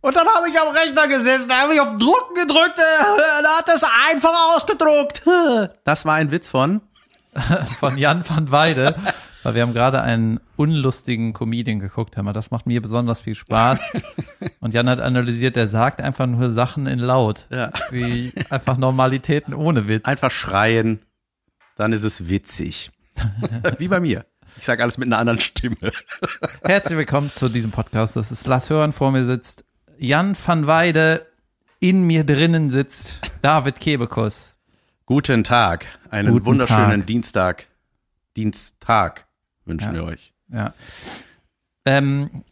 Und 0.00 0.14
dann 0.14 0.28
habe 0.28 0.48
ich 0.48 0.58
am 0.58 0.68
Rechner 0.68 1.08
gesessen, 1.08 1.48
da 1.48 1.62
habe 1.62 1.74
ich 1.74 1.80
auf 1.80 1.90
Drucken 1.98 2.34
gedrückt, 2.34 2.78
äh, 2.78 3.42
da 3.42 3.58
hat 3.58 3.68
es 3.68 3.82
einfach 4.10 4.54
ausgedruckt. 4.56 5.22
Das 5.84 6.04
war 6.04 6.14
ein 6.14 6.30
Witz 6.30 6.50
von 6.50 6.80
von 7.80 7.98
Jan 7.98 8.28
van 8.28 8.50
Weide. 8.50 8.94
Weil 9.42 9.54
wir 9.54 9.62
haben 9.62 9.72
gerade 9.72 10.02
einen 10.02 10.40
unlustigen 10.56 11.32
Comedian 11.32 11.78
geguckt, 11.78 12.16
Hammer. 12.16 12.32
Das 12.32 12.50
macht 12.50 12.66
mir 12.66 12.82
besonders 12.82 13.20
viel 13.20 13.34
Spaß. 13.34 13.92
Und 14.60 14.74
Jan 14.74 14.88
hat 14.88 15.00
analysiert, 15.00 15.56
der 15.56 15.68
sagt 15.68 16.00
einfach 16.00 16.26
nur 16.26 16.50
Sachen 16.50 16.86
in 16.86 16.98
laut. 16.98 17.46
Ja. 17.50 17.70
Wie 17.90 18.32
einfach 18.50 18.76
Normalitäten 18.76 19.54
ohne 19.54 19.86
Witz. 19.88 20.04
einfach 20.04 20.30
schreien, 20.30 21.00
dann 21.76 21.92
ist 21.92 22.04
es 22.04 22.28
witzig. 22.28 22.90
Wie 23.78 23.88
bei 23.88 24.00
mir. 24.00 24.26
Ich 24.56 24.64
sage 24.64 24.82
alles 24.82 24.98
mit 24.98 25.06
einer 25.08 25.18
anderen 25.18 25.40
Stimme. 25.40 25.76
Herzlich 26.62 26.98
willkommen 26.98 27.30
zu 27.32 27.48
diesem 27.48 27.70
Podcast. 27.70 28.16
Das 28.16 28.32
ist 28.32 28.46
Lars 28.46 28.70
Hören 28.70 28.92
vor 28.92 29.12
mir 29.12 29.24
sitzt. 29.24 29.64
Jan 30.00 30.36
van 30.36 30.66
Weide 30.66 31.26
in 31.80 32.06
mir 32.06 32.24
drinnen 32.24 32.70
sitzt. 32.70 33.20
David 33.42 33.80
Kebekus. 33.80 34.56
Guten 35.06 35.42
Tag, 35.42 35.86
einen 36.10 36.32
Guten 36.32 36.46
wunderschönen 36.46 37.00
Tag. 37.00 37.06
Dienstag, 37.06 37.66
Dienstag 38.36 39.26
wünschen 39.64 39.94
Ja. 39.94 40.00
wir 40.00 40.04
euch. 40.04 40.34
Ja. 40.52 40.72
Ähm, 41.84 42.44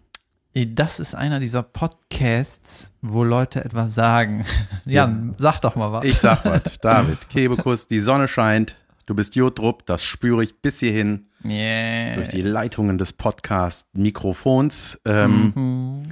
das 0.54 1.00
ist 1.00 1.14
einer 1.14 1.38
dieser 1.38 1.62
Podcasts, 1.62 2.92
wo 3.02 3.22
Leute 3.24 3.64
etwas 3.64 3.94
sagen. 3.94 4.44
Jan, 4.86 5.34
sag 5.38 5.60
doch 5.60 5.76
mal 5.76 5.92
was. 5.92 6.04
Ich 6.04 6.16
sag 6.16 6.44
was, 6.46 6.78
David, 6.80 7.28
Kebekus, 7.28 7.86
die 7.86 8.00
Sonne 8.00 8.26
scheint, 8.26 8.76
du 9.04 9.14
bist 9.14 9.36
Jodrup, 9.36 9.84
das 9.86 10.02
spüre 10.02 10.42
ich 10.42 10.60
bis 10.62 10.80
hierhin 10.80 11.26
yeah. 11.44 12.14
durch 12.16 12.28
die 12.28 12.42
Leitungen 12.42 12.96
des 12.98 13.12
Podcast-Mikrofons. 13.12 14.98
Ähm, 15.04 15.52
Mhm. 15.54 16.02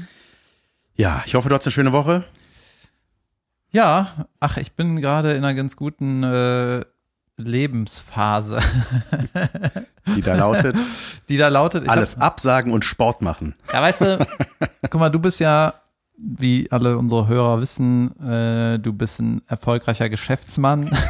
Ja, 0.97 1.23
ich 1.27 1.34
hoffe, 1.34 1.48
du 1.48 1.55
hattest 1.55 1.69
eine 1.69 1.73
schöne 1.73 1.93
Woche. 1.93 2.25
Ja, 3.71 4.27
ach, 4.39 4.57
ich 4.57 4.73
bin 4.73 5.01
gerade 5.01 5.32
in 5.32 5.38
einer 5.45 5.55
ganz 5.55 5.77
guten 5.77 6.23
äh, 6.23 6.82
Lebensphase, 7.37 8.60
Die 10.15 10.21
da 10.23 10.37
lautet, 10.37 10.77
die 11.29 11.37
da 11.37 11.49
lautet. 11.49 11.88
Alles 11.88 12.16
absagen 12.21 12.73
und 12.73 12.85
Sport 12.85 13.23
machen. 13.23 13.55
Hab, 13.66 13.74
ja, 13.74 13.83
weißt 13.83 14.01
du, 14.02 14.27
guck 14.91 15.01
mal, 15.01 15.09
du 15.10 15.18
bist 15.18 15.41
ja, 15.41 15.74
wie 16.16 16.71
alle 16.71 16.96
unsere 16.96 17.27
Hörer 17.27 17.61
wissen, 17.61 18.16
äh, 18.21 18.79
du 18.79 18.93
bist 18.93 19.21
ein 19.21 19.43
erfolgreicher 19.49 20.09
Geschäftsmann. 20.09 20.96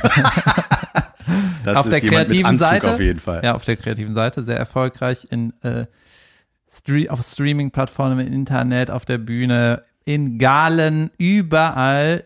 Das 1.64 1.78
Auf 1.78 1.86
ist 1.86 1.92
der 1.92 2.10
kreativen 2.10 2.44
Anzug 2.44 2.68
Seite? 2.68 2.92
auf 2.92 3.00
jeden 3.00 3.18
Fall. 3.18 3.40
Ja, 3.42 3.54
auf 3.54 3.64
der 3.64 3.76
kreativen 3.78 4.12
Seite 4.12 4.44
sehr 4.44 4.58
erfolgreich 4.58 5.26
in 5.30 5.54
äh, 5.62 5.86
Stre 6.74 7.06
auf 7.08 7.22
Streaming-Plattformen, 7.22 8.18
im 8.18 8.32
Internet, 8.32 8.90
auf 8.90 9.04
der 9.04 9.18
Bühne, 9.18 9.84
in 10.04 10.38
Galen, 10.38 11.10
überall 11.18 12.24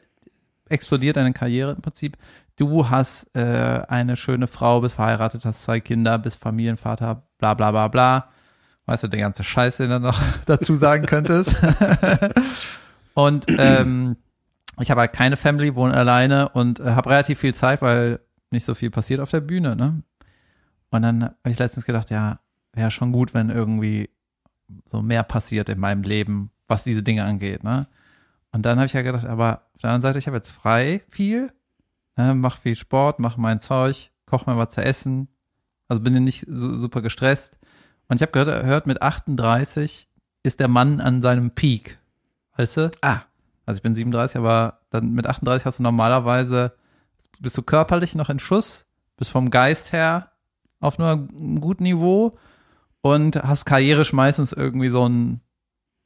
explodiert 0.68 1.16
deine 1.16 1.32
Karriere 1.32 1.72
im 1.72 1.82
Prinzip. 1.82 2.16
Du 2.56 2.91
hast 2.91 3.28
äh, 3.34 3.82
eine 3.88 4.16
schöne 4.16 4.46
Frau, 4.46 4.80
bist 4.80 4.96
verheiratet, 4.96 5.44
hast 5.44 5.62
zwei 5.62 5.80
Kinder, 5.80 6.19
bist 6.19 6.41
Familienvater, 6.41 7.22
bla 7.38 7.54
bla 7.54 7.70
bla 7.70 7.88
bla. 7.88 8.28
Weißt 8.86 9.04
du, 9.04 9.08
der 9.08 9.20
ganze 9.20 9.44
Scheiß, 9.44 9.76
den 9.76 9.91
du 9.91 10.00
noch 10.00 10.20
dazu 10.46 10.74
sagen 10.74 11.06
könntest. 11.06 11.56
und 13.14 13.46
ähm, 13.58 14.16
ich 14.80 14.91
habe 14.91 15.02
halt 15.02 15.12
keine 15.12 15.36
Family, 15.36 15.74
wohne 15.74 15.94
alleine 15.94 16.48
und 16.48 16.80
äh, 16.80 16.91
habe 16.92 17.10
relativ 17.10 17.38
viel 17.38 17.54
Zeit, 17.54 17.82
weil 17.82 18.20
nicht 18.50 18.64
so 18.64 18.74
viel 18.74 18.91
passiert 18.91 19.20
auf 19.20 19.30
der 19.30 19.41
Bühne, 19.41 19.76
ne? 19.76 20.02
Und 20.91 21.02
dann 21.02 21.22
habe 21.22 21.50
ich 21.50 21.58
letztens 21.58 21.84
gedacht, 21.84 22.08
ja, 22.10 22.41
wäre 22.72 22.91
schon 22.91 23.12
gut, 23.12 23.34
wenn 23.34 23.50
irgendwie 23.50 24.08
so 24.86 25.02
mehr 25.02 25.22
passiert 25.22 25.69
in 25.69 25.80
meinem 25.80 26.02
Leben, 26.02 26.50
was 26.66 26.84
diese 26.84 27.02
Dinge 27.02 27.24
angeht, 27.24 27.64
ne? 27.64 27.86
Und 28.50 28.64
dann 28.64 28.78
habe 28.78 28.86
ich 28.86 28.94
ja 28.94 29.02
gedacht, 29.02 29.27
aber 29.27 29.62
auf 29.75 29.83
der 29.83 29.91
anderen 29.91 30.02
Seite, 30.02 30.19
ich 30.19 30.27
habe 30.27 30.36
jetzt 30.36 30.50
frei 30.50 31.02
viel, 31.08 31.52
ne, 32.16 32.34
mach 32.34 32.56
viel 32.56 32.77
Sport, 32.77 33.19
mach 33.19 33.36
mein 33.36 33.60
Zeug, 33.60 34.10
koch 34.27 34.47
mir 34.47 34.56
was 34.56 34.70
zu 34.70 34.83
essen, 34.83 35.28
also 35.87 36.03
bin 36.03 36.15
ja 36.15 36.20
nicht 36.20 36.47
so 36.48 36.76
super 36.78 37.03
gestresst. 37.03 37.59
Und 38.09 38.16
ich 38.16 38.22
habe 38.22 38.32
gehört, 38.32 38.62
gehört, 38.62 38.87
mit 38.87 39.03
38 39.03 40.09
ist 40.42 40.60
der 40.60 40.69
Mann 40.69 41.00
an 41.00 41.21
seinem 41.21 41.50
Peak, 41.50 41.98
weißt 42.56 42.76
du? 42.78 42.91
Ah, 43.03 43.21
Also 43.66 43.78
ich 43.78 43.82
bin 43.82 43.94
37, 43.94 44.38
aber 44.38 44.81
dann 44.91 45.12
mit 45.12 45.26
38 45.26 45.66
hast 45.66 45.78
du 45.78 45.82
normalerweise, 45.82 46.72
bist 47.38 47.56
du 47.59 47.62
körperlich 47.62 48.15
noch 48.15 48.31
in 48.31 48.38
Schuss, 48.38 48.87
bist 49.19 49.31
vom 49.31 49.50
Geist 49.50 49.92
her 49.92 50.31
auf 50.81 50.98
nur 50.98 51.09
einem 51.10 51.60
guten 51.60 51.82
Niveau 51.82 52.38
und 53.00 53.36
hast 53.42 53.64
karrierisch 53.64 54.12
meistens 54.12 54.53
irgendwie 54.53 54.88
so 54.88 55.09
ein, 55.09 55.41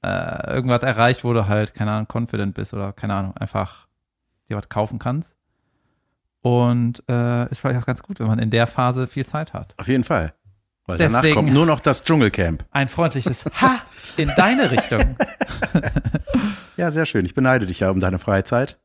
äh, 0.05 0.53
irgendwas 0.55 0.83
erreicht, 0.83 1.25
wo 1.25 1.33
du 1.33 1.47
halt, 1.49 1.75
keine 1.75 1.93
Ahnung, 1.93 2.07
confident 2.13 2.55
bist 2.55 2.75
oder 2.75 2.93
keine 2.93 3.15
Ahnung, 3.15 3.37
einfach 3.37 3.87
dir 4.49 4.57
was 4.57 4.69
kaufen 4.69 4.99
kannst. 4.99 5.35
Und 6.43 7.05
äh, 7.09 7.49
ist 7.51 7.61
vielleicht 7.61 7.81
auch 7.81 7.87
ganz 7.87 8.03
gut, 8.03 8.19
wenn 8.19 8.27
man 8.27 8.39
in 8.41 8.51
der 8.51 8.67
Phase 8.67 9.07
viel 9.07 9.25
Zeit 9.25 9.53
hat. 9.53 9.75
auf 9.79 9.87
jeden 9.89 10.05
Fall. 10.05 10.35
Weil 10.87 10.99
danach 10.99 11.21
Deswegen- 11.21 11.37
kommt 11.37 11.53
nur 11.53 11.65
noch 11.67 11.79
das 11.79 12.03
Dschungelcamp. 12.03 12.65
Ein 12.73 12.89
freundliches 12.89 13.45
Ha 13.61 13.81
in 14.17 14.31
deine 14.37 14.71
Richtung. 14.71 15.17
Ja, 16.79 16.91
sehr 16.91 17.05
schön. 17.07 17.25
Ich 17.27 17.35
beneide 17.35 17.67
dich 17.67 17.81
ja 17.81 17.91
um 17.91 18.01
deine 18.01 18.19
Freizeit. 18.19 18.81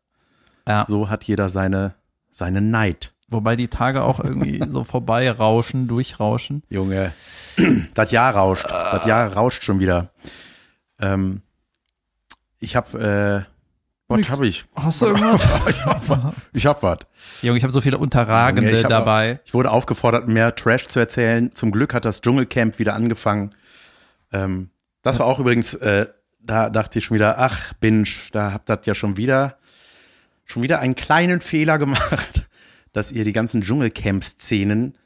Ja. 0.68 0.86
So 0.88 1.10
hat 1.10 1.24
jeder 1.24 1.48
seine, 1.48 1.96
seine 2.30 2.62
Neid. 2.62 3.14
Wobei 3.30 3.56
die 3.56 3.68
Tage 3.68 4.04
auch 4.04 4.20
irgendwie 4.20 4.62
so 4.70 4.84
vorbei 4.84 5.30
rauschen, 5.30 5.88
durchrauschen. 5.88 6.64
Junge, 6.70 7.14
das 7.94 8.12
Jahr 8.12 8.36
rauscht. 8.36 8.66
Das 8.70 9.06
Jahr 9.06 9.34
rauscht 9.34 9.64
schon 9.64 9.80
wieder. 9.80 10.12
Ähm, 11.00 11.42
ich 12.60 12.76
hab, 12.76 12.94
äh, 12.94 13.44
was 14.08 14.30
hab 14.30 14.42
ich? 14.42 14.66
Hast 14.76 15.02
du 15.02 15.08
irgendwas? 15.08 15.44
ich 15.70 15.86
hab 15.86 16.10
was. 16.10 16.34
Ich 16.54 16.66
hab 16.66 16.84
was. 16.84 17.00
Junge, 17.42 17.58
ich 17.58 17.64
habe 17.64 17.74
so 17.74 17.82
viele 17.82 17.98
Unterragende 17.98 18.64
Junge, 18.64 18.78
ich 18.78 18.84
hab- 18.84 18.90
dabei. 18.90 19.40
Ich 19.46 19.54
wurde 19.54 19.70
aufgefordert, 19.72 20.28
mehr 20.28 20.56
Trash 20.56 20.88
zu 20.88 21.00
erzählen. 21.00 21.54
Zum 21.54 21.72
Glück 21.72 21.94
hat 21.94 22.06
das 22.06 22.22
Dschungelcamp 22.22 22.80
wieder 22.80 22.94
angefangen. 22.96 23.54
Ähm, 24.32 24.70
das 25.02 25.20
war 25.20 25.26
auch 25.26 25.40
übrigens, 25.40 25.74
äh, 25.76 26.08
da 26.40 26.70
dachte 26.70 27.00
ich 27.00 27.06
schon 27.06 27.16
wieder, 27.16 27.38
ach, 27.38 27.74
Binge, 27.74 28.08
da 28.32 28.54
habt 28.54 28.70
ihr 28.70 28.80
ja 28.86 28.96
schon 28.96 29.18
wieder, 29.18 29.58
schon 30.46 30.64
wieder 30.64 30.80
einen 30.80 30.96
kleinen 30.96 31.42
Fehler 31.42 31.78
gemacht, 31.78 32.48
dass 32.98 33.12
ihr 33.12 33.24
die 33.26 33.34
ganzen 33.34 33.62
Dschungelcamp-Szenen 33.62 34.98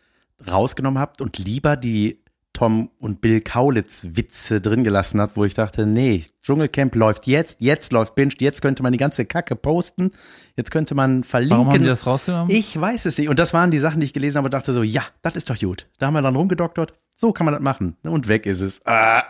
rausgenommen 0.49 0.99
habt 0.99 1.21
und 1.21 1.37
lieber 1.37 1.75
die 1.75 2.21
Tom 2.53 2.89
und 2.99 3.21
Bill 3.21 3.41
Kaulitz 3.41 4.07
Witze 4.11 4.61
drin 4.61 4.83
gelassen 4.83 5.19
habt, 5.21 5.35
wo 5.35 5.45
ich 5.45 5.53
dachte, 5.53 5.85
nee, 5.85 6.25
Dschungelcamp 6.43 6.95
läuft 6.95 7.27
jetzt, 7.27 7.59
jetzt 7.59 7.91
läuft 7.91 8.15
Binge, 8.15 8.33
jetzt 8.39 8.61
könnte 8.61 8.81
man 8.81 8.91
die 8.91 8.97
ganze 8.97 9.25
Kacke 9.25 9.55
posten, 9.55 10.11
jetzt 10.55 10.71
könnte 10.71 10.95
man 10.95 11.23
verlinken. 11.23 11.57
Warum 11.57 11.73
haben 11.73 11.83
die 11.83 11.89
das 11.89 12.05
rausgenommen? 12.05 12.53
Ich 12.53 12.79
weiß 12.79 13.05
es 13.05 13.17
nicht. 13.17 13.29
Und 13.29 13.39
das 13.39 13.53
waren 13.53 13.71
die 13.71 13.79
Sachen, 13.79 13.99
die 13.99 14.05
ich 14.05 14.13
gelesen 14.13 14.37
habe 14.37 14.47
und 14.47 14.53
dachte 14.53 14.73
so, 14.73 14.83
ja, 14.83 15.03
das 15.21 15.35
ist 15.35 15.49
doch 15.49 15.59
gut. 15.59 15.87
Da 15.97 16.07
haben 16.07 16.13
wir 16.13 16.21
dann 16.21 16.35
rumgedoktert. 16.35 16.93
So 17.15 17.33
kann 17.33 17.45
man 17.45 17.53
das 17.53 17.61
machen. 17.61 17.97
Und 18.03 18.27
weg 18.27 18.45
ist 18.45 18.61
es. 18.61 18.85
Ah. 18.85 19.23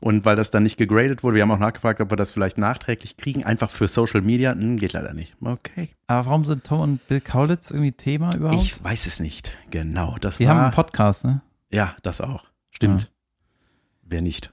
Und 0.00 0.24
weil 0.24 0.36
das 0.36 0.50
dann 0.50 0.62
nicht 0.62 0.76
gegradet 0.76 1.22
wurde, 1.22 1.36
wir 1.36 1.42
haben 1.42 1.50
auch 1.50 1.58
nachgefragt, 1.58 2.00
ob 2.00 2.10
wir 2.10 2.16
das 2.16 2.32
vielleicht 2.32 2.58
nachträglich 2.58 3.16
kriegen, 3.16 3.44
einfach 3.44 3.70
für 3.70 3.88
Social 3.88 4.20
Media. 4.20 4.52
Hm, 4.52 4.76
geht 4.78 4.92
leider 4.92 5.14
nicht. 5.14 5.34
Okay. 5.40 5.90
Aber 6.06 6.26
warum 6.26 6.44
sind 6.44 6.64
Tom 6.64 6.80
und 6.80 7.08
Bill 7.08 7.20
Kaulitz 7.20 7.70
irgendwie 7.70 7.92
Thema 7.92 8.34
überhaupt? 8.34 8.62
Ich 8.62 8.82
weiß 8.82 9.06
es 9.06 9.20
nicht. 9.20 9.56
Genau. 9.70 10.16
Das 10.20 10.36
die 10.36 10.46
war, 10.46 10.54
haben 10.54 10.64
einen 10.64 10.74
Podcast, 10.74 11.24
ne? 11.24 11.40
Ja, 11.70 11.96
das 12.02 12.20
auch. 12.20 12.44
Stimmt. 12.70 13.10
Wer 14.02 14.22
nicht? 14.22 14.52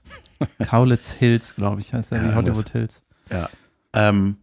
Kaulitz 0.66 1.12
Hills, 1.12 1.54
glaube 1.54 1.80
ich, 1.80 1.92
heißt 1.92 2.12
er, 2.12 2.22
Ja, 2.22 2.30
wie 2.30 2.34
Hollywood 2.34 2.70
Hills. 2.70 3.02
Ja. 3.30 3.48
Ähm, 3.92 4.38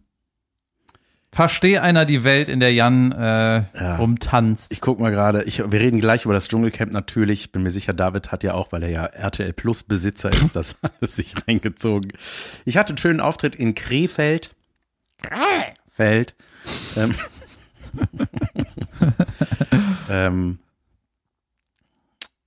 Versteh 1.34 1.78
einer 1.78 2.04
die 2.04 2.24
Welt, 2.24 2.50
in 2.50 2.60
der 2.60 2.74
Jan 2.74 3.10
äh, 3.12 3.16
Ja. 3.16 3.96
rumtanzt. 3.96 4.70
ich 4.70 4.82
guck 4.82 5.00
mal 5.00 5.10
gerade, 5.10 5.46
wir 5.46 5.80
reden 5.80 5.98
gleich 5.98 6.26
über 6.26 6.34
das 6.34 6.46
Dschungelcamp 6.48 6.92
natürlich. 6.92 7.52
Bin 7.52 7.62
mir 7.62 7.70
sicher, 7.70 7.94
David 7.94 8.32
hat 8.32 8.44
ja 8.44 8.52
auch, 8.52 8.70
weil 8.70 8.82
er 8.82 8.90
ja 8.90 9.06
RTL 9.06 9.54
Plus 9.54 9.82
Besitzer 9.82 10.30
ist, 10.30 10.54
das 10.54 10.74
alles 10.82 11.16
sich 11.16 11.34
reingezogen. 11.48 12.12
Ich 12.66 12.76
hatte 12.76 12.90
einen 12.90 12.98
schönen 12.98 13.20
Auftritt 13.20 13.54
in 13.54 13.74
Krefeld. 13.74 14.50
Feld. 15.88 16.34
Ähm, 16.96 17.14
ähm, 20.10 20.58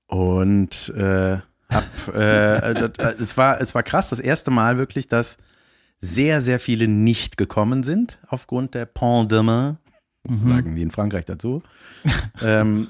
und 0.08 0.90
äh, 0.90 1.38
hab, 1.72 2.16
äh, 2.16 2.74
das, 2.74 2.92
äh, 3.00 3.16
es, 3.24 3.38
war, 3.38 3.60
es 3.62 3.74
war 3.74 3.82
krass, 3.82 4.10
das 4.10 4.20
erste 4.20 4.52
Mal 4.52 4.78
wirklich, 4.78 5.08
dass 5.08 5.38
sehr, 6.06 6.42
sehr 6.42 6.60
viele 6.60 6.88
nicht 6.88 7.38
gekommen 7.38 7.84
sind 7.84 8.20
aufgrund 8.28 8.74
der 8.74 8.86
Pandemie. 8.86 9.76
Das 10.24 10.42
sagen 10.42 10.76
die 10.76 10.82
in 10.82 10.92
Frankreich 10.92 11.26
dazu. 11.26 11.62
ähm, 12.44 12.88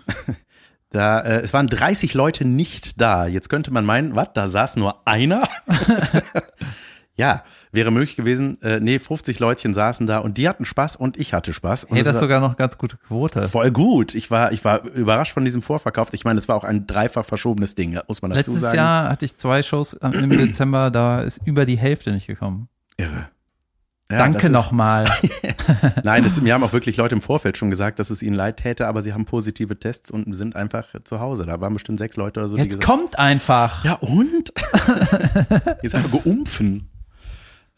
da, 0.90 1.20
äh, 1.20 1.42
es 1.42 1.54
waren 1.54 1.68
30 1.68 2.14
Leute 2.14 2.46
nicht 2.46 3.02
da. 3.02 3.26
Jetzt 3.28 3.50
könnte 3.50 3.72
man 3.72 3.86
meinen, 3.86 4.16
was, 4.16 4.30
da 4.34 4.48
saß 4.48 4.78
nur 4.78 5.06
einer? 5.06 5.48
ja, 7.16 7.44
wäre 7.74 7.92
möglich 7.92 8.16
gewesen. 8.16 8.62
Äh, 8.62 8.80
nee, 8.80 9.00
50 9.00 9.40
Leutchen 9.40 9.74
saßen 9.74 10.08
da 10.08 10.20
und 10.20 10.38
die 10.38 10.48
hatten 10.48 10.64
Spaß 10.64 10.96
und 10.96 11.18
ich 11.18 11.34
hatte 11.34 11.52
Spaß. 11.52 11.86
Und 11.86 11.96
Hey, 11.96 12.04
das 12.04 12.16
ist 12.16 12.22
war 12.22 12.22
sogar 12.22 12.40
noch 12.40 12.56
ganz 12.56 12.78
gute 12.78 12.96
Quote. 12.98 13.48
voll 13.50 13.72
gut. 13.72 14.16
Ich 14.16 14.32
war, 14.32 14.54
ich 14.54 14.64
war 14.64 14.86
überrascht 14.86 15.34
von 15.34 15.44
diesem 15.44 15.62
Vorverkauf. 15.62 16.14
Ich 16.14 16.24
meine, 16.24 16.40
es 16.40 16.48
war 16.48 16.56
auch 16.56 16.64
ein 16.64 16.88
dreifach 16.88 17.26
verschobenes 17.26 17.76
Ding, 17.76 18.00
muss 18.08 18.22
man 18.22 18.32
dazu 18.32 18.52
Letztes 18.52 18.62
sagen. 18.62 18.78
Jahr 18.78 19.10
hatte 19.10 19.26
ich 19.26 19.36
zwei 19.36 19.62
Shows 19.62 19.94
im 19.94 20.30
Dezember, 20.38 20.90
da 20.90 21.22
ist 21.22 21.42
über 21.46 21.66
die 21.66 21.78
Hälfte 21.78 22.12
nicht 22.12 22.28
gekommen. 22.28 22.70
Irre. 22.98 23.30
Ja, 24.12 24.20
Danke 24.20 24.52
nochmal. 24.52 25.10
Nein, 26.04 26.24
das, 26.24 26.40
mir 26.40 26.54
haben 26.54 26.64
auch 26.64 26.74
wirklich 26.74 26.96
Leute 26.98 27.16
im 27.16 27.22
Vorfeld 27.22 27.58
schon 27.58 27.72
gesagt, 27.72 27.98
dass 27.98 28.12
es 28.12 28.22
ihnen 28.22 28.36
leid 28.36 28.58
täte, 28.58 28.86
aber 28.88 29.02
sie 29.02 29.14
haben 29.14 29.26
positive 29.26 29.80
Tests 29.80 30.12
und 30.12 30.32
sind 30.36 30.56
einfach 30.56 30.88
zu 31.04 31.20
Hause. 31.20 31.46
Da 31.48 31.60
waren 31.60 31.74
bestimmt 31.74 31.98
sechs 31.98 32.16
Leute 32.16 32.40
oder 32.40 32.50
so, 32.50 32.56
Jetzt 32.56 32.80
gesagt 32.80 32.86
kommt 32.86 33.18
einfach. 33.18 33.84
Ja, 33.84 33.94
und? 33.94 34.54
Jetzt 35.82 35.96
einfach 35.96 36.12
geumpfen. 36.12 36.88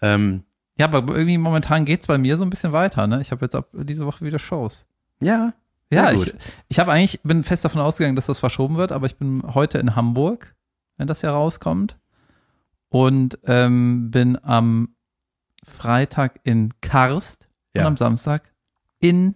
Ähm, 0.01 0.43
Ja, 0.77 0.87
aber 0.91 1.15
irgendwie 1.15 1.37
momentan 1.37 1.85
geht's 1.85 2.07
bei 2.07 2.17
mir 2.17 2.35
so 2.35 2.43
ein 2.43 2.49
bisschen 2.49 2.73
weiter. 2.73 3.07
Ne? 3.07 3.21
Ich 3.21 3.31
habe 3.31 3.45
jetzt 3.45 3.55
ab 3.55 3.69
diese 3.73 4.05
Woche 4.05 4.25
wieder 4.25 4.39
Shows. 4.39 4.85
ja. 5.21 5.53
Ja, 5.89 6.07
sehr 6.07 6.13
ich, 6.15 6.25
gut. 6.33 6.35
ich 6.67 6.79
habe 6.79 6.91
eigentlich, 6.91 7.21
bin 7.23 7.45
fest 7.45 7.63
davon 7.63 7.79
ausgegangen, 7.79 8.17
dass 8.17 8.25
das 8.25 8.39
verschoben 8.39 8.75
wird, 8.75 8.91
aber 8.91 9.05
ich 9.05 9.15
bin 9.15 9.41
heute 9.53 9.77
in 9.77 9.95
Hamburg, 9.95 10.53
wenn 10.97 11.07
das 11.07 11.21
ja 11.21 11.31
rauskommt. 11.31 11.97
Und 12.89 13.39
ähm, 13.45 14.11
bin 14.11 14.37
am 14.43 14.89
Freitag 15.63 16.39
in 16.43 16.73
Karst 16.81 17.47
Ja. 17.75 17.81
und 17.83 17.87
am 17.87 17.97
Samstag 17.97 18.51
in 18.99 19.35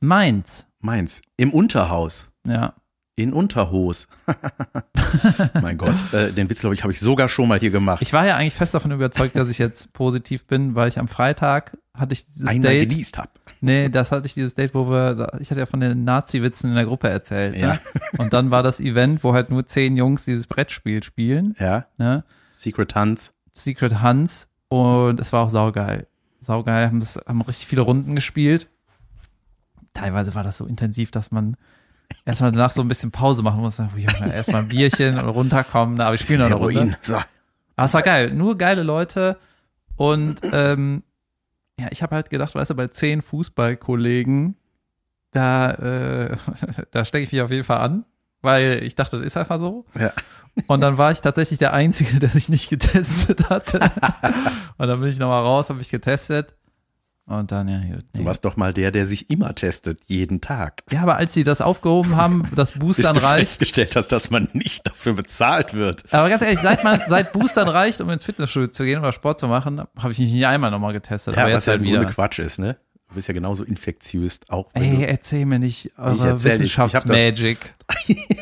Mainz. 0.00 0.66
Meins. 0.80 1.22
Im 1.36 1.52
Unterhaus. 1.52 2.28
Ja. 2.46 2.74
In 3.18 3.32
Unterhos. 3.32 4.08
mein 5.62 5.78
Gott. 5.78 5.94
Äh, 6.12 6.32
den 6.32 6.50
Witz, 6.50 6.60
glaube 6.60 6.74
ich, 6.74 6.82
habe 6.82 6.92
ich 6.92 7.00
sogar 7.00 7.30
schon 7.30 7.48
mal 7.48 7.58
hier 7.58 7.70
gemacht. 7.70 8.02
Ich 8.02 8.12
war 8.12 8.26
ja 8.26 8.36
eigentlich 8.36 8.54
fest 8.54 8.74
davon 8.74 8.90
überzeugt, 8.92 9.36
dass 9.36 9.48
ich 9.48 9.56
jetzt 9.58 9.92
positiv 9.94 10.44
bin, 10.46 10.74
weil 10.74 10.88
ich 10.88 10.98
am 10.98 11.08
Freitag 11.08 11.78
hatte 11.94 12.12
ich 12.12 12.26
dieses 12.26 12.46
Einmal 12.46 12.72
Date. 12.72 12.90
genießt 12.90 13.16
habe. 13.16 13.30
Nee, 13.62 13.88
das 13.88 14.12
hatte 14.12 14.26
ich 14.26 14.34
dieses 14.34 14.52
Date, 14.54 14.74
wo 14.74 14.90
wir, 14.90 15.32
ich 15.40 15.50
hatte 15.50 15.60
ja 15.60 15.66
von 15.66 15.80
den 15.80 16.04
Nazi-Witzen 16.04 16.68
in 16.68 16.76
der 16.76 16.84
Gruppe 16.84 17.08
erzählt. 17.08 17.56
Ja. 17.56 17.74
Ne? 17.74 17.80
Und 18.18 18.34
dann 18.34 18.50
war 18.50 18.62
das 18.62 18.80
Event, 18.80 19.24
wo 19.24 19.32
halt 19.32 19.48
nur 19.50 19.66
zehn 19.66 19.96
Jungs 19.96 20.26
dieses 20.26 20.46
Brettspiel 20.46 21.02
spielen. 21.02 21.56
Ja. 21.58 21.86
Ne? 21.96 22.22
Secret 22.50 22.94
Hans. 22.94 23.32
Secret 23.50 24.02
Hans. 24.02 24.48
Und 24.68 25.20
es 25.20 25.32
war 25.32 25.44
auch 25.44 25.50
saugeil. 25.50 26.06
Saugeil, 26.40 26.86
haben, 26.86 27.00
das, 27.00 27.18
haben 27.26 27.40
richtig 27.42 27.66
viele 27.66 27.82
Runden 27.82 28.14
gespielt. 28.14 28.68
Teilweise 29.94 30.34
war 30.34 30.44
das 30.44 30.58
so 30.58 30.66
intensiv, 30.66 31.10
dass 31.10 31.30
man 31.30 31.56
erstmal 32.24 32.52
danach 32.52 32.70
so 32.70 32.82
ein 32.82 32.88
bisschen 32.88 33.10
Pause 33.10 33.42
machen 33.42 33.60
muss. 33.60 33.78
Erstmal 33.78 34.62
ein 34.62 34.68
Bierchen 34.68 35.18
und 35.18 35.28
runterkommen. 35.28 36.00
Aber 36.00 36.12
wir 36.12 36.18
spielen 36.18 36.40
noch 36.40 36.46
eine 36.46 36.56
Runde. 36.56 36.80
Heroin. 36.80 36.96
So. 37.02 37.14
Aber 37.14 37.86
es 37.86 37.94
war 37.94 38.02
geil. 38.02 38.32
Nur 38.32 38.58
geile 38.58 38.82
Leute. 38.82 39.38
Und 39.96 40.40
ähm, 40.52 41.02
ja, 41.78 41.88
ich 41.90 42.02
habe 42.02 42.14
halt 42.14 42.30
gedacht, 42.30 42.54
weißt 42.54 42.70
du, 42.70 42.74
bei 42.74 42.88
zehn 42.88 43.22
Fußballkollegen, 43.22 44.56
da, 45.30 45.70
äh, 45.72 46.36
da 46.90 47.04
stecke 47.04 47.24
ich 47.24 47.32
mich 47.32 47.40
auf 47.42 47.50
jeden 47.50 47.64
Fall 47.64 47.80
an, 47.80 48.04
weil 48.42 48.82
ich 48.82 48.94
dachte, 48.94 49.18
das 49.18 49.26
ist 49.26 49.36
einfach 49.36 49.58
so. 49.58 49.84
Ja. 49.98 50.12
Und 50.68 50.80
dann 50.80 50.96
war 50.98 51.12
ich 51.12 51.20
tatsächlich 51.20 51.58
der 51.58 51.72
Einzige, 51.72 52.18
der 52.18 52.30
sich 52.30 52.48
nicht 52.48 52.70
getestet 52.70 53.50
hatte. 53.50 53.80
Und 54.78 54.88
dann 54.88 55.00
bin 55.00 55.08
ich 55.08 55.18
nochmal 55.18 55.42
raus, 55.42 55.68
habe 55.68 55.78
mich 55.78 55.90
getestet. 55.90 56.54
Und 57.28 57.50
dann, 57.50 57.66
ja, 57.66 57.80
gut. 57.80 58.04
Du 58.14 58.20
Nee. 58.20 58.24
warst 58.24 58.44
doch 58.44 58.56
mal 58.56 58.72
der, 58.72 58.92
der 58.92 59.06
sich 59.08 59.30
immer 59.30 59.52
testet, 59.56 60.00
jeden 60.06 60.40
Tag. 60.40 60.82
Ja, 60.92 61.02
aber 61.02 61.16
als 61.16 61.34
sie 61.34 61.42
das 61.42 61.60
aufgehoben 61.60 62.14
haben, 62.16 62.44
das 62.54 62.70
Bis 62.72 62.78
Boostern 62.78 63.14
du 63.16 63.22
reicht. 63.22 63.48
festgestellt 63.48 63.96
hast, 63.96 64.08
dass 64.12 64.30
man 64.30 64.48
nicht 64.52 64.86
dafür 64.86 65.14
bezahlt 65.14 65.74
wird. 65.74 66.04
Aber 66.14 66.28
ganz 66.28 66.42
ehrlich, 66.42 66.60
seit 66.60 66.84
man, 66.84 67.00
seit 67.08 67.32
Boostern 67.32 67.66
reicht, 67.68 68.00
um 68.00 68.08
ins 68.10 68.24
Fitnessstudio 68.24 68.68
zu 68.68 68.84
gehen 68.84 69.00
oder 69.00 69.12
Sport 69.12 69.40
zu 69.40 69.48
machen, 69.48 69.80
habe 69.98 70.12
ich 70.12 70.20
mich 70.20 70.32
nicht 70.32 70.46
einmal 70.46 70.70
nochmal 70.70 70.92
getestet. 70.92 71.34
Ja, 71.34 71.42
aber 71.42 71.48
was 71.52 71.64
jetzt 71.64 71.66
ja 71.66 71.70
halt 71.72 71.82
im 71.82 71.88
wieder. 71.88 72.04
Quatsch 72.04 72.38
ist, 72.38 72.60
ne? 72.60 72.76
Du 73.08 73.14
bist 73.16 73.26
ja 73.28 73.34
genauso 73.34 73.64
infektiös, 73.64 74.40
auch 74.48 74.68
Ey, 74.74 74.96
du 74.96 75.06
erzähl 75.08 75.46
mir 75.46 75.58
nicht 75.58 75.92
eure. 75.98 76.36
Ich 76.36 76.44
Wissenschaftsmagic. 76.44 77.74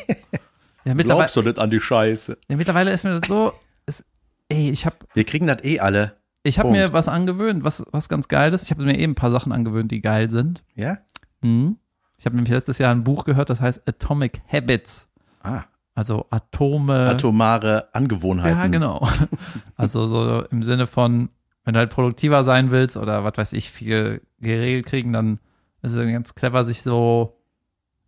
ja, 0.85 0.95
mittlerweile, 0.95 1.19
glaubst 1.27 1.37
du 1.37 1.43
nicht 1.43 1.59
an 1.59 1.71
die 1.71 1.81
Scheiße. 1.81 2.39
ja, 2.49 2.57
mittlerweile 2.57 2.91
ist 2.93 3.05
mir 3.05 3.19
das 3.19 3.29
so, 3.29 3.53
es, 3.87 4.05
ey, 4.49 4.71
ich 4.71 4.87
habe 4.87 4.97
Wir 5.15 5.25
kriegen 5.25 5.47
das 5.47 5.63
eh 5.65 5.81
alle. 5.81 6.17
ich 6.43 6.59
hab 6.59 6.65
Punkt. 6.67 6.79
mir 6.79 6.93
was 6.93 7.09
angewöhnt, 7.09 7.65
was, 7.65 7.85
was 7.93 8.09
ganz 8.09 8.29
geil 8.29 8.53
ist. 8.53 8.63
Ich 8.65 8.71
habe 8.71 8.85
mir 8.85 8.99
eben 8.99 9.13
ein 9.13 9.17
paar 9.17 9.31
Sachen 9.31 9.53
angewöhnt, 9.53 9.91
die 9.91 10.01
geil 10.03 10.31
sind. 10.31 10.63
Ja? 10.75 10.99
Mhm. 11.43 11.77
Ich 12.19 12.27
habe 12.27 12.37
nämlich 12.37 12.53
letztes 12.53 12.79
Jahr 12.79 12.95
ein 12.95 13.05
Buch 13.05 13.25
gehört, 13.25 13.51
das 13.51 13.61
heißt 13.61 13.83
Atomic 13.89 14.41
Habits. 14.51 15.09
Ah, 15.43 15.65
Also 15.95 16.27
Atome. 16.31 17.09
atomare 17.11 17.89
Angewohnheiten. 17.93 18.59
Ja, 18.59 18.67
genau. 18.69 19.07
Also 19.77 20.07
so 20.07 20.45
im 20.51 20.63
Sinne 20.63 20.87
von, 20.87 21.29
wenn 21.65 21.75
du 21.75 21.81
halt 21.81 21.91
produktiver 21.91 22.45
sein 22.45 22.71
willst 22.71 22.97
oder 22.97 23.25
was 23.25 23.37
weiß 23.37 23.53
ich, 23.55 23.71
viel 23.71 24.23
geregelt 24.39 24.87
kriegen, 24.87 25.13
dann 25.13 25.39
ist 25.83 25.93
es 25.93 25.99
ganz 26.13 26.35
clever, 26.35 26.65
sich 26.65 26.83
so, 26.83 27.37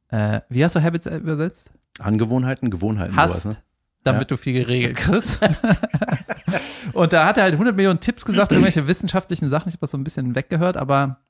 äh, 0.08 0.40
wie 0.48 0.64
hast 0.64 0.76
du 0.76 0.82
Habits 0.82 1.06
übersetzt? 1.06 1.72
Angewohnheiten, 1.98 2.70
Gewohnheiten, 2.70 3.16
Hast, 3.16 3.42
sowas, 3.42 3.56
ne? 3.56 3.62
damit 4.04 4.30
du 4.30 4.36
viel 4.36 4.52
geregelt 4.52 4.96
kriegst. 4.96 5.40
Und 6.92 7.12
da 7.12 7.26
hat 7.26 7.36
er 7.36 7.44
halt 7.44 7.54
100 7.54 7.74
Millionen 7.74 8.00
Tipps 8.00 8.24
gesagt, 8.24 8.52
irgendwelche 8.52 8.86
wissenschaftlichen 8.86 9.48
Sachen. 9.48 9.68
Ich 9.68 9.74
habe 9.74 9.80
das 9.80 9.90
so 9.90 9.98
ein 9.98 10.04
bisschen 10.04 10.34
weggehört, 10.34 10.76
aber 10.76 11.20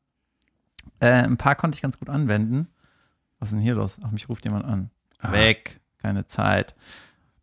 äh, 1.01 1.09
ein 1.09 1.37
paar 1.37 1.55
konnte 1.55 1.77
ich 1.77 1.83
ganz 1.83 1.99
gut 1.99 2.09
anwenden. 2.09 2.69
Was 3.39 3.49
ist 3.49 3.55
denn 3.55 3.63
hier 3.63 3.75
los? 3.75 3.99
Ach, 4.03 4.11
mich 4.11 4.29
ruft 4.29 4.45
jemand 4.45 4.65
an. 4.65 4.91
Ah. 5.19 5.33
Weg, 5.33 5.81
keine 5.99 6.27
Zeit. 6.27 6.75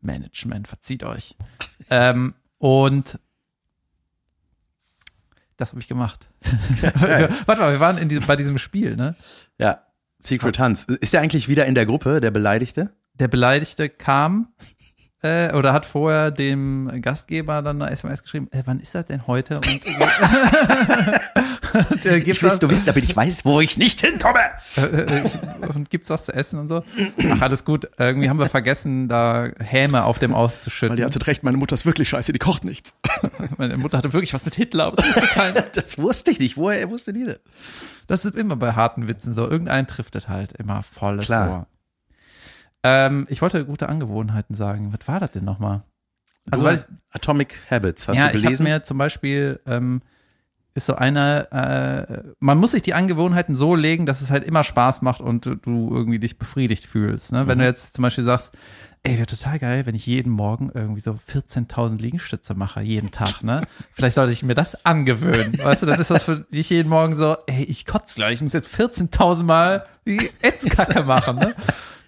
Management, 0.02 0.68
verzieht 0.68 1.04
euch. 1.04 1.36
ähm, 1.90 2.34
und 2.58 3.20
das 5.58 5.70
habe 5.70 5.80
ich 5.80 5.88
gemacht. 5.88 6.30
Warte 7.46 7.62
mal, 7.62 7.72
wir 7.72 7.80
waren 7.80 7.98
in 7.98 8.10
diesem, 8.10 8.26
bei 8.26 8.36
diesem 8.36 8.58
Spiel, 8.58 8.96
ne? 8.96 9.16
Ja, 9.58 9.84
Secret 10.20 10.60
Hans. 10.60 10.86
Ist 10.86 11.14
der 11.14 11.22
eigentlich 11.22 11.48
wieder 11.48 11.66
in 11.66 11.76
der 11.76 11.86
Gruppe, 11.86 12.22
der 12.22 12.32
Beleidigte? 12.32 12.94
Der 13.20 13.28
Beleidigte 13.28 13.90
kam 13.90 14.48
äh, 15.24 15.54
oder 15.54 15.74
hat 15.74 15.86
vorher 15.86 16.32
dem 16.32 16.92
Gastgeber 17.02 17.62
dann 17.62 17.82
eine 17.82 17.92
SMS 17.92 18.24
geschrieben, 18.24 18.50
äh, 18.52 18.62
wann 18.66 18.80
ist 18.80 18.94
das 18.94 19.06
denn 19.06 19.26
heute? 19.26 19.56
Und, 19.56 19.68
und 21.92 22.06
äh, 22.06 22.20
gibt's 22.20 22.44
was, 22.44 22.60
du 22.60 22.70
wissen, 22.70 22.86
damit 22.86 23.06
ich 23.06 23.16
weiß, 23.16 23.46
wo 23.46 23.62
ich 23.62 23.78
nicht 23.78 24.02
hinkomme. 24.02 24.40
äh, 24.78 25.26
ich, 25.26 25.38
und 25.74 25.90
gibt's 25.90 26.10
was 26.10 26.26
zu 26.26 26.34
essen 26.34 26.60
und 26.60 26.68
so? 26.68 26.84
Ach, 27.32 27.42
alles 27.42 27.64
gut. 27.64 27.88
Irgendwie 27.98 28.30
haben 28.30 28.40
wir 28.40 28.50
vergessen, 28.50 29.08
da 29.08 29.48
Häme 29.60 30.04
auf 30.04 30.20
dem 30.20 30.34
Weil 30.34 30.40
auszuschütten. 30.40 30.98
ihr 30.98 31.06
hattet 31.06 31.26
recht, 31.28 31.44
meine 31.44 31.58
Mutter 31.58 31.76
ist 31.76 31.86
wirklich 31.86 32.10
scheiße, 32.10 32.34
die 32.34 32.40
kocht 32.40 32.66
nichts. 32.66 32.94
Meine 33.58 33.78
Mutter 33.78 34.00
hatte 34.00 34.12
wirklich 34.14 34.34
was 34.34 34.44
mit 34.46 34.56
Hitler, 34.56 34.88
aber 34.88 34.98
das 34.98 35.08
wusste 35.08 35.28
keiner. 35.28 35.62
Das 35.74 35.98
wusste 35.98 36.32
ich 36.32 36.40
nicht. 36.40 36.58
Woher 36.58 36.90
wusste 36.90 37.14
die 37.14 37.26
das? 37.26 37.40
Das 38.08 38.26
ist 38.26 38.36
immer 38.36 38.56
bei 38.56 38.74
harten 38.74 39.08
Witzen 39.08 39.32
so. 39.32 39.50
Irgendeinen 39.50 39.88
trifft 39.88 40.16
es 40.16 40.28
halt 40.28 40.54
immer 40.54 40.84
volles 40.84 41.26
Klar. 41.26 41.50
Ohr. 41.50 41.68
Ähm, 42.84 43.26
ich 43.30 43.42
wollte 43.42 43.66
gute 43.66 43.90
Angewohnheiten 43.90 44.56
sagen. 44.56 44.94
Was 44.98 45.08
war 45.08 45.20
das 45.20 45.32
denn 45.32 45.46
nochmal? 45.46 45.84
Also, 46.52 46.68
ich, 46.70 46.82
Atomic 47.12 47.62
Habits, 47.70 48.08
hast 48.08 48.18
ja, 48.18 48.24
du 48.24 48.30
ich 48.32 48.36
habe 48.38 48.42
gelesen? 48.44 48.64
mir 48.64 48.84
zum 48.84 48.98
Beispiel, 48.98 49.62
ähm, 49.66 50.02
ist 50.76 50.88
so 50.88 50.96
eine, 50.96 51.52
äh, 51.52 52.32
man 52.40 52.58
muss 52.58 52.72
sich 52.72 52.82
die 52.82 52.94
Angewohnheiten 52.94 53.56
so 53.56 53.76
legen, 53.76 54.06
dass 54.06 54.22
es 54.22 54.32
halt 54.32 54.44
immer 54.44 54.64
Spaß 54.64 55.04
macht 55.04 55.22
und 55.22 55.46
du, 55.46 55.56
du 55.56 55.90
irgendwie 55.94 56.20
dich 56.20 56.38
befriedigt 56.38 56.86
fühlst. 56.86 57.32
Ne? 57.32 57.44
Mhm. 57.44 57.48
Wenn 57.48 57.60
du 57.60 57.66
jetzt 57.66 57.94
zum 57.94 58.02
Beispiel 58.02 58.24
sagst, 58.24 58.54
ey, 59.04 59.18
wäre 59.18 59.28
total 59.28 59.60
geil, 59.60 59.86
wenn 59.86 59.96
ich 59.96 60.06
jeden 60.06 60.32
Morgen 60.32 60.72
irgendwie 60.74 61.02
so 61.02 61.12
14.000 61.12 62.00
Liegestütze 62.00 62.56
mache, 62.56 62.82
jeden 62.82 63.12
Tag, 63.12 63.44
ne? 63.44 63.62
Vielleicht 63.94 64.16
sollte 64.16 64.32
ich 64.32 64.44
mir 64.44 64.56
das 64.56 64.86
angewöhnen. 64.86 65.60
Weißt 65.62 65.84
du, 65.84 65.86
dann 65.86 66.00
ist 66.00 66.10
das 66.10 66.24
für 66.24 66.40
dich 66.40 66.70
jeden 66.70 66.90
Morgen 66.90 67.16
so, 67.16 67.36
ey, 67.48 67.64
ich 67.64 67.86
kotze 67.86 68.16
gleich, 68.16 68.36
ich 68.36 68.42
muss 68.42 68.54
jetzt 68.54 68.74
14.000 68.74 69.44
Mal 69.44 69.86
die 70.08 70.32
Ätzkacke 70.42 71.04
machen, 71.06 71.38
ne? 71.38 71.54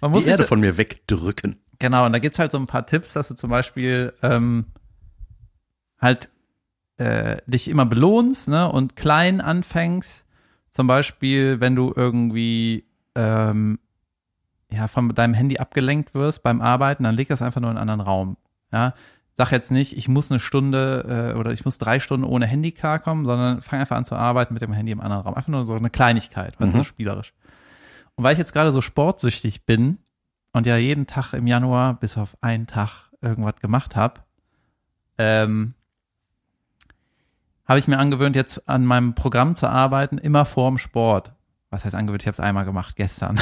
Man 0.00 0.10
muss 0.10 0.24
die 0.24 0.30
Erde 0.30 0.44
von 0.44 0.60
mir 0.60 0.76
wegdrücken. 0.76 1.58
Genau, 1.78 2.06
und 2.06 2.12
da 2.12 2.18
gibt's 2.18 2.38
halt 2.38 2.52
so 2.52 2.58
ein 2.58 2.66
paar 2.66 2.86
Tipps, 2.86 3.12
dass 3.14 3.28
du 3.28 3.34
zum 3.34 3.50
Beispiel 3.50 4.12
ähm, 4.22 4.66
halt 6.00 6.28
äh, 6.98 7.36
dich 7.46 7.68
immer 7.68 7.86
belohnst 7.86 8.48
ne, 8.48 8.70
und 8.70 8.96
klein 8.96 9.40
anfängst. 9.40 10.24
Zum 10.70 10.86
Beispiel, 10.86 11.60
wenn 11.60 11.74
du 11.74 11.92
irgendwie 11.94 12.84
ähm, 13.14 13.78
ja, 14.70 14.88
von 14.88 15.14
deinem 15.14 15.34
Handy 15.34 15.58
abgelenkt 15.58 16.14
wirst 16.14 16.42
beim 16.42 16.60
Arbeiten, 16.60 17.04
dann 17.04 17.14
leg 17.14 17.28
das 17.28 17.42
einfach 17.42 17.60
nur 17.60 17.70
in 17.70 17.76
einen 17.76 17.88
anderen 17.90 18.00
Raum. 18.06 18.36
Ja? 18.72 18.94
Sag 19.34 19.52
jetzt 19.52 19.70
nicht, 19.70 19.96
ich 19.96 20.08
muss 20.08 20.30
eine 20.30 20.40
Stunde 20.40 21.32
äh, 21.34 21.38
oder 21.38 21.52
ich 21.52 21.64
muss 21.66 21.76
drei 21.78 22.00
Stunden 22.00 22.24
ohne 22.24 22.46
Handy 22.46 22.72
klarkommen, 22.72 23.26
sondern 23.26 23.60
fang 23.60 23.80
einfach 23.80 23.96
an 23.96 24.06
zu 24.06 24.16
arbeiten 24.16 24.54
mit 24.54 24.62
dem 24.62 24.72
Handy 24.72 24.92
im 24.92 25.00
anderen 25.00 25.22
Raum. 25.22 25.34
Einfach 25.34 25.48
nur 25.48 25.64
so 25.64 25.74
eine 25.74 25.90
Kleinigkeit, 25.90 26.54
was 26.58 26.72
Mhm. 26.72 26.78
so 26.78 26.84
spielerisch. 26.84 27.32
Und 28.16 28.24
weil 28.24 28.32
ich 28.32 28.38
jetzt 28.38 28.52
gerade 28.52 28.70
so 28.72 28.80
sportsüchtig 28.80 29.64
bin 29.66 29.98
und 30.52 30.66
ja 30.66 30.76
jeden 30.76 31.06
Tag 31.06 31.34
im 31.34 31.46
Januar 31.46 31.94
bis 31.94 32.16
auf 32.16 32.36
einen 32.40 32.66
Tag 32.66 33.10
irgendwas 33.20 33.56
gemacht 33.60 33.94
habe, 33.94 34.20
ähm, 35.18 35.74
habe 37.66 37.78
ich 37.78 37.88
mir 37.88 37.98
angewöhnt, 37.98 38.36
jetzt 38.36 38.68
an 38.68 38.84
meinem 38.84 39.14
Programm 39.14 39.56
zu 39.56 39.68
arbeiten, 39.68 40.18
immer 40.18 40.44
vorm 40.44 40.78
Sport. 40.78 41.32
Was 41.70 41.84
heißt 41.84 41.94
angewöhnt? 41.94 42.22
Ich 42.22 42.26
habe 42.26 42.34
es 42.34 42.40
einmal 42.40 42.64
gemacht, 42.64 42.96
gestern. 42.96 43.38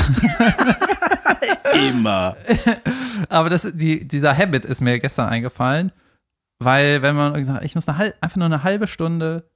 Immer. 1.88 2.36
Aber 3.28 3.50
das, 3.50 3.70
die, 3.74 4.08
dieser 4.08 4.36
Habit 4.36 4.64
ist 4.64 4.80
mir 4.80 4.98
gestern 4.98 5.28
eingefallen, 5.28 5.92
weil 6.58 7.02
wenn 7.02 7.14
man 7.14 7.32
irgendwie 7.32 7.44
sagt, 7.44 7.64
ich 7.64 7.74
muss 7.74 7.88
eine, 7.88 8.14
einfach 8.20 8.36
nur 8.36 8.46
eine 8.46 8.62
halbe 8.62 8.86
Stunde 8.86 9.48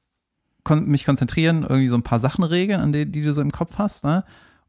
kon 0.64 0.87
mich 0.87 1.06
konzentrieren, 1.06 1.62
irgendwie 1.62 1.88
so 1.88 1.94
ein 1.94 2.02
paar 2.02 2.20
Sachen 2.20 2.44
regeln, 2.44 2.80
an 2.80 2.92
die, 2.92 3.10
die 3.10 3.22
du 3.22 3.32
so 3.32 3.40
im 3.40 3.52
Kopf 3.52 3.78
hast, 3.78 4.04
ne? 4.04 4.25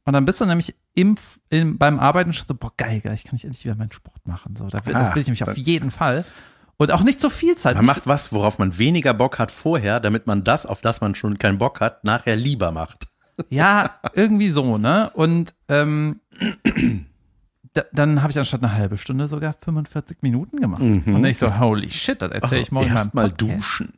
Und 0.05 0.13
dann 0.13 0.25
bist 0.25 0.41
du 0.41 0.45
nämlich 0.45 0.75
im, 0.95 1.15
im, 1.49 1.77
beim 1.77 1.99
Arbeiten 1.99 2.33
schon 2.33 2.47
so, 2.47 2.55
boah, 2.55 2.71
geil, 2.77 3.01
gleich 3.01 3.23
kann 3.23 3.35
ich 3.35 3.45
endlich 3.45 3.63
wieder 3.65 3.75
meinen 3.75 3.91
Sport 3.91 4.25
machen. 4.27 4.55
So, 4.55 4.67
da 4.67 4.85
will, 4.85 4.93
das 4.93 5.09
Ah, 5.09 5.15
will 5.15 5.21
ich 5.21 5.27
nämlich 5.27 5.43
auf 5.43 5.57
jeden 5.57 5.91
Fall. 5.91 6.25
Und 6.77 6.91
auch 6.91 7.03
nicht 7.03 7.19
so 7.19 7.29
viel 7.29 7.55
Zeit. 7.57 7.75
Man 7.75 7.85
macht 7.85 8.07
was, 8.07 8.31
worauf 8.31 8.57
man 8.57 8.77
weniger 8.77 9.13
Bock 9.13 9.37
hat 9.37 9.51
vorher, 9.51 9.99
damit 9.99 10.27
man 10.27 10.43
das, 10.43 10.65
auf 10.65 10.81
das 10.81 11.01
man 11.01 11.13
schon 11.13 11.37
keinen 11.37 11.57
Bock 11.57 11.81
hat, 11.81 12.03
nachher 12.03 12.35
lieber 12.35 12.71
macht. 12.71 13.05
Ja, 13.49 13.99
irgendwie 14.15 14.49
so, 14.49 14.77
ne? 14.77 15.11
Und 15.13 15.55
ähm, 15.69 16.19
da, 17.73 17.83
dann 17.93 18.21
habe 18.21 18.31
ich 18.31 18.37
anstatt 18.39 18.61
eine 18.63 18.73
halbe 18.73 18.97
Stunde 18.97 19.29
sogar 19.29 19.53
45 19.53 20.17
Minuten 20.21 20.59
gemacht. 20.59 20.81
Und 20.81 21.23
ich 21.25 21.37
so, 21.37 21.57
holy 21.57 21.89
shit, 21.89 22.21
das 22.21 22.31
erzähle 22.31 22.61
ich 22.63 22.71
morgen 22.73 22.87
in 22.87 22.93
meinem 22.93 22.97
Erstmal 23.03 23.29
Podcast. 23.29 23.57
duschen. 23.57 23.93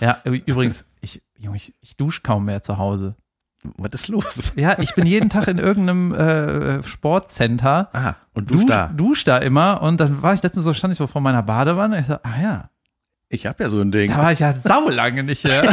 Ja, 0.00 0.20
übrigens, 0.24 0.84
ich, 1.00 1.22
Junge, 1.38 1.56
ich, 1.56 1.74
ich 1.80 1.96
dusche 1.96 2.20
kaum 2.20 2.44
mehr 2.44 2.62
zu 2.62 2.76
Hause. 2.76 3.14
Was 3.76 3.90
ist 3.92 4.08
los? 4.08 4.52
Ja, 4.56 4.78
ich 4.78 4.94
bin 4.94 5.06
jeden 5.06 5.28
Tag 5.28 5.46
in 5.48 5.58
irgendeinem 5.58 6.14
äh, 6.14 6.82
Sportcenter. 6.82 7.90
Ah, 7.92 8.14
und 8.32 8.50
dusch 8.50 8.60
Dusch, 8.62 8.68
da. 8.70 8.86
dusch 8.88 9.24
da 9.24 9.36
immer 9.38 9.82
und 9.82 10.00
dann 10.00 10.22
war 10.22 10.32
ich 10.34 10.42
letztens 10.42 10.64
so, 10.64 10.72
stand 10.72 10.92
ich 10.92 10.98
so 10.98 11.06
vor 11.06 11.20
meiner 11.20 11.42
Badewanne 11.42 11.96
und 11.96 12.00
ich 12.00 12.06
so, 12.06 12.14
ah 12.22 12.40
ja, 12.42 12.70
Ich 13.28 13.46
hab 13.46 13.60
ja 13.60 13.68
so 13.68 13.80
ein 13.80 13.92
Ding. 13.92 14.10
da 14.10 14.18
war 14.18 14.32
ich 14.32 14.38
ja 14.38 14.52
saulange 14.54 15.24
nicht 15.24 15.42
hier. 15.42 15.62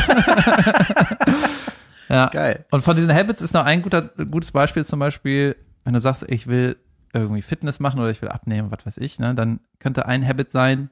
ja. 2.10 2.28
Geil. 2.28 2.66
Und 2.72 2.84
von 2.84 2.96
diesen 2.96 3.14
Habits 3.14 3.42
ist 3.42 3.54
noch 3.54 3.66
ein 3.66 3.82
guter, 3.82 4.02
gutes 4.02 4.52
Beispiel 4.52 4.86
zum 4.86 5.00
Beispiel, 5.00 5.56
wenn 5.84 5.94
du 5.94 6.00
sagst, 6.00 6.26
ich 6.28 6.48
will 6.48 6.78
irgendwie 7.14 7.42
Fitness 7.42 7.80
machen 7.80 8.00
oder 8.00 8.10
ich 8.10 8.22
will 8.22 8.30
abnehmen, 8.30 8.72
was 8.72 8.86
weiß 8.86 8.98
ich, 8.98 9.20
ne, 9.20 9.34
dann 9.34 9.60
könnte 9.80 10.06
ein 10.06 10.28
Habit 10.28 10.52
sein, 10.52 10.90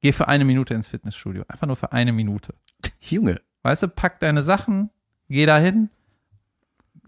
geh 0.00 0.12
für 0.12 0.28
eine 0.28 0.44
Minute 0.44 0.74
ins 0.74 0.86
Fitnessstudio. 0.86 1.44
Einfach 1.48 1.66
nur 1.66 1.76
für 1.76 1.92
eine 1.92 2.12
Minute. 2.12 2.54
Junge. 3.00 3.40
Weißt 3.62 3.82
du, 3.82 3.88
pack 3.88 4.20
deine 4.20 4.42
Sachen, 4.42 4.90
geh 5.28 5.46
dahin, 5.46 5.90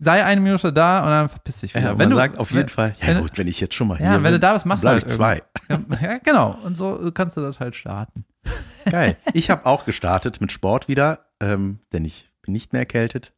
sei 0.02 0.24
eine 0.24 0.40
Minute 0.40 0.72
da 0.72 1.00
und 1.00 1.06
dann 1.10 1.28
verpiss 1.28 1.60
dich 1.60 1.74
wieder. 1.74 1.84
Ja, 1.84 1.90
wenn 1.92 1.98
man 1.98 2.10
du, 2.10 2.16
sagt 2.16 2.38
auf 2.38 2.50
jeden 2.50 2.62
wenn, 2.62 2.68
Fall, 2.68 2.94
ja 3.00 3.06
wenn- 3.08 3.20
gut, 3.20 3.36
wenn 3.38 3.46
ich 3.46 3.60
jetzt 3.60 3.74
schon 3.74 3.86
mal 3.88 4.00
Ja, 4.00 4.12
hier 4.14 4.22
wenn 4.22 4.32
du 4.32 4.38
bin, 4.38 4.40
da 4.40 4.54
was 4.54 4.64
machst, 4.64 4.82
bleib 4.82 4.94
halt 4.94 5.04
ich 5.04 5.10
zwei. 5.12 5.42
Ja, 6.02 6.18
genau. 6.18 6.58
Und 6.64 6.76
so 6.76 7.10
kannst 7.14 7.36
du 7.36 7.40
das 7.42 7.60
halt 7.60 7.76
starten. 7.76 8.24
Geil. 8.90 9.16
Ich 9.34 9.50
habe 9.50 9.66
auch 9.66 9.84
gestartet 9.84 10.40
mit 10.40 10.50
Sport 10.50 10.88
wieder, 10.88 11.26
ähm, 11.40 11.78
denn 11.92 12.04
ich 12.04 12.30
bin 12.42 12.52
nicht 12.52 12.72
mehr 12.72 12.80
erkältet. 12.80 13.32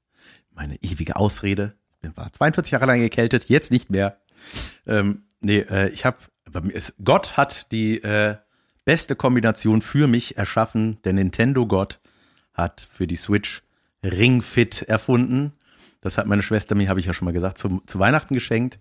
Meine 0.55 0.77
ewige 0.83 1.17
Ausrede. 1.17 1.75
Ich 2.03 2.17
war 2.17 2.33
42 2.33 2.71
Jahre 2.73 2.87
lang 2.87 3.01
erkältet, 3.03 3.49
jetzt 3.49 3.71
nicht 3.71 3.91
mehr. 3.91 4.19
Ähm, 4.87 5.25
nee, 5.41 5.59
äh, 5.59 5.89
ich 5.91 6.05
habe, 6.05 6.17
Gott 7.05 7.37
hat 7.37 7.73
die 7.73 8.03
äh, 8.03 8.37
beste 8.85 9.17
Kombination 9.17 9.83
für 9.83 10.07
mich 10.07 10.37
erschaffen. 10.37 10.99
Der 11.05 11.13
Nintendo-Gott 11.13 12.01
hat 12.55 12.87
für 12.89 13.07
die 13.07 13.17
Switch 13.17 13.63
Ring 14.05 14.43
Fit 14.43 14.83
erfunden. 14.83 15.53
Das 16.03 16.19
hat 16.19 16.27
meine 16.27 16.43
Schwester 16.43 16.75
mir, 16.75 16.91
habe 16.91 17.01
ich 17.01 17.07
ja 17.07 17.15
schon 17.15 17.25
mal 17.25 17.33
gesagt, 17.33 17.57
zu, 17.57 17.81
zu 17.87 17.99
Weihnachten 17.99 18.35
geschenkt. 18.35 18.79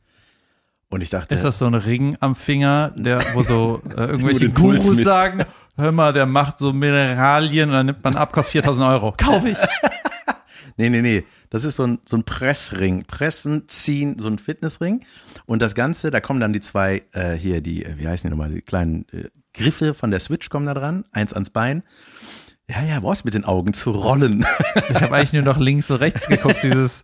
Und 0.90 1.00
ich 1.00 1.10
dachte, 1.10 1.34
Ist 1.34 1.46
das 1.46 1.58
so 1.58 1.68
ein 1.68 1.74
Ring 1.74 2.18
am 2.20 2.36
Finger, 2.36 2.92
der, 2.98 3.24
wo 3.34 3.44
so 3.44 3.82
äh, 3.96 4.02
irgendwelche 4.02 4.50
Gurus 4.50 5.02
sagen, 5.02 5.46
hör 5.78 5.94
mal, 5.94 6.12
der 6.12 6.26
macht 6.26 6.60
so 6.60 6.74
Mineralien 6.74 7.70
und 7.70 7.76
dann 7.76 7.86
nimmt 7.86 8.04
man 8.04 8.18
ab, 8.18 8.34
kostet 8.34 8.52
4000 8.52 8.88
Euro. 8.90 9.14
Kauf 9.18 9.46
ich. 9.46 9.58
Nee, 10.78 10.90
nee, 10.90 11.02
nee. 11.02 11.26
Das 11.50 11.64
ist 11.64 11.76
so 11.76 11.84
ein, 11.84 12.00
so 12.08 12.18
ein 12.18 12.24
Pressring. 12.24 13.04
Pressen, 13.06 13.68
ziehen, 13.68 14.18
so 14.18 14.30
ein 14.30 14.40
Fitnessring. 14.40 15.06
Und 15.46 15.62
das 15.62 15.76
Ganze, 15.76 16.12
da 16.12 16.22
kommen 16.22 16.40
dann 16.40 16.54
die 16.54 16.62
zwei, 16.62 17.04
äh, 17.12 17.34
hier, 17.34 17.62
die, 17.62 17.86
äh, 17.86 17.98
wie 17.98 18.08
heißen 18.08 18.28
die 18.28 18.32
nochmal, 18.32 18.52
die 18.52 18.62
kleinen 18.62 19.06
äh, 19.12 19.30
Griffe 19.54 19.94
von 19.94 20.12
der 20.12 20.22
Switch 20.22 20.50
kommen 20.50 20.66
da 20.66 20.74
dran. 20.74 21.04
Eins 21.12 21.34
ans 21.34 21.50
Bein. 21.50 21.84
Ja, 22.72 22.82
ja, 22.84 23.00
brauchst 23.02 23.26
mit 23.26 23.34
den 23.34 23.44
Augen 23.46 23.74
zu 23.74 23.92
rollen. 23.92 24.46
Ich 24.90 25.02
habe 25.02 25.16
eigentlich 25.16 25.34
nur 25.34 25.42
noch 25.44 25.58
links 25.58 25.92
und 25.92 25.98
rechts 25.98 26.28
geguckt, 26.28 26.64
dieses, 26.64 27.04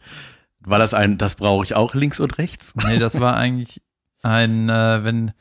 War 0.62 0.80
das 0.80 0.94
ein, 0.94 1.18
das 1.18 1.36
brauche 1.36 1.64
ich 1.66 1.76
auch 1.76 1.94
links 1.94 2.20
und 2.20 2.38
rechts? 2.38 2.74
nee, 2.88 2.98
das 3.00 3.20
war 3.20 3.36
eigentlich 3.36 3.82
ein, 4.24 4.70
äh, 4.70 5.04
wenn, 5.04 5.32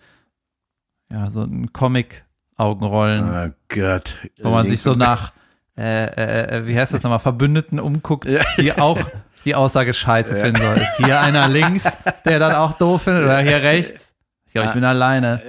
ja, 1.12 1.30
so 1.30 1.42
ein 1.42 1.72
Comic-Augenrollen, 1.72 3.24
Oh 3.50 3.52
Gott. 3.68 4.16
wo 4.42 4.50
man 4.50 4.64
Links 4.66 4.70
sich 4.70 4.82
so 4.82 4.94
nach, 4.94 5.32
äh, 5.78 6.06
äh, 6.06 6.56
äh, 6.58 6.66
wie 6.66 6.78
heißt 6.78 6.92
das 6.92 7.02
nochmal, 7.02 7.18
Verbündeten 7.20 7.78
umguckt, 7.78 8.26
die 8.58 8.72
auch 8.72 8.98
die 9.44 9.54
Aussage 9.54 9.94
scheiße 9.94 10.34
finden 10.36 10.60
soll. 10.60 10.76
Ist 10.78 10.96
hier 10.96 11.20
einer 11.20 11.46
links, 11.48 11.96
der 12.24 12.40
dann 12.40 12.54
auch 12.56 12.72
doof 12.78 13.02
findet, 13.02 13.24
oder 13.24 13.38
hier 13.38 13.62
rechts? 13.62 14.14
Ich 14.46 14.52
glaube, 14.54 14.68
ich 14.68 14.74
bin 14.74 14.84
alleine. 14.84 15.40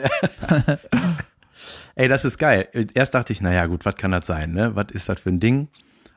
Ey, 1.99 2.07
das 2.07 2.25
ist 2.25 2.37
geil. 2.37 2.69
Erst 2.93 3.15
dachte 3.15 3.33
ich, 3.33 3.41
naja, 3.41 3.65
gut, 3.65 3.83
was 3.83 3.95
kann 3.95 4.11
das 4.11 4.27
sein, 4.27 4.53
ne? 4.53 4.75
Was 4.75 4.91
ist 4.91 5.09
das 5.09 5.19
für 5.19 5.29
ein 5.29 5.39
Ding? 5.39 5.67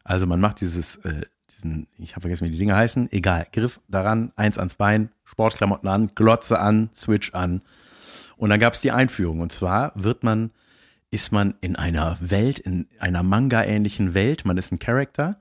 Also 0.05 0.27
man 0.27 0.39
macht 0.39 0.61
dieses, 0.61 0.97
äh, 0.97 1.23
diesen, 1.51 1.87
ich 1.97 2.13
habe 2.13 2.21
vergessen, 2.21 2.47
wie 2.47 2.51
die 2.51 2.59
Dinge 2.59 2.77
heißen, 2.77 3.11
egal, 3.13 3.47
Griff 3.51 3.81
daran, 3.89 4.31
eins 4.37 4.59
ans 4.59 4.75
Bein, 4.75 5.09
Sportklamotten 5.25 5.89
an, 5.89 6.11
Glotze 6.15 6.59
an, 6.59 6.91
Switch 6.95 7.33
an. 7.33 7.63
Und 8.37 8.51
dann 8.51 8.61
gab 8.61 8.75
es 8.75 8.83
die 8.83 8.93
Einführung. 8.93 9.41
Und 9.41 9.53
zwar 9.53 9.93
wird 9.95 10.23
man, 10.23 10.51
ist 11.11 11.33
man 11.33 11.55
in 11.63 11.77
einer 11.77 12.19
Welt, 12.21 12.59
in 12.59 12.87
einer 12.99 13.23
Manga-ähnlichen 13.23 14.13
Welt, 14.13 14.45
man 14.45 14.59
ist 14.59 14.73
ein 14.73 14.81
Charakter 14.81 15.39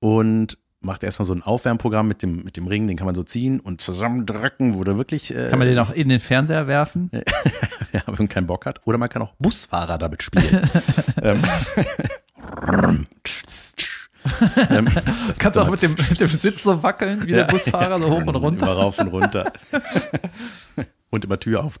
und 0.00 0.58
macht 0.84 1.02
erstmal 1.02 1.26
so 1.26 1.32
ein 1.32 1.42
Aufwärmprogramm 1.42 2.06
mit 2.06 2.22
dem, 2.22 2.44
mit 2.44 2.56
dem 2.56 2.66
Ring, 2.66 2.86
den 2.86 2.96
kann 2.96 3.06
man 3.06 3.14
so 3.14 3.22
ziehen 3.22 3.60
und 3.60 3.80
zusammendrücken, 3.80 4.74
wo 4.74 4.84
du 4.84 4.96
wirklich 4.96 5.34
äh, 5.34 5.48
Kann 5.48 5.58
man 5.58 5.68
den 5.68 5.78
auch 5.78 5.90
in 5.90 6.08
den 6.08 6.20
Fernseher 6.20 6.66
werfen? 6.66 7.10
ja, 7.92 8.02
wenn 8.06 8.14
man 8.16 8.28
keinen 8.28 8.46
Bock 8.46 8.66
hat. 8.66 8.80
Oder 8.84 8.98
man 8.98 9.08
kann 9.08 9.22
auch 9.22 9.32
Busfahrer 9.38 9.98
damit 9.98 10.22
spielen. 10.22 10.68
ähm, 11.22 11.42
ähm, 14.70 14.88
das 15.28 15.38
Kannst 15.38 15.56
du 15.56 15.62
auch 15.62 15.70
mit 15.70 15.82
dem, 15.82 15.90
mit 15.92 16.20
dem 16.20 16.28
Sitz 16.28 16.62
so 16.62 16.82
wackeln, 16.82 17.22
wie 17.22 17.32
der 17.32 17.44
Busfahrer, 17.44 18.00
so 18.00 18.10
hoch 18.10 18.24
und 18.24 18.36
runter. 18.36 18.66
Immer 18.66 18.76
rauf 18.76 18.98
und 18.98 19.08
runter. 19.08 19.52
und 21.10 21.24
immer 21.24 21.38
Tür 21.38 21.64
auf. 21.64 21.78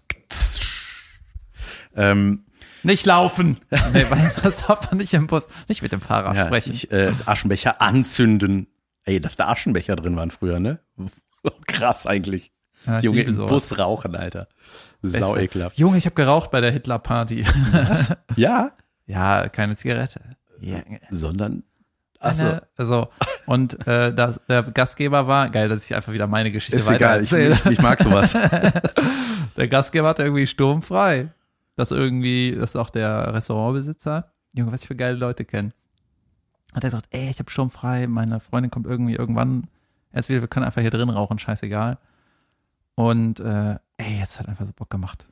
ähm, 1.96 2.44
Nicht 2.82 3.06
laufen. 3.06 3.58
Nee, 3.92 4.04
weil 4.10 4.32
das 4.42 4.66
darf 4.66 4.90
man 4.90 4.98
nicht 4.98 5.14
im 5.14 5.26
Bus, 5.26 5.48
nicht 5.68 5.82
mit 5.82 5.92
dem 5.92 6.00
Fahrer 6.02 6.34
ja, 6.34 6.46
sprechen. 6.46 6.72
ich, 6.72 6.90
äh, 6.92 7.12
Aschenbecher 7.24 7.80
anzünden. 7.80 8.66
Ey, 9.04 9.20
dass 9.20 9.36
da 9.36 9.48
Aschenbecher 9.48 9.96
drin 9.96 10.16
waren 10.16 10.30
früher, 10.30 10.60
ne? 10.60 10.78
Krass 11.66 12.06
eigentlich. 12.06 12.52
Ja, 12.86 13.00
Junge, 13.00 13.22
im. 13.22 13.46
Bus 13.46 13.78
rauchen, 13.78 14.16
Alter. 14.16 14.48
Sau 15.02 15.36
ekelhaft. 15.36 15.78
Junge, 15.78 15.96
ich 15.98 16.06
habe 16.06 16.14
geraucht 16.14 16.50
bei 16.50 16.60
der 16.60 16.70
Hitler-Party. 16.70 17.44
Ja, 18.36 18.72
ja, 19.06 19.48
keine 19.48 19.76
Zigarette. 19.76 20.20
sondern. 21.10 21.62
Achso. 22.18 22.44
Eine, 22.44 22.62
also, 22.76 23.08
und 23.46 23.86
äh, 23.86 24.14
das, 24.14 24.40
der 24.48 24.62
Gastgeber 24.62 25.26
war, 25.26 25.50
geil, 25.50 25.68
dass 25.68 25.84
ich 25.84 25.94
einfach 25.94 26.12
wieder 26.12 26.26
meine 26.26 26.50
Geschichte 26.50 26.76
Ist 26.78 26.88
egal, 26.88 27.22
ich, 27.22 27.32
ich 27.32 27.82
mag 27.82 28.02
sowas. 28.02 28.32
Der 29.56 29.68
Gastgeber 29.68 30.08
hatte 30.08 30.22
irgendwie 30.22 30.46
sturmfrei. 30.46 31.28
Das 31.76 31.90
irgendwie, 31.90 32.56
das 32.58 32.70
ist 32.70 32.76
auch 32.76 32.90
der 32.90 33.34
Restaurantbesitzer. 33.34 34.32
Junge, 34.54 34.72
was 34.72 34.82
ich 34.82 34.88
für 34.88 34.96
geile 34.96 35.16
Leute 35.16 35.44
kenne. 35.44 35.72
Hat 36.74 36.84
er 36.84 36.90
gesagt, 36.90 37.06
ey, 37.10 37.30
ich 37.30 37.38
habe 37.38 37.50
sturmfrei, 37.50 38.06
meine 38.06 38.40
Freundin 38.40 38.70
kommt 38.70 38.86
irgendwie 38.86 39.14
irgendwann 39.14 39.68
erst 40.12 40.28
wieder, 40.28 40.40
wir 40.40 40.48
können 40.48 40.66
einfach 40.66 40.80
hier 40.80 40.90
drin 40.90 41.10
rauchen, 41.10 41.38
scheißegal. 41.38 41.98
Und 42.94 43.40
äh, 43.40 43.78
ey, 43.96 44.20
es 44.20 44.38
hat 44.38 44.48
einfach 44.48 44.66
so 44.66 44.72
Bock 44.72 44.90
gemacht. 44.90 45.26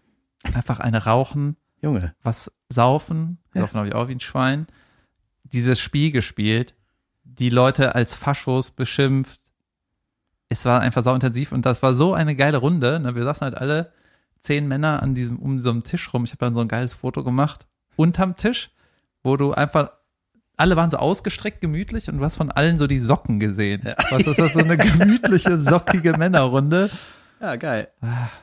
Einfach 0.54 0.80
eine 0.80 1.04
rauchen, 1.04 1.56
Junge. 1.80 2.14
was 2.22 2.50
saufen, 2.68 3.38
saufen 3.54 3.78
habe 3.78 3.88
ich 3.88 3.94
auch 3.94 4.08
wie 4.08 4.14
ein 4.14 4.20
Schwein, 4.20 4.66
dieses 5.44 5.78
Spiel 5.78 6.10
gespielt, 6.10 6.74
die 7.24 7.50
Leute 7.50 7.94
als 7.94 8.14
Faschos 8.14 8.70
beschimpft. 8.70 9.40
Es 10.48 10.64
war 10.64 10.80
einfach 10.80 11.02
sau 11.02 11.14
intensiv 11.14 11.52
und 11.52 11.64
das 11.64 11.82
war 11.82 11.94
so 11.94 12.14
eine 12.14 12.34
geile 12.34 12.58
Runde. 12.58 12.98
Ne? 13.00 13.14
Wir 13.14 13.24
saßen 13.24 13.44
halt 13.44 13.54
alle 13.56 13.92
zehn 14.40 14.66
Männer 14.66 15.02
an 15.02 15.14
diesem, 15.14 15.38
um 15.38 15.60
so 15.60 15.70
einem 15.70 15.84
Tisch 15.84 16.12
rum. 16.12 16.24
Ich 16.24 16.32
habe 16.32 16.44
dann 16.44 16.54
so 16.54 16.60
ein 16.60 16.68
geiles 16.68 16.92
Foto 16.92 17.22
gemacht 17.22 17.66
unterm 17.96 18.36
Tisch, 18.36 18.70
wo 19.22 19.36
du 19.36 19.52
einfach 19.52 19.92
alle 20.56 20.76
waren 20.76 20.90
so 20.90 20.98
ausgestreckt 20.98 21.60
gemütlich 21.60 22.08
und 22.08 22.18
du 22.18 22.24
hast 22.24 22.36
von 22.36 22.50
allen 22.50 22.78
so 22.78 22.86
die 22.86 23.00
Socken 23.00 23.40
gesehen. 23.40 23.94
Was 24.10 24.26
ist 24.26 24.38
das 24.38 24.52
so 24.52 24.60
eine 24.60 24.76
gemütliche, 24.78 25.58
sockige 25.58 26.12
Männerrunde? 26.16 26.90
Ja, 27.40 27.56
geil. 27.56 27.88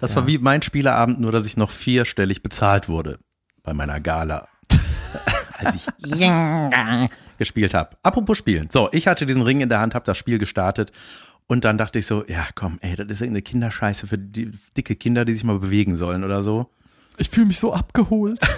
Das 0.02 0.12
ja. 0.12 0.18
war 0.18 0.28
wie 0.28 0.38
mein 0.38 0.62
Spieleabend, 0.62 1.20
nur 1.20 1.32
dass 1.32 1.46
ich 1.46 1.56
noch 1.56 1.70
vierstellig 1.70 2.44
bezahlt 2.44 2.90
wurde 2.90 3.20
bei 3.64 3.74
meiner 3.74 4.00
Gala. 4.00 4.48
Als 5.58 5.76
ich 5.76 5.86
gespielt 7.38 7.74
habe. 7.74 7.98
Apropos 8.04 8.38
Spielen. 8.38 8.70
So, 8.70 8.90
ich 8.92 9.08
hatte 9.08 9.26
diesen 9.26 9.42
Ring 9.42 9.62
in 9.62 9.70
der 9.70 9.80
Hand, 9.80 9.96
habe 9.96 10.06
das 10.06 10.18
Spiel 10.18 10.38
gestartet 10.38 10.92
und 11.48 11.66
dann 11.66 11.78
dachte 11.78 12.00
ich 12.00 12.06
so, 12.06 12.26
ja 12.28 12.48
komm, 12.56 12.78
ey, 12.82 12.96
das 12.96 13.08
ist 13.08 13.22
irgendeine 13.22 13.42
Kinderscheiße 13.42 14.08
für 14.08 14.18
die, 14.18 14.52
dicke 14.78 14.96
Kinder, 14.96 15.26
die 15.26 15.34
sich 15.34 15.44
mal 15.44 15.60
bewegen 15.60 15.96
sollen 15.96 16.24
oder 16.24 16.44
so. 16.44 16.70
Ich 17.18 17.30
fühle 17.30 17.48
mich 17.48 17.60
so 17.60 17.74
abgeholt. 17.74 18.40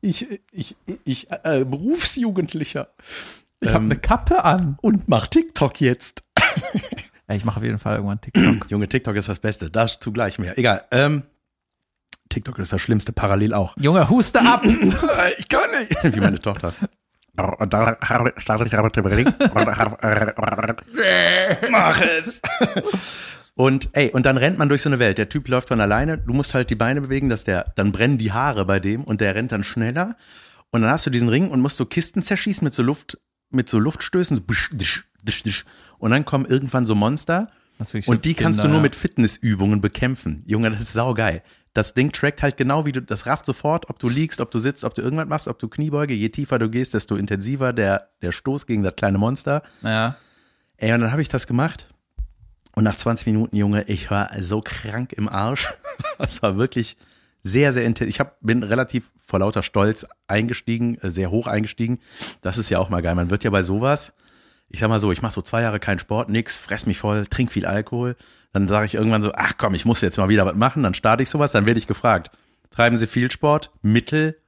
Ich, 0.00 0.28
ich, 0.52 0.76
ich, 1.04 1.26
äh, 1.42 1.64
Berufsjugendlicher. 1.64 2.88
Ich 3.58 3.70
habe 3.70 3.84
Ähm, 3.84 3.90
eine 3.90 3.98
Kappe 3.98 4.44
an. 4.44 4.78
Und 4.80 5.08
mach 5.08 5.26
TikTok 5.26 5.80
jetzt. 5.80 6.22
Ja, 7.28 7.34
ich 7.34 7.44
mache 7.44 7.56
auf 7.56 7.64
jeden 7.64 7.80
Fall 7.80 7.96
irgendwann 7.96 8.20
TikTok. 8.20 8.70
Junge, 8.70 8.88
TikTok 8.88 9.16
ist 9.16 9.28
das 9.28 9.40
Beste. 9.40 9.70
Dazu 9.70 10.12
gleich 10.12 10.38
mehr. 10.38 10.56
Egal. 10.56 10.84
Ähm, 10.92 11.24
TikTok 12.28 12.60
ist 12.60 12.72
das 12.72 12.80
Schlimmste, 12.80 13.12
parallel 13.12 13.54
auch. 13.54 13.76
Junge, 13.76 14.08
huste 14.08 14.40
ab. 14.40 14.62
Ich 15.38 15.48
kann 15.48 15.68
nicht. 15.80 16.04
Wie 16.14 16.20
meine 16.20 16.40
Tochter. 16.40 16.72
Mach 21.70 22.00
es. 22.00 22.40
Und 23.58 23.88
ey, 23.94 24.12
und 24.12 24.24
dann 24.24 24.36
rennt 24.36 24.56
man 24.56 24.68
durch 24.68 24.82
so 24.82 24.88
eine 24.88 25.00
Welt. 25.00 25.18
Der 25.18 25.28
Typ 25.28 25.48
läuft 25.48 25.66
von 25.66 25.80
alleine, 25.80 26.16
du 26.16 26.32
musst 26.32 26.54
halt 26.54 26.70
die 26.70 26.76
Beine 26.76 27.00
bewegen, 27.00 27.28
dass 27.28 27.42
der, 27.42 27.64
dann 27.74 27.90
brennen 27.90 28.16
die 28.16 28.30
Haare 28.30 28.64
bei 28.64 28.78
dem 28.78 29.02
und 29.02 29.20
der 29.20 29.34
rennt 29.34 29.50
dann 29.50 29.64
schneller. 29.64 30.14
Und 30.70 30.82
dann 30.82 30.90
hast 30.92 31.06
du 31.06 31.10
diesen 31.10 31.28
Ring 31.28 31.50
und 31.50 31.60
musst 31.60 31.76
so 31.76 31.84
Kisten 31.84 32.22
zerschießen 32.22 32.64
mit 32.64 32.72
so 32.72 32.84
Luft, 32.84 33.18
mit 33.50 33.68
so 33.68 33.80
Luftstößen. 33.80 34.46
Und 35.98 36.10
dann 36.12 36.24
kommen 36.24 36.46
irgendwann 36.46 36.84
so 36.84 36.94
Monster. 36.94 37.50
Und 38.06 38.24
die 38.24 38.34
Kinder, 38.34 38.42
kannst 38.44 38.62
du 38.62 38.68
nur 38.68 38.80
mit 38.80 38.94
Fitnessübungen 38.94 39.80
bekämpfen. 39.80 40.44
Junge, 40.46 40.70
das 40.70 40.80
ist 40.80 40.92
saugeil. 40.92 41.42
Das 41.74 41.94
Ding 41.94 42.12
trackt 42.12 42.42
halt 42.42 42.58
genau 42.58 42.86
wie 42.86 42.92
du, 42.92 43.02
das 43.02 43.26
rafft 43.26 43.44
sofort, 43.44 43.90
ob 43.90 43.98
du 43.98 44.08
liegst, 44.08 44.40
ob 44.40 44.52
du 44.52 44.60
sitzt, 44.60 44.84
ob 44.84 44.94
du 44.94 45.02
irgendwas 45.02 45.26
machst, 45.26 45.48
ob 45.48 45.58
du 45.58 45.66
Kniebeuge. 45.66 46.14
Je 46.14 46.28
tiefer 46.28 46.60
du 46.60 46.70
gehst, 46.70 46.94
desto 46.94 47.16
intensiver 47.16 47.72
der, 47.72 48.10
der 48.22 48.30
Stoß 48.30 48.68
gegen 48.68 48.84
das 48.84 48.94
kleine 48.94 49.18
Monster. 49.18 49.64
Ja. 49.82 50.14
Ey, 50.76 50.92
und 50.92 51.00
dann 51.00 51.10
habe 51.10 51.22
ich 51.22 51.28
das 51.28 51.48
gemacht. 51.48 51.88
Und 52.78 52.84
nach 52.84 52.94
20 52.94 53.26
Minuten, 53.26 53.56
Junge, 53.56 53.82
ich 53.88 54.08
war 54.08 54.30
so 54.38 54.60
krank 54.60 55.12
im 55.12 55.28
Arsch. 55.28 55.68
Das 56.18 56.44
war 56.44 56.56
wirklich 56.58 56.96
sehr, 57.42 57.72
sehr 57.72 57.84
intensiv. 57.84 58.14
Ich 58.14 58.20
hab, 58.20 58.40
bin 58.40 58.62
relativ 58.62 59.10
vor 59.18 59.40
lauter 59.40 59.64
Stolz 59.64 60.06
eingestiegen, 60.28 60.96
äh, 61.00 61.10
sehr 61.10 61.32
hoch 61.32 61.48
eingestiegen. 61.48 61.98
Das 62.40 62.56
ist 62.56 62.70
ja 62.70 62.78
auch 62.78 62.88
mal 62.88 63.02
geil. 63.02 63.16
Man 63.16 63.30
wird 63.30 63.42
ja 63.42 63.50
bei 63.50 63.62
sowas, 63.62 64.12
ich 64.68 64.78
sag 64.78 64.90
mal 64.90 65.00
so, 65.00 65.10
ich 65.10 65.22
mache 65.22 65.32
so 65.32 65.42
zwei 65.42 65.62
Jahre 65.62 65.80
keinen 65.80 65.98
Sport, 65.98 66.28
nix, 66.28 66.56
fress 66.56 66.86
mich 66.86 66.98
voll, 66.98 67.26
trink 67.26 67.50
viel 67.50 67.66
Alkohol. 67.66 68.14
Dann 68.52 68.68
sage 68.68 68.86
ich 68.86 68.94
irgendwann 68.94 69.22
so, 69.22 69.32
ach 69.34 69.54
komm, 69.58 69.74
ich 69.74 69.84
muss 69.84 70.00
jetzt 70.00 70.16
mal 70.16 70.28
wieder 70.28 70.46
was 70.46 70.54
machen. 70.54 70.84
Dann 70.84 70.94
starte 70.94 71.24
ich 71.24 71.30
sowas, 71.30 71.50
dann 71.50 71.66
werde 71.66 71.78
ich 71.78 71.88
gefragt, 71.88 72.30
treiben 72.70 72.96
Sie 72.96 73.08
viel 73.08 73.28
Sport? 73.32 73.72
Mittel? 73.82 74.38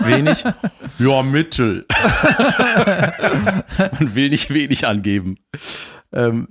Wenig? 0.00 0.44
ja, 0.98 1.22
Mittel. 1.22 1.86
Man 3.78 4.14
will 4.14 4.28
nicht 4.28 4.52
wenig 4.52 4.86
angeben. 4.86 5.38
Ähm, 6.12 6.48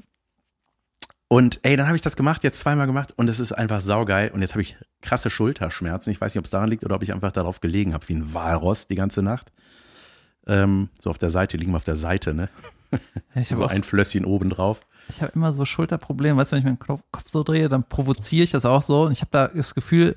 und 1.32 1.62
ey, 1.64 1.78
dann 1.78 1.88
habe 1.88 1.96
ich 1.96 2.02
das 2.02 2.18
gemacht, 2.18 2.44
jetzt 2.44 2.60
zweimal 2.60 2.88
gemacht 2.88 3.14
und 3.16 3.30
es 3.30 3.40
ist 3.40 3.54
einfach 3.54 3.80
saugeil. 3.80 4.32
Und 4.32 4.42
jetzt 4.42 4.52
habe 4.52 4.64
ich 4.64 4.76
krasse 5.02 5.30
Schulterschmerzen. 5.30 6.12
Ich 6.12 6.20
weiß 6.20 6.34
nicht, 6.34 6.40
ob 6.40 6.44
es 6.44 6.52
daran 6.52 6.68
liegt 6.68 6.84
oder 6.84 6.96
ob 6.96 7.04
ich 7.04 7.14
einfach 7.14 7.32
darauf 7.32 7.62
gelegen 7.62 7.94
habe, 7.94 8.06
wie 8.10 8.16
ein 8.16 8.34
Walross 8.34 8.88
die 8.88 8.96
ganze 8.96 9.22
Nacht. 9.22 9.54
Ähm, 10.46 10.90
so 11.00 11.10
auf 11.10 11.18
der 11.18 11.30
Seite, 11.30 11.56
liegen 11.56 11.72
wir 11.72 11.78
auf 11.78 11.86
der 11.86 11.96
Seite, 11.96 12.34
ne? 12.34 12.50
Ich 13.34 13.50
habe 13.52 13.62
So 13.62 13.68
ein 13.68 13.84
Flösschen 13.84 14.26
oben 14.26 14.50
drauf. 14.50 14.82
Ich 15.08 15.22
habe 15.22 15.32
immer 15.34 15.54
so 15.54 15.64
Schulterprobleme, 15.64 16.36
weißt 16.36 16.52
du, 16.52 16.56
wenn 16.58 16.60
ich 16.60 16.66
meinen 16.66 16.80
Kopf 16.80 17.02
Kopf 17.14 17.30
so 17.30 17.44
drehe, 17.44 17.70
dann 17.70 17.88
provoziere 17.88 18.44
ich 18.44 18.52
das 18.52 18.66
auch 18.66 18.82
so. 18.82 19.04
Und 19.04 19.14
ich 19.14 19.22
habe 19.22 19.32
da 19.32 19.48
das 19.48 19.74
Gefühl, 19.74 20.16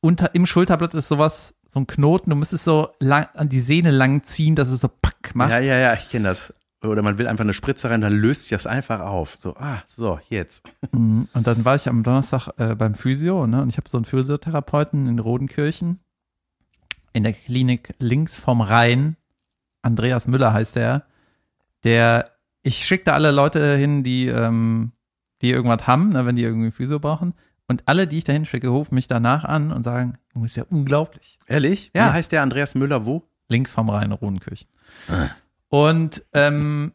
unter, 0.00 0.36
im 0.36 0.46
Schulterblatt 0.46 0.94
ist 0.94 1.08
sowas, 1.08 1.54
so 1.66 1.80
ein 1.80 1.88
Knoten, 1.88 2.30
du 2.30 2.36
müsstest 2.36 2.62
so 2.62 2.90
lang, 3.00 3.26
an 3.34 3.48
die 3.48 3.58
Sehne 3.58 3.90
lang 3.90 4.22
ziehen, 4.22 4.54
dass 4.54 4.68
es 4.68 4.82
so 4.82 4.88
pack 4.88 5.34
macht. 5.34 5.50
Ja, 5.50 5.58
ja, 5.58 5.78
ja, 5.78 5.94
ich 5.94 6.08
kenne 6.08 6.28
das. 6.28 6.54
Oder 6.82 7.02
man 7.02 7.18
will 7.18 7.26
einfach 7.26 7.44
eine 7.44 7.54
Spritze 7.54 7.90
rein, 7.90 8.00
dann 8.00 8.12
löst 8.12 8.42
sich 8.42 8.50
das 8.50 8.66
einfach 8.66 9.00
auf. 9.00 9.36
So, 9.38 9.56
ah, 9.56 9.82
so, 9.86 10.18
jetzt. 10.28 10.68
Mhm. 10.92 11.28
Und 11.34 11.46
dann 11.46 11.64
war 11.64 11.74
ich 11.74 11.88
am 11.88 12.02
Donnerstag 12.02 12.48
äh, 12.56 12.74
beim 12.74 12.94
Physio, 12.94 13.46
ne? 13.46 13.60
Und 13.60 13.68
ich 13.68 13.76
habe 13.76 13.88
so 13.88 13.98
einen 13.98 14.04
Physiotherapeuten 14.04 15.06
in 15.06 15.18
Rodenkirchen 15.18 16.00
in 17.12 17.24
der 17.24 17.32
Klinik 17.32 17.94
links 17.98 18.36
vom 18.36 18.60
Rhein. 18.60 19.16
Andreas 19.82 20.26
Müller 20.28 20.52
heißt 20.52 20.76
der. 20.76 21.04
Der, 21.84 22.30
ich 22.62 22.84
schicke 22.86 23.04
da 23.04 23.12
alle 23.12 23.32
Leute 23.32 23.76
hin, 23.76 24.02
die, 24.02 24.28
ähm, 24.28 24.92
die 25.42 25.50
irgendwas 25.50 25.86
haben, 25.86 26.10
ne, 26.10 26.26
wenn 26.26 26.36
die 26.36 26.42
irgendwie 26.42 26.70
Physio 26.70 26.98
brauchen. 27.00 27.34
Und 27.66 27.82
alle, 27.86 28.06
die 28.06 28.18
ich 28.18 28.24
dahin 28.24 28.46
schicke, 28.46 28.68
rufen 28.68 28.94
mich 28.94 29.08
danach 29.08 29.44
an 29.44 29.72
und 29.72 29.82
sagen, 29.82 30.16
du 30.32 30.44
ist 30.44 30.56
ja 30.56 30.64
unglaublich. 30.70 31.38
Ehrlich? 31.46 31.90
Ja. 31.94 32.08
Wie 32.08 32.12
heißt 32.14 32.32
der 32.32 32.42
Andreas 32.42 32.74
Müller 32.74 33.04
wo? 33.04 33.28
links 33.48 33.70
vom 33.70 33.88
Rhein, 33.88 34.12
Rodenkirchen. 34.12 34.68
Und 35.68 36.24
ähm, 36.32 36.92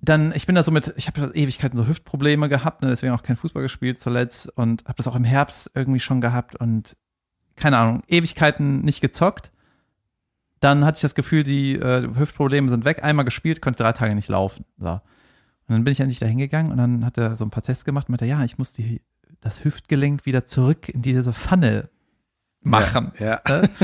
dann, 0.00 0.32
ich 0.34 0.46
bin 0.46 0.54
da 0.54 0.62
so 0.62 0.70
mit, 0.70 0.92
ich 0.96 1.08
habe 1.08 1.32
Ewigkeiten 1.34 1.76
so 1.76 1.86
Hüftprobleme 1.86 2.48
gehabt, 2.48 2.82
ne, 2.82 2.88
deswegen 2.88 3.12
auch 3.12 3.22
kein 3.22 3.36
Fußball 3.36 3.62
gespielt 3.62 3.98
zuletzt 3.98 4.48
und 4.56 4.84
habe 4.84 4.96
das 4.96 5.08
auch 5.08 5.16
im 5.16 5.24
Herbst 5.24 5.70
irgendwie 5.74 6.00
schon 6.00 6.20
gehabt 6.20 6.56
und 6.56 6.96
keine 7.56 7.78
Ahnung, 7.78 8.02
Ewigkeiten 8.06 8.82
nicht 8.82 9.00
gezockt. 9.00 9.50
Dann 10.60 10.84
hatte 10.84 10.96
ich 10.96 11.02
das 11.02 11.14
Gefühl, 11.14 11.42
die 11.42 11.74
äh, 11.74 12.08
Hüftprobleme 12.14 12.68
sind 12.68 12.84
weg. 12.84 13.02
Einmal 13.02 13.24
gespielt, 13.24 13.60
konnte 13.60 13.82
drei 13.82 13.92
Tage 13.92 14.14
nicht 14.14 14.28
laufen. 14.28 14.64
So. 14.78 14.90
Und 14.90 15.00
dann 15.68 15.84
bin 15.84 15.92
ich 15.92 16.00
endlich 16.00 16.18
da 16.18 16.26
hingegangen 16.26 16.70
und 16.70 16.78
dann 16.78 17.04
hat 17.04 17.18
er 17.18 17.36
so 17.36 17.44
ein 17.44 17.50
paar 17.50 17.62
Tests 17.62 17.84
gemacht 17.84 18.08
und 18.08 18.12
meinte, 18.12 18.26
ja, 18.26 18.44
ich 18.44 18.58
muss 18.58 18.72
die, 18.72 19.02
das 19.40 19.64
Hüftgelenk 19.64 20.26
wieder 20.26 20.46
zurück 20.46 20.88
in 20.88 21.02
diese 21.02 21.32
Pfanne 21.32 21.88
machen. 22.60 23.12
Ja. 23.18 23.40
Ne? 23.48 23.68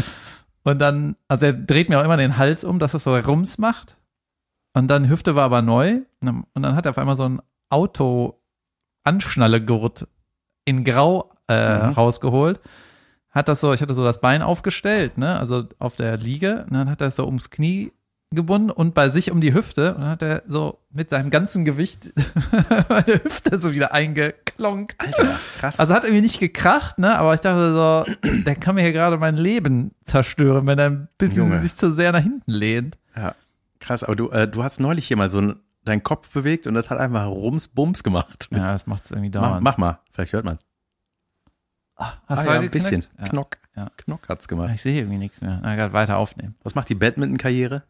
Und 0.65 0.79
dann, 0.79 1.17
also 1.29 1.47
er 1.47 1.53
dreht 1.55 1.89
mir 1.89 1.99
auch 2.01 2.05
immer 2.05 2.17
den 2.17 2.37
Hals 2.39 2.63
um, 2.65 2.79
dass 2.79 2.95
es 2.95 3.03
so 3.05 3.17
Rums 3.17 3.59
macht. 3.59 3.97
Und 4.75 4.89
dann 4.89 5.09
Hüfte 5.09 5.35
war 5.35 5.45
aber 5.45 5.61
neu. 5.63 6.01
Und 6.21 6.45
dann 6.55 6.77
hat 6.77 6.87
er 6.87 6.91
auf 6.91 6.99
einmal 6.99 7.17
so 7.17 7.29
ein 7.29 7.41
Auto-Anschnallegurt 7.69 10.07
in 10.65 10.85
Grau 10.85 11.29
äh, 11.49 11.89
Mhm. 11.89 11.93
rausgeholt. 11.95 12.61
Hat 13.31 13.49
das 13.49 13.61
so, 13.61 13.73
ich 13.73 13.83
hatte 13.83 13.95
so 13.95 14.05
das 14.05 14.21
Bein 14.21 14.43
aufgestellt, 14.43 15.19
ne, 15.19 15.37
also 15.39 15.65
auf 15.79 15.97
der 15.97 16.17
Liege. 16.19 16.65
Und 16.69 16.75
dann 16.75 16.91
hat 16.91 17.01
er 17.01 17.09
es 17.09 17.17
so 17.17 17.25
ums 17.27 17.51
Knie 17.51 17.93
gebunden 18.35 18.71
und 18.71 18.95
bei 18.95 19.09
sich 19.09 19.31
um 19.31 19.41
die 19.41 19.55
Hüfte. 19.55 19.95
Und 19.95 20.05
hat 20.05 20.23
er 20.23 20.43
so 20.47 20.79
mit 20.91 21.11
seinem 21.11 21.31
ganzen 21.31 21.65
Gewicht 21.65 22.13
meine 22.89 23.23
Hüfte 23.25 23.59
so 23.59 23.73
wieder 23.73 23.93
eingeklonkt. 23.93 24.95
Alter, 24.99 25.39
krass. 25.59 25.79
Also 25.81 25.95
hat 25.95 26.05
irgendwie 26.05 26.23
nicht 26.23 26.41
gekracht, 26.41 26.99
ne? 26.99 27.17
Aber 27.19 27.35
ich 27.35 27.41
dachte 27.41 27.75
so, 27.75 28.05
der 28.45 28.57
kann 28.57 28.75
mir 28.75 28.83
hier 28.83 28.93
gerade 28.93 29.19
mein 29.19 29.37
Leben 29.37 29.93
zerstören, 30.05 30.67
wenn 30.67 30.79
er 30.79 30.87
ein 30.91 31.09
bisschen 31.19 31.37
Junge. 31.39 31.61
sich 31.61 31.75
zu 31.77 31.93
sehr 31.93 32.13
nach 32.13 32.23
hinten 32.23 32.51
lehnt. 32.51 32.99
ja, 33.17 33.35
krass. 33.81 34.03
Aber 34.05 34.17
du, 34.17 34.31
äh, 34.31 34.49
du 34.49 34.63
hast 34.65 34.81
neulich 34.81 35.07
hier 35.07 35.17
mal 35.17 35.31
so 35.31 35.41
ein, 35.41 35.57
deinen 35.85 36.03
Kopf 36.03 36.31
bewegt 36.31 36.67
und 36.67 36.75
das 36.75 36.91
hat 36.91 36.99
einfach 36.99 37.27
Rums 37.27 37.69
Bums 37.69 38.03
gemacht. 38.03 38.49
Ja, 38.51 38.73
das 38.73 38.87
macht 38.87 39.05
es 39.07 39.11
irgendwie 39.11 39.31
mach, 39.37 39.43
dauernd. 39.49 39.63
mach 39.63 39.77
mal, 39.79 39.99
vielleicht 40.13 40.33
hört 40.33 40.45
man. 40.45 40.59
Hast 41.97 42.19
Ah, 42.27 42.43
du 42.43 42.49
ja, 42.49 42.61
ein 42.61 42.71
bisschen. 42.71 43.05
Ja. 43.19 43.29
Knock. 43.29 43.59
Ja. 43.77 43.91
Knock 43.99 44.29
hat's 44.29 44.49
gemacht. 44.49 44.71
Ich 44.75 44.83
sehe 44.83 44.99
irgendwie 44.99 45.19
nichts 45.19 45.41
mehr. 45.41 45.61
Na, 45.63 45.77
gerade 45.77 45.93
weiter 45.93 46.17
aufnehmen. 46.17 46.57
Was 46.65 46.75
macht 46.75 46.89
die 46.89 46.95
Badminton-Karriere? 46.97 47.85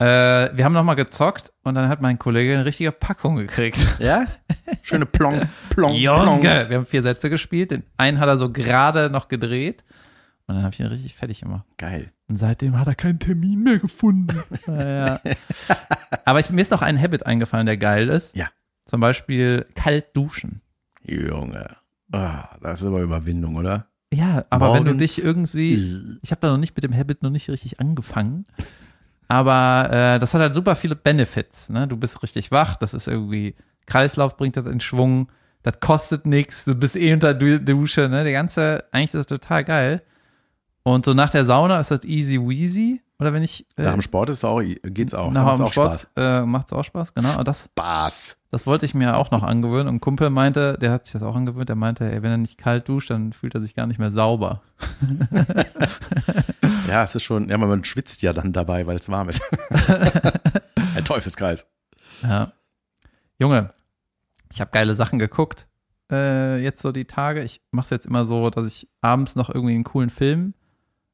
Äh, 0.00 0.56
wir 0.56 0.64
haben 0.64 0.74
nochmal 0.74 0.94
gezockt 0.94 1.52
und 1.64 1.74
dann 1.74 1.88
hat 1.88 2.00
mein 2.00 2.18
Kollege 2.18 2.54
eine 2.54 2.64
richtige 2.64 2.92
Packung 2.92 3.36
gekriegt. 3.36 3.78
Ja? 3.98 4.26
Schöne 4.82 5.06
Plong, 5.06 5.40
Plong, 5.70 5.94
Plong. 5.94 5.94
Junge, 5.96 6.66
wir 6.68 6.76
haben 6.76 6.86
vier 6.86 7.02
Sätze 7.02 7.28
gespielt. 7.30 7.72
Den 7.72 7.82
einen 7.96 8.20
hat 8.20 8.28
er 8.28 8.38
so 8.38 8.52
gerade 8.52 9.10
noch 9.10 9.26
gedreht 9.26 9.84
und 10.46 10.54
dann 10.54 10.64
habe 10.64 10.72
ich 10.72 10.80
ihn 10.80 10.86
richtig 10.86 11.14
fertig 11.14 11.40
gemacht. 11.40 11.66
Geil. 11.76 12.12
Und 12.28 12.36
seitdem 12.36 12.78
hat 12.78 12.86
er 12.86 12.94
keinen 12.94 13.18
Termin 13.18 13.62
mehr 13.62 13.78
gefunden. 13.78 14.40
ja. 14.66 15.20
Aber 16.24 16.38
ich, 16.38 16.48
mir 16.50 16.62
ist 16.62 16.70
noch 16.70 16.82
ein 16.82 17.00
Habit 17.00 17.26
eingefallen, 17.26 17.66
der 17.66 17.76
geil 17.76 18.08
ist. 18.08 18.36
Ja. 18.36 18.48
Zum 18.86 19.00
Beispiel 19.00 19.66
kalt 19.74 20.16
duschen. 20.16 20.62
Junge. 21.02 21.76
Ah, 22.12 22.56
das 22.62 22.80
ist 22.80 22.86
aber 22.86 23.00
Überwindung, 23.00 23.56
oder? 23.56 23.88
Ja, 24.12 24.44
aber 24.48 24.72
wenn 24.72 24.84
du 24.84 24.92
Morgens. 24.92 25.16
dich 25.16 25.24
irgendwie, 25.24 26.18
ich 26.22 26.30
habe 26.30 26.40
da 26.40 26.50
noch 26.50 26.56
nicht 26.56 26.74
mit 26.74 26.84
dem 26.84 26.96
Habit 26.96 27.22
noch 27.22 27.30
nicht 27.30 27.50
richtig 27.50 27.78
angefangen, 27.80 28.46
aber 29.28 29.88
äh, 29.92 30.18
das 30.18 30.34
hat 30.34 30.40
halt 30.40 30.54
super 30.54 30.74
viele 30.76 30.96
Benefits. 30.96 31.68
Ne? 31.68 31.86
Du 31.86 31.96
bist 31.96 32.22
richtig 32.22 32.50
wach, 32.50 32.76
das 32.76 32.94
ist 32.94 33.06
irgendwie 33.08 33.54
Kreislauf 33.86 34.36
bringt 34.36 34.56
das 34.56 34.66
in 34.66 34.80
Schwung, 34.80 35.28
das 35.62 35.80
kostet 35.80 36.26
nichts, 36.26 36.64
du 36.64 36.74
bist 36.74 36.96
eh 36.96 37.12
unter 37.12 37.34
Du- 37.34 37.60
Dusche, 37.60 38.08
ne? 38.08 38.22
Der 38.24 38.32
ganze, 38.32 38.84
eigentlich 38.92 39.06
ist 39.06 39.14
das 39.14 39.26
total 39.26 39.64
geil. 39.64 40.02
Und 40.94 41.04
so 41.04 41.12
nach 41.12 41.28
der 41.28 41.44
Sauna 41.44 41.80
ist 41.80 41.90
das 41.90 42.04
easy 42.04 42.38
weasy. 42.40 43.02
Oder 43.18 43.34
wenn 43.34 43.42
ich 43.42 43.66
äh, 43.76 43.82
Nach 43.82 43.92
dem 43.92 44.00
Sport 44.00 44.30
ist 44.30 44.36
es 44.38 44.44
auch, 44.44 44.62
geht's 44.62 45.12
auch. 45.12 45.30
nach 45.30 45.56
dem 45.56 45.66
Sport 45.66 46.08
äh, 46.16 46.40
macht's 46.42 46.72
auch 46.72 46.84
Spaß, 46.84 47.12
genau. 47.12 47.38
Und 47.38 47.46
das, 47.46 47.64
Spaß. 47.64 48.38
das 48.50 48.66
wollte 48.66 48.86
ich 48.86 48.94
mir 48.94 49.16
auch 49.16 49.30
noch 49.30 49.42
angewöhnen. 49.42 49.88
Und 49.88 49.96
ein 49.96 50.00
Kumpel 50.00 50.30
meinte, 50.30 50.78
der 50.80 50.92
hat 50.92 51.04
sich 51.04 51.12
das 51.12 51.22
auch 51.22 51.36
angewöhnt, 51.36 51.68
der 51.68 51.76
meinte, 51.76 52.10
ey, 52.10 52.22
wenn 52.22 52.30
er 52.30 52.36
nicht 52.38 52.56
kalt 52.56 52.88
duscht, 52.88 53.10
dann 53.10 53.34
fühlt 53.34 53.54
er 53.54 53.60
sich 53.60 53.74
gar 53.74 53.86
nicht 53.86 53.98
mehr 53.98 54.12
sauber. 54.12 54.62
Ja, 56.88 57.02
es 57.02 57.14
ist 57.14 57.22
schon, 57.22 57.50
ja, 57.50 57.58
man 57.58 57.84
schwitzt 57.84 58.22
ja 58.22 58.32
dann 58.32 58.54
dabei, 58.54 58.86
weil 58.86 58.96
es 58.96 59.10
warm 59.10 59.28
ist. 59.28 59.42
Ein 60.96 61.04
Teufelskreis. 61.04 61.66
Ja. 62.22 62.52
Junge, 63.38 63.74
ich 64.50 64.62
habe 64.62 64.70
geile 64.70 64.94
Sachen 64.94 65.18
geguckt. 65.18 65.68
Äh, 66.10 66.62
jetzt 66.62 66.80
so 66.80 66.90
die 66.90 67.04
Tage. 67.04 67.44
Ich 67.44 67.60
mache 67.72 67.84
es 67.84 67.90
jetzt 67.90 68.06
immer 68.06 68.24
so, 68.24 68.48
dass 68.48 68.66
ich 68.66 68.88
abends 69.02 69.36
noch 69.36 69.50
irgendwie 69.50 69.74
einen 69.74 69.84
coolen 69.84 70.08
Film 70.08 70.54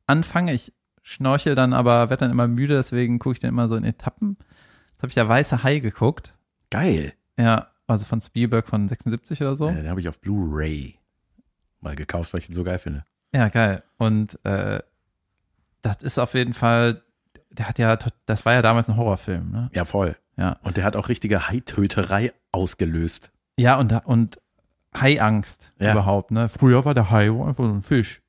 anfange. 0.06 0.52
Ich 0.54 0.72
schnorchel 1.02 1.54
dann 1.54 1.72
aber, 1.72 2.10
werde 2.10 2.22
dann 2.22 2.30
immer 2.30 2.48
müde, 2.48 2.74
deswegen 2.74 3.18
gucke 3.18 3.34
ich 3.34 3.38
den 3.40 3.50
immer 3.50 3.68
so 3.68 3.76
in 3.76 3.84
Etappen. 3.84 4.36
Jetzt 4.92 5.02
habe 5.02 5.08
ich 5.10 5.16
ja 5.16 5.28
Weiße 5.28 5.62
Hai 5.62 5.78
geguckt. 5.80 6.34
Geil. 6.70 7.12
Ja, 7.38 7.68
also 7.86 8.04
von 8.04 8.20
Spielberg 8.20 8.66
von 8.68 8.88
76 8.88 9.40
oder 9.42 9.56
so. 9.56 9.68
Äh, 9.68 9.74
den 9.74 9.90
habe 9.90 10.00
ich 10.00 10.08
auf 10.08 10.20
Blu-ray 10.20 10.96
mal 11.80 11.94
gekauft, 11.96 12.32
weil 12.32 12.38
ich 12.38 12.46
den 12.46 12.54
so 12.54 12.64
geil 12.64 12.78
finde. 12.78 13.04
Ja, 13.34 13.48
geil. 13.48 13.82
Und 13.98 14.42
äh, 14.44 14.80
das 15.82 15.96
ist 16.02 16.18
auf 16.18 16.34
jeden 16.34 16.54
Fall, 16.54 17.02
der 17.50 17.68
hat 17.68 17.78
ja, 17.78 17.98
das 18.26 18.46
war 18.46 18.54
ja 18.54 18.62
damals 18.62 18.88
ein 18.88 18.96
Horrorfilm, 18.96 19.50
ne? 19.50 19.70
Ja, 19.74 19.84
voll. 19.84 20.16
Ja. 20.36 20.56
Und 20.62 20.76
der 20.78 20.84
hat 20.84 20.96
auch 20.96 21.08
richtige 21.08 21.48
Haitöterei 21.48 22.32
ausgelöst. 22.52 23.30
Ja, 23.56 23.76
und, 23.78 23.92
und 24.06 24.40
Haiangst 24.98 25.70
Ja. 25.78 25.92
überhaupt, 25.92 26.30
ne? 26.30 26.48
Früher 26.48 26.84
war 26.84 26.94
der 26.94 27.10
Hai 27.10 27.30
einfach 27.30 27.64
so 27.64 27.70
ein 27.70 27.82
Fisch. 27.82 28.22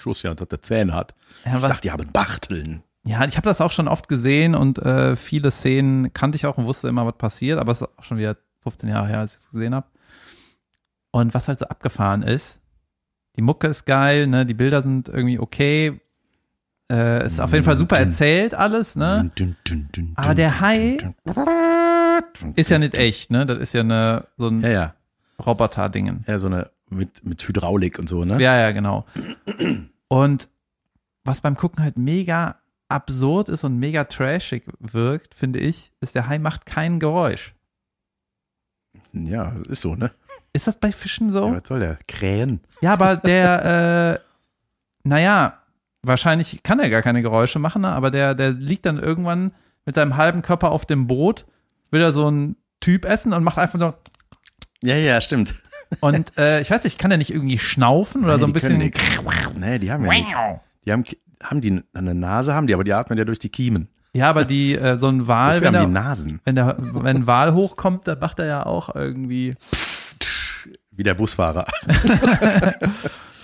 Schuss 0.00 0.22
ja, 0.22 0.34
dass 0.34 0.48
der 0.48 0.62
Zähne 0.62 0.92
hat. 0.94 1.14
Ja, 1.44 1.56
Ich 1.56 1.60
dachte, 1.62 1.80
die 1.82 1.90
haben 1.90 2.10
Bachteln. 2.12 2.82
ja 3.04 3.24
ich 3.24 3.36
habe 3.36 3.48
das 3.48 3.60
auch 3.60 3.72
schon 3.72 3.88
oft 3.88 4.08
gesehen 4.08 4.54
und 4.54 4.78
äh, 4.78 5.16
viele 5.16 5.50
Szenen 5.50 6.12
kannte 6.12 6.36
ich 6.36 6.46
auch 6.46 6.58
und 6.58 6.66
wusste 6.66 6.88
immer, 6.88 7.06
was 7.06 7.16
passiert, 7.16 7.58
aber 7.58 7.72
es 7.72 7.80
ist 7.80 7.88
auch 7.98 8.04
schon 8.04 8.18
wieder 8.18 8.36
15 8.62 8.88
Jahre 8.88 9.08
her, 9.08 9.18
als 9.20 9.34
ich 9.34 9.40
es 9.40 9.50
gesehen 9.50 9.74
habe. 9.74 9.86
Und 11.10 11.34
was 11.34 11.48
halt 11.48 11.58
so 11.58 11.66
abgefahren 11.66 12.22
ist, 12.22 12.58
die 13.36 13.42
Mucke 13.42 13.66
ist 13.66 13.84
geil, 13.86 14.26
ne, 14.26 14.46
die 14.46 14.54
Bilder 14.54 14.82
sind 14.82 15.08
irgendwie 15.08 15.38
okay. 15.38 16.00
Äh, 16.90 17.26
ist 17.26 17.40
auf 17.40 17.52
jeden 17.52 17.64
Fall 17.64 17.78
super 17.78 17.98
erzählt 17.98 18.52
alles, 18.54 18.96
ne? 18.96 19.30
Aber 20.16 20.34
der 20.34 20.60
Hai 20.60 20.98
ist 22.54 22.70
ja 22.70 22.78
nicht 22.78 22.94
echt, 22.96 23.30
ne? 23.30 23.46
Das 23.46 23.58
ist 23.58 23.72
ja 23.72 23.80
eine, 23.80 24.26
so 24.36 24.48
ein 24.48 24.60
Ja, 24.60 24.68
ja. 24.68 24.94
Roboter-Dingen. 25.44 26.24
Ja, 26.26 26.38
so 26.38 26.46
eine 26.48 26.70
mit, 26.92 27.24
mit 27.24 27.46
Hydraulik 27.46 27.98
und 27.98 28.08
so, 28.08 28.24
ne? 28.24 28.40
Ja, 28.40 28.58
ja, 28.58 28.72
genau. 28.72 29.04
Und 30.08 30.48
was 31.24 31.40
beim 31.40 31.56
Gucken 31.56 31.82
halt 31.82 31.98
mega 31.98 32.56
absurd 32.88 33.48
ist 33.48 33.64
und 33.64 33.78
mega 33.78 34.04
trashig 34.04 34.64
wirkt, 34.78 35.34
finde 35.34 35.58
ich, 35.58 35.90
ist, 36.00 36.14
der 36.14 36.28
Hai 36.28 36.38
macht 36.38 36.66
kein 36.66 37.00
Geräusch. 37.00 37.54
Ja, 39.12 39.54
ist 39.68 39.82
so, 39.82 39.94
ne? 39.94 40.10
Ist 40.52 40.66
das 40.66 40.78
bei 40.78 40.92
Fischen 40.92 41.32
so? 41.32 41.48
Ja, 41.48 41.56
was 41.56 41.68
soll 41.68 41.80
der? 41.80 41.98
Krähen. 42.08 42.60
Ja, 42.80 42.92
aber 42.92 43.16
der, 43.16 44.20
äh, 44.20 45.08
naja, 45.08 45.58
wahrscheinlich 46.02 46.62
kann 46.62 46.80
er 46.80 46.90
gar 46.90 47.02
keine 47.02 47.22
Geräusche 47.22 47.58
machen, 47.58 47.82
ne? 47.82 47.88
aber 47.88 48.10
der, 48.10 48.34
der 48.34 48.52
liegt 48.52 48.86
dann 48.86 48.98
irgendwann 48.98 49.52
mit 49.84 49.94
seinem 49.94 50.16
halben 50.16 50.42
Körper 50.42 50.70
auf 50.70 50.86
dem 50.86 51.06
Boot, 51.06 51.46
will 51.90 52.02
er 52.02 52.12
so 52.12 52.26
einen 52.26 52.56
Typ 52.80 53.04
essen 53.04 53.32
und 53.32 53.44
macht 53.44 53.58
einfach 53.58 53.78
so. 53.78 53.94
Ja, 54.82 54.96
ja, 54.96 55.20
stimmt. 55.20 55.54
Und 56.00 56.36
äh, 56.38 56.60
ich 56.60 56.70
weiß 56.70 56.84
nicht, 56.84 56.98
kann 56.98 57.10
er 57.10 57.16
nicht 57.16 57.32
irgendwie 57.32 57.58
schnaufen 57.58 58.24
oder 58.24 58.34
Nee, 58.34 58.40
so 58.40 58.44
ein 58.46 58.48
die 58.48 58.52
bisschen. 58.54 58.78
Nee, 59.58 59.78
die 59.78 59.90
haben 59.92 60.04
ja 60.04 60.10
nichts. 60.12 60.32
Die 60.84 60.92
haben, 60.92 61.04
haben 61.42 61.60
die 61.60 61.82
eine 61.94 62.14
Nase, 62.14 62.54
haben 62.54 62.66
die, 62.66 62.74
aber 62.74 62.84
die 62.84 62.92
atmen 62.92 63.18
ja 63.18 63.24
durch 63.24 63.38
die 63.38 63.48
Kiemen. 63.50 63.88
Ja, 64.14 64.28
aber 64.28 64.44
die, 64.44 64.74
äh, 64.76 64.96
so 64.96 65.08
ein 65.08 65.26
Wal, 65.26 65.54
Dafür 65.60 65.68
wenn 65.68 65.76
haben 65.80 65.92
die 65.92 65.98
er, 65.98 66.02
Nasen. 66.02 66.40
wenn 66.44 66.54
der, 66.54 66.76
wenn 66.78 67.16
ein 67.18 67.26
Wal 67.26 67.54
hochkommt, 67.54 68.06
dann 68.06 68.18
macht 68.18 68.38
er 68.40 68.46
ja 68.46 68.66
auch 68.66 68.94
irgendwie. 68.94 69.54
Wie 70.90 71.02
der 71.02 71.14
Busfahrer. 71.14 71.66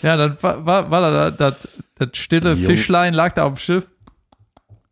Ja, 0.03 0.17
dann 0.17 0.37
war, 0.41 0.65
war, 0.65 0.91
war 0.93 1.01
da 1.11 1.31
das, 1.33 1.67
das 1.97 2.11
stille 2.15 2.53
Jung. 2.53 2.67
Fischlein 2.71 3.15
lag 3.15 3.33
da 3.33 3.45
auf 3.47 3.55
dem 3.55 3.57
Schiff. 3.57 3.89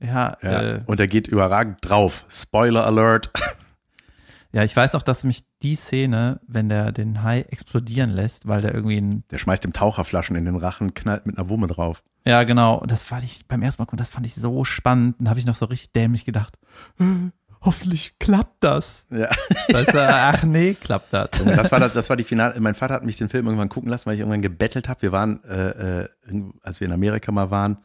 Ja, 0.01 0.37
Ja. 0.43 0.63
äh, 0.63 0.81
Und 0.87 0.99
er 0.99 1.07
geht 1.07 1.29
überragend 1.29 1.79
drauf. 1.83 2.25
Spoiler 2.29 2.85
Alert. 2.85 3.31
Ja, 4.57 4.65
ich 4.65 4.75
weiß 4.75 4.95
auch, 4.95 5.03
dass 5.03 5.23
mich 5.23 5.45
die 5.63 5.75
Szene, 5.75 6.41
wenn 6.49 6.71
der 6.71 6.91
den 6.91 7.23
Hai 7.23 7.43
explodieren 7.43 8.09
lässt, 8.09 8.49
weil 8.49 8.63
der 8.63 8.73
irgendwie 8.75 8.97
ein, 8.97 9.23
Der 9.31 9.37
schmeißt 9.37 9.63
dem 9.63 9.75
Taucherflaschen 9.75 10.35
in 10.35 10.47
den 10.47 10.57
Rachen, 10.57 10.95
knallt 10.95 11.27
mit 11.27 11.37
einer 11.37 11.51
Wumme 11.51 11.67
drauf. 11.67 12.03
ja 12.25 12.43
genau, 12.45 12.79
und 12.79 12.91
das 12.91 13.03
fand 13.03 13.23
ich 13.25 13.47
beim 13.47 13.61
ersten 13.61 13.83
Mal 13.83 13.97
das 13.99 14.09
fand 14.09 14.25
ich 14.25 14.35
so 14.35 14.65
spannend, 14.65 15.19
und 15.19 15.27
da 15.27 15.29
habe 15.29 15.39
ich 15.39 15.45
noch 15.45 15.57
so 15.57 15.67
richtig 15.67 15.93
dämlich 15.93 16.25
gedacht, 16.25 16.57
äh, 16.99 17.05
hoffentlich 17.61 18.19
klappt 18.19 18.65
das. 18.65 19.07
Ja. 19.11 19.29
Weißt 19.71 19.93
du, 19.93 20.09
ach 20.09 20.43
nee, 20.45 20.73
klappt 20.73 21.13
das. 21.13 21.33
Das 21.33 21.71
war 21.71 21.79
das, 21.79 21.93
das 21.93 22.09
war 22.09 22.17
die 22.17 22.25
Finale. 22.25 22.59
Mein 22.59 22.75
Vater 22.75 22.95
hat 22.95 23.05
mich 23.05 23.19
den 23.19 23.29
Film 23.29 23.45
irgendwann 23.45 23.69
gucken 23.69 23.91
lassen, 23.91 24.07
weil 24.07 24.15
ich 24.15 24.21
irgendwann 24.21 24.41
gebettelt 24.41 24.89
habe. 24.89 25.03
Wir 25.03 25.13
waren, 25.13 25.45
äh, 25.45 26.01
äh, 26.05 26.09
als 26.63 26.81
wir 26.81 26.87
in 26.87 26.95
Amerika 26.95 27.31
mal 27.31 27.51
waren, 27.51 27.77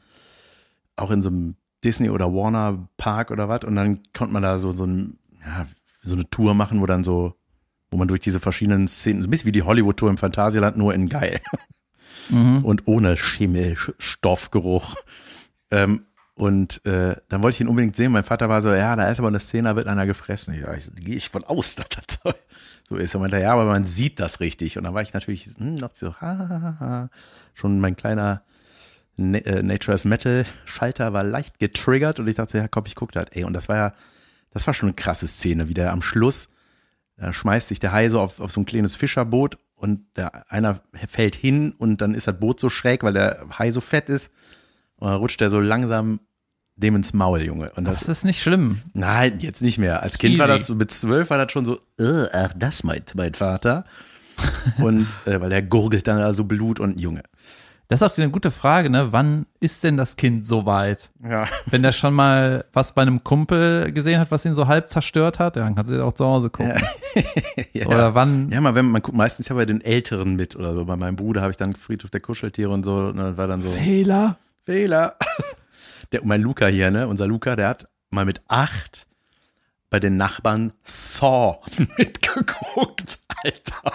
auch 0.96 1.12
in 1.12 1.22
so 1.22 1.28
einem 1.28 1.56
Disney 1.84 2.10
oder 2.10 2.34
Warner 2.34 2.88
Park 2.96 3.30
oder 3.30 3.50
was. 3.50 3.66
Und 3.66 3.76
dann 3.76 4.04
konnte 4.14 4.32
man 4.32 4.42
da 4.44 4.58
so 4.58 4.72
so, 4.72 4.86
ein, 4.86 5.18
ja, 5.46 5.66
so 6.02 6.14
eine 6.16 6.30
Tour 6.30 6.54
machen, 6.54 6.82
wo 6.82 6.86
dann 6.86 7.04
so, 7.04 7.36
wo 7.92 7.98
man 7.98 8.08
durch 8.08 8.22
diese 8.22 8.40
verschiedenen 8.40 8.88
Szenen, 8.88 9.22
so 9.22 9.28
ein 9.28 9.32
bisschen 9.32 9.48
wie 9.48 9.52
die 9.52 9.64
Hollywood-Tour 9.64 10.10
im 10.10 10.18
Phantasialand, 10.18 10.78
nur 10.78 10.94
in 10.94 11.10
geil 11.10 11.40
Mhm. 12.30 12.64
und 12.64 12.88
ohne 12.88 13.18
Schimmel, 13.18 13.74
Sch- 13.74 13.94
Stoffgeruch. 13.98 14.96
Ähm, 15.70 16.06
und 16.36 16.86
äh, 16.86 17.16
dann 17.30 17.44
wollte 17.44 17.56
ich 17.56 17.62
ihn 17.62 17.68
unbedingt 17.68 17.96
sehen. 17.96 18.12
Mein 18.12 18.24
Vater 18.24 18.48
war 18.48 18.62
so, 18.62 18.72
ja, 18.74 18.96
da 18.96 19.10
ist 19.12 19.20
aber 19.20 19.28
eine 19.28 19.40
Szene, 19.40 19.70
da 19.70 19.76
wird 19.76 19.88
einer 19.88 20.06
gefressen. 20.06 20.54
Ich, 20.54 20.62
ich 20.96 20.96
gehe 21.06 21.16
ich 21.16 21.30
von 21.30 21.44
aus, 21.44 21.76
dass 21.76 21.90
das 21.90 22.20
so, 22.24 22.32
so 22.88 22.96
ist. 22.96 23.14
Und 23.16 23.22
meinte, 23.22 23.40
ja, 23.40 23.52
aber 23.54 23.66
man 23.66 23.86
sieht 23.86 24.20
das 24.20 24.40
richtig. 24.40 24.78
Und 24.78 24.86
dann 24.86 24.94
war 24.94 25.02
ich 25.02 25.14
natürlich 25.14 25.50
hm, 25.58 25.76
noch 25.76 25.92
so, 25.94 26.14
ha, 26.16 26.22
ha, 26.22 26.50
ha, 26.62 26.76
ha. 26.80 27.10
schon 27.54 27.80
mein 27.80 27.96
kleiner 27.98 28.44
äh, 29.18 29.62
Nature's 29.62 30.06
Metal 30.06 30.46
Schalter 30.66 31.12
war 31.14 31.24
leicht 31.24 31.60
getriggert 31.60 32.20
und 32.20 32.28
ich 32.28 32.38
dachte, 32.38 32.58
ja, 32.60 32.68
komm, 32.68 32.86
ich 32.86 32.96
guck 32.96 33.12
das. 33.12 33.26
Ey, 33.32 33.44
und 33.44 33.54
das 33.54 33.68
war 33.68 33.76
ja, 33.76 33.94
das 34.52 34.68
war 34.68 34.74
schon 34.74 34.90
eine 34.90 34.96
krasse 34.96 35.28
Szene, 35.28 35.68
wie 35.70 35.74
der 35.74 35.92
am 35.92 36.02
Schluss 36.02 36.48
da 37.22 37.32
schmeißt 37.32 37.68
sich 37.68 37.80
der 37.80 37.92
Hai 37.92 38.10
so 38.10 38.20
auf, 38.20 38.40
auf 38.40 38.52
so 38.52 38.62
ein 38.62 38.66
kleines 38.66 38.96
Fischerboot 38.96 39.60
und 39.76 40.02
der 40.16 40.52
einer 40.52 40.82
fällt 41.08 41.36
hin 41.36 41.72
und 41.78 42.02
dann 42.02 42.16
ist 42.16 42.26
das 42.28 42.40
Boot 42.40 42.60
so 42.60 42.68
schräg, 42.68 43.04
weil 43.04 43.14
der 43.14 43.46
Hai 43.60 43.70
so 43.70 43.80
fett 43.80 44.10
ist. 44.10 44.32
Und 44.96 45.08
dann 45.08 45.18
rutscht 45.18 45.40
er 45.40 45.52
so 45.52 45.60
langsam 45.60 46.20
dem 46.76 46.96
ins 46.96 47.14
Maul, 47.14 47.44
Junge. 47.44 47.72
Und 47.76 47.86
Das 47.86 48.00
das, 48.00 48.08
ist 48.10 48.24
nicht 48.26 48.42
schlimm. 48.42 48.82
nein, 48.94 49.38
jetzt 49.40 49.62
nicht 49.62 49.78
mehr. 49.78 50.02
Als 50.02 50.18
Kind 50.18 50.40
war 50.40 50.48
Easy. 50.50 50.58
das 50.58 50.66
so, 50.68 50.74
mit 50.76 50.90
zwölf 50.90 51.30
war 51.30 51.38
das 51.38 51.52
schon 51.52 51.64
so, 51.64 51.80
äh, 52.00 52.26
ach, 52.34 52.54
das 52.56 52.84
meint 52.84 53.14
mein 53.14 53.36
Vater. 53.36 53.86
und 54.80 55.06
äh, 55.26 55.40
weil 55.40 55.50
der 55.52 55.62
gurgelt 55.62 56.08
dann 56.08 56.18
da 56.18 56.34
so 56.34 56.46
Blut 56.46 56.80
und 56.80 57.00
Junge. 57.00 57.22
Das 57.91 58.01
ist 58.01 58.13
auch 58.13 58.23
eine 58.23 58.32
gute 58.32 58.51
Frage, 58.51 58.89
ne? 58.89 59.12
Wann 59.12 59.47
ist 59.60 59.84
denn 59.84 59.97
das 59.97 60.15
Kind 60.15 60.45
so 60.45 60.65
weit? 60.65 61.10
Ja. 61.21 61.45
Wenn 61.65 61.84
der 61.84 61.91
schon 61.91 62.13
mal 62.13 62.63
was 62.71 62.93
bei 62.93 63.01
einem 63.01 63.21
Kumpel 63.25 63.91
gesehen 63.91 64.17
hat, 64.17 64.32
was 64.32 64.45
ihn 64.45 64.54
so 64.54 64.67
halb 64.67 64.89
zerstört 64.89 65.39
hat, 65.39 65.58
ja, 65.58 65.63
dann 65.65 65.75
kannst 65.75 65.91
du 65.91 66.01
auch 66.01 66.13
zu 66.13 66.25
Hause 66.25 66.49
gucken. 66.49 66.82
ja. 67.73 67.88
Oder 67.88 68.15
wann, 68.15 68.49
Ja, 68.49 68.62
mal, 68.62 68.75
wenn 68.75 68.86
man 68.86 69.01
guckt 69.01 69.17
meistens 69.17 69.49
ja 69.49 69.56
bei 69.56 69.65
den 69.65 69.82
Älteren 69.82 70.38
mit 70.38 70.56
oder 70.56 70.73
so. 70.73 70.86
Bei 70.86 70.95
meinem 70.95 71.17
Bruder 71.17 71.41
habe 71.41 71.51
ich 71.51 71.58
dann 71.58 71.75
Friedhof 71.75 72.10
der 72.10 72.21
Kuscheltiere 72.21 72.69
und 72.69 72.86
so. 72.86 72.93
Und 72.93 73.17
dann 73.17 73.36
war 73.36 73.49
dann 73.49 73.60
so. 73.60 73.69
Fehler. 73.69 74.38
Fehler. 74.63 75.17
Der, 76.13 76.25
mein 76.25 76.41
Luca 76.41 76.67
hier, 76.67 76.91
ne, 76.91 77.10
unser 77.10 77.25
Luca, 77.27 77.56
der 77.56 77.69
hat 77.69 77.88
mal 78.10 78.25
mit 78.25 78.41
acht 78.49 79.08
bei 79.89 79.99
den 79.99 80.15
Nachbarn 80.17 80.73
Saw 80.84 81.60
mitgeguckt, 81.97 83.19
Alter. 83.43 83.91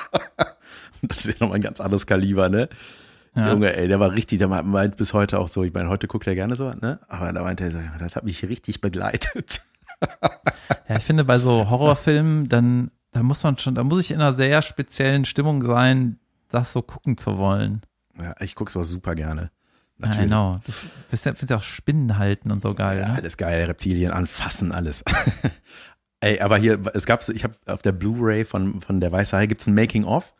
Das 1.00 1.18
ist 1.18 1.26
ja 1.26 1.34
nochmal 1.40 1.56
ein 1.56 1.62
ganz 1.62 1.80
anderes 1.80 2.06
Kaliber, 2.06 2.48
ne? 2.50 2.68
Ja. 3.36 3.52
Junge, 3.52 3.76
ey, 3.76 3.86
der 3.86 4.00
war 4.00 4.12
richtig, 4.12 4.38
der 4.38 4.48
meint 4.48 4.96
bis 4.96 5.12
heute 5.12 5.38
auch 5.38 5.48
so, 5.48 5.62
ich 5.62 5.74
meine, 5.74 5.90
heute 5.90 6.06
guckt 6.06 6.26
er 6.26 6.34
gerne 6.34 6.56
so, 6.56 6.70
ne? 6.70 7.00
Aber 7.06 7.30
da 7.34 7.42
meinte 7.42 7.64
er 7.64 7.70
so, 7.70 7.78
das 7.98 8.16
hat 8.16 8.24
mich 8.24 8.42
richtig 8.48 8.80
begleitet. 8.80 9.60
Ja, 10.88 10.96
ich 10.96 11.04
finde, 11.04 11.22
bei 11.22 11.38
so 11.38 11.68
Horrorfilmen, 11.70 12.48
dann, 12.48 12.90
da 13.12 13.22
muss 13.22 13.44
man 13.44 13.58
schon, 13.58 13.74
da 13.74 13.84
muss 13.84 14.00
ich 14.00 14.10
in 14.10 14.20
einer 14.22 14.32
sehr 14.32 14.62
speziellen 14.62 15.26
Stimmung 15.26 15.62
sein, 15.62 16.18
das 16.48 16.72
so 16.72 16.80
gucken 16.80 17.18
zu 17.18 17.36
wollen. 17.36 17.82
Ja, 18.18 18.34
ich 18.40 18.54
gucke 18.54 18.70
sowas 18.72 18.88
super 18.88 19.14
gerne. 19.14 19.50
Ja, 19.98 20.06
Natürlich. 20.08 20.24
genau. 20.24 20.60
Du 20.64 20.72
ja, 20.72 20.78
findest 21.08 21.50
ja 21.50 21.56
auch 21.56 21.62
Spinnen 21.62 22.16
halten 22.16 22.50
und 22.50 22.62
so 22.62 22.72
geil, 22.72 23.00
Ja, 23.00 23.08
ne? 23.08 23.14
alles 23.16 23.36
geil, 23.36 23.64
Reptilien 23.64 24.12
anfassen, 24.12 24.72
alles. 24.72 25.04
Ey, 26.20 26.40
aber 26.40 26.56
hier, 26.56 26.80
es 26.94 27.04
gab 27.04 27.22
so, 27.22 27.34
ich 27.34 27.44
habe 27.44 27.54
auf 27.66 27.82
der 27.82 27.92
Blu-ray 27.92 28.46
von, 28.46 28.80
von 28.80 29.00
der 29.00 29.12
Weiße 29.12 29.36
Hai 29.36 29.46
gibt's 29.46 29.66
ein 29.66 29.74
Making-of. 29.74 30.34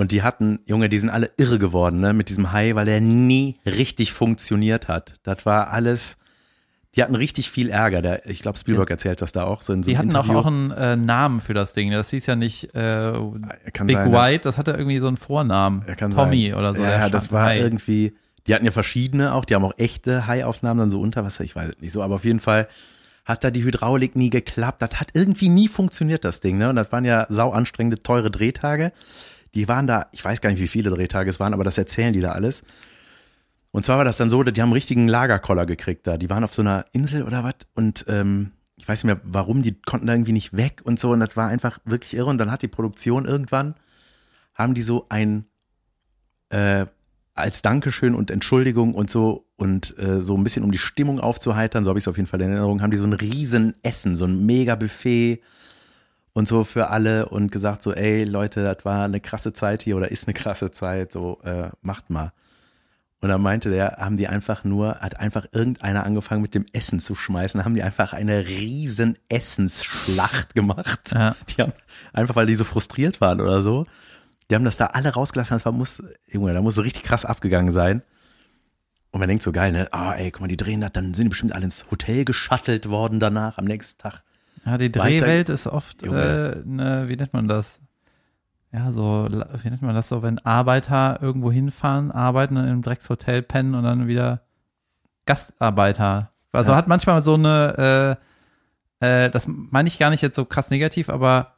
Und 0.00 0.12
die 0.12 0.22
hatten, 0.22 0.60
Junge, 0.64 0.88
die 0.88 0.98
sind 0.98 1.10
alle 1.10 1.30
irre 1.36 1.58
geworden, 1.58 2.00
ne, 2.00 2.14
mit 2.14 2.30
diesem 2.30 2.52
Hai, 2.52 2.74
weil 2.74 2.86
der 2.86 3.02
nie 3.02 3.56
richtig 3.66 4.14
funktioniert 4.14 4.88
hat. 4.88 5.16
Das 5.24 5.44
war 5.44 5.68
alles, 5.68 6.16
die 6.96 7.02
hatten 7.02 7.14
richtig 7.14 7.50
viel 7.50 7.68
Ärger. 7.68 8.00
Der, 8.00 8.26
ich 8.26 8.40
glaube, 8.40 8.56
Spielberg 8.56 8.88
erzählt 8.88 9.20
das 9.20 9.32
da 9.32 9.44
auch 9.44 9.60
so 9.60 9.74
in 9.74 9.82
so 9.82 9.90
Die 9.90 9.98
einem 9.98 10.08
hatten 10.08 10.16
auch, 10.16 10.24
Interview. 10.24 10.38
auch 10.40 10.46
einen 10.46 10.70
äh, 10.70 10.96
Namen 10.96 11.42
für 11.42 11.52
das 11.52 11.74
Ding. 11.74 11.90
Das 11.90 12.08
hieß 12.08 12.24
ja 12.24 12.34
nicht 12.34 12.74
äh, 12.74 13.12
Big 13.84 13.94
sein. 13.94 14.10
White, 14.10 14.44
das 14.44 14.56
hatte 14.56 14.70
irgendwie 14.70 14.96
so 15.00 15.06
einen 15.06 15.18
Vornamen. 15.18 15.84
Kann 15.98 16.12
Tommy 16.12 16.46
sein. 16.46 16.54
oder 16.58 16.74
so. 16.74 16.82
Ja, 16.82 17.10
das 17.10 17.30
war 17.30 17.48
Hai. 17.48 17.58
irgendwie, 17.58 18.14
die 18.46 18.54
hatten 18.54 18.64
ja 18.64 18.72
verschiedene 18.72 19.34
auch, 19.34 19.44
die 19.44 19.54
haben 19.54 19.66
auch 19.66 19.74
echte 19.76 20.26
Haiaufnahmen 20.26 20.78
dann 20.78 20.90
so 20.90 20.98
unter 21.02 21.26
Wasser, 21.26 21.44
ich 21.44 21.54
weiß 21.54 21.68
es 21.76 21.80
nicht 21.82 21.92
so, 21.92 22.02
aber 22.02 22.14
auf 22.14 22.24
jeden 22.24 22.40
Fall 22.40 22.68
hat 23.26 23.44
da 23.44 23.50
die 23.50 23.64
Hydraulik 23.64 24.16
nie 24.16 24.30
geklappt. 24.30 24.80
Das 24.80 24.98
hat 24.98 25.08
irgendwie 25.12 25.50
nie 25.50 25.68
funktioniert, 25.68 26.24
das 26.24 26.40
Ding, 26.40 26.56
ne? 26.56 26.70
Und 26.70 26.76
das 26.76 26.90
waren 26.90 27.04
ja 27.04 27.26
sau 27.28 27.50
anstrengende, 27.50 28.02
teure 28.02 28.30
Drehtage. 28.30 28.92
Die 29.54 29.68
waren 29.68 29.86
da, 29.86 30.06
ich 30.12 30.24
weiß 30.24 30.40
gar 30.40 30.50
nicht, 30.50 30.60
wie 30.60 30.68
viele 30.68 30.90
Drehtage 30.90 31.30
es 31.30 31.40
waren, 31.40 31.54
aber 31.54 31.64
das 31.64 31.78
erzählen 31.78 32.12
die 32.12 32.20
da 32.20 32.32
alles. 32.32 32.62
Und 33.72 33.84
zwar 33.84 33.98
war 33.98 34.04
das 34.04 34.16
dann 34.16 34.30
so, 34.30 34.42
die 34.42 34.60
haben 34.60 34.68
einen 34.68 34.74
richtigen 34.74 35.08
Lagerkoller 35.08 35.66
gekriegt 35.66 36.06
da. 36.06 36.16
Die 36.16 36.30
waren 36.30 36.44
auf 36.44 36.54
so 36.54 36.62
einer 36.62 36.86
Insel 36.92 37.22
oder 37.22 37.44
was 37.44 37.54
und 37.74 38.04
ähm, 38.08 38.52
ich 38.76 38.88
weiß 38.88 39.04
nicht 39.04 39.14
mehr 39.14 39.20
warum, 39.24 39.62
die 39.62 39.74
konnten 39.74 40.06
da 40.06 40.14
irgendwie 40.14 40.32
nicht 40.32 40.56
weg 40.56 40.80
und 40.84 40.98
so 40.98 41.10
und 41.10 41.20
das 41.20 41.36
war 41.36 41.48
einfach 41.48 41.78
wirklich 41.84 42.14
irre. 42.14 42.30
Und 42.30 42.38
dann 42.38 42.50
hat 42.50 42.62
die 42.62 42.68
Produktion 42.68 43.26
irgendwann, 43.26 43.74
haben 44.54 44.74
die 44.74 44.82
so 44.82 45.06
ein 45.08 45.44
äh, 46.48 46.86
als 47.34 47.62
Dankeschön 47.62 48.14
und 48.14 48.30
Entschuldigung 48.30 48.94
und 48.94 49.10
so 49.10 49.46
und 49.56 49.96
äh, 49.98 50.20
so 50.22 50.36
ein 50.36 50.44
bisschen 50.44 50.64
um 50.64 50.72
die 50.72 50.78
Stimmung 50.78 51.20
aufzuheitern, 51.20 51.84
so 51.84 51.90
habe 51.90 51.98
ich 51.98 52.04
es 52.04 52.08
auf 52.08 52.16
jeden 52.16 52.28
Fall 52.28 52.40
in 52.40 52.50
Erinnerung, 52.50 52.82
haben 52.82 52.90
die 52.90 52.96
so 52.96 53.04
ein 53.04 53.12
riesen 53.12 53.74
Essen, 53.82 54.16
so 54.16 54.24
ein 54.24 54.44
mega 54.46 54.74
Buffet 54.74 55.40
und 56.32 56.48
so 56.48 56.64
für 56.64 56.90
alle 56.90 57.28
und 57.28 57.50
gesagt 57.50 57.82
so, 57.82 57.92
ey 57.92 58.24
Leute, 58.24 58.62
das 58.62 58.84
war 58.84 59.04
eine 59.04 59.20
krasse 59.20 59.52
Zeit 59.52 59.82
hier 59.82 59.96
oder 59.96 60.10
ist 60.10 60.26
eine 60.26 60.34
krasse 60.34 60.70
Zeit, 60.70 61.12
so 61.12 61.40
äh, 61.44 61.70
macht 61.82 62.10
mal. 62.10 62.32
Und 63.22 63.28
dann 63.28 63.42
meinte 63.42 63.70
der, 63.70 63.96
haben 63.98 64.16
die 64.16 64.28
einfach 64.28 64.64
nur, 64.64 64.94
hat 65.00 65.20
einfach 65.20 65.46
irgendeiner 65.52 66.04
angefangen 66.04 66.40
mit 66.40 66.54
dem 66.54 66.64
Essen 66.72 67.00
zu 67.00 67.14
schmeißen, 67.14 67.64
haben 67.64 67.74
die 67.74 67.82
einfach 67.82 68.14
eine 68.14 68.46
riesen 68.46 69.18
Essensschlacht 69.28 70.54
gemacht. 70.54 71.12
Ja. 71.12 71.36
Die 71.48 71.60
haben 71.60 71.72
einfach, 72.14 72.36
weil 72.36 72.46
die 72.46 72.54
so 72.54 72.64
frustriert 72.64 73.20
waren 73.20 73.40
oder 73.40 73.60
so, 73.60 73.86
die 74.48 74.54
haben 74.54 74.64
das 74.64 74.78
da 74.78 74.86
alle 74.86 75.10
rausgelassen. 75.10 75.54
Das 75.54 75.66
war, 75.66 75.72
muss, 75.72 76.02
Junge, 76.28 76.54
da 76.54 76.62
muss 76.62 76.76
so 76.76 76.82
richtig 76.82 77.02
krass 77.02 77.26
abgegangen 77.26 77.72
sein. 77.72 78.02
Und 79.10 79.20
man 79.20 79.28
denkt 79.28 79.42
so 79.42 79.52
geil, 79.52 79.72
ne? 79.72 79.88
Ah, 79.92 80.14
ey, 80.14 80.30
guck 80.30 80.40
mal, 80.40 80.48
die 80.48 80.56
drehen 80.56 80.80
das, 80.80 80.92
dann 80.92 81.14
sind 81.14 81.24
die 81.24 81.30
bestimmt 81.30 81.52
alle 81.52 81.64
ins 81.64 81.90
Hotel 81.90 82.24
geschattelt 82.24 82.88
worden 82.88 83.20
danach 83.20 83.58
am 83.58 83.64
nächsten 83.64 84.00
Tag. 84.00 84.22
Ja, 84.64 84.78
die 84.78 84.92
Drehwelt 84.92 85.48
ist 85.48 85.66
oft, 85.66 86.02
äh, 86.02 86.56
ne, 86.64 87.04
wie 87.06 87.16
nennt 87.16 87.32
man 87.32 87.48
das? 87.48 87.80
Ja, 88.72 88.92
so, 88.92 89.26
wie 89.30 89.68
nennt 89.68 89.82
man 89.82 89.94
das 89.94 90.08
so, 90.08 90.22
wenn 90.22 90.38
Arbeiter 90.40 91.18
irgendwo 91.20 91.50
hinfahren, 91.50 92.10
arbeiten 92.12 92.56
und 92.56 92.64
in 92.64 92.70
einem 92.70 92.82
Dreckshotel 92.82 93.42
pennen 93.42 93.74
und 93.74 93.82
dann 93.84 94.06
wieder 94.06 94.42
Gastarbeiter. 95.26 96.30
Also 96.52 96.72
Ja. 96.72 96.76
hat 96.76 96.88
manchmal 96.88 97.22
so 97.22 97.34
eine, 97.34 98.18
äh, 99.00 99.24
äh, 99.24 99.30
das 99.30 99.46
meine 99.48 99.88
ich 99.88 99.98
gar 99.98 100.10
nicht 100.10 100.22
jetzt 100.22 100.36
so 100.36 100.44
krass 100.44 100.70
negativ, 100.70 101.08
aber 101.08 101.54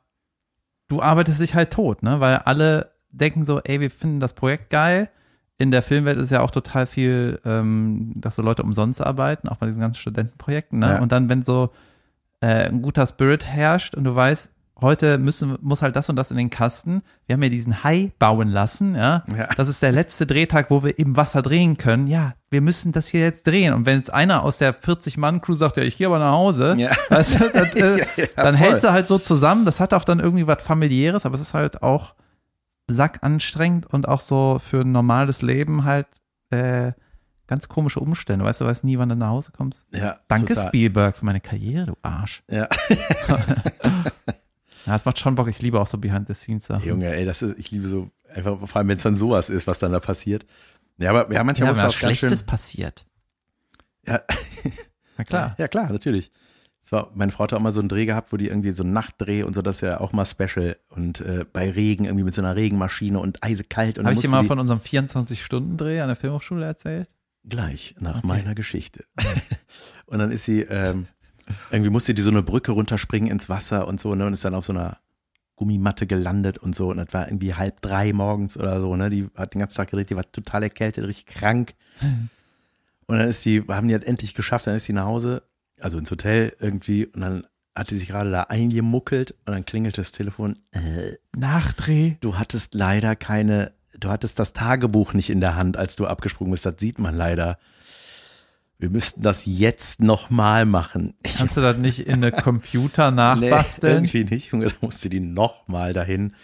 du 0.88 1.02
arbeitest 1.02 1.40
dich 1.40 1.54
halt 1.54 1.72
tot, 1.72 2.02
ne? 2.02 2.20
Weil 2.20 2.36
alle 2.36 2.92
denken 3.10 3.44
so, 3.44 3.60
ey, 3.60 3.80
wir 3.80 3.90
finden 3.90 4.20
das 4.20 4.32
Projekt 4.34 4.70
geil. 4.70 5.10
In 5.58 5.70
der 5.70 5.82
Filmwelt 5.82 6.18
ist 6.18 6.30
ja 6.30 6.40
auch 6.40 6.50
total 6.50 6.86
viel, 6.86 7.40
ähm, 7.44 8.12
dass 8.16 8.36
so 8.36 8.42
Leute 8.42 8.62
umsonst 8.62 9.00
arbeiten, 9.00 9.48
auch 9.48 9.56
bei 9.56 9.66
diesen 9.66 9.80
ganzen 9.80 9.98
Studentenprojekten, 10.00 10.78
ne? 10.78 10.94
Ja. 10.94 10.98
Und 10.98 11.12
dann, 11.12 11.28
wenn 11.28 11.42
so 11.42 11.70
äh, 12.42 12.68
ein 12.68 12.82
guter 12.82 13.06
Spirit 13.06 13.46
herrscht 13.46 13.94
und 13.94 14.04
du 14.04 14.14
weißt, 14.14 14.50
heute 14.80 15.16
müssen, 15.18 15.56
muss 15.62 15.80
halt 15.80 15.94
das 15.94 16.08
und 16.10 16.16
das 16.16 16.32
in 16.32 16.36
den 16.36 16.50
Kasten. 16.50 17.02
Wir 17.26 17.34
haben 17.34 17.42
ja 17.44 17.48
diesen 17.48 17.84
Hai 17.84 18.10
bauen 18.18 18.48
lassen, 18.48 18.96
ja. 18.96 19.22
Ja. 19.34 19.46
Das 19.56 19.68
ist 19.68 19.80
der 19.80 19.92
letzte 19.92 20.26
Drehtag, 20.26 20.70
wo 20.70 20.82
wir 20.82 20.98
im 20.98 21.16
Wasser 21.16 21.40
drehen 21.40 21.78
können. 21.78 22.08
Ja, 22.08 22.34
wir 22.50 22.60
müssen 22.60 22.90
das 22.90 23.06
hier 23.06 23.20
jetzt 23.20 23.46
drehen. 23.46 23.74
Und 23.74 23.86
wenn 23.86 23.98
jetzt 23.98 24.12
einer 24.12 24.42
aus 24.42 24.58
der 24.58 24.74
40-Mann-Crew 24.74 25.54
sagt, 25.54 25.76
ja, 25.76 25.84
ich 25.84 25.96
gehe 25.96 26.08
aber 26.08 26.18
nach 26.18 26.32
Hause, 26.32 26.74
Ja. 26.78 26.90
weißt 27.10 27.40
du, 27.40 27.48
das, 27.50 27.74
äh, 27.76 27.98
Ja, 28.16 28.26
dann 28.34 28.56
voll. 28.56 28.66
hält 28.70 28.80
sie 28.80 28.92
halt 28.92 29.06
so 29.06 29.18
zusammen. 29.18 29.64
Das 29.64 29.78
hat 29.78 29.94
auch 29.94 30.04
dann 30.04 30.18
irgendwie 30.18 30.48
was 30.48 30.60
familiäres, 30.62 31.24
aber 31.26 31.36
es 31.36 31.40
ist 31.42 31.54
halt 31.54 31.82
auch 31.84 32.14
sackanstrengend 32.90 33.86
und 33.86 34.08
auch 34.08 34.20
so 34.20 34.60
für 34.62 34.80
ein 34.80 34.92
normales 34.92 35.42
Leben 35.42 35.84
halt 35.84 36.06
äh, 36.50 36.92
ganz 37.52 37.68
komische 37.68 38.00
Umstände. 38.00 38.44
Weißt 38.44 38.60
du, 38.62 38.64
weißt 38.64 38.84
nie, 38.84 38.98
wann 38.98 39.10
du 39.10 39.14
nach 39.16 39.28
Hause 39.28 39.52
kommst. 39.54 39.86
Ja, 39.92 40.18
Danke, 40.26 40.54
total. 40.54 40.68
Spielberg, 40.68 41.16
für 41.16 41.26
meine 41.26 41.40
Karriere, 41.40 41.86
du 41.86 41.94
Arsch. 42.02 42.42
Ja. 42.50 42.66
Ja, 44.86 44.96
es 44.96 45.04
macht 45.04 45.18
schon 45.18 45.34
Bock. 45.34 45.48
Ich 45.48 45.62
liebe 45.62 45.80
auch 45.80 45.86
so 45.86 45.98
Behind-the-Scenes-Sachen. 45.98 46.86
Junge, 46.86 47.14
ey, 47.14 47.24
das 47.24 47.42
ist, 47.42 47.58
ich 47.58 47.70
liebe 47.70 47.88
so, 47.88 48.10
einfach, 48.34 48.58
vor 48.66 48.76
allem, 48.76 48.88
wenn 48.88 48.96
es 48.96 49.02
dann 49.02 49.16
sowas 49.16 49.48
ist, 49.48 49.66
was 49.66 49.78
dann 49.78 49.92
da 49.92 50.00
passiert. 50.00 50.44
Ja, 50.98 51.10
aber 51.10 51.32
ja, 51.32 51.44
manchmal 51.44 51.68
Ja, 51.68 51.72
muss 51.72 51.78
was 51.78 51.82
ganz 51.82 51.94
schön, 51.94 52.16
Schlechtes 52.16 52.42
passiert. 52.42 53.06
ja, 54.06 54.20
Na 55.18 55.24
klar. 55.24 55.54
Ja, 55.58 55.68
klar, 55.68 55.92
natürlich. 55.92 56.30
War, 56.90 57.10
meine 57.14 57.30
Frau 57.30 57.44
hat 57.44 57.52
auch 57.52 57.60
mal 57.60 57.72
so 57.72 57.78
einen 57.80 57.88
Dreh 57.88 58.06
gehabt, 58.06 58.32
wo 58.32 58.36
die 58.36 58.48
irgendwie 58.48 58.72
so 58.72 58.82
einen 58.82 58.92
Nachtdreh 58.92 59.44
und 59.44 59.54
so, 59.54 59.62
das 59.62 59.76
ist 59.76 59.80
ja 59.82 60.00
auch 60.00 60.12
mal 60.12 60.24
special. 60.24 60.76
Und 60.88 61.20
äh, 61.20 61.44
bei 61.50 61.70
Regen 61.70 62.06
irgendwie 62.06 62.24
mit 62.24 62.34
so 62.34 62.42
einer 62.42 62.56
Regenmaschine 62.56 63.20
und 63.20 63.42
eisekalt. 63.42 63.98
Und 63.98 64.06
Habe 64.06 64.14
ich 64.14 64.20
dir 64.20 64.28
mal 64.28 64.42
von 64.44 64.58
unserem 64.58 64.80
24-Stunden-Dreh 64.80 66.00
an 66.00 66.08
der 66.08 66.16
Filmhochschule 66.16 66.66
erzählt? 66.66 67.08
Gleich, 67.48 67.94
nach 67.98 68.18
Okay. 68.18 68.26
meiner 68.26 68.54
Geschichte. 68.54 69.04
und 70.06 70.18
dann 70.18 70.30
ist 70.30 70.44
sie, 70.44 70.60
ähm, 70.62 71.06
irgendwie 71.70 71.90
musste 71.90 72.14
die 72.14 72.22
so 72.22 72.30
eine 72.30 72.42
Brücke 72.42 72.72
runterspringen 72.72 73.30
ins 73.30 73.48
Wasser 73.48 73.86
und 73.88 74.00
so, 74.00 74.14
ne, 74.14 74.26
und 74.26 74.32
ist 74.32 74.44
dann 74.44 74.54
auf 74.54 74.64
so 74.64 74.72
einer 74.72 74.98
Gummimatte 75.56 76.06
gelandet 76.06 76.58
und 76.58 76.74
so. 76.74 76.90
Und 76.90 76.98
das 76.98 77.08
war 77.12 77.26
irgendwie 77.28 77.54
halb 77.54 77.80
drei 77.82 78.12
morgens 78.12 78.56
oder 78.56 78.80
so, 78.80 78.94
ne? 78.96 79.10
Die 79.10 79.28
hat 79.34 79.54
den 79.54 79.58
ganzen 79.60 79.76
Tag 79.76 79.90
geredet, 79.90 80.10
die 80.10 80.16
war 80.16 80.30
total 80.30 80.62
erkältet, 80.62 81.06
richtig 81.06 81.26
krank. 81.26 81.74
Und 83.06 83.18
dann 83.18 83.28
ist 83.28 83.44
die, 83.44 83.62
haben 83.68 83.88
die 83.88 83.94
halt 83.94 84.04
endlich 84.04 84.32
geschafft, 84.32 84.66
dann 84.66 84.76
ist 84.76 84.84
sie 84.86 84.92
nach 84.94 85.04
Hause, 85.04 85.42
also 85.80 85.98
ins 85.98 86.10
Hotel 86.10 86.56
irgendwie, 86.60 87.04
und 87.06 87.20
dann 87.20 87.46
hat 87.74 87.90
die 87.90 87.98
sich 87.98 88.08
gerade 88.08 88.30
da 88.30 88.42
eingemuckelt 88.44 89.32
und 89.44 89.52
dann 89.52 89.66
klingelt 89.66 89.98
das 89.98 90.12
Telefon. 90.12 90.60
Äh, 90.70 91.16
Nachdreh. 91.36 92.14
du 92.20 92.38
hattest 92.38 92.74
leider 92.74 93.14
keine, 93.16 93.72
du 94.04 94.10
hattest 94.10 94.38
das 94.38 94.52
Tagebuch 94.52 95.14
nicht 95.14 95.30
in 95.30 95.40
der 95.40 95.56
Hand, 95.56 95.76
als 95.76 95.96
du 95.96 96.06
abgesprungen 96.06 96.50
bist. 96.52 96.66
Das 96.66 96.74
sieht 96.78 96.98
man 96.98 97.16
leider. 97.16 97.58
Wir 98.78 98.90
müssten 98.90 99.22
das 99.22 99.42
jetzt 99.46 100.00
nochmal 100.00 100.66
machen. 100.66 101.14
Kannst 101.38 101.56
du 101.56 101.60
das 101.60 101.76
nicht 101.76 102.00
in 102.00 102.14
eine 102.14 102.32
Computer 102.32 103.10
Nee, 103.36 103.48
nachbasteln? 103.50 104.04
irgendwie 104.04 104.24
nicht, 104.24 104.50
Junge, 104.50 104.66
da 104.66 104.74
musste 104.80 105.08
die 105.08 105.20
nochmal 105.20 105.92
dahin. 105.92 106.34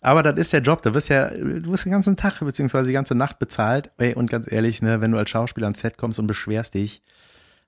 Aber 0.00 0.22
das 0.22 0.36
ist 0.36 0.52
der 0.52 0.62
Job, 0.62 0.82
da 0.82 0.94
wirst 0.94 1.08
ja, 1.08 1.30
du 1.30 1.70
wirst 1.70 1.84
den 1.84 1.92
ganzen 1.92 2.16
Tag 2.16 2.40
beziehungsweise 2.40 2.86
die 2.88 2.92
ganze 2.92 3.14
Nacht 3.14 3.38
bezahlt. 3.38 3.90
Ey, 3.98 4.14
und 4.14 4.30
ganz 4.30 4.50
ehrlich, 4.50 4.82
ne, 4.82 5.00
wenn 5.00 5.12
du 5.12 5.18
als 5.18 5.30
Schauspieler 5.30 5.66
ans 5.66 5.80
Set 5.80 5.96
kommst 5.98 6.18
und 6.18 6.26
beschwerst 6.26 6.74
dich, 6.74 7.02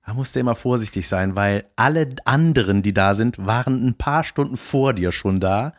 da 0.05 0.13
musst 0.13 0.35
du 0.35 0.39
immer 0.39 0.55
vorsichtig 0.55 1.07
sein, 1.07 1.35
weil 1.35 1.65
alle 1.75 2.07
anderen, 2.25 2.83
die 2.83 2.93
da 2.93 3.15
sind, 3.15 3.37
waren 3.45 3.85
ein 3.85 3.95
paar 3.95 4.23
Stunden 4.23 4.55
vor 4.57 4.93
dir 4.93 5.11
schon 5.11 5.39
da 5.39 5.73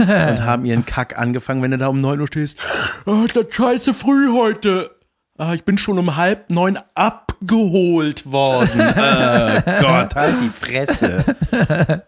und 0.00 0.44
haben 0.44 0.64
ihren 0.64 0.84
Kack 0.86 1.18
angefangen, 1.18 1.62
wenn 1.62 1.70
du 1.70 1.78
da 1.78 1.88
um 1.88 2.00
neun 2.00 2.20
Uhr 2.20 2.26
stehst. 2.26 2.58
Oh, 3.06 3.24
ist 3.24 3.36
das 3.36 3.46
scheiße 3.50 3.94
früh 3.94 4.28
heute. 4.32 4.90
Ah, 5.38 5.54
ich 5.54 5.64
bin 5.64 5.78
schon 5.78 5.98
um 5.98 6.16
halb 6.16 6.50
neun 6.50 6.78
abgeholt 6.94 8.30
worden. 8.30 8.78
äh, 8.78 9.62
Gott, 9.80 10.14
halt 10.14 10.34
die 10.42 10.50
Fresse. 10.50 11.24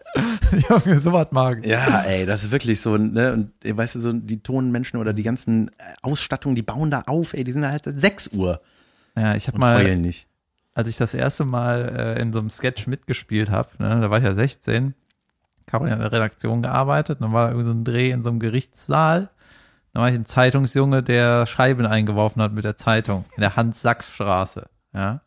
Junge, 0.69 0.99
sowas 0.99 1.27
mag 1.31 1.59
ich. 1.63 1.65
Ja, 1.71 2.01
ey, 2.01 2.25
das 2.25 2.43
ist 2.43 2.51
wirklich 2.51 2.79
so, 2.79 2.95
ne, 2.97 3.33
und 3.33 3.51
weißt 3.77 3.95
du, 3.95 3.99
so 3.99 4.13
die 4.13 4.41
Tonmenschen 4.41 4.99
oder 4.99 5.13
die 5.13 5.23
ganzen 5.23 5.69
äh, 5.69 5.71
Ausstattungen, 6.03 6.55
die 6.55 6.61
bauen 6.61 6.91
da 6.91 7.01
auf, 7.07 7.33
ey, 7.33 7.43
die 7.43 7.51
sind 7.51 7.65
halt 7.65 7.83
6 7.85 8.29
Uhr 8.29 8.61
Ja, 9.17 9.33
ich 9.35 9.47
habe 9.47 9.55
und 9.55 9.61
mal, 9.61 9.77
heulen 9.77 10.01
nicht. 10.01 10.27
als 10.75 10.87
ich 10.87 10.97
das 10.97 11.15
erste 11.15 11.43
Mal 11.45 12.15
äh, 12.17 12.21
in 12.21 12.33
so 12.33 12.39
einem 12.39 12.51
Sketch 12.51 12.85
mitgespielt 12.85 13.49
habe, 13.49 13.69
ne, 13.79 13.99
da 13.99 14.11
war 14.11 14.19
ich 14.19 14.23
ja 14.25 14.35
16, 14.35 14.93
habe 15.71 15.89
in 15.89 15.99
der 15.99 16.11
Redaktion 16.11 16.61
gearbeitet, 16.61 17.21
dann 17.21 17.31
war 17.31 17.47
irgendwie 17.47 17.65
so 17.65 17.71
ein 17.71 17.85
Dreh 17.85 18.11
in 18.11 18.23
so 18.23 18.29
einem 18.29 18.39
Gerichtssaal. 18.39 19.29
Dann 19.93 20.01
war 20.01 20.09
ich 20.09 20.15
ein 20.15 20.25
Zeitungsjunge, 20.25 21.03
der 21.03 21.45
Scheiben 21.45 21.85
eingeworfen 21.85 22.41
hat 22.41 22.51
mit 22.51 22.65
der 22.65 22.75
Zeitung 22.75 23.25
in 23.35 23.41
der 23.41 23.55
Hans-Sachs-Straße. 23.55 24.67
Ja. 24.93 25.21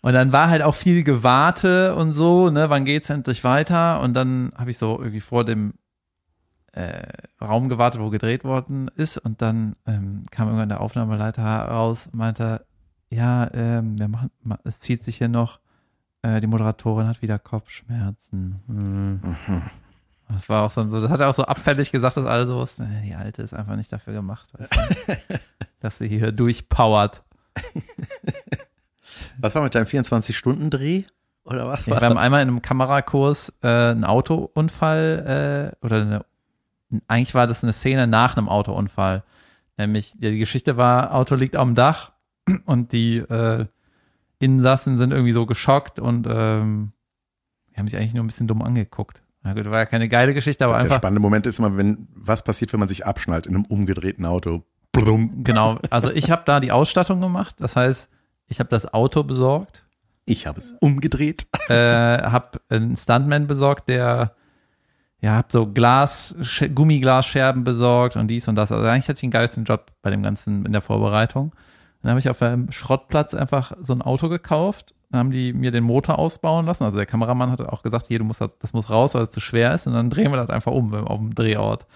Und 0.00 0.12
dann 0.12 0.32
war 0.32 0.48
halt 0.48 0.62
auch 0.62 0.74
viel 0.74 1.02
Gewarte 1.02 1.96
und 1.96 2.12
so, 2.12 2.50
ne, 2.50 2.70
wann 2.70 2.84
geht's 2.84 3.10
endlich 3.10 3.42
weiter? 3.44 4.00
Und 4.00 4.14
dann 4.14 4.52
habe 4.56 4.70
ich 4.70 4.78
so 4.78 4.98
irgendwie 4.98 5.20
vor 5.20 5.44
dem 5.44 5.74
äh, 6.72 7.02
Raum 7.40 7.68
gewartet, 7.68 8.00
wo 8.00 8.10
gedreht 8.10 8.44
worden 8.44 8.90
ist. 8.94 9.18
Und 9.18 9.42
dann 9.42 9.74
ähm, 9.86 10.24
kam 10.30 10.46
irgendwann 10.48 10.68
der 10.68 10.80
Aufnahmeleiter 10.80 11.42
raus 11.42 12.08
und 12.12 12.18
meinte, 12.18 12.64
ja, 13.10 13.50
ähm, 13.54 13.98
wir 13.98 14.08
machen, 14.08 14.30
ma- 14.42 14.60
es 14.64 14.80
zieht 14.80 15.02
sich 15.02 15.16
hier 15.16 15.28
noch, 15.28 15.60
äh, 16.22 16.40
die 16.40 16.46
Moderatorin 16.46 17.06
hat 17.06 17.22
wieder 17.22 17.38
Kopfschmerzen. 17.38 18.60
Hm. 18.66 19.20
Das 20.28 20.48
war 20.48 20.64
auch 20.64 20.70
so, 20.70 20.84
das 20.84 21.10
hat 21.10 21.20
er 21.20 21.28
auch 21.28 21.34
so 21.34 21.44
abfällig 21.44 21.90
gesagt, 21.90 22.16
dass 22.16 22.26
alle 22.26 22.46
so 22.46 22.56
wussten, 22.56 22.84
äh, 22.84 23.02
die 23.02 23.14
Alte 23.14 23.42
ist 23.42 23.54
einfach 23.54 23.76
nicht 23.76 23.92
dafür 23.92 24.12
gemacht, 24.12 24.50
dass 25.80 25.98
sie 25.98 26.08
hier 26.08 26.32
durchpowert. 26.32 27.22
Was 29.38 29.54
war 29.54 29.62
mit 29.62 29.74
deinem 29.74 29.86
24-Stunden-Dreh? 29.86 31.04
Oder 31.44 31.66
was 31.66 31.86
Ja, 31.86 31.94
war 31.94 32.02
wir 32.02 32.08
haben 32.10 32.18
einmal 32.18 32.42
in 32.42 32.48
einem 32.48 32.62
Kamerakurs 32.62 33.52
äh, 33.62 33.68
einen 33.68 34.04
Autounfall 34.04 35.72
äh, 35.82 35.84
oder 35.84 36.02
eine, 36.02 36.24
eigentlich 37.06 37.34
war 37.34 37.46
das 37.46 37.64
eine 37.64 37.72
Szene 37.72 38.06
nach 38.06 38.36
einem 38.36 38.48
Autounfall. 38.48 39.24
Nämlich, 39.78 40.12
die 40.18 40.38
Geschichte 40.38 40.76
war, 40.76 41.14
Auto 41.14 41.36
liegt 41.36 41.56
am 41.56 41.74
Dach 41.74 42.12
und 42.66 42.92
die 42.92 43.18
äh, 43.18 43.66
Insassen 44.40 44.96
sind 44.96 45.10
irgendwie 45.12 45.32
so 45.32 45.46
geschockt 45.46 45.98
und 45.98 46.26
ähm, 46.30 46.92
haben 47.76 47.88
sich 47.88 47.96
eigentlich 47.98 48.14
nur 48.14 48.24
ein 48.24 48.28
bisschen 48.28 48.46
dumm 48.48 48.62
angeguckt. 48.62 49.22
Na 49.42 49.54
gut, 49.54 49.66
war 49.66 49.78
ja 49.78 49.86
keine 49.86 50.08
geile 50.08 50.34
Geschichte, 50.34 50.64
aber 50.64 50.74
Der 50.74 50.82
einfach, 50.82 50.96
spannende 50.96 51.20
Moment 51.20 51.46
ist 51.46 51.58
immer, 51.58 51.76
wenn, 51.76 52.08
was 52.14 52.42
passiert, 52.42 52.72
wenn 52.72 52.80
man 52.80 52.88
sich 52.88 53.06
abschnallt 53.06 53.46
in 53.46 53.54
einem 53.54 53.64
umgedrehten 53.66 54.26
Auto. 54.26 54.64
Blum. 54.92 55.44
genau. 55.44 55.78
Also 55.90 56.10
ich 56.10 56.30
habe 56.30 56.42
da 56.44 56.58
die 56.60 56.72
Ausstattung 56.72 57.20
gemacht, 57.20 57.56
das 57.60 57.76
heißt, 57.76 58.10
ich 58.48 58.58
habe 58.58 58.68
das 58.70 58.92
Auto 58.92 59.22
besorgt, 59.22 59.86
Ich 60.24 60.46
habe 60.46 60.58
es 60.58 60.72
umgedreht. 60.80 61.46
äh, 61.68 61.74
habe 61.74 62.60
einen 62.68 62.96
Stuntman 62.96 63.46
besorgt, 63.46 63.88
der 63.88 64.34
ja, 65.20 65.34
hab 65.36 65.52
so 65.52 65.66
Glas, 65.66 66.36
Sch- 66.40 66.68
Gummiglasscherben 66.72 67.64
besorgt 67.64 68.16
und 68.16 68.28
dies 68.28 68.46
und 68.48 68.54
das. 68.56 68.70
Also 68.72 68.84
eigentlich 68.88 69.04
hatte 69.08 69.16
ich 69.18 69.20
den 69.20 69.30
geilsten 69.30 69.64
Job 69.64 69.92
bei 70.02 70.10
dem 70.10 70.22
Ganzen 70.22 70.64
in 70.64 70.72
der 70.72 70.80
Vorbereitung. 70.80 71.52
Dann 72.02 72.10
habe 72.10 72.20
ich 72.20 72.28
auf 72.28 72.40
einem 72.42 72.70
Schrottplatz 72.70 73.34
einfach 73.34 73.72
so 73.80 73.92
ein 73.92 74.02
Auto 74.02 74.28
gekauft. 74.28 74.94
Dann 75.10 75.20
haben 75.20 75.30
die 75.30 75.52
mir 75.52 75.70
den 75.70 75.84
Motor 75.84 76.18
ausbauen 76.18 76.66
lassen. 76.66 76.84
Also 76.84 76.96
der 76.96 77.06
Kameramann 77.06 77.50
hatte 77.50 77.72
auch 77.72 77.82
gesagt, 77.82 78.06
hier, 78.06 78.18
du 78.18 78.24
musst 78.24 78.40
das, 78.40 78.50
das 78.60 78.72
muss 78.72 78.90
raus, 78.90 79.14
weil 79.14 79.22
es 79.22 79.30
zu 79.30 79.40
schwer 79.40 79.74
ist. 79.74 79.86
Und 79.86 79.94
dann 79.94 80.10
drehen 80.10 80.30
wir 80.30 80.36
das 80.36 80.50
einfach 80.50 80.72
um 80.72 80.94
auf 80.94 81.18
dem 81.18 81.34
Drehort. 81.34 81.86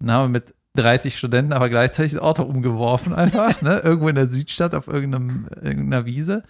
Dann 0.00 0.10
haben 0.10 0.24
wir 0.32 0.40
mit 0.40 0.54
30 0.74 1.18
Studenten 1.18 1.52
aber 1.52 1.68
gleichzeitig 1.68 2.12
das 2.12 2.22
Auto 2.22 2.42
umgeworfen 2.42 3.14
einfach, 3.14 3.60
ne? 3.62 3.80
Irgendwo 3.84 4.08
in 4.08 4.14
der 4.14 4.28
Südstadt 4.28 4.74
auf 4.74 4.88
irgendeinem, 4.88 5.48
irgendeiner 5.60 6.06
Wiese. 6.06 6.42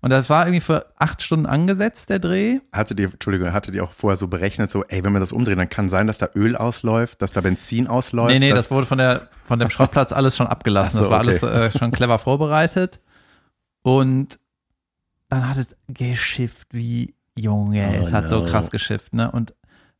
Und 0.00 0.10
das 0.10 0.28
war 0.30 0.46
irgendwie 0.46 0.60
für 0.60 0.86
acht 0.98 1.22
Stunden 1.22 1.46
angesetzt, 1.46 2.10
der 2.10 2.18
Dreh. 2.18 2.60
Hattet 2.72 3.00
ihr, 3.00 3.12
Entschuldigung, 3.12 3.52
hattet 3.52 3.74
ihr 3.74 3.82
auch 3.82 3.92
vorher 3.92 4.16
so 4.16 4.28
berechnet, 4.28 4.70
so, 4.70 4.84
ey, 4.84 5.02
wenn 5.04 5.12
wir 5.12 5.20
das 5.20 5.32
umdrehen, 5.32 5.58
dann 5.58 5.68
kann 5.68 5.88
sein, 5.88 6.06
dass 6.06 6.18
da 6.18 6.28
Öl 6.34 6.56
ausläuft, 6.56 7.22
dass 7.22 7.32
da 7.32 7.40
Benzin 7.40 7.86
ausläuft. 7.86 8.32
Nee, 8.32 8.38
nee, 8.38 8.50
das 8.50 8.70
wurde 8.70 8.86
von, 8.86 8.98
der, 8.98 9.28
von 9.46 9.58
dem 9.58 9.70
Schrottplatz 9.70 10.12
alles 10.12 10.36
schon 10.36 10.46
abgelassen. 10.46 10.98
So, 10.98 11.04
das 11.04 11.10
war 11.10 11.20
okay. 11.20 11.28
alles 11.28 11.74
äh, 11.74 11.78
schon 11.78 11.90
clever 11.92 12.18
vorbereitet. 12.18 13.00
Und 13.82 14.38
dann 15.28 15.48
hat 15.48 15.56
es 15.56 15.76
geschifft 15.88 16.68
wie 16.72 17.14
Junge. 17.36 17.98
Oh 18.00 18.04
es 18.04 18.12
hat 18.12 18.28
so 18.28 18.40
no. 18.40 18.46
krass 18.46 18.70
geschifft, 18.70 19.14
ne? 19.14 19.30
Und 19.30 19.54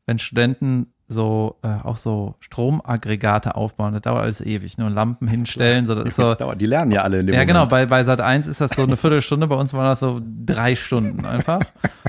wenn 0.06 0.18
Studenten 0.18 0.92
so 1.08 1.56
äh, 1.62 1.68
auch 1.68 1.96
so 1.96 2.34
Stromaggregate 2.40 3.54
aufbauen, 3.54 3.92
das 3.92 4.02
dauert 4.02 4.22
alles 4.22 4.40
ewig, 4.40 4.76
ne? 4.78 4.86
Und 4.86 4.94
Lampen 4.94 5.28
hinstellen, 5.28 5.86
so 5.86 5.94
das 5.94 6.06
ist 6.06 6.16
so. 6.16 6.34
Dauert, 6.34 6.60
die 6.60 6.66
lernen 6.66 6.92
ja 6.92 7.02
alle 7.02 7.20
in 7.20 7.26
dem 7.26 7.34
Ja, 7.34 7.40
Moment. 7.40 7.48
genau, 7.48 7.66
bei, 7.66 7.86
bei 7.86 8.02
Sat 8.04 8.20
1 8.20 8.46
ist 8.46 8.60
das 8.60 8.72
so 8.72 8.82
eine 8.82 8.96
Viertelstunde, 8.96 9.46
bei 9.46 9.54
uns 9.56 9.72
waren 9.72 9.86
das 9.86 10.00
so 10.00 10.20
drei 10.44 10.74
Stunden 10.74 11.24
einfach. 11.24 11.60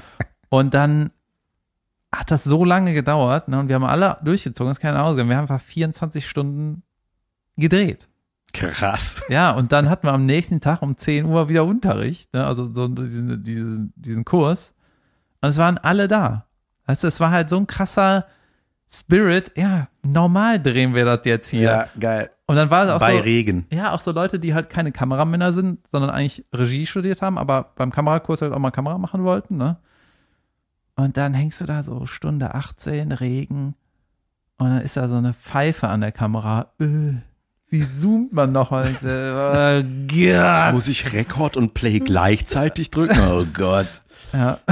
Und 0.50 0.74
dann 0.74 1.12
hat 2.16 2.32
das 2.32 2.44
so 2.44 2.64
lange 2.64 2.94
gedauert 2.94 3.50
ne? 3.50 3.60
und 3.60 3.68
wir 3.68 3.76
haben 3.76 3.84
alle 3.84 4.18
durchgezogen, 4.24 4.70
das 4.70 4.78
ist 4.78 4.82
keine 4.82 5.04
Ausgabe. 5.04 5.28
Wir 5.28 5.36
haben 5.36 5.44
einfach 5.44 5.60
24 5.60 6.26
Stunden 6.28 6.84
gedreht. 7.58 8.08
Krass. 8.54 9.22
Ja, 9.28 9.52
und 9.52 9.74
dann 9.74 9.90
hatten 9.90 10.08
wir 10.08 10.14
am 10.14 10.26
nächsten 10.26 10.62
Tag 10.62 10.82
um 10.82 10.96
10 10.96 11.26
Uhr 11.26 11.50
wieder 11.50 11.66
Unterricht, 11.66 12.34
ne? 12.34 12.46
also 12.46 12.72
so 12.72 12.88
diesen, 12.88 13.44
diesen, 13.44 13.94
diesen 13.98 14.24
Kurs. 14.24 14.74
Und 15.42 15.50
es 15.50 15.58
waren 15.58 15.78
alle 15.78 16.08
da. 16.08 16.46
Weißt 16.86 17.04
du, 17.04 17.08
es 17.08 17.20
war 17.20 17.32
halt 17.32 17.50
so 17.50 17.58
ein 17.58 17.68
krasser 17.68 18.26
Spirit. 18.90 19.52
Ja, 19.58 19.88
normal 20.04 20.62
drehen 20.62 20.96
wir 20.96 21.04
das 21.06 21.22
jetzt 21.26 21.50
hier. 21.50 21.62
Ja, 21.62 21.88
geil. 22.00 22.30
Und 22.46 22.56
dann 22.56 22.70
war 22.70 22.86
es 22.86 22.92
auch 22.92 23.00
Bei 23.00 23.18
so, 23.18 23.22
Regen. 23.24 23.66
ja, 23.72 23.92
auch 23.92 24.02
so 24.02 24.12
Leute, 24.12 24.40
die 24.40 24.54
halt 24.54 24.70
keine 24.70 24.92
Kameramänner 24.92 25.52
sind, 25.52 25.80
sondern 25.92 26.10
eigentlich 26.12 26.46
Regie 26.54 26.86
studiert 26.86 27.22
haben, 27.22 27.38
aber 27.38 27.72
beim 27.76 27.92
Kamerakurs 27.92 28.42
halt 28.42 28.54
auch 28.54 28.60
mal 28.60 28.72
Kamera 28.72 28.98
machen 28.98 29.24
wollten, 29.24 29.58
ne? 29.58 29.78
Und 30.96 31.18
dann 31.18 31.34
hängst 31.34 31.62
du 31.62 31.66
da 31.66 31.84
so 31.84 32.06
Stunde 32.06 32.56
18, 32.56 33.12
Regen, 33.12 33.76
und 34.58 34.70
dann 34.70 34.82
ist 34.82 34.98
da 34.98 35.08
so 35.08 35.16
eine 35.16 35.34
Pfeife 35.34 35.88
an 35.88 36.02
der 36.02 36.12
Kamera. 36.12 36.68
Äh, 36.80 37.18
wie 37.70 37.86
zoomt 37.88 38.34
man 38.34 38.52
noch 38.54 38.72
mal? 38.72 38.90
Ich 38.90 38.98
so, 39.00 39.08
Oh 39.08 39.84
Gott. 40.08 40.74
Muss 40.74 40.88
ich 40.88 41.14
Rekord 41.14 41.58
und 41.58 41.74
Play 41.76 42.00
gleichzeitig 42.00 42.90
drücken? 42.90 43.20
Oh 43.30 43.46
Gott. 43.54 43.86
Ja. 44.34 44.58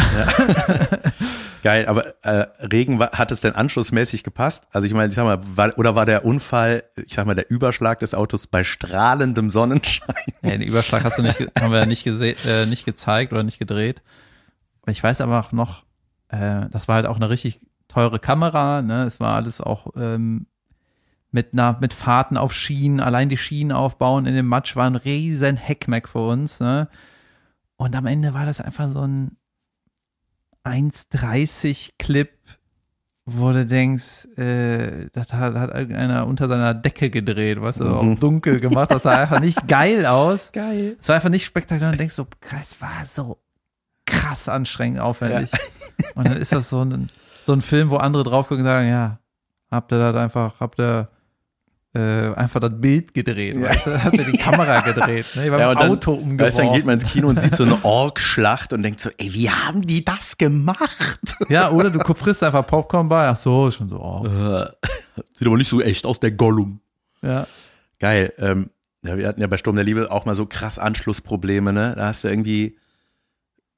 Geil, 1.65 1.87
aber 1.87 2.23
äh, 2.23 2.45
Regen, 2.67 2.99
hat 3.01 3.31
es 3.31 3.41
denn 3.41 3.53
anschlussmäßig 3.55 4.23
gepasst? 4.23 4.67
Also 4.71 4.85
ich 4.85 4.93
meine, 4.93 5.09
ich 5.09 5.15
sag 5.15 5.23
mal, 5.23 5.39
war, 5.55 5.75
oder 5.79 5.95
war 5.95 6.05
der 6.05 6.23
Unfall, 6.23 6.83
ich 7.07 7.15
sag 7.15 7.25
mal, 7.25 7.33
der 7.33 7.49
Überschlag 7.49 7.97
des 8.01 8.13
Autos 8.13 8.45
bei 8.45 8.63
strahlendem 8.63 9.49
Sonnenschein? 9.49 10.13
Nee, 10.43 10.59
den 10.59 10.61
Überschlag 10.67 11.03
hast 11.03 11.17
du 11.17 11.23
nicht, 11.23 11.39
haben 11.59 11.71
wir 11.71 11.79
ja 11.79 11.85
nicht, 11.87 12.05
gese- 12.05 12.35
äh, 12.47 12.67
nicht 12.67 12.85
gezeigt 12.85 13.33
oder 13.33 13.41
nicht 13.41 13.57
gedreht. 13.57 14.03
Ich 14.85 15.01
weiß 15.01 15.21
aber 15.21 15.39
auch 15.39 15.53
noch, 15.53 15.85
äh, 16.29 16.69
das 16.69 16.87
war 16.87 16.97
halt 16.97 17.07
auch 17.07 17.15
eine 17.15 17.31
richtig 17.31 17.61
teure 17.87 18.19
Kamera, 18.19 18.83
ne? 18.83 19.01
Es 19.05 19.19
war 19.19 19.33
alles 19.33 19.59
auch 19.59 19.87
ähm, 19.95 20.45
mit 21.31 21.53
einer, 21.53 21.79
mit 21.81 21.93
Fahrten 21.93 22.37
auf 22.37 22.53
Schienen, 22.53 22.99
allein 22.99 23.27
die 23.27 23.37
Schienen 23.37 23.71
aufbauen 23.71 24.27
in 24.27 24.35
dem 24.35 24.45
Matsch 24.45 24.75
war 24.75 24.85
ein 24.85 24.95
riesen 24.97 25.57
Heckmeck 25.57 26.07
für 26.07 26.27
uns, 26.27 26.59
ne? 26.59 26.89
Und 27.75 27.95
am 27.95 28.05
Ende 28.05 28.35
war 28.35 28.45
das 28.45 28.61
einfach 28.61 28.87
so 28.87 29.01
ein 29.01 29.35
1,30 30.65 31.91
Clip, 31.99 32.29
wo 33.25 33.51
du 33.51 33.65
denkst, 33.65 34.25
äh, 34.37 35.07
das 35.13 35.33
hat, 35.33 35.55
hat 35.55 35.73
irgendeiner 35.73 36.27
unter 36.27 36.47
seiner 36.47 36.73
Decke 36.73 37.09
gedreht, 37.09 37.59
weißt 37.61 37.79
du, 37.79 37.85
Mhm. 37.85 37.93
auch 38.15 38.19
dunkel 38.19 38.59
gemacht, 38.59 38.91
das 38.91 39.03
sah 39.03 39.21
einfach 39.21 39.39
nicht 39.39 39.67
geil 39.67 40.05
aus. 40.05 40.51
Geil. 40.53 40.97
Es 40.99 41.07
war 41.09 41.15
einfach 41.15 41.29
nicht 41.29 41.45
spektakulär 41.45 41.91
und 41.91 41.99
denkst 41.99 42.15
so, 42.15 42.27
es 42.61 42.79
war 42.81 43.03
so 43.05 43.37
krass 44.05 44.47
anstrengend 44.47 44.99
aufwendig. 44.99 45.51
Und 46.15 46.27
dann 46.27 46.37
ist 46.37 46.51
das 46.51 46.69
so 46.69 46.83
ein, 46.83 47.09
so 47.45 47.53
ein 47.53 47.61
Film, 47.61 47.89
wo 47.89 47.97
andere 47.97 48.23
drauf 48.23 48.47
gucken 48.47 48.63
und 48.63 48.69
sagen, 48.69 48.89
ja, 48.89 49.19
habt 49.71 49.91
ihr 49.91 49.97
das 49.97 50.15
einfach, 50.15 50.59
habt 50.59 50.79
ihr 50.79 51.09
äh, 51.95 52.33
einfach 52.35 52.59
das 52.59 52.71
Bild 52.79 53.13
gedreht, 53.13 53.55
Ja. 53.55 53.69
weißt 53.69 53.87
du? 53.87 54.03
Habt 54.03 54.17
ihr 54.17 54.25
die 54.25 54.37
Kamera 54.37 54.81
gedreht, 54.81 55.25
ne? 55.35 55.49
Beim 55.49 55.59
Ja, 55.59 55.69
und 55.71 55.79
dann, 55.79 55.91
Auto 55.91 56.11
Weißt, 56.13 56.21
umgeworfen. 56.23 56.57
du, 56.57 56.63
dann 56.63 56.73
geht 56.75 56.85
man 56.85 56.93
ins 56.99 57.11
Kino 57.11 57.27
und 57.29 57.39
sieht 57.39 57.55
so 57.55 57.63
eine 57.63 57.83
Org-Schlacht 57.85 58.73
und 58.73 58.83
denkt 58.83 58.99
so, 58.99 59.09
ey, 59.17 59.33
wie 59.33 59.49
haben 59.49 59.81
die 59.81 60.03
das 60.03 60.37
gemacht? 60.37 61.19
ja, 61.49 61.69
oder 61.71 61.89
du 61.89 61.99
frisst 62.13 62.43
einfach 62.43 62.67
Popcorn 62.67 63.07
bei, 63.09 63.27
ach 63.29 63.37
so, 63.37 63.67
ist 63.67 63.75
schon 63.75 63.89
so, 63.89 63.99
oh. 63.99 64.25
Äh, 64.27 64.65
Sieht 65.33 65.47
aber 65.47 65.57
nicht 65.57 65.69
so 65.69 65.81
echt 65.81 66.05
aus, 66.05 66.19
der 66.19 66.31
Gollum. 66.31 66.79
ja. 67.21 67.47
Geil. 67.99 68.33
Ähm, 68.39 68.69
ja, 69.03 69.17
wir 69.17 69.25
hatten 69.27 69.39
ja 69.39 69.47
bei 69.47 69.55
Sturm 69.57 69.75
der 69.77 69.85
Liebe 69.85 70.11
auch 70.11 70.25
mal 70.25 70.35
so 70.35 70.45
krass 70.45 70.77
Anschlussprobleme, 70.79 71.71
ne? 71.71 71.93
Da 71.95 72.07
hast 72.07 72.25
du 72.25 72.27
irgendwie 72.27 72.77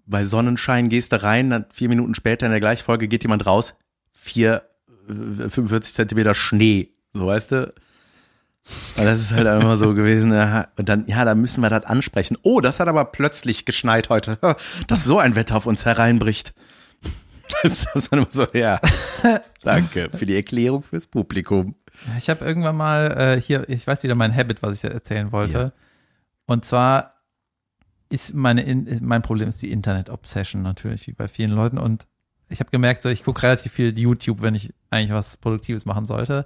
bei 0.07 0.23
Sonnenschein 0.23 0.89
gehst 0.89 1.11
du 1.11 1.21
rein, 1.21 1.49
dann 1.51 1.65
vier 1.71 1.89
Minuten 1.89 2.15
später 2.15 2.45
in 2.47 2.51
der 2.51 2.61
gleichen 2.61 2.83
Folge 2.83 3.07
geht 3.07 3.23
jemand 3.23 3.45
raus, 3.45 3.75
vier, 4.13 4.63
äh, 5.07 5.49
45 5.49 5.93
Zentimeter 5.93 6.33
Schnee, 6.33 6.89
so 7.13 7.27
weißt 7.27 7.51
du. 7.51 7.73
Und 8.97 9.05
das 9.05 9.19
ist 9.19 9.31
halt 9.31 9.47
einfach 9.47 9.77
so 9.77 9.93
gewesen. 9.93 10.33
ja. 10.33 10.67
Und 10.75 10.89
dann, 10.89 11.05
ja, 11.07 11.23
da 11.23 11.35
müssen 11.35 11.61
wir 11.61 11.69
das 11.69 11.85
ansprechen. 11.85 12.37
Oh, 12.41 12.59
das 12.59 12.79
hat 12.79 12.87
aber 12.87 13.05
plötzlich 13.05 13.65
geschneit 13.65 14.09
heute, 14.09 14.37
dass 14.87 15.03
so 15.03 15.19
ein 15.19 15.35
Wetter 15.35 15.55
auf 15.55 15.65
uns 15.65 15.85
hereinbricht. 15.85 16.53
Das 17.63 17.87
ist 17.95 18.11
dann 18.11 18.19
immer 18.19 18.27
so, 18.29 18.45
ja. 18.51 18.77
Danke 19.63 20.09
für 20.13 20.25
die 20.25 20.35
Erklärung 20.35 20.83
fürs 20.83 21.07
Publikum. 21.07 21.75
Ich 22.17 22.29
habe 22.29 22.43
irgendwann 22.43 22.75
mal 22.75 23.37
äh, 23.37 23.41
hier, 23.41 23.67
ich 23.69 23.87
weiß 23.87 24.03
wieder 24.03 24.15
mein 24.15 24.35
Habit, 24.35 24.61
was 24.61 24.83
ich 24.83 24.91
erzählen 24.91 25.31
wollte. 25.31 25.57
Ja. 25.57 25.71
Und 26.45 26.65
zwar 26.65 27.13
ist 28.09 28.33
meine 28.33 28.63
in, 28.63 28.99
mein 29.01 29.21
Problem 29.21 29.47
ist 29.47 29.61
die 29.61 29.71
Internet-Obsession 29.71 30.61
natürlich, 30.61 31.07
wie 31.07 31.13
bei 31.13 31.29
vielen 31.29 31.51
Leuten. 31.51 31.77
Und 31.77 32.05
ich 32.49 32.59
habe 32.59 32.69
gemerkt, 32.69 33.01
so 33.01 33.07
ich 33.07 33.23
gucke 33.23 33.43
relativ 33.43 33.71
viel 33.71 33.97
YouTube, 33.97 34.41
wenn 34.41 34.53
ich 34.53 34.73
eigentlich 34.89 35.11
was 35.11 35.37
Produktives 35.37 35.85
machen 35.85 36.05
sollte. 36.05 36.45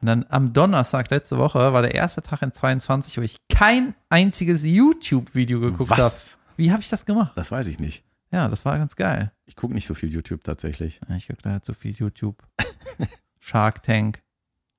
Und 0.00 0.06
dann 0.06 0.24
am 0.28 0.52
Donnerstag 0.52 1.10
letzte 1.10 1.36
Woche 1.36 1.72
war 1.72 1.82
der 1.82 1.94
erste 1.94 2.22
Tag 2.22 2.42
in 2.42 2.52
22, 2.52 3.18
wo 3.18 3.22
ich 3.22 3.36
kein 3.52 3.94
einziges 4.08 4.64
YouTube-Video 4.64 5.60
geguckt 5.60 5.90
habe. 5.90 6.02
Was? 6.02 6.38
Wie 6.56 6.72
habe 6.72 6.80
ich 6.80 6.88
das 6.88 7.04
gemacht? 7.04 7.32
Das 7.36 7.50
weiß 7.50 7.66
ich 7.66 7.78
nicht. 7.78 8.04
Ja, 8.32 8.48
das 8.48 8.64
war 8.64 8.78
ganz 8.78 8.96
geil. 8.96 9.32
Ich 9.44 9.56
gucke 9.56 9.74
nicht 9.74 9.86
so 9.86 9.94
viel 9.94 10.08
YouTube 10.10 10.44
tatsächlich. 10.44 11.00
Ich 11.16 11.26
gucke 11.26 11.42
da 11.42 11.50
halt 11.50 11.64
so 11.64 11.74
viel 11.74 11.92
YouTube. 11.92 12.42
Shark 13.40 13.82
Tank, 13.82 14.22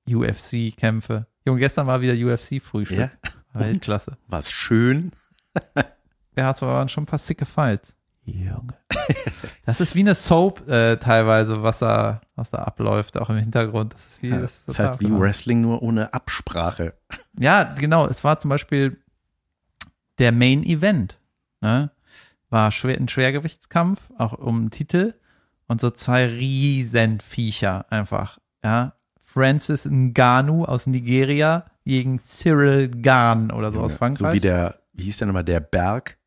UFC-Kämpfe. 0.08 1.26
Junge, 1.44 1.60
gestern 1.60 1.86
war 1.86 2.00
wieder 2.00 2.14
UFC-Frühstück. 2.14 2.98
Ja? 2.98 3.10
Weltklasse. 3.52 4.16
War 4.26 4.40
es 4.40 4.50
schön? 4.50 5.12
Ja, 6.34 6.50
es 6.50 6.62
waren 6.62 6.88
schon 6.88 7.02
ein 7.02 7.06
paar 7.06 7.18
sicke 7.18 7.44
Fights. 7.44 7.94
Junge. 8.24 8.74
Das 9.66 9.82
ist 9.82 9.94
wie 9.94 10.00
eine 10.00 10.14
Soap 10.14 10.66
äh, 10.66 10.96
teilweise, 10.96 11.62
was 11.62 11.80
da, 11.80 12.22
was 12.42 12.50
da 12.50 12.58
abläuft, 12.58 13.16
auch 13.16 13.30
im 13.30 13.36
Hintergrund. 13.36 13.94
Das 13.94 14.06
ist 14.06 14.22
wie, 14.22 14.30
das 14.30 14.64
Das 14.66 14.74
ist 14.74 14.78
halt 14.78 15.00
wie 15.00 15.10
Wrestling, 15.10 15.60
nur 15.60 15.82
ohne 15.82 16.12
Absprache. 16.12 16.94
Ja, 17.38 17.62
genau. 17.74 18.06
Es 18.06 18.24
war 18.24 18.38
zum 18.40 18.48
Beispiel 18.48 18.98
der 20.18 20.32
Main 20.32 20.64
Event. 20.64 21.18
Ne? 21.60 21.90
War 22.50 22.70
schwer, 22.70 22.98
ein 22.98 23.08
Schwergewichtskampf, 23.08 24.10
auch 24.18 24.32
um 24.34 24.64
den 24.64 24.70
Titel. 24.70 25.14
Und 25.68 25.80
so 25.80 25.90
zwei 25.90 26.26
Riesenviecher 26.26 27.90
einfach. 27.90 28.38
Ja. 28.62 28.94
Francis 29.18 29.86
Ngannou 29.86 30.64
aus 30.64 30.86
Nigeria 30.86 31.64
gegen 31.84 32.20
Cyril 32.20 32.88
Gahn 32.88 33.50
oder 33.50 33.72
so 33.72 33.80
aus 33.80 33.94
Frankreich. 33.94 34.28
So 34.30 34.34
wie 34.34 34.40
der, 34.40 34.78
wie 34.92 35.04
hieß 35.04 35.18
der 35.18 35.28
nochmal, 35.28 35.44
der 35.44 35.60
Berg? 35.60 36.18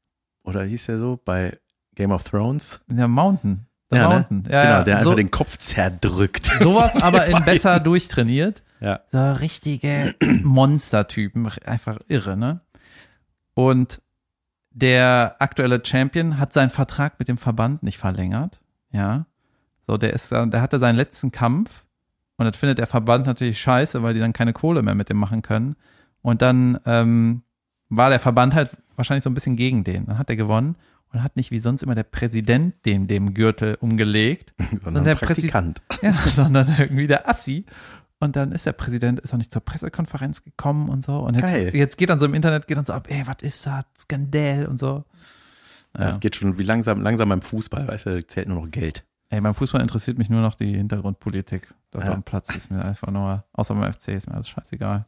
Oder 0.44 0.64
hieß 0.64 0.88
der 0.88 0.98
so 0.98 1.20
bei 1.24 1.58
Game 1.94 2.12
of 2.12 2.24
Thrones? 2.24 2.82
der 2.88 3.08
Mountain. 3.08 3.68
Der 3.92 4.02
Ja, 4.02 4.10
ne? 4.10 4.16
Mountain. 4.16 4.44
Ja, 4.52 4.64
genau, 4.64 4.84
der 4.84 4.96
so, 4.96 5.00
einfach 5.02 5.16
den 5.16 5.32
Kopf 5.32 5.58
zerdrückt. 5.58 6.46
sowas 6.60 6.96
aber 6.96 7.26
in 7.26 7.44
besser 7.46 7.80
durchtrainiert. 7.80 8.64
Ja. 8.80 9.02
So 9.12 9.34
richtige 9.34 10.16
Monstertypen, 10.44 11.50
einfach 11.66 12.00
irre, 12.08 12.38
ne? 12.38 12.62
Und 13.54 14.02
der 14.72 15.38
aktuelle 15.40 15.82
Champion 15.84 16.38
hat 16.38 16.52
seinen 16.52 16.70
Vertrag 16.70 17.18
mit 17.20 17.30
dem 17.30 17.38
Verband 17.38 17.84
nicht 17.84 17.98
verlängert, 17.98 18.60
ja. 18.92 19.26
So, 19.88 19.98
der 19.98 20.14
ist, 20.14 20.32
der 20.32 20.62
hatte 20.62 20.80
seinen 20.80 20.96
letzten 20.96 21.32
Kampf 21.32 21.86
und 22.38 22.46
das 22.46 22.58
findet 22.58 22.80
der 22.80 22.88
Verband 22.88 23.28
natürlich 23.28 23.60
scheiße, 23.60 24.04
weil 24.04 24.14
die 24.14 24.20
dann 24.20 24.34
keine 24.34 24.52
Kohle 24.52 24.82
mehr 24.82 24.96
mit 24.96 25.10
dem 25.10 25.18
machen 25.18 25.42
können. 25.42 25.76
Und 26.22 26.42
dann 26.42 26.80
ähm, 26.86 27.44
war 27.90 28.10
der 28.10 28.20
Verband 28.20 28.56
halt 28.56 28.72
wahrscheinlich 28.96 29.24
so 29.24 29.30
ein 29.30 29.36
bisschen 29.36 29.56
gegen 29.56 29.84
den. 29.84 30.06
Dann 30.08 30.18
hat 30.18 30.30
er 30.30 30.36
gewonnen 30.36 30.76
und 31.16 31.24
hat 31.24 31.36
nicht 31.36 31.50
wie 31.52 31.58
sonst 31.60 31.82
immer 31.82 31.96
der 31.96 32.04
Präsident 32.04 32.86
dem, 32.86 33.08
dem 33.08 33.34
Gürtel 33.34 33.76
umgelegt, 33.80 34.54
Sondern 34.84 35.04
der 35.04 35.16
Praktikant. 35.16 35.82
ja, 36.02 36.14
sondern 36.14 36.68
irgendwie 36.78 37.08
der 37.08 37.30
Assi. 37.30 37.66
Und 38.20 38.36
dann 38.36 38.52
ist 38.52 38.66
der 38.66 38.74
Präsident 38.74 39.20
ist 39.20 39.34
auch 39.34 39.38
nicht 39.38 39.52
zur 39.52 39.62
Pressekonferenz 39.64 40.44
gekommen 40.44 40.90
und 40.90 41.06
so. 41.06 41.20
Und 41.20 41.36
jetzt, 41.36 41.52
Geil. 41.52 41.76
jetzt 41.76 41.98
geht 41.98 42.10
dann 42.10 42.20
so 42.20 42.26
im 42.26 42.34
Internet, 42.34 42.68
geht 42.68 42.78
dann 42.78 42.86
so 42.86 42.94
ab, 42.94 43.08
ey, 43.10 43.24
was 43.26 43.38
ist 43.42 43.66
das? 43.66 43.84
Skandal 43.98 44.66
und 44.68 44.80
so. 44.80 45.04
Ja. 45.98 46.10
Es 46.10 46.20
geht 46.20 46.36
schon 46.36 46.58
wie 46.58 46.64
langsam, 46.64 47.02
langsam 47.02 47.30
beim 47.30 47.42
Fußball, 47.42 47.88
weißt 47.88 48.06
du, 48.08 48.22
da 48.22 48.28
zählt 48.28 48.48
nur 48.50 48.62
noch 48.62 48.72
Geld. 48.72 49.06
Ey, 49.30 49.42
beim 49.42 49.56
Fußball 49.56 49.82
interessiert 49.82 50.18
mich 50.18 50.30
nur 50.30 50.42
noch 50.42 50.56
die 50.56 50.76
Hintergrundpolitik. 50.76 51.74
Dort 51.92 52.06
Ja. 52.06 52.14
am 52.14 52.24
Platz 52.24 52.54
ist 52.56 52.72
mir 52.72 52.84
einfach 52.84 53.12
nur, 53.12 53.44
außer 53.54 53.74
beim 53.74 53.92
FC 53.92 54.10
ist 54.10 54.28
mir 54.28 54.36
alles 54.36 54.50
scheißegal. 54.50 55.06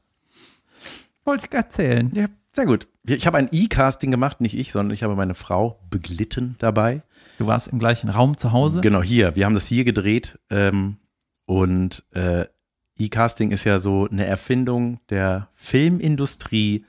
Wollte 1.25 1.47
ich 1.47 1.53
erzählen. 1.53 2.09
Ja, 2.13 2.27
sehr 2.57 2.65
gut. 2.65 2.87
Ich 3.05 3.27
habe 3.27 3.37
ein 3.37 3.49
E-Casting 3.51 4.09
gemacht, 4.09 4.41
nicht 4.41 4.57
ich, 4.57 4.71
sondern 4.71 4.91
ich 4.91 5.03
habe 5.03 5.15
meine 5.15 5.35
Frau 5.35 5.79
beglitten 5.91 6.55
dabei. 6.57 7.03
Du 7.37 7.45
warst 7.45 7.67
im 7.67 7.77
gleichen 7.77 8.09
Raum 8.09 8.35
zu 8.35 8.51
Hause. 8.51 8.81
Genau, 8.81 9.03
hier. 9.03 9.35
Wir 9.35 9.45
haben 9.45 9.53
das 9.53 9.67
hier 9.67 9.85
gedreht. 9.85 10.39
Ähm, 10.49 10.97
und 11.45 12.03
äh, 12.15 12.45
E-Casting 12.97 13.51
ist 13.51 13.63
ja 13.63 13.79
so 13.79 14.07
eine 14.09 14.25
Erfindung 14.25 14.99
der 15.09 15.49
Filmindustrie, 15.53 16.83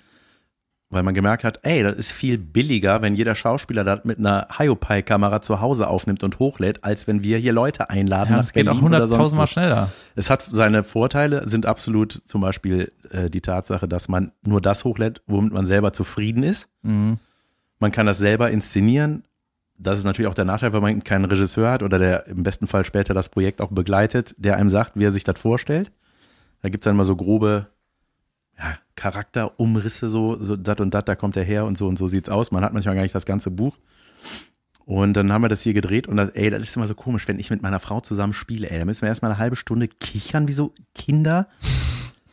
weil 0.91 1.03
man 1.03 1.13
gemerkt 1.13 1.45
hat, 1.45 1.61
ey, 1.65 1.83
das 1.83 1.97
ist 1.97 2.13
viel 2.13 2.39
billiger, 2.39 3.03
wenn 3.03 3.15
jeder 3.15 3.35
Schauspieler 3.35 3.85
das 3.85 4.05
mit 4.05 4.19
einer 4.19 4.49
Hiopai-Kamera 4.57 5.43
zu 5.43 5.61
Hause 5.61 5.89
aufnimmt 5.89 6.23
und 6.23 6.39
hochlädt, 6.39 6.83
als 6.83 7.07
wenn 7.07 7.23
wir 7.23 7.37
hier 7.37 7.53
Leute 7.53 7.91
einladen. 7.91 8.31
Ja, 8.33 8.39
das 8.39 8.55
geht 8.55 8.69
auch 8.69 8.81
hunderttausendmal 8.81 9.47
schneller. 9.47 9.91
Es 10.17 10.31
hat 10.31 10.43
seine 10.43 10.85
Vorteile, 10.85 11.47
sind 11.47 11.67
absolut 11.67 12.23
zum 12.25 12.41
Beispiel 12.41 12.91
äh, 13.11 13.29
die 13.29 13.43
Tatsache, 13.43 13.87
dass 13.87 14.09
man 14.09 14.33
nur 14.43 14.63
das 14.63 14.85
hochlädt, 14.85 15.21
womit 15.27 15.53
man 15.53 15.67
selber 15.67 15.93
zufrieden 15.93 16.43
ist. 16.43 16.69
Mhm. 16.83 17.19
Man 17.79 17.93
kann 17.93 18.07
das 18.07 18.19
selber 18.19 18.51
inszenieren. 18.51 19.25
das 19.77 19.99
ist 19.99 20.05
natürlich 20.05 20.29
auch 20.29 20.35
der 20.35 20.47
Nachteil, 20.47 20.73
wenn 20.73 20.83
man 20.83 21.05
keinen 21.05 21.27
Regisseur 21.27 21.71
hat 21.71 21.83
oder 21.83 21.99
der 21.99 22.27
im 22.29 22.43
besten 22.43 22.67
Fall 22.67 22.85
später 22.85 23.13
das 23.13 23.29
Projekt 23.29 23.61
auch 23.61 23.71
begleitet, 23.71 24.35
der 24.39 24.57
einem 24.57 24.71
sagt, 24.71 24.93
wie 24.97 25.05
er 25.05 25.13
sich 25.13 25.25
das 25.25 25.39
vorstellt. 25.39 25.93
Da 26.63 26.71
gibt's 26.71 26.85
dann 26.85 26.95
immer 26.95 27.05
so 27.05 27.15
grobe 27.15 27.69
Charakterumrisse, 28.99 30.09
so, 30.09 30.43
so 30.43 30.57
dat 30.57 30.81
und 30.81 30.93
dat, 30.93 31.09
da 31.09 31.15
kommt 31.15 31.37
er 31.37 31.45
her 31.45 31.65
und 31.67 31.79
so 31.79 31.87
und 31.87 31.97
so 31.97 32.09
sieht's 32.09 32.29
aus. 32.29 32.51
Man 32.51 32.65
hat 32.65 32.73
manchmal 32.73 32.97
gar 32.97 33.03
nicht 33.03 33.15
das 33.15 33.27
ganze 33.27 33.51
Buch. 33.51 33.77
Und 34.85 35.13
dann 35.13 35.31
haben 35.33 35.43
wir 35.43 35.49
das 35.49 35.63
hier 35.63 35.75
gedreht 35.75 36.09
und 36.09 36.17
das, 36.17 36.31
ey, 36.31 36.51
das 36.51 36.63
ist 36.63 36.75
immer 36.75 36.87
so 36.87 36.95
komisch, 36.95 37.29
wenn 37.29 37.39
ich 37.39 37.51
mit 37.51 37.63
meiner 37.63 37.79
Frau 37.79 38.01
zusammen 38.01 38.33
spiele, 38.33 38.71
ey, 38.71 38.79
da 38.79 38.85
müssen 38.85 39.03
wir 39.03 39.09
erstmal 39.09 39.31
eine 39.31 39.39
halbe 39.39 39.55
Stunde 39.55 39.87
kichern, 39.87 40.49
wie 40.49 40.53
so 40.53 40.75
Kinder. 40.95 41.47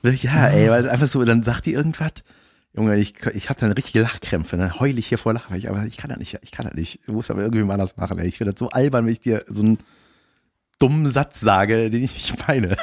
Ja, 0.03 0.47
ey, 0.47 0.70
weil 0.70 0.89
einfach 0.89 1.07
so, 1.07 1.24
dann 1.26 1.43
sagt 1.43 1.66
die 1.66 1.74
irgendwas. 1.74 2.24
Junge, 2.74 2.95
ich, 2.97 3.16
ich 3.34 3.49
habe 3.49 3.59
dann 3.59 3.72
richtige 3.72 4.01
Lachkrämpfe, 4.01 4.57
dann 4.57 4.80
heul 4.80 4.97
ich 4.97 5.07
hier 5.07 5.18
vor 5.18 5.34
Lachen, 5.34 5.55
ich, 5.55 5.70
aber 5.70 5.86
ich 5.86 5.97
kann 5.97 6.09
das 6.09 6.20
nicht, 6.20 6.38
ich 6.41 6.51
kann 6.51 6.66
das 6.66 6.76
nicht. 6.76 6.99
Ich 7.01 7.07
muss 7.07 7.32
aber 7.32 7.41
irgendwie 7.41 7.63
mal 7.63 7.78
das 7.78 7.97
machen, 7.97 8.20
ey. 8.20 8.28
Ich 8.28 8.38
finde 8.38 8.53
das 8.53 8.59
so 8.59 8.70
albern, 8.70 9.05
wenn 9.05 9.13
ich 9.13 9.20
dir 9.20 9.45
so 9.47 9.61
einen 9.61 9.78
dummen 10.80 11.07
Satz 11.07 11.39
sage, 11.39 11.89
den 11.89 12.03
ich 12.03 12.13
nicht 12.13 12.47
meine. 12.47 12.78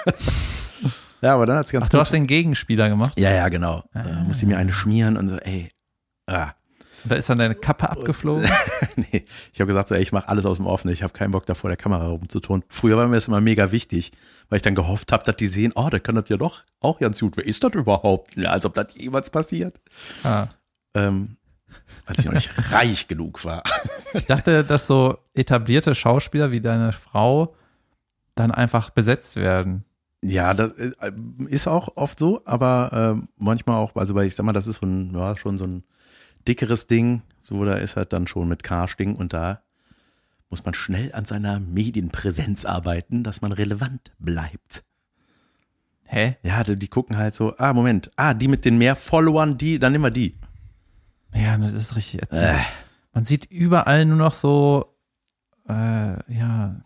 Ja, 1.23 1.35
aber 1.35 1.47
dann 1.47 1.57
hat's 1.57 1.73
ganz 1.73 1.87
Ach, 1.87 1.89
du 1.89 1.99
hast 1.99 2.12
den 2.12 2.27
Gegenspieler 2.27 2.89
gemacht? 2.89 3.18
Ja, 3.18 3.31
ja, 3.31 3.49
genau. 3.49 3.85
Ah. 3.95 4.03
Da 4.03 4.14
muss 4.25 4.43
ich 4.43 4.49
mir 4.49 4.59
eine 4.59 4.73
schmieren 4.73 5.16
und 5.16 5.29
so, 5.29 5.37
ey, 5.37 5.70
ah. 6.27 6.51
Und 7.05 7.11
da 7.11 7.16
ist 7.16 7.29
dann 7.29 7.39
deine 7.39 7.55
Kappe 7.55 7.89
abgeflogen? 7.89 8.49
nee, 8.97 9.25
ich 9.53 9.61
habe 9.61 9.66
gesagt, 9.66 9.89
so, 9.89 9.95
ey, 9.95 10.03
ich 10.03 10.12
mache 10.12 10.29
alles 10.29 10.47
aus 10.47 10.59
dem 10.59 10.66
Offenen. 10.66 10.93
Ich 10.93 11.03
habe 11.03 11.12
keinen 11.12 11.33
Bock 11.33 11.47
da 11.47 11.55
vor 11.55 11.70
der 11.70 11.77
Kamera 11.77 12.07
rumzutun. 12.07 12.64
Früher 12.68 12.97
war 12.97 13.07
mir 13.09 13.16
das 13.16 13.29
immer 13.29 13.41
mega 13.41 13.73
wichtig, 13.73 14.12
weil 14.49 14.57
ich 14.57 14.62
dann 14.62 14.75
gehofft 14.75 15.11
habe, 15.11 15.25
dass 15.25 15.37
die 15.37 15.49
sehen, 15.49 15.73
oh, 15.75 15.89
der 15.91 16.01
kann 16.01 16.14
das 16.14 16.29
ja 16.29 16.37
doch 16.37 16.64
auch 16.81 17.01
ganz 17.01 17.18
gut. 17.20 17.37
Wer 17.37 17.47
ist 17.47 17.64
das 17.64 17.73
überhaupt? 17.73 18.37
Ja, 18.37 18.51
als 18.51 18.64
ob 18.66 18.75
das 18.75 18.95
jemals 18.95 19.31
passiert. 19.31 19.81
Ah. 20.23 20.47
Ähm, 20.95 21.37
als 22.07 22.20
ich 22.20 22.25
noch 22.27 22.35
nicht 22.35 22.51
reich 22.73 23.09
genug 23.09 23.45
war. 23.45 23.62
Ich 24.14 24.27
dachte, 24.27 24.62
dass 24.62 24.87
so 24.87 25.18
etablierte 25.35 25.95
Schauspieler 25.95 26.51
wie 26.51 26.61
deine 26.61 26.93
Frau 26.93 27.55
dann 28.35 28.51
einfach 28.51 28.91
besetzt 28.91 29.37
werden. 29.37 29.85
Ja, 30.25 30.55
das 30.55 30.70
äh, 30.73 30.93
ist 31.49 31.66
auch 31.66 31.97
oft 31.97 32.18
so, 32.18 32.43
aber 32.45 33.16
äh, 33.18 33.27
manchmal 33.37 33.77
auch, 33.77 33.97
also 33.97 34.14
weil 34.14 34.27
ich 34.27 34.35
sag 34.37 34.45
mal, 34.45 34.53
das 34.53 34.68
ist 34.68 34.81
so 34.81 34.87
ein, 34.87 35.12
ja, 35.14 35.35
schon 35.35 35.59
so 35.59 35.66
ein 35.66 35.83
dickeres 36.47 36.87
Ding. 36.87 37.23
So, 37.41 37.64
da 37.64 37.75
ist 37.75 37.97
halt 37.97 38.12
dann 38.12 38.27
schon 38.27 38.49
mit 38.49 38.62
Casting 38.62 39.16
und 39.16 39.33
da 39.33 39.62
muss 40.49 40.64
man 40.64 40.75
schnell 40.75 41.12
an 41.12 41.25
seiner 41.25 41.59
Medienpräsenz 41.59 42.64
arbeiten, 42.64 43.25
dass 43.25 43.43
man 43.43 43.53
relevant 43.53 44.12
bleibt. 44.18 44.85
Hä? 46.05 46.37
Ja, 46.43 46.62
die, 46.62 46.77
die 46.77 46.89
gucken 46.89 47.16
halt 47.16 47.35
so, 47.35 47.57
ah, 47.57 47.73
Moment, 47.73 48.11
ah, 48.16 48.35
die 48.35 48.49
mit 48.49 48.64
den 48.64 48.79
mehr 48.79 48.95
Followern, 48.95 49.57
die, 49.57 49.79
dann 49.79 49.93
nehmen 49.93 50.05
wir 50.05 50.11
die. 50.11 50.39
Ja, 51.35 51.57
das 51.57 51.73
ist 51.73 51.97
richtig. 51.97 52.31
Äh. 52.33 52.59
Man 53.14 53.25
sieht 53.25 53.47
überall 53.47 54.05
nur 54.05 54.18
noch 54.18 54.35
so, 54.35 54.95
äh, 55.68 56.33
ja, 56.33 56.85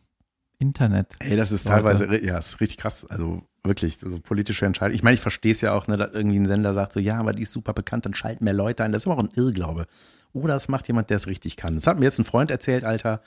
Internet. 0.59 1.16
Ey, 1.18 1.36
das 1.36 1.52
ist 1.52 1.66
teilweise, 1.66 2.24
ja, 2.24 2.38
ist 2.38 2.61
richtig 2.61 2.78
krass. 2.78 3.04
Also 3.09 3.42
wirklich, 3.62 3.98
so 3.98 4.18
politische 4.20 4.64
Entscheidungen. 4.64 4.94
Ich 4.94 5.02
meine, 5.02 5.14
ich 5.14 5.20
verstehe 5.20 5.52
es 5.52 5.61
ja 5.61 5.72
auch, 5.72 5.86
ne, 5.86 5.96
dass 5.96 6.12
irgendwie 6.12 6.38
ein 6.38 6.46
Sender 6.46 6.72
sagt 6.72 6.92
so, 6.92 7.00
ja, 7.00 7.18
aber 7.18 7.32
die 7.32 7.42
ist 7.42 7.52
super 7.52 7.74
bekannt, 7.74 8.07
dann 8.07 8.14
schalten 8.14 8.44
mehr 8.44 8.54
Leute 8.54 8.84
ein. 8.84 8.92
Das 8.92 9.02
ist 9.02 9.07
aber 9.07 9.16
auch 9.16 9.24
ein 9.24 9.30
Irrglaube. 9.34 9.86
Oder 10.32 10.57
es 10.57 10.68
macht 10.68 10.88
jemand, 10.88 11.11
der 11.11 11.18
es 11.18 11.26
richtig 11.26 11.57
kann. 11.57 11.74
Das 11.74 11.86
hat 11.86 11.98
mir 11.98 12.04
jetzt 12.04 12.18
ein 12.18 12.24
Freund 12.24 12.50
erzählt, 12.50 12.84
Alter, 12.84 13.22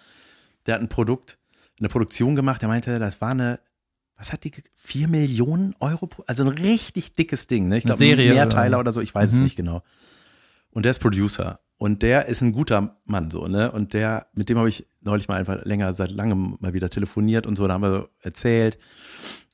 der 0.66 0.76
hat 0.76 0.82
ein 0.82 0.90
Produkt, 0.90 1.38
eine 1.80 1.90
Produktion 1.90 2.36
gemacht, 2.36 2.62
der 2.62 2.70
meinte, 2.70 3.00
das 3.00 3.22
war 3.22 3.32
eine, 3.32 3.60
was 4.18 4.34
hat 4.34 4.44
die, 4.44 4.52
vier 4.76 5.08
Millionen 5.08 5.76
Euro, 5.80 6.10
also 6.28 6.44
ein 6.44 6.50
richtig 6.50 7.16
dickes 7.16 7.48
Ding, 7.48 7.68
ne? 7.68 7.78
Ich 7.78 7.86
glaube, 7.86 8.04
Mehrteiler 8.04 8.78
oder? 8.78 8.80
oder 8.80 8.92
so, 8.92 9.02
ich 9.02 9.14
weiß 9.14 9.32
mhm. 9.32 9.38
es 9.38 9.44
nicht 9.44 9.56
genau. 9.56 9.84
Und 10.72 10.84
der 10.84 10.92
ist 10.92 11.00
Producer. 11.00 11.60
Und 11.80 12.02
der 12.04 12.26
ist 12.26 12.42
ein 12.42 12.52
guter 12.52 12.98
Mann, 13.06 13.32
so, 13.32 13.48
ne? 13.48 13.72
Und 13.72 13.94
der, 13.94 14.28
mit 14.34 14.50
dem 14.50 14.58
habe 14.58 14.68
ich 14.68 14.86
neulich 15.00 15.30
mal 15.30 15.38
einfach 15.38 15.64
länger, 15.64 15.94
seit 15.94 16.12
langem 16.12 16.58
mal 16.60 16.74
wieder 16.74 16.90
telefoniert 16.90 17.48
und 17.48 17.56
so, 17.56 17.66
da 17.68 17.76
haben 17.76 17.84
wir 17.84 18.10
erzählt, 18.20 18.78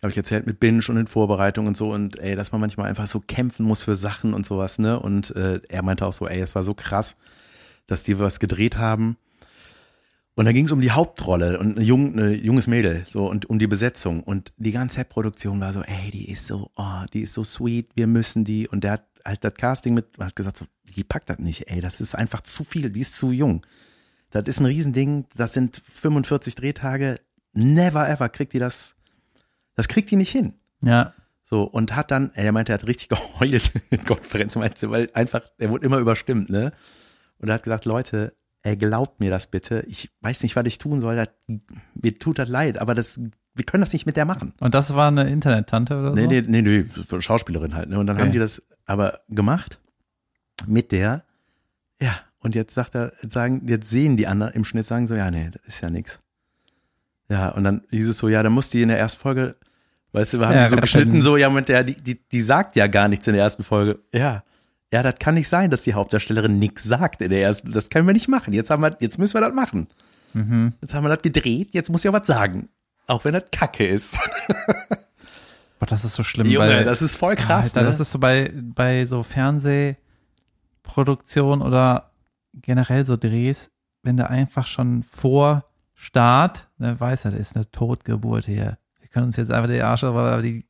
habe 0.01 0.09
ich 0.09 0.17
erzählt 0.17 0.47
mit 0.47 0.59
Binge 0.59 0.81
und 0.89 0.97
in 0.97 1.05
Vorbereitung 1.05 1.67
und 1.67 1.77
so 1.77 1.93
und 1.93 2.19
ey, 2.19 2.35
dass 2.35 2.51
man 2.51 2.59
manchmal 2.59 2.87
einfach 2.89 3.05
so 3.05 3.19
kämpfen 3.19 3.63
muss 3.63 3.83
für 3.83 3.95
Sachen 3.95 4.33
und 4.33 4.43
sowas, 4.43 4.79
ne? 4.79 4.99
Und 4.99 5.35
äh, 5.35 5.61
er 5.69 5.83
meinte 5.83 6.03
auch 6.03 6.13
so, 6.13 6.27
ey, 6.27 6.41
es 6.41 6.55
war 6.55 6.63
so 6.63 6.73
krass, 6.73 7.15
dass 7.85 8.01
die 8.01 8.17
was 8.17 8.39
gedreht 8.39 8.75
haben. 8.75 9.17
Und 10.33 10.45
da 10.45 10.51
ging 10.51 10.65
es 10.65 10.71
um 10.71 10.81
die 10.81 10.91
Hauptrolle 10.91 11.59
und 11.59 11.77
ein 11.77 11.83
jung, 11.83 12.17
ein 12.17 12.43
junges 12.43 12.65
Mädel, 12.65 13.05
so 13.07 13.29
und 13.29 13.47
um 13.51 13.59
die 13.59 13.67
Besetzung. 13.67 14.23
Und 14.23 14.51
die 14.57 14.71
ganze 14.71 15.05
Produktion 15.05 15.61
war 15.61 15.73
so, 15.73 15.83
ey, 15.83 16.09
die 16.09 16.31
ist 16.31 16.47
so, 16.47 16.71
oh, 16.75 17.05
die 17.13 17.21
ist 17.21 17.33
so 17.33 17.43
sweet, 17.43 17.89
wir 17.93 18.07
müssen 18.07 18.45
die. 18.45 18.67
Und 18.67 18.83
der 18.83 18.93
hat 18.93 19.05
halt 19.25 19.43
das 19.43 19.55
Casting 19.55 19.93
mit, 19.93 20.05
hat 20.19 20.35
gesagt, 20.35 20.57
so, 20.57 20.65
die 20.95 21.03
packt 21.03 21.29
das 21.29 21.39
nicht, 21.39 21.69
ey, 21.69 21.81
das 21.81 21.99
ist 21.99 22.15
einfach 22.15 22.41
zu 22.41 22.63
viel, 22.63 22.89
die 22.89 23.01
ist 23.01 23.15
zu 23.15 23.31
jung. 23.31 23.65
Das 24.31 24.43
ist 24.45 24.59
ein 24.59 24.65
Riesending, 24.65 25.25
das 25.35 25.53
sind 25.53 25.81
45 25.89 26.55
Drehtage, 26.55 27.19
never 27.53 28.07
ever 28.09 28.29
kriegt 28.29 28.53
die 28.53 28.59
das, 28.59 28.95
das 29.75 29.87
kriegt 29.87 30.11
die 30.11 30.15
nicht 30.15 30.31
hin. 30.31 30.53
Ja. 30.81 31.13
So, 31.47 31.63
und 31.63 31.95
hat 31.95 32.11
dann, 32.11 32.31
er 32.33 32.51
meinte, 32.51 32.71
er 32.71 32.79
hat 32.79 32.87
richtig 32.87 33.09
geheult 33.09 33.71
in 33.89 34.03
Konferenz, 34.03 34.55
meinte, 34.55 34.89
weil 34.89 35.09
einfach, 35.13 35.43
er 35.57 35.69
wurde 35.69 35.85
immer 35.85 35.97
überstimmt, 35.97 36.49
ne? 36.49 36.71
Und 37.37 37.49
er 37.49 37.55
hat 37.55 37.63
gesagt, 37.63 37.85
Leute, 37.85 38.33
er 38.63 38.75
glaubt 38.75 39.19
mir 39.19 39.29
das 39.29 39.47
bitte. 39.47 39.83
Ich 39.87 40.09
weiß 40.21 40.41
nicht, 40.41 40.55
was 40.55 40.65
ich 40.65 40.79
tun 40.79 40.99
soll. 40.99 41.15
Das, 41.15 41.29
mir 41.93 42.17
tut 42.17 42.39
das 42.39 42.49
leid, 42.49 42.79
aber 42.79 42.95
das, 42.95 43.19
wir 43.53 43.65
können 43.65 43.81
das 43.81 43.93
nicht 43.93 44.07
mit 44.07 44.17
der 44.17 44.25
machen. 44.25 44.53
Und 44.59 44.73
das 44.73 44.95
war 44.95 45.09
eine 45.09 45.29
Internet-Tante 45.29 45.99
oder 45.99 46.09
so? 46.09 46.15
Nee, 46.15 46.27
nee, 46.27 46.43
nee, 46.47 46.61
nee, 46.61 47.21
Schauspielerin 47.21 47.75
halt, 47.75 47.89
ne? 47.89 47.99
Und 47.99 48.07
dann 48.07 48.15
okay. 48.15 48.25
haben 48.25 48.31
die 48.31 48.39
das 48.39 48.63
aber 48.85 49.21
gemacht 49.29 49.79
mit 50.67 50.91
der, 50.91 51.23
ja, 52.01 52.15
und 52.39 52.55
jetzt 52.55 52.73
sagt 52.73 52.95
er, 52.95 53.11
sagen, 53.27 53.63
jetzt 53.67 53.89
sehen 53.89 54.17
die 54.17 54.27
anderen 54.27 54.53
im 54.53 54.65
Schnitt, 54.65 54.85
sagen 54.85 55.07
so, 55.07 55.15
ja, 55.15 55.31
nee, 55.31 55.49
das 55.51 55.75
ist 55.75 55.81
ja 55.81 55.89
nix. 55.89 56.19
Ja, 57.29 57.49
und 57.49 57.63
dann 57.63 57.81
hieß 57.89 58.07
es 58.07 58.17
so, 58.17 58.27
ja, 58.27 58.43
dann 58.43 58.53
muss 58.53 58.69
die 58.69 58.81
in 58.81 58.89
der 58.89 58.99
ersten 58.99 59.19
Folge, 59.19 59.55
weißt 60.11 60.33
du, 60.33 60.39
wir 60.39 60.47
haben 60.47 60.55
ja, 60.55 60.69
so 60.69 60.75
geschnitten, 60.75 61.21
so, 61.21 61.37
ja, 61.37 61.49
mit 61.49 61.69
der, 61.69 61.83
die, 61.83 61.95
die, 61.95 62.19
die 62.29 62.41
sagt 62.41 62.75
ja 62.75 62.87
gar 62.87 63.07
nichts 63.07 63.25
in 63.27 63.33
der 63.33 63.43
ersten 63.43 63.63
Folge. 63.63 63.99
Ja. 64.13 64.43
Ja, 64.93 65.01
das 65.03 65.15
kann 65.19 65.33
nicht 65.33 65.49
sein, 65.49 65.71
dass 65.71 65.83
die 65.83 65.95
Hauptdarstellerin 65.95 66.59
nichts 66.59 66.83
sagt 66.83 67.21
in 67.21 67.29
der 67.31 67.41
ersten. 67.41 67.71
Das 67.71 67.89
können 67.89 68.07
wir 68.07 68.13
nicht 68.13 68.27
machen. 68.27 68.53
Jetzt 68.53 68.69
haben 68.69 68.81
wir, 68.81 68.95
jetzt 68.99 69.17
müssen 69.17 69.33
wir 69.33 69.41
das 69.41 69.53
machen. 69.53 69.87
Mhm. 70.33 70.73
Jetzt 70.81 70.93
haben 70.93 71.03
wir 71.03 71.09
das 71.09 71.23
gedreht, 71.23 71.73
jetzt 71.73 71.89
muss 71.89 72.03
ja 72.03 72.13
was 72.13 72.27
sagen. 72.27 72.69
Auch 73.07 73.25
wenn 73.25 73.33
das 73.33 73.45
Kacke 73.51 73.85
ist. 73.85 74.17
Boah, 75.79 75.85
das 75.85 76.05
ist 76.05 76.13
so 76.15 76.23
schlimm. 76.23 76.47
Junge, 76.47 76.67
weil, 76.67 76.85
das 76.85 77.01
ist 77.01 77.15
voll 77.15 77.35
krass. 77.35 77.75
Alter, 77.75 77.81
ne? 77.81 77.87
Das 77.87 77.99
ist 77.99 78.11
so 78.11 78.19
bei, 78.19 78.51
bei 78.53 79.05
so 79.05 79.23
Fernseh, 79.23 79.95
Produktion 80.83 81.61
oder 81.61 82.11
generell 82.53 83.05
so 83.05 83.17
Drehs, 83.17 83.71
wenn 84.03 84.17
du 84.17 84.29
einfach 84.29 84.67
schon 84.67 85.03
vor 85.03 85.65
Start, 85.93 86.67
ne, 86.77 86.99
weißt 86.99 87.25
du, 87.25 87.29
das 87.31 87.39
ist 87.39 87.55
eine 87.55 87.69
Totgeburt 87.71 88.45
hier. 88.45 88.77
Wir 88.99 89.09
können 89.09 89.27
uns 89.27 89.37
jetzt 89.37 89.51
einfach 89.51 89.69
die 89.69 89.81
Arsch, 89.81 90.03
aber 90.03 90.41
die 90.41 90.65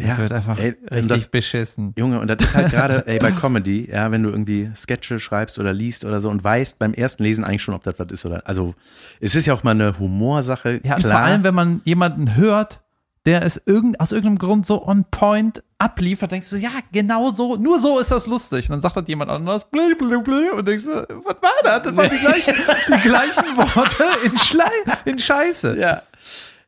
ja, 0.00 0.16
wird 0.18 0.32
einfach 0.32 0.58
ey, 0.58 0.76
richtig 0.90 1.08
das, 1.08 1.28
beschissen. 1.28 1.92
Junge, 1.96 2.20
und 2.20 2.28
das 2.28 2.42
ist 2.42 2.54
halt 2.54 2.70
gerade, 2.70 3.06
ey, 3.06 3.18
bei 3.18 3.32
Comedy, 3.32 3.90
ja, 3.90 4.10
wenn 4.10 4.22
du 4.22 4.30
irgendwie 4.30 4.70
Sketche 4.74 5.18
schreibst 5.18 5.58
oder 5.58 5.72
liest 5.72 6.04
oder 6.04 6.20
so 6.20 6.30
und 6.30 6.42
weißt 6.42 6.78
beim 6.78 6.94
ersten 6.94 7.22
Lesen 7.22 7.44
eigentlich 7.44 7.62
schon, 7.62 7.74
ob 7.74 7.82
das 7.82 7.98
was 7.98 8.08
ist 8.10 8.24
oder, 8.26 8.46
also, 8.46 8.74
es 9.20 9.34
ist 9.34 9.46
ja 9.46 9.54
auch 9.54 9.62
mal 9.62 9.72
eine 9.72 9.98
Humorsache. 9.98 10.80
Ja, 10.84 10.96
klar. 10.96 11.12
vor 11.12 11.20
allem, 11.20 11.44
wenn 11.44 11.54
man 11.54 11.80
jemanden 11.84 12.36
hört, 12.36 12.82
der 13.26 13.44
es 13.44 13.60
irgend, 13.66 14.00
aus 14.00 14.12
irgendeinem 14.12 14.38
Grund 14.38 14.66
so 14.66 14.86
on 14.86 15.04
point 15.10 15.62
abliefert, 15.78 16.32
denkst 16.32 16.50
du, 16.50 16.56
ja, 16.56 16.70
genau 16.92 17.30
so, 17.32 17.56
nur 17.56 17.80
so 17.80 17.98
ist 17.98 18.10
das 18.10 18.26
lustig. 18.26 18.68
Und 18.68 18.74
dann 18.74 18.82
sagt 18.82 18.96
halt 18.96 19.08
jemand 19.08 19.30
anderes, 19.30 19.64
blö, 19.64 19.94
blö, 19.94 20.22
blö, 20.22 20.52
und 20.52 20.66
denkst 20.66 20.84
du, 20.84 20.90
was 21.24 21.36
war 21.42 21.50
das? 21.62 21.82
Das 21.82 21.96
waren 21.96 22.10
die 22.10 22.18
gleichen, 22.18 22.54
die 22.88 23.08
gleichen 23.08 23.56
Worte 23.56 24.04
in, 24.24 24.38
Schlei, 24.38 24.70
in 25.04 25.18
Scheiße. 25.18 25.78
Ja. 25.78 26.02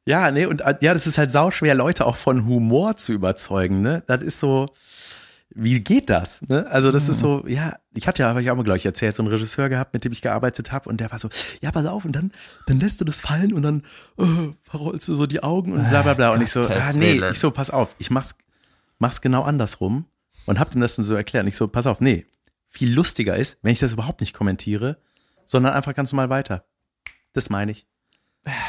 Ja, 0.04 0.32
nee, 0.32 0.46
und 0.46 0.62
ja, 0.80 0.94
das 0.94 1.06
ist 1.06 1.16
halt 1.16 1.30
sauschwer, 1.30 1.76
Leute 1.76 2.06
auch 2.06 2.16
von 2.16 2.44
Humor 2.46 2.96
zu 2.96 3.12
überzeugen, 3.12 3.82
ne? 3.82 4.02
Das 4.08 4.20
ist 4.20 4.40
so, 4.40 4.66
wie 5.54 5.80
geht 5.80 6.10
das? 6.10 6.42
Ne? 6.42 6.66
Also 6.70 6.92
das 6.92 7.06
mhm. 7.06 7.10
ist 7.12 7.20
so, 7.20 7.44
ja, 7.46 7.76
ich 7.94 8.06
hatte 8.08 8.22
ja, 8.22 8.30
aber 8.30 8.40
ich 8.40 8.50
auch 8.50 8.56
mal 8.56 8.62
gleich 8.62 8.84
erzählt, 8.86 9.14
so 9.14 9.22
einen 9.22 9.32
Regisseur 9.32 9.68
gehabt, 9.68 9.94
mit 9.94 10.04
dem 10.04 10.12
ich 10.12 10.22
gearbeitet 10.22 10.72
habe 10.72 10.88
und 10.88 11.00
der 11.00 11.10
war 11.10 11.18
so, 11.18 11.28
ja, 11.60 11.70
pass 11.70 11.86
auf 11.86 12.04
und 12.04 12.12
dann, 12.12 12.32
dann 12.66 12.80
lässt 12.80 13.00
du 13.00 13.04
das 13.04 13.20
fallen 13.20 13.52
und 13.52 13.62
dann 13.62 13.82
uh, 14.18 14.52
verrollst 14.62 15.08
du 15.08 15.14
so 15.14 15.26
die 15.26 15.42
Augen 15.42 15.72
und 15.72 15.88
bla 15.88 16.02
bla 16.02 16.14
bla. 16.14 16.30
Und 16.30 16.42
ich 16.42 16.50
so, 16.50 16.62
ah, 16.62 16.92
nee, 16.94 17.20
ich 17.30 17.38
so, 17.38 17.50
pass 17.50 17.70
auf, 17.70 17.94
ich 17.98 18.10
mach's, 18.10 18.34
mach's 18.98 19.20
genau 19.20 19.42
andersrum 19.42 20.06
und 20.46 20.58
hab 20.58 20.74
ihm 20.74 20.80
das 20.80 20.96
dann 20.96 21.04
so 21.04 21.14
erklärt. 21.14 21.44
Und 21.44 21.48
ich 21.48 21.56
so, 21.56 21.68
pass 21.68 21.86
auf, 21.86 22.00
nee, 22.00 22.26
viel 22.68 22.92
lustiger 22.92 23.36
ist, 23.36 23.58
wenn 23.62 23.72
ich 23.72 23.80
das 23.80 23.92
überhaupt 23.92 24.20
nicht 24.20 24.34
kommentiere, 24.34 24.98
sondern 25.44 25.74
einfach 25.74 25.94
ganz 25.94 26.12
normal 26.12 26.30
weiter. 26.30 26.64
Das 27.32 27.50
meine 27.50 27.72
ich. 27.72 27.86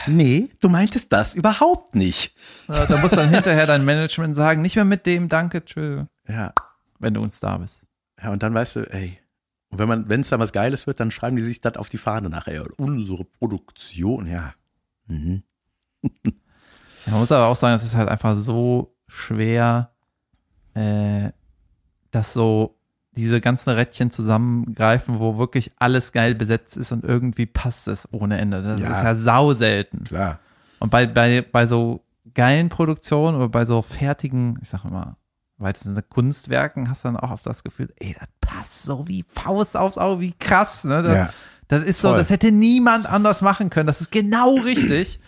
Nee, 0.06 0.50
du 0.60 0.70
meintest 0.70 1.12
das 1.12 1.34
überhaupt 1.34 1.96
nicht. 1.96 2.36
Ja, 2.68 2.86
da 2.86 2.98
muss 2.98 3.12
dann 3.12 3.30
hinterher 3.30 3.66
dein 3.66 3.86
Management 3.86 4.36
sagen, 4.36 4.62
nicht 4.62 4.76
mehr 4.76 4.86
mit 4.86 5.06
dem, 5.08 5.30
danke, 5.30 5.66
tschö. 5.66 6.04
Ja 6.28 6.54
wenn 7.04 7.14
du 7.14 7.22
uns 7.22 7.40
da 7.40 7.58
bist. 7.58 7.86
Ja, 8.22 8.32
und 8.32 8.42
dann 8.44 8.54
weißt 8.54 8.78
du, 8.78 8.92
ey, 8.92 9.20
und 9.70 9.80
wenn 9.80 9.88
man, 9.88 10.08
wenn 10.10 10.22
es 10.22 10.30
da 10.30 10.40
was 10.40 10.52
Geiles 10.54 10.86
wird, 10.88 11.00
dann 11.00 11.12
schreiben 11.12 11.36
die 11.36 11.42
sich 11.44 11.60
das 11.62 11.78
auf 11.78 11.90
die 11.90 11.98
Fahne 11.98 12.30
nachher. 12.30 12.66
Unsere 12.78 13.24
Produktion, 13.26 14.28
ja. 14.28 14.54
Mhm. 15.08 15.44
Man 17.06 17.20
muss 17.20 17.32
aber 17.32 17.48
auch 17.48 17.56
sagen, 17.56 17.76
es 17.76 17.84
ist 17.84 17.96
halt 17.96 18.08
einfach 18.10 18.36
so 18.36 18.96
schwer, 19.08 19.92
äh, 20.74 21.32
das 22.12 22.34
so 22.34 22.80
diese 23.16 23.42
ganzen 23.42 23.72
Rädchen 23.72 24.10
zusammengreifen, 24.10 25.20
wo 25.20 25.38
wirklich 25.38 25.72
alles 25.78 26.12
geil 26.14 26.34
besetzt 26.34 26.78
ist 26.78 26.92
und 26.92 27.04
irgendwie 27.04 27.46
passt 27.46 27.88
es 27.88 28.08
ohne 28.12 28.38
Ende. 28.40 28.64
Das 28.64 28.80
Ja. 28.82 28.92
ist 28.92 29.04
ja 29.04 29.16
sau 29.16 29.54
selten. 29.54 30.06
Klar. 30.06 30.40
Und 30.80 30.90
bei, 30.90 31.06
bei, 31.06 31.42
bei 31.42 31.68
so 31.68 32.04
geilen 32.34 32.70
Produktionen 32.70 33.36
oder 33.38 33.50
bei 33.50 33.66
so 33.66 33.82
fertigen, 33.82 34.58
ich 34.62 34.70
sag 34.70 34.84
mal, 35.64 35.70
weitestens 35.70 36.00
Kunstwerken 36.10 36.90
hast 36.90 37.04
du 37.04 37.08
dann 37.08 37.18
auch 37.18 37.32
oft 37.32 37.46
das 37.46 37.64
Gefühl, 37.64 37.92
ey, 37.98 38.16
das 38.20 38.28
passt 38.42 38.84
so 38.84 39.08
wie 39.08 39.24
Faust 39.28 39.76
aufs 39.78 39.98
Auge, 39.98 40.22
wie 40.22 40.34
krass, 40.34 40.84
ne? 40.84 41.02
Das, 41.04 41.16
Ja. 41.16 41.34
das 41.70 41.84
ist 41.84 42.02
so, 42.02 42.10
Voll. 42.10 42.18
das 42.18 42.30
hätte 42.30 42.52
niemand 42.52 43.06
anders 43.06 43.42
machen 43.42 43.70
können. 43.70 43.88
Das 43.88 44.02
ist 44.02 44.12
genau 44.12 44.56
richtig. 44.58 45.20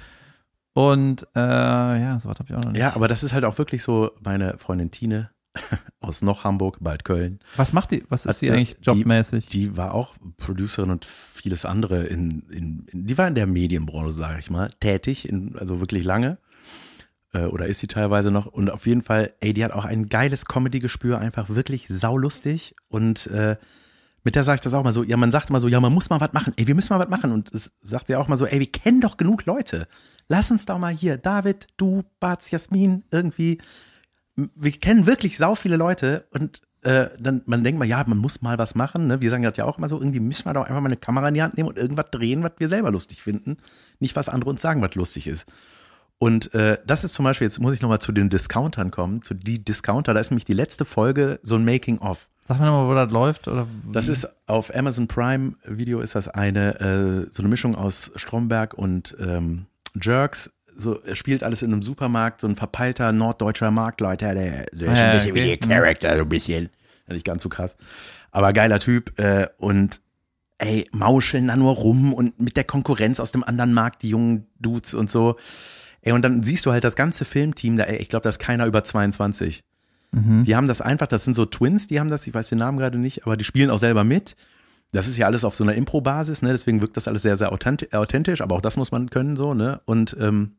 Und 0.74 1.26
äh, 1.36 1.40
ja, 1.40 2.20
so 2.20 2.28
was 2.30 2.38
habe 2.40 2.50
ich 2.50 2.56
auch 2.56 2.64
noch 2.64 2.72
nicht. 2.74 2.82
Ja, 2.82 2.96
aber 2.96 3.08
das 3.08 3.24
ist 3.24 3.34
halt 3.34 3.46
auch 3.46 3.58
wirklich 3.58 3.82
so 3.82 4.12
meine 4.22 4.58
Freundin 4.58 4.92
Tine 4.92 5.30
aus 6.02 6.22
noch 6.22 6.44
Hamburg, 6.44 6.80
bald 6.82 7.06
Köln. 7.06 7.40
Was 7.56 7.72
macht 7.72 7.92
die? 7.92 8.04
Was 8.10 8.26
ist 8.26 8.40
sie 8.40 8.48
Äh, 8.48 8.52
eigentlich 8.52 8.76
die- 8.76 8.84
jobmäßig? 8.84 9.48
Die 9.48 9.78
war 9.78 9.94
auch 9.94 10.16
Producerin 10.36 10.90
und 10.92 11.06
vieles 11.06 11.64
andere 11.66 12.04
in, 12.04 12.42
in, 12.52 12.86
in 12.92 13.06
die 13.08 13.18
war 13.18 13.26
in 13.30 13.36
der 13.36 13.48
Medienbranche, 13.48 14.12
sage 14.12 14.40
ich 14.40 14.50
mal, 14.50 14.70
tätig, 14.82 15.30
in, 15.30 15.58
also 15.58 15.80
wirklich 15.80 16.04
lange. 16.04 16.38
Äh, 17.36 17.46
oder 17.48 17.68
ist 17.68 17.80
sie 17.80 17.88
teilweise 17.88 18.32
noch. 18.32 18.46
Und 18.46 18.72
auf 18.72 18.88
jeden 18.88 19.02
Fall, 19.02 19.34
ey, 19.42 19.54
die 19.54 19.64
hat 19.64 19.74
auch 19.74 19.86
ein 19.86 20.08
geiles 20.08 20.46
Comedy-Gespür, 20.46 21.20
einfach 21.20 21.50
wirklich 21.50 21.88
saulustig. 21.90 22.76
Und 22.88 23.28
äh, 23.28 23.58
mit 24.24 24.36
der 24.36 24.44
sage 24.44 24.56
ich 24.56 24.62
das 24.62 24.74
auch 24.74 24.84
mal 24.84 24.94
so, 24.94 25.04
ja, 25.04 25.18
man 25.18 25.32
sagt 25.32 25.50
immer 25.50 25.60
so, 25.60 25.68
ja, 25.68 25.80
man 25.80 25.94
muss 25.94 26.10
mal 26.10 26.22
was 26.22 26.34
machen, 26.34 26.54
ey, 26.58 26.66
wir 26.66 26.76
müssen 26.76 26.94
mal 26.94 27.00
was 27.00 27.10
machen. 27.10 27.32
Und 27.32 27.54
es 27.54 27.72
sagt 27.82 28.08
sie 28.08 28.16
auch 28.16 28.28
mal 28.28 28.38
so, 28.38 28.46
ey, 28.46 28.60
wir 28.60 28.72
kennen 28.72 29.02
doch 29.02 29.18
genug 29.18 29.46
Leute. 29.46 29.88
Lass 30.28 30.50
uns 30.50 30.66
doch 30.66 30.80
mal 30.80 30.94
hier, 30.94 31.18
David, 31.18 31.68
du, 31.78 32.04
Bats, 32.20 32.52
Jasmin, 32.52 33.04
irgendwie. 33.12 33.60
Wir 34.36 34.72
kennen 34.72 35.06
wirklich 35.06 35.38
sau 35.38 35.56
viele 35.56 35.78
Leute 35.78 36.28
und 36.32 36.62
äh, 36.82 37.10
dann, 37.20 37.42
man 37.46 37.64
denkt 37.64 37.80
mal, 37.80 37.86
ja, 37.86 38.04
man 38.06 38.18
muss 38.18 38.42
mal 38.42 38.58
was 38.58 38.76
machen. 38.76 39.08
Ne? 39.08 39.22
Wir 39.22 39.30
sagen 39.30 39.44
das 39.44 39.58
ja 39.58 39.66
auch 39.66 39.78
immer 39.78 39.88
so, 39.88 39.98
irgendwie 39.98 40.20
müssen 40.20 40.46
wir 40.46 40.54
doch 40.54 40.66
einfach 40.66 40.82
mal 40.82 40.88
eine 40.88 40.98
Kamera 40.98 41.28
in 41.30 41.34
die 41.34 41.42
Hand 41.42 41.58
nehmen 41.58 41.70
und 41.70 41.78
irgendwas 41.78 42.12
drehen, 42.12 42.44
was 42.44 42.52
wir 42.58 42.68
selber 42.68 42.92
lustig 42.92 43.22
finden. 43.22 43.58
Nicht, 44.00 44.16
was 44.16 44.30
andere 44.30 44.50
uns 44.50 44.62
sagen, 44.62 44.82
was 44.82 44.94
lustig 44.94 45.28
ist. 45.28 45.46
Und 46.18 46.54
äh, 46.54 46.78
das 46.88 47.04
ist 47.04 47.14
zum 47.14 47.26
Beispiel, 47.26 47.46
jetzt 47.46 47.60
muss 47.60 47.74
ich 47.74 47.82
nochmal 47.82 48.00
zu 48.00 48.12
den 48.12 48.30
Discountern 48.30 48.90
kommen, 48.90 49.22
zu 49.22 49.34
die 49.34 49.64
Discounter, 49.64 50.14
da 50.14 50.20
ist 50.20 50.32
nämlich 50.32 50.46
die 50.46 50.54
letzte 50.54 50.86
Folge 50.86 51.40
so 51.44 51.56
ein 51.56 51.66
Making-of. 51.66 52.30
Sag 52.48 52.60
mal 52.60 52.68
nochmal, 52.68 52.88
wo 52.88 52.94
das 52.94 53.12
läuft? 53.12 53.48
Oder? 53.48 53.68
Das 53.92 54.08
ist 54.08 54.28
auf 54.48 54.74
Amazon 54.74 55.08
Prime 55.08 55.56
Video 55.66 56.00
ist 56.00 56.16
das 56.16 56.28
eine, 56.28 56.80
äh, 56.80 57.32
so 57.34 57.42
eine 57.42 57.50
Mischung 57.50 57.76
aus 57.76 58.12
Stromberg 58.16 58.74
und 58.76 59.16
ähm, 59.20 59.66
Jerks. 60.00 60.52
So 60.78 61.00
er 61.02 61.16
spielt 61.16 61.44
alles 61.44 61.64
in 61.64 61.72
einem 61.74 61.82
Supermarkt, 61.82 62.42
so 62.42 62.48
ein 62.48 62.56
verpeilter 62.56 63.12
norddeutscher 63.12 63.72
Marktleiter, 63.72 64.36
der, 64.36 64.66
der 64.72 64.94
ist 64.94 65.00
Ah, 65.00 65.06
ein 65.06 65.18
bisschen 65.18 65.32
okay. 65.32 65.44
wie 65.44 65.48
der 65.48 65.58
Charakter, 65.58 66.16
so 66.16 66.22
ein 66.24 66.30
bisschen. 66.30 66.70
Nicht 67.08 67.26
ganz 67.26 67.44
so 67.44 67.50
krass. 67.50 67.78
Aber 68.32 68.54
geiler 68.54 68.80
Typ 68.80 69.18
äh, 69.20 69.48
und 69.58 70.00
ey, 70.58 70.88
mauscheln 70.92 71.48
da 71.48 71.56
nur 71.58 71.74
rum 71.74 72.14
und 72.14 72.40
mit 72.40 72.58
der 72.58 72.64
Konkurrenz 72.64 73.20
aus 73.20 73.32
dem 73.32 73.44
anderen 73.44 73.74
Markt, 73.74 74.02
die 74.04 74.10
jungen 74.10 74.48
Dudes 74.60 74.94
und 74.94 75.10
so. 75.10 75.36
Ey, 76.06 76.14
und 76.14 76.22
dann 76.22 76.44
siehst 76.44 76.66
du 76.66 76.72
halt 76.72 76.84
das 76.86 76.96
ganze 76.96 77.26
Filmteam, 77.26 77.76
da, 77.78 77.84
ey, 77.84 77.98
ich 77.98 78.08
glaube, 78.10 78.24
da 78.24 78.30
ist 78.30 78.40
keiner 78.40 78.66
über 78.68 78.84
22. 78.84 79.64
Die 80.46 80.56
haben 80.56 80.68
das 80.68 80.80
einfach, 80.80 81.08
das 81.08 81.26
sind 81.26 81.34
so 81.34 81.46
Twins, 81.46 81.88
die 81.88 82.00
haben 82.00 82.10
das, 82.10 82.26
ich 82.26 82.34
weiß 82.34 82.48
den 82.48 82.60
Namen 82.60 82.78
gerade 82.78 82.98
nicht, 82.98 83.26
aber 83.26 83.36
die 83.36 83.44
spielen 83.44 83.70
auch 83.70 83.80
selber 83.80 84.06
mit. 84.06 84.38
Das 84.94 85.10
ist 85.10 85.18
ja 85.18 85.26
alles 85.26 85.44
auf 85.44 85.56
so 85.56 85.64
einer 85.66 85.74
Impro-Basis, 85.74 86.42
ne? 86.42 86.52
Deswegen 86.52 86.82
wirkt 86.82 86.96
das 86.96 87.10
alles 87.10 87.24
sehr, 87.24 87.36
sehr 87.36 87.52
authent- 87.52 87.94
authentisch, 87.94 88.40
aber 88.40 88.56
auch 88.56 88.62
das 88.62 88.78
muss 88.78 88.92
man 88.92 89.10
können, 89.10 89.36
so, 89.36 89.54
ne? 89.54 89.82
Und 89.86 90.16
ähm, 90.22 90.54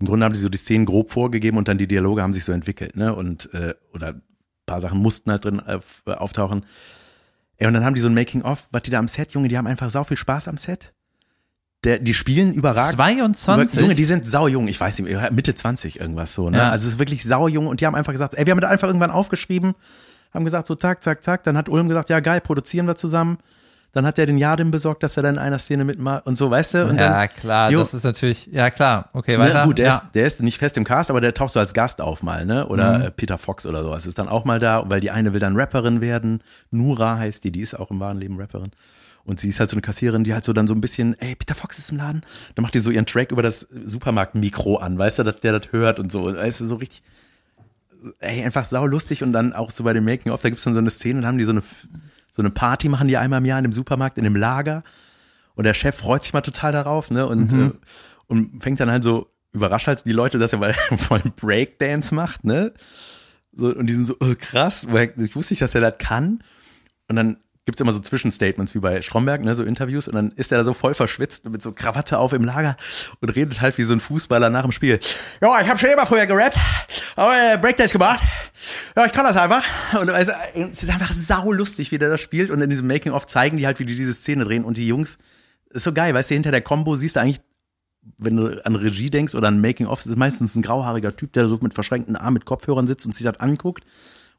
im 0.00 0.06
Grunde 0.06 0.24
haben 0.24 0.32
die 0.32 0.40
so 0.40 0.48
die 0.48 0.58
Szenen 0.58 0.86
grob 0.86 1.12
vorgegeben 1.12 1.56
und 1.56 1.68
dann 1.68 1.78
die 1.78 1.86
Dialoge 1.86 2.22
haben 2.22 2.32
sich 2.32 2.42
so 2.44 2.50
entwickelt, 2.50 2.96
ne? 2.96 3.14
Und 3.14 3.52
äh, 3.54 3.74
oder 3.94 4.08
ein 4.08 4.22
paar 4.66 4.80
Sachen 4.80 4.98
mussten 4.98 5.30
halt 5.30 5.44
drin 5.44 5.62
äh, 5.64 5.78
auftauchen. 6.10 6.64
Ey, 7.58 7.68
und 7.68 7.74
dann 7.74 7.84
haben 7.84 7.94
die 7.94 8.00
so 8.00 8.08
ein 8.08 8.14
Making-of, 8.14 8.66
was 8.72 8.82
die 8.82 8.90
da 8.90 8.98
am 8.98 9.06
Set, 9.08 9.34
Junge, 9.34 9.46
die 9.48 9.56
haben 9.58 9.68
einfach 9.68 9.90
sau 9.90 10.02
viel 10.02 10.16
Spaß 10.16 10.48
am 10.48 10.56
Set. 10.56 10.94
Der, 11.84 11.98
die 11.98 12.14
spielen 12.14 12.52
überragend. 12.52 12.94
22? 12.94 13.80
Junge, 13.80 13.94
die 13.96 14.04
sind 14.04 14.24
sau 14.26 14.46
jung, 14.46 14.68
ich 14.68 14.78
weiß 14.78 15.00
nicht, 15.00 15.32
Mitte 15.32 15.54
20 15.54 15.98
irgendwas 16.00 16.32
so, 16.34 16.48
ne? 16.48 16.58
Ja. 16.58 16.70
Also 16.70 16.86
es 16.86 16.94
ist 16.94 16.98
wirklich 17.00 17.24
sau 17.24 17.48
jung 17.48 17.66
und 17.66 17.80
die 17.80 17.86
haben 17.86 17.96
einfach 17.96 18.12
gesagt, 18.12 18.34
ey, 18.34 18.46
wir 18.46 18.52
haben 18.52 18.60
das 18.60 18.70
einfach 18.70 18.86
irgendwann 18.86 19.10
aufgeschrieben, 19.10 19.74
haben 20.32 20.44
gesagt, 20.44 20.68
so 20.68 20.76
zack, 20.76 21.02
zack, 21.02 21.24
zack, 21.24 21.42
dann 21.42 21.56
hat 21.56 21.68
Ulm 21.68 21.88
gesagt, 21.88 22.08
ja 22.08 22.20
geil, 22.20 22.40
produzieren 22.40 22.86
wir 22.86 22.94
zusammen. 22.96 23.38
Dann 23.94 24.06
hat 24.06 24.18
er 24.18 24.24
den 24.24 24.38
Jadim 24.38 24.70
besorgt, 24.70 25.02
dass 25.02 25.18
er 25.18 25.22
dann 25.22 25.34
in 25.34 25.40
einer 25.40 25.58
Szene 25.58 25.84
mitmacht 25.84 26.24
und 26.26 26.36
so, 26.38 26.50
weißt 26.50 26.74
du? 26.74 26.86
Und 26.86 26.98
ja, 26.98 27.10
dann, 27.10 27.28
klar, 27.28 27.70
Jo. 27.70 27.80
das 27.80 27.92
ist 27.92 28.04
natürlich, 28.04 28.46
ja 28.50 28.70
klar, 28.70 29.10
okay, 29.12 29.38
weiter. 29.38 29.60
Ne, 29.62 29.66
gut, 29.66 29.76
der, 29.76 29.86
ja. 29.88 29.94
ist, 29.96 30.02
der 30.14 30.26
ist 30.26 30.40
nicht 30.40 30.56
fest 30.58 30.78
im 30.78 30.84
Cast, 30.84 31.10
aber 31.10 31.20
der 31.20 31.34
taucht 31.34 31.52
so 31.52 31.60
als 31.60 31.74
Gast 31.74 32.00
auf 32.00 32.22
mal, 32.22 32.46
ne? 32.46 32.66
Oder 32.68 32.98
Mhm. 33.00 33.04
äh, 33.06 33.10
Peter 33.10 33.36
Fox 33.36 33.66
oder 33.66 33.82
sowas 33.82 34.06
ist 34.06 34.18
dann 34.18 34.28
auch 34.28 34.46
mal 34.46 34.58
da, 34.60 34.84
weil 34.88 35.00
die 35.02 35.10
eine 35.10 35.34
will 35.34 35.40
dann 35.40 35.56
Rapperin 35.58 36.00
werden. 36.00 36.42
Nura 36.70 37.18
heißt 37.18 37.44
die, 37.44 37.50
die 37.50 37.60
ist 37.60 37.74
auch 37.78 37.90
im 37.90 38.00
wahren 38.00 38.18
Leben 38.18 38.40
Rapperin. 38.40 38.70
Und 39.24 39.40
sie 39.40 39.48
ist 39.48 39.60
halt 39.60 39.70
so 39.70 39.74
eine 39.74 39.82
Kassiererin, 39.82 40.24
die 40.24 40.34
halt 40.34 40.44
so 40.44 40.52
dann 40.52 40.66
so 40.66 40.74
ein 40.74 40.80
bisschen, 40.80 41.18
ey, 41.20 41.36
Peter 41.36 41.54
Fox 41.54 41.78
ist 41.78 41.90
im 41.90 41.98
Laden. 41.98 42.22
Dann 42.54 42.62
macht 42.62 42.74
die 42.74 42.80
so 42.80 42.90
ihren 42.90 43.06
Track 43.06 43.30
über 43.30 43.42
das 43.42 43.60
Supermarktmikro 43.60 44.76
an, 44.76 44.98
weißt 44.98 45.20
du, 45.20 45.22
dass 45.22 45.36
der 45.36 45.58
das 45.58 45.72
hört 45.72 46.00
und 46.00 46.10
so. 46.10 46.24
Weißt 46.24 46.60
du, 46.60 46.66
so 46.66 46.76
richtig, 46.76 47.02
ey, 48.18 48.44
einfach 48.44 48.64
sau 48.64 48.86
lustig 48.86 49.22
und 49.22 49.32
dann 49.32 49.52
auch 49.52 49.70
so 49.70 49.84
bei 49.84 49.92
dem 49.92 50.04
Making-of, 50.04 50.42
da 50.42 50.48
gibt's 50.48 50.64
dann 50.64 50.74
so 50.74 50.80
eine 50.80 50.90
Szene, 50.90 51.20
dann 51.20 51.28
haben 51.28 51.38
die 51.38 51.44
so 51.44 51.52
eine, 51.52 51.62
so 52.32 52.42
eine 52.42 52.50
Party, 52.50 52.88
machen 52.88 53.08
die 53.08 53.16
einmal 53.16 53.38
im 53.38 53.44
Jahr 53.44 53.58
in 53.58 53.64
dem 53.64 53.72
Supermarkt, 53.72 54.18
in 54.18 54.24
dem 54.24 54.36
Lager. 54.36 54.82
Und 55.54 55.64
der 55.64 55.74
Chef 55.74 55.96
freut 55.96 56.24
sich 56.24 56.32
mal 56.32 56.40
total 56.40 56.72
darauf, 56.72 57.10
ne? 57.10 57.26
Und, 57.26 57.52
äh, 57.52 57.70
und 58.26 58.62
fängt 58.62 58.80
dann 58.80 58.90
halt 58.90 59.04
so, 59.04 59.30
überrascht 59.52 59.86
halt 59.86 60.04
die 60.06 60.12
Leute, 60.12 60.38
dass 60.38 60.52
er 60.52 60.58
mal 60.58 60.72
voll 60.96 61.22
Breakdance 61.36 62.14
macht, 62.14 62.44
ne? 62.44 62.72
So, 63.54 63.68
und 63.68 63.86
die 63.86 63.92
sind 63.92 64.06
so, 64.06 64.16
oh, 64.20 64.34
krass, 64.36 64.86
ich 65.18 65.36
wusste 65.36 65.52
nicht, 65.52 65.60
dass 65.60 65.74
er 65.74 65.82
das 65.82 65.98
kann. 65.98 66.42
Und 67.08 67.16
dann 67.16 67.36
gibt's 67.64 67.80
immer 67.80 67.92
so 67.92 68.00
Zwischenstatements 68.00 68.74
wie 68.74 68.80
bei 68.80 69.00
Stromberg, 69.02 69.42
ne, 69.42 69.54
so 69.54 69.62
Interviews, 69.62 70.08
und 70.08 70.14
dann 70.14 70.30
ist 70.32 70.50
er 70.50 70.58
da 70.58 70.64
so 70.64 70.74
voll 70.74 70.94
verschwitzt 70.94 71.48
mit 71.48 71.62
so 71.62 71.72
Krawatte 71.72 72.18
auf 72.18 72.32
im 72.32 72.44
Lager 72.44 72.76
und 73.20 73.28
redet 73.30 73.60
halt 73.60 73.78
wie 73.78 73.84
so 73.84 73.92
ein 73.92 74.00
Fußballer 74.00 74.50
nach 74.50 74.62
dem 74.62 74.72
Spiel. 74.72 74.98
Ja, 75.40 75.60
ich 75.60 75.68
habe 75.68 75.78
schon 75.78 75.90
immer 75.90 76.06
früher 76.06 76.26
gerappt, 76.26 76.58
aber 77.14 77.32
äh, 77.34 77.58
Breakdance 77.58 77.92
gemacht. 77.92 78.20
Ja, 78.96 79.06
ich 79.06 79.12
kann 79.12 79.24
das 79.24 79.36
einfach. 79.36 79.64
Und 80.00 80.08
es 80.08 80.82
ist 80.82 80.90
einfach 80.90 81.12
sau 81.12 81.52
lustig, 81.52 81.92
wie 81.92 81.98
der 81.98 82.10
das 82.10 82.20
spielt. 82.20 82.50
Und 82.50 82.60
in 82.60 82.70
diesem 82.70 82.86
Making-of 82.86 83.26
zeigen 83.26 83.56
die 83.56 83.66
halt, 83.66 83.78
wie 83.78 83.86
die 83.86 83.96
diese 83.96 84.14
Szene 84.14 84.44
drehen. 84.44 84.64
Und 84.64 84.76
die 84.76 84.86
Jungs, 84.86 85.18
ist 85.70 85.84
so 85.84 85.92
geil, 85.92 86.14
weißt 86.14 86.30
du, 86.30 86.34
hinter 86.34 86.50
der 86.50 86.60
Combo 86.60 86.96
siehst 86.96 87.16
du 87.16 87.20
eigentlich, 87.20 87.40
wenn 88.18 88.36
du 88.36 88.64
an 88.64 88.74
Regie 88.74 89.10
denkst 89.10 89.34
oder 89.34 89.48
an 89.48 89.60
Making-of, 89.60 90.00
ist 90.00 90.06
es 90.06 90.16
meistens 90.16 90.54
ein 90.54 90.62
grauhaariger 90.62 91.16
Typ, 91.16 91.32
der 91.32 91.48
so 91.48 91.58
mit 91.62 91.74
verschränkten 91.74 92.16
Armen 92.16 92.34
mit 92.34 92.44
Kopfhörern 92.44 92.86
sitzt 92.86 93.06
und 93.06 93.14
sich 93.14 93.24
das 93.24 93.40
anguckt. 93.40 93.84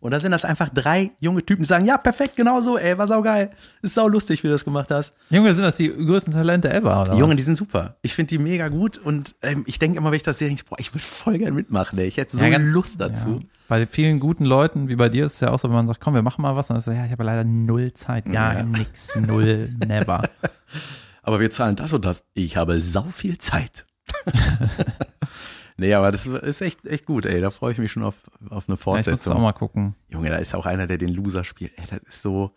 Und 0.03 0.11
da 0.11 0.19
sind 0.19 0.31
das 0.33 0.43
einfach 0.43 0.67
drei 0.67 1.11
junge 1.21 1.45
Typen, 1.45 1.63
die 1.63 1.67
sagen, 1.67 1.85
ja, 1.85 1.97
perfekt, 1.97 2.35
genau 2.35 2.59
so, 2.59 2.77
ey, 2.77 2.97
war 2.97 3.07
saugeil. 3.07 3.51
Ist 3.81 3.93
sau 3.93 4.09
lustig, 4.09 4.43
wie 4.43 4.47
du 4.47 4.51
das 4.53 4.65
gemacht 4.65 4.91
hast. 4.91 5.13
Junge, 5.29 5.53
sind 5.53 5.63
das 5.63 5.77
die 5.77 5.87
größten 5.87 6.33
Talente 6.33 6.69
ever, 6.73 7.01
oder? 7.03 7.13
Die 7.13 7.19
Jungen, 7.19 7.37
die 7.37 7.43
sind 7.43 7.55
super. 7.55 7.95
Ich 8.01 8.13
finde 8.13 8.27
die 8.31 8.37
mega 8.37 8.67
gut 8.67 8.97
und 8.97 9.33
ähm, 9.41 9.63
ich 9.65 9.79
denke 9.79 9.97
immer, 9.97 10.11
wenn 10.11 10.17
ich 10.17 10.23
das 10.23 10.39
sehe, 10.39 10.49
denke 10.49 10.61
ich, 10.61 10.69
boah, 10.69 10.77
ich 10.77 10.93
würde 10.93 11.05
voll 11.05 11.37
gerne 11.37 11.53
mitmachen, 11.55 11.97
ey. 11.99 12.05
Ich 12.07 12.17
hätte 12.17 12.35
so 12.35 12.43
Ja, 12.43 12.49
ganz- 12.49 12.65
Lust 12.65 12.99
dazu. 12.99 13.39
Ja. 13.39 13.47
Bei 13.69 13.85
vielen 13.87 14.19
guten 14.19 14.43
Leuten, 14.43 14.89
wie 14.89 14.97
bei 14.97 15.07
dir, 15.07 15.25
ist 15.25 15.35
es 15.35 15.39
ja 15.39 15.51
auch 15.51 15.59
so, 15.59 15.69
wenn 15.69 15.75
man 15.77 15.87
sagt, 15.87 16.01
komm, 16.01 16.15
wir 16.15 16.21
machen 16.21 16.41
mal 16.41 16.57
was, 16.57 16.67
dann 16.67 16.75
ist 16.75 16.83
so, 16.83 16.91
ja, 16.91 17.05
ich 17.05 17.11
habe 17.13 17.23
leider 17.23 17.45
null 17.45 17.93
Zeit, 17.93 18.25
gar 18.25 18.55
Ja. 18.57 18.63
nix, 18.63 19.07
null, 19.15 19.69
never. 19.87 20.21
Aber 21.21 21.39
wir 21.39 21.49
zahlen 21.49 21.77
das 21.77 21.93
und 21.93 22.03
das. 22.03 22.25
Ich 22.33 22.57
habe 22.57 22.81
sau 22.81 23.03
viel 23.03 23.37
Zeit. 23.37 23.85
nee, 25.77 25.93
aber 25.93 26.11
das 26.11 26.25
ist 26.27 26.61
echt, 26.61 26.85
echt 26.85 27.05
gut, 27.05 27.25
ey. 27.25 27.39
Da 27.41 27.49
freue 27.51 27.71
ich 27.71 27.77
mich 27.77 27.91
schon 27.91 28.03
auf, 28.03 28.15
auf 28.49 28.51
eine 28.51 28.51
Ja, 28.51 28.61
ich 28.65 28.69
muss 28.69 28.81
Fortsetzung. 28.81 29.33
auch 29.33 29.41
mal 29.41 29.51
gucken. 29.53 29.95
Junge, 30.09 30.29
da 30.29 30.37
ist 30.37 30.53
auch 30.55 30.65
einer, 30.65 30.87
der 30.87 30.97
den 30.97 31.09
Loser 31.09 31.43
spielt. 31.43 31.71
Ey, 31.77 31.85
das 31.89 32.01
ist 32.07 32.21
so. 32.21 32.51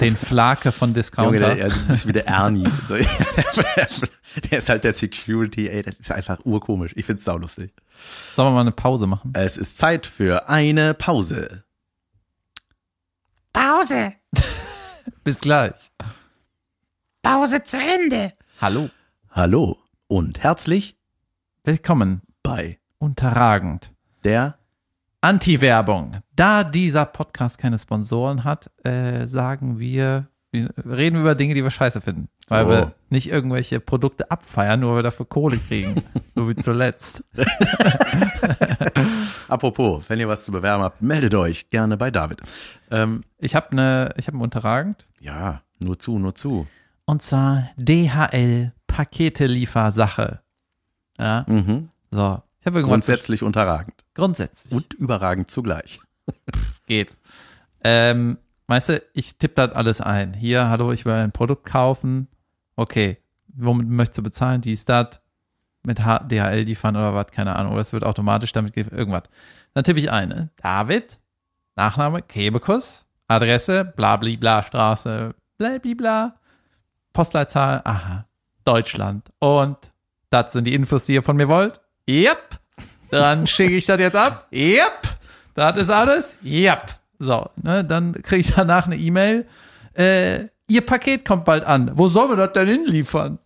Den 0.00 0.16
Flake 0.16 0.72
von 0.72 0.88
Junge, 0.90 0.94
Discounter. 0.94 1.38
der, 1.54 1.58
er 1.58 1.66
ist 1.92 2.06
wie 2.06 2.12
der 2.12 2.26
Ernie. 2.26 2.66
So, 2.88 2.94
der 4.50 4.58
ist 4.58 4.68
halt 4.68 4.84
der 4.84 4.92
Security, 4.92 5.68
ey, 5.68 5.82
das 5.82 5.96
ist 5.96 6.10
einfach 6.12 6.38
urkomisch. 6.44 6.92
Ich 6.94 7.04
find's 7.04 7.24
saulustig. 7.24 7.74
Sollen 8.34 8.48
wir 8.48 8.54
mal 8.54 8.60
eine 8.62 8.72
Pause 8.72 9.06
machen? 9.06 9.32
Es 9.34 9.56
ist 9.58 9.76
Zeit 9.76 10.06
für 10.06 10.48
eine 10.48 10.94
Pause. 10.94 11.64
Pause. 13.52 14.14
Bis 15.24 15.40
gleich. 15.40 15.90
Pause 17.22 17.62
zu 17.62 17.78
Ende. 17.78 18.32
Hallo. 18.60 18.88
Hallo 19.30 19.78
und 20.06 20.42
herzlich 20.42 20.96
Willkommen. 21.64 22.22
bei 22.42 22.78
Unterragend. 22.98 23.92
der 24.24 24.56
Anti-Werbung. 25.20 26.16
Da 26.34 26.64
dieser 26.64 27.04
Podcast 27.04 27.58
keine 27.58 27.78
Sponsoren 27.78 28.44
hat, 28.44 28.70
äh, 28.84 29.26
sagen 29.26 29.78
wir, 29.78 30.28
wir 30.52 30.70
reden 30.86 31.20
über 31.20 31.34
Dinge, 31.34 31.52
die 31.54 31.62
wir 31.62 31.70
scheiße 31.70 32.00
finden. 32.00 32.28
Weil 32.48 32.64
So. 32.64 32.70
wir 32.70 32.94
nicht 33.10 33.30
irgendwelche 33.30 33.78
Produkte 33.80 34.30
abfeiern, 34.30 34.80
nur 34.80 34.90
weil 34.92 34.98
wir 34.98 35.02
dafür 35.02 35.26
Kohle 35.26 35.58
kriegen. 35.58 36.02
so 36.34 36.48
wie 36.48 36.56
zuletzt. 36.56 37.22
Apropos, 39.48 40.04
wenn 40.08 40.18
ihr 40.18 40.28
was 40.28 40.44
zu 40.44 40.52
bewerben 40.52 40.82
habt, 40.82 41.02
meldet 41.02 41.34
euch 41.34 41.68
gerne 41.70 41.96
bei 41.98 42.10
David. 42.10 42.40
Ähm, 42.90 43.22
Ich 43.38 43.54
habe 43.54 43.70
eine, 43.72 44.14
ich 44.16 44.26
habe 44.26 44.38
ein 44.38 44.42
Unterragend. 44.42 45.06
ja, 45.20 45.60
nur 45.82 45.98
zu, 45.98 46.18
nur 46.18 46.34
zu. 46.34 46.66
Und 47.04 47.22
zwar 47.22 47.68
DHL 47.76 48.72
Pakete-Liefersache. 48.86 50.40
Ja, 51.20 51.44
Mhm. 51.46 51.90
so. 52.10 52.42
Ich 52.60 52.66
habe 52.66 52.78
irgendwann 52.78 53.00
Grundsätzlich 53.00 53.42
unterragend 53.42 53.94
grundsätzlich. 54.14 54.72
und 54.72 54.94
überragend 54.94 55.50
zugleich. 55.50 56.00
Pff, 56.54 56.86
geht. 56.86 57.16
Ähm, 57.84 58.38
weißt 58.66 58.88
du, 58.90 59.02
ich 59.14 59.38
tippe 59.38 59.54
das 59.66 59.76
alles 59.76 60.00
ein. 60.00 60.34
Hier, 60.34 60.68
hallo, 60.68 60.92
ich 60.92 61.04
will 61.04 61.12
ein 61.14 61.32
Produkt 61.32 61.64
kaufen. 61.66 62.28
Okay, 62.76 63.18
womit 63.48 63.88
möchtest 63.88 64.18
du 64.18 64.22
bezahlen? 64.22 64.60
Dies, 64.60 64.84
das, 64.84 65.20
mit 65.82 65.98
DHL 65.98 66.62
liefern 66.62 66.96
oder 66.96 67.14
was, 67.14 67.28
keine 67.32 67.56
Ahnung. 67.56 67.72
Oder 67.72 67.80
es 67.82 67.92
wird 67.92 68.04
automatisch 68.04 68.52
damit 68.52 68.74
ge- 68.74 68.86
irgendwas. 68.90 69.22
Dann 69.74 69.84
tippe 69.84 69.98
ich 70.00 70.10
ein, 70.10 70.28
ne? 70.28 70.50
David, 70.56 71.18
Nachname, 71.76 72.20
Kebekus, 72.22 73.06
Adresse, 73.28 73.84
blablibla 73.84 74.62
Straße, 74.62 75.34
blablibla, 75.56 76.34
Postleitzahl, 77.14 77.80
aha, 77.84 78.26
Deutschland. 78.64 79.30
Und 79.38 79.89
das 80.30 80.52
sind 80.52 80.64
die 80.64 80.74
Infos, 80.74 81.06
die 81.06 81.14
ihr 81.14 81.22
von 81.22 81.36
mir 81.36 81.48
wollt? 81.48 81.80
Yep. 82.08 82.58
Dann 83.10 83.46
schicke 83.48 83.76
ich 83.76 83.86
das 83.86 83.98
jetzt 84.00 84.16
ab. 84.16 84.46
Yep. 84.52 85.18
Das 85.54 85.76
ist 85.76 85.90
alles? 85.90 86.36
Yep. 86.44 86.86
So, 87.18 87.50
ne, 87.56 87.84
dann 87.84 88.14
kriege 88.22 88.40
ich 88.40 88.52
danach 88.54 88.86
eine 88.86 88.96
E-Mail. 88.96 89.46
Äh, 89.94 90.46
ihr 90.68 90.80
Paket 90.86 91.24
kommt 91.24 91.44
bald 91.44 91.64
an. 91.64 91.90
Wo 91.94 92.08
sollen 92.08 92.30
wir 92.30 92.36
das 92.36 92.52
denn 92.52 92.68
hinliefern? 92.68 93.38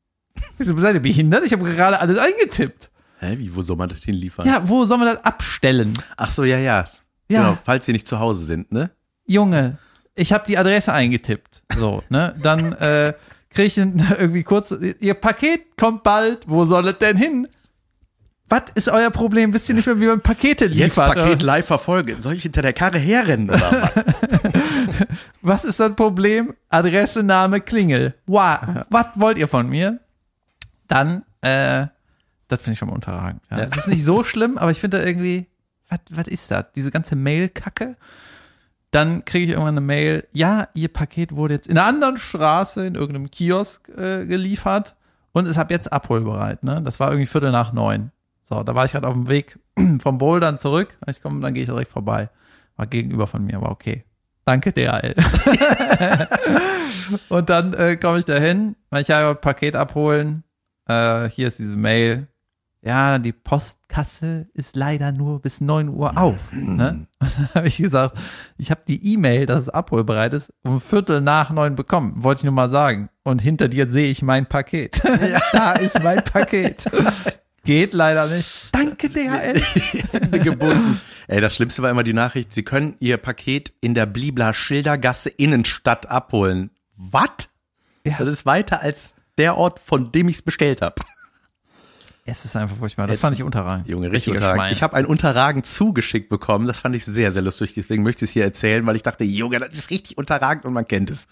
Wieso 0.58 0.76
seid 0.78 0.94
ihr 0.94 1.00
behindert? 1.02 1.44
Ich 1.44 1.52
habe 1.52 1.64
gerade 1.64 2.00
alles 2.00 2.18
eingetippt. 2.18 2.90
Hä, 3.20 3.36
wie, 3.38 3.54
wo 3.54 3.62
soll 3.62 3.76
man 3.76 3.88
das 3.88 3.98
hinliefern? 3.98 4.46
Ja, 4.46 4.68
wo 4.68 4.84
sollen 4.84 5.02
wir 5.02 5.14
das 5.14 5.24
abstellen? 5.24 5.92
Ach 6.16 6.30
so, 6.30 6.42
ja, 6.42 6.58
ja. 6.58 6.84
Ja. 7.28 7.50
Genau, 7.50 7.58
falls 7.64 7.86
sie 7.86 7.92
nicht 7.92 8.08
zu 8.08 8.18
Hause 8.18 8.44
sind, 8.44 8.72
ne? 8.72 8.90
Junge, 9.26 9.78
ich 10.14 10.32
habe 10.32 10.44
die 10.48 10.58
Adresse 10.58 10.92
eingetippt. 10.92 11.62
So, 11.76 12.02
ne? 12.08 12.34
Dann 12.42 12.72
äh, 12.72 13.14
kriege 13.52 13.66
ich 13.66 13.78
irgendwie 14.18 14.42
kurz, 14.42 14.74
ihr 15.00 15.14
Paket 15.14 15.76
kommt 15.76 16.02
bald, 16.02 16.44
wo 16.46 16.66
soll 16.66 16.88
es 16.88 16.98
denn 16.98 17.16
hin? 17.16 17.48
Was 18.48 18.64
ist 18.74 18.90
euer 18.90 19.10
Problem? 19.10 19.54
Wisst 19.54 19.70
ihr 19.70 19.74
nicht 19.74 19.86
mehr, 19.86 19.98
wie 19.98 20.06
man 20.06 20.20
Pakete 20.20 20.66
liefert? 20.66 20.88
Jetzt 20.88 20.96
Paket 20.96 21.36
oder? 21.36 21.46
live 21.46 21.66
verfolgen. 21.66 22.20
Soll 22.20 22.34
ich 22.34 22.42
hinter 22.42 22.60
der 22.60 22.74
Karre 22.74 22.98
herrennen 22.98 23.48
oder 23.48 23.90
was? 23.94 24.04
Was 25.42 25.64
ist 25.64 25.80
das 25.80 25.94
Problem? 25.94 26.54
Adresse, 26.68 27.22
Name, 27.22 27.62
Klingel. 27.62 28.14
Wow. 28.26 28.84
Was 28.90 29.06
wollt 29.14 29.38
ihr 29.38 29.48
von 29.48 29.68
mir? 29.68 30.00
Dann, 30.86 31.24
äh, 31.40 31.86
das 32.48 32.60
finde 32.60 32.72
ich 32.72 32.78
schon 32.78 32.88
mal 32.88 32.94
unterragend. 32.94 33.40
Ja. 33.50 33.60
Es 33.60 33.74
ist 33.76 33.88
nicht 33.88 34.04
so 34.04 34.22
schlimm, 34.22 34.58
aber 34.58 34.70
ich 34.70 34.78
finde 34.78 34.98
da 34.98 35.04
irgendwie, 35.04 35.46
was 36.10 36.28
ist 36.28 36.50
das? 36.50 36.66
Diese 36.76 36.90
ganze 36.90 37.16
Mail-Kacke. 37.16 37.96
Dann 38.92 39.24
kriege 39.24 39.46
ich 39.46 39.50
irgendwann 39.52 39.78
eine 39.78 39.84
Mail, 39.84 40.28
ja, 40.32 40.68
ihr 40.74 40.92
Paket 40.92 41.34
wurde 41.34 41.54
jetzt 41.54 41.66
in 41.66 41.78
einer 41.78 41.88
anderen 41.88 42.18
Straße 42.18 42.86
in 42.86 42.94
irgendeinem 42.94 43.30
Kiosk 43.30 43.88
äh, 43.88 44.26
geliefert 44.26 44.94
und 45.32 45.46
ist 45.46 45.58
ab 45.58 45.70
jetzt 45.70 45.92
abholbereit. 45.92 46.62
Ne? 46.62 46.82
Das 46.84 47.00
war 47.00 47.10
irgendwie 47.10 47.26
Viertel 47.26 47.52
nach 47.52 47.72
neun. 47.72 48.12
So, 48.44 48.62
da 48.62 48.74
war 48.74 48.84
ich 48.84 48.92
gerade 48.92 49.08
auf 49.08 49.14
dem 49.14 49.28
Weg 49.28 49.58
vom 50.02 50.18
Bouldern 50.18 50.58
zurück. 50.58 50.94
Ich 51.06 51.22
komme, 51.22 51.40
dann 51.40 51.54
gehe 51.54 51.62
ich 51.62 51.68
direkt 51.68 51.90
vorbei. 51.90 52.28
War 52.76 52.86
gegenüber 52.86 53.26
von 53.26 53.44
mir, 53.44 53.60
war 53.62 53.70
okay. 53.70 54.04
Danke, 54.44 54.72
DHL. 54.72 55.14
und 57.28 57.48
dann 57.48 57.72
äh, 57.74 57.96
komme 57.96 58.18
ich 58.18 58.24
dahin, 58.24 58.76
ich 58.96 59.10
habe 59.10 59.36
Paket 59.36 59.74
abholen. 59.74 60.44
Äh, 60.86 61.30
hier 61.30 61.48
ist 61.48 61.60
diese 61.60 61.76
Mail. 61.76 62.26
Ja, 62.84 63.20
die 63.20 63.32
Postkasse 63.32 64.48
ist 64.54 64.74
leider 64.74 65.12
nur 65.12 65.40
bis 65.40 65.60
9 65.60 65.88
Uhr 65.88 66.18
auf. 66.18 66.40
Ne? 66.52 67.06
Und 67.20 67.38
dann 67.38 67.48
habe 67.54 67.68
ich 67.68 67.76
gesagt, 67.76 68.18
ich 68.56 68.70
habe 68.70 68.82
die 68.88 69.14
E-Mail, 69.14 69.46
dass 69.46 69.62
es 69.62 69.68
abholbereit 69.68 70.34
ist, 70.34 70.52
um 70.64 70.80
Viertel 70.80 71.20
nach 71.20 71.50
neun 71.50 71.76
bekommen. 71.76 72.22
Wollte 72.22 72.40
ich 72.40 72.44
nur 72.44 72.54
mal 72.54 72.70
sagen. 72.70 73.08
Und 73.24 73.40
hinter 73.40 73.68
dir 73.68 73.86
sehe 73.86 74.10
ich 74.10 74.22
mein 74.22 74.46
Paket. 74.46 75.02
da 75.52 75.72
ist 75.72 76.02
mein 76.02 76.24
Paket. 76.24 76.84
Geht 77.64 77.92
leider 77.92 78.26
nicht. 78.26 78.70
Danke, 78.72 79.08
DHL. 79.08 79.60
Hände 80.10 80.38
gebunden. 80.40 81.00
Ey, 81.28 81.40
das 81.40 81.54
Schlimmste 81.54 81.82
war 81.82 81.90
immer 81.90 82.02
die 82.02 82.12
Nachricht, 82.12 82.52
sie 82.52 82.64
können 82.64 82.96
ihr 82.98 83.18
Paket 83.18 83.72
in 83.80 83.94
der 83.94 84.06
Blibla 84.06 84.52
Schildergasse 84.52 85.28
Innenstadt 85.28 86.10
abholen. 86.10 86.70
Was? 86.96 87.50
Ja. 88.04 88.16
Das 88.18 88.28
ist 88.28 88.46
weiter 88.46 88.80
als 88.80 89.14
der 89.38 89.56
Ort, 89.56 89.78
von 89.78 90.10
dem 90.10 90.28
ich 90.28 90.36
es 90.36 90.42
bestellt 90.42 90.82
habe. 90.82 90.96
Es 92.32 92.46
ist 92.46 92.56
einfach 92.56 92.76
furchtbar. 92.76 93.06
Das 93.06 93.18
fand 93.18 93.36
ich 93.36 93.42
unterragend. 93.42 93.86
Junge, 93.88 94.10
richtig 94.10 94.32
unterragend. 94.32 94.60
Schwein. 94.62 94.72
Ich 94.72 94.82
habe 94.82 94.96
ein 94.96 95.04
Unterragend 95.04 95.66
zugeschickt 95.66 96.30
bekommen. 96.30 96.66
Das 96.66 96.80
fand 96.80 96.96
ich 96.96 97.04
sehr, 97.04 97.30
sehr 97.30 97.42
lustig. 97.42 97.74
Deswegen 97.74 98.02
möchte 98.02 98.24
ich 98.24 98.30
es 98.30 98.32
hier 98.32 98.44
erzählen, 98.44 98.86
weil 98.86 98.96
ich 98.96 99.02
dachte, 99.02 99.22
Junge, 99.24 99.58
das 99.58 99.68
ist 99.74 99.90
richtig 99.90 100.16
unterragend 100.16 100.64
und 100.64 100.72
man 100.72 100.88
kennt 100.88 101.10
es. 101.10 101.28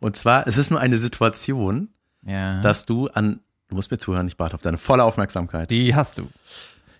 Und 0.00 0.16
zwar, 0.16 0.46
es 0.46 0.58
ist 0.58 0.70
nur 0.70 0.80
eine 0.80 0.98
Situation, 0.98 1.88
ja. 2.26 2.60
dass 2.60 2.84
du 2.84 3.08
an, 3.08 3.40
du 3.68 3.76
musst 3.76 3.90
mir 3.90 3.96
zuhören, 3.96 4.26
ich 4.26 4.38
warte 4.38 4.54
auf 4.54 4.60
deine 4.60 4.76
volle 4.76 5.02
Aufmerksamkeit. 5.04 5.70
Die 5.70 5.94
hast 5.94 6.18
du. 6.18 6.28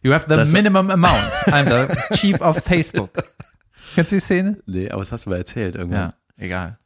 You 0.03 0.15
have 0.15 0.27
the 0.29 0.37
Das- 0.37 0.51
minimum 0.51 0.91
amount. 0.91 1.21
I'm 1.49 1.69
the 1.69 2.17
chief 2.17 2.41
of 2.41 2.59
Facebook. 2.65 3.11
Kennst 3.95 4.11
du 4.13 4.17
die 4.17 4.21
Szene? 4.21 4.59
Nee, 4.65 4.91
aber 4.91 5.03
das 5.03 5.13
hast 5.13 5.27
du 5.27 5.31
mal 5.31 5.37
erzählt 5.37 5.75
irgendwann. 5.75 6.01
Ja, 6.01 6.15
egal. 6.39 6.79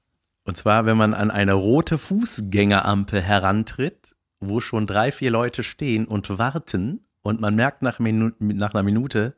Und 0.43 0.57
zwar, 0.57 0.87
wenn 0.87 0.97
man 0.97 1.15
an 1.15 1.31
eine 1.31 1.53
rote 1.53 1.99
Fußgängerampel 1.99 3.23
herantritt, 3.23 4.16
wo 4.41 4.61
schon 4.61 4.87
drei, 4.87 5.13
vier 5.13 5.31
Leute 5.31 5.63
stehen 5.63 6.07
und 6.07 6.39
warten 6.39 7.01
und 7.23 7.41
man 7.41 7.55
merkt 7.55 7.83
nach, 7.83 7.99
Minu 7.99 8.31
nach 8.39 8.75
einer 8.75 8.83
Minute, 8.83 9.35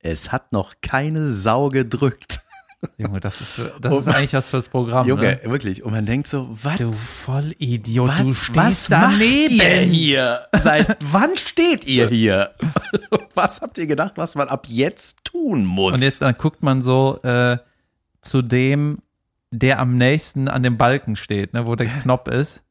es 0.00 0.32
hat 0.32 0.52
noch 0.52 0.74
keine 0.82 1.30
Sau 1.30 1.68
gedrückt. 1.68 2.40
Junge, 2.98 3.20
das 3.20 3.40
ist, 3.40 3.60
das 3.80 3.94
ist 3.96 4.08
eigentlich 4.08 4.32
was 4.32 4.50
fürs 4.50 4.68
Programm. 4.68 5.06
Junge, 5.06 5.40
Ne? 5.44 5.50
wirklich. 5.52 5.84
Und 5.84 5.92
man 5.92 6.04
denkt 6.04 6.26
so, 6.26 6.48
was? 6.60 6.78
Du 6.78 6.92
Vollidiot, 6.92 8.08
Was, 8.08 8.20
du 8.22 8.34
stehst 8.34 8.56
was 8.56 8.86
daneben. 8.88 9.56
macht 9.56 9.66
ihr 9.68 9.80
hier? 9.82 10.40
Seit 10.58 10.96
wann 11.12 11.36
steht 11.36 11.84
ihr 11.86 12.08
hier? 12.08 12.50
Was 13.34 13.60
habt 13.60 13.78
ihr 13.78 13.86
gedacht, 13.86 14.14
was 14.16 14.34
man 14.34 14.48
ab 14.48 14.66
jetzt 14.68 15.24
tun 15.24 15.64
muss? 15.64 15.94
Und 15.94 16.02
jetzt 16.02 16.20
dann 16.22 16.36
guckt 16.36 16.62
man 16.62 16.82
so 16.82 17.18
äh, 17.22 17.56
zu 18.20 18.42
dem, 18.42 18.98
der 19.52 19.78
am 19.78 19.96
nächsten 19.96 20.48
an 20.48 20.62
dem 20.62 20.76
Balken 20.76 21.14
steht, 21.16 21.54
ne, 21.54 21.64
wo 21.66 21.76
der 21.76 21.86
Knopf 21.86 22.28
ist. 22.28 22.62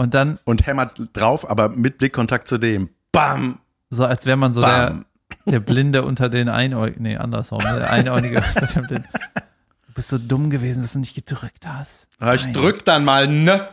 Und 0.00 0.14
dann 0.14 0.38
und 0.44 0.66
hämmert 0.66 0.98
drauf, 1.12 1.50
aber 1.50 1.68
mit 1.68 1.98
Blickkontakt 1.98 2.48
zu 2.48 2.56
dem. 2.56 2.88
Bam! 3.12 3.58
so, 3.90 4.06
als 4.06 4.24
wäre 4.24 4.38
man 4.38 4.54
so 4.54 4.62
der, 4.62 4.86
Bam. 4.86 5.04
der 5.44 5.60
Blinde 5.60 6.04
unter 6.04 6.30
den 6.30 6.48
Einäugigen. 6.48 7.02
Nee, 7.02 7.18
andersrum. 7.18 7.58
Der 7.60 7.90
Einäugige 7.90 8.42
unter 8.60 8.80
dem. 8.80 9.02
Du 9.02 9.92
bist 9.94 10.08
so 10.08 10.16
dumm 10.16 10.48
gewesen, 10.48 10.80
dass 10.80 10.94
du 10.94 11.00
nicht 11.00 11.14
gedrückt 11.14 11.66
hast. 11.66 12.06
Aber 12.18 12.34
ich 12.34 12.44
Nein. 12.44 12.54
drück 12.54 12.82
dann 12.86 13.04
mal, 13.04 13.28
ne? 13.28 13.68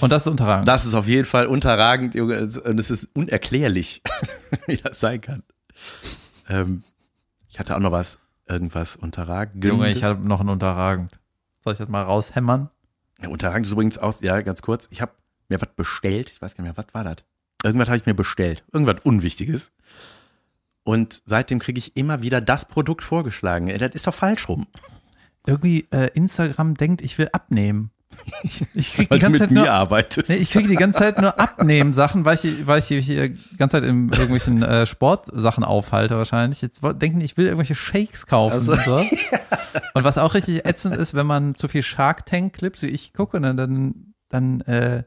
Und 0.00 0.10
das 0.10 0.22
ist 0.26 0.28
unterragend. 0.32 0.66
Das 0.66 0.84
ist 0.84 0.94
auf 0.94 1.06
jeden 1.06 1.26
Fall 1.26 1.46
unterragend, 1.46 2.16
Junge. 2.16 2.40
Und 2.40 2.80
es 2.80 2.90
ist 2.90 3.10
unerklärlich, 3.14 4.02
wie 4.66 4.78
das 4.78 4.98
sein 4.98 5.20
kann. 5.20 5.44
Ähm, 6.48 6.82
ich 7.48 7.60
hatte 7.60 7.76
auch 7.76 7.80
noch 7.80 7.92
was, 7.92 8.18
irgendwas 8.48 8.96
unterragend. 8.96 9.64
Junge, 9.64 9.88
ich 9.88 10.02
habe 10.02 10.26
noch 10.26 10.40
einen 10.40 10.48
unterragend. 10.48 11.12
Soll 11.62 11.74
ich 11.74 11.78
das 11.78 11.88
mal 11.88 12.02
raushämmern? 12.02 12.68
Ja, 13.22 13.28
unterragend 13.28 13.66
ist 13.66 13.72
übrigens 13.72 13.98
aus, 13.98 14.20
ja, 14.20 14.40
ganz 14.40 14.62
kurz. 14.62 14.88
Ich 14.90 15.00
habe 15.00 15.12
mir 15.48 15.60
was 15.60 15.74
bestellt. 15.74 16.30
Ich 16.30 16.42
weiß 16.42 16.56
gar 16.56 16.64
nicht 16.64 16.76
mehr, 16.76 16.84
was 16.84 16.92
war 16.94 17.04
das? 17.04 17.24
Irgendwas 17.64 17.88
habe 17.88 17.98
ich 17.98 18.06
mir 18.06 18.14
bestellt. 18.14 18.64
Irgendwas 18.72 19.04
Unwichtiges. 19.04 19.70
Und 20.84 21.22
seitdem 21.26 21.60
kriege 21.60 21.78
ich 21.78 21.96
immer 21.96 22.22
wieder 22.22 22.40
das 22.40 22.66
Produkt 22.66 23.04
vorgeschlagen. 23.04 23.68
Ey, 23.68 23.78
das 23.78 23.94
ist 23.94 24.06
doch 24.06 24.14
falsch 24.14 24.48
rum. 24.48 24.66
Irgendwie 25.46 25.86
äh, 25.90 26.10
Instagram 26.14 26.74
denkt, 26.74 27.02
ich 27.02 27.18
will 27.18 27.28
abnehmen. 27.32 27.90
Ich 28.74 28.92
krieg 28.94 29.08
die 29.08 29.10
Weil 29.10 29.18
du 29.18 29.22
ganze 29.22 29.30
mit 29.30 29.38
Zeit 29.40 29.50
mir 29.50 29.60
nur, 29.60 29.70
arbeitest. 29.70 30.28
nee, 30.30 30.36
ich 30.36 30.50
kriege 30.50 30.68
die 30.68 30.74
ganze 30.76 31.00
Zeit 31.00 31.18
nur 31.20 31.38
Abnehmen-Sachen, 31.38 32.24
weil 32.24 32.34
ich, 32.42 32.66
weil 32.66 32.78
ich 32.80 32.86
hier 32.86 33.28
die 33.28 33.56
ganze 33.56 33.76
Zeit 33.76 33.84
in 33.84 34.08
irgendwelchen 34.08 34.62
äh, 34.62 34.86
Sportsachen 34.86 35.64
aufhalte 35.64 36.16
wahrscheinlich. 36.16 36.62
Jetzt 36.62 36.80
denken, 36.82 37.20
die, 37.20 37.24
ich 37.24 37.36
will 37.36 37.46
irgendwelche 37.46 37.74
Shakes 37.74 38.26
kaufen 38.26 38.54
Also- 38.54 38.72
und 38.72 38.80
so. 38.82 38.96
Und 39.94 40.04
was 40.04 40.18
auch 40.18 40.34
richtig 40.34 40.66
ätzend 40.66 40.96
ist, 40.96 41.14
wenn 41.14 41.26
man 41.26 41.54
zu 41.54 41.66
viel 41.68 41.82
Shark 41.82 42.26
Tank 42.26 42.54
Clips 42.54 42.82
wie 42.82 42.86
ich 42.88 43.12
gucke, 43.14 43.40
dann, 43.40 43.56
dann, 43.56 44.14
dann 44.28 44.60
äh, 44.62 45.04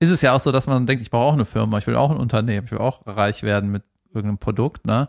ist 0.00 0.10
es 0.10 0.20
ja 0.22 0.32
auch 0.32 0.40
so, 0.40 0.50
dass 0.52 0.66
man 0.66 0.86
denkt, 0.86 1.02
ich 1.02 1.10
brauche 1.10 1.24
auch 1.24 1.32
eine 1.34 1.44
Firma, 1.44 1.78
ich 1.78 1.86
will 1.86 1.96
auch 1.96 2.10
ein 2.10 2.16
Unternehmen, 2.16 2.64
ich 2.66 2.72
will 2.72 2.78
auch 2.78 3.06
reich 3.06 3.42
werden 3.42 3.70
mit 3.70 3.82
irgendeinem 4.08 4.38
Produkt, 4.38 4.86
ne? 4.86 5.08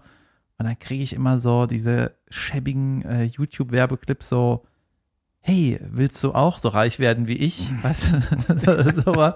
Und 0.57 0.65
dann 0.67 0.77
kriege 0.79 1.03
ich 1.03 1.13
immer 1.13 1.39
so 1.39 1.65
diese 1.65 2.15
schäbigen 2.29 3.01
äh, 3.03 3.23
YouTube-Werbeclips 3.23 4.29
so, 4.29 4.65
hey, 5.47 5.79
willst 5.91 6.23
du 6.23 6.33
auch 6.33 6.57
so 6.59 6.69
reich 6.69 6.97
werden 6.99 7.27
wie 7.27 7.37
ich? 7.37 7.69
Weißt 7.83 8.11
du, 8.13 9.01
so 9.01 9.15
was. 9.15 9.35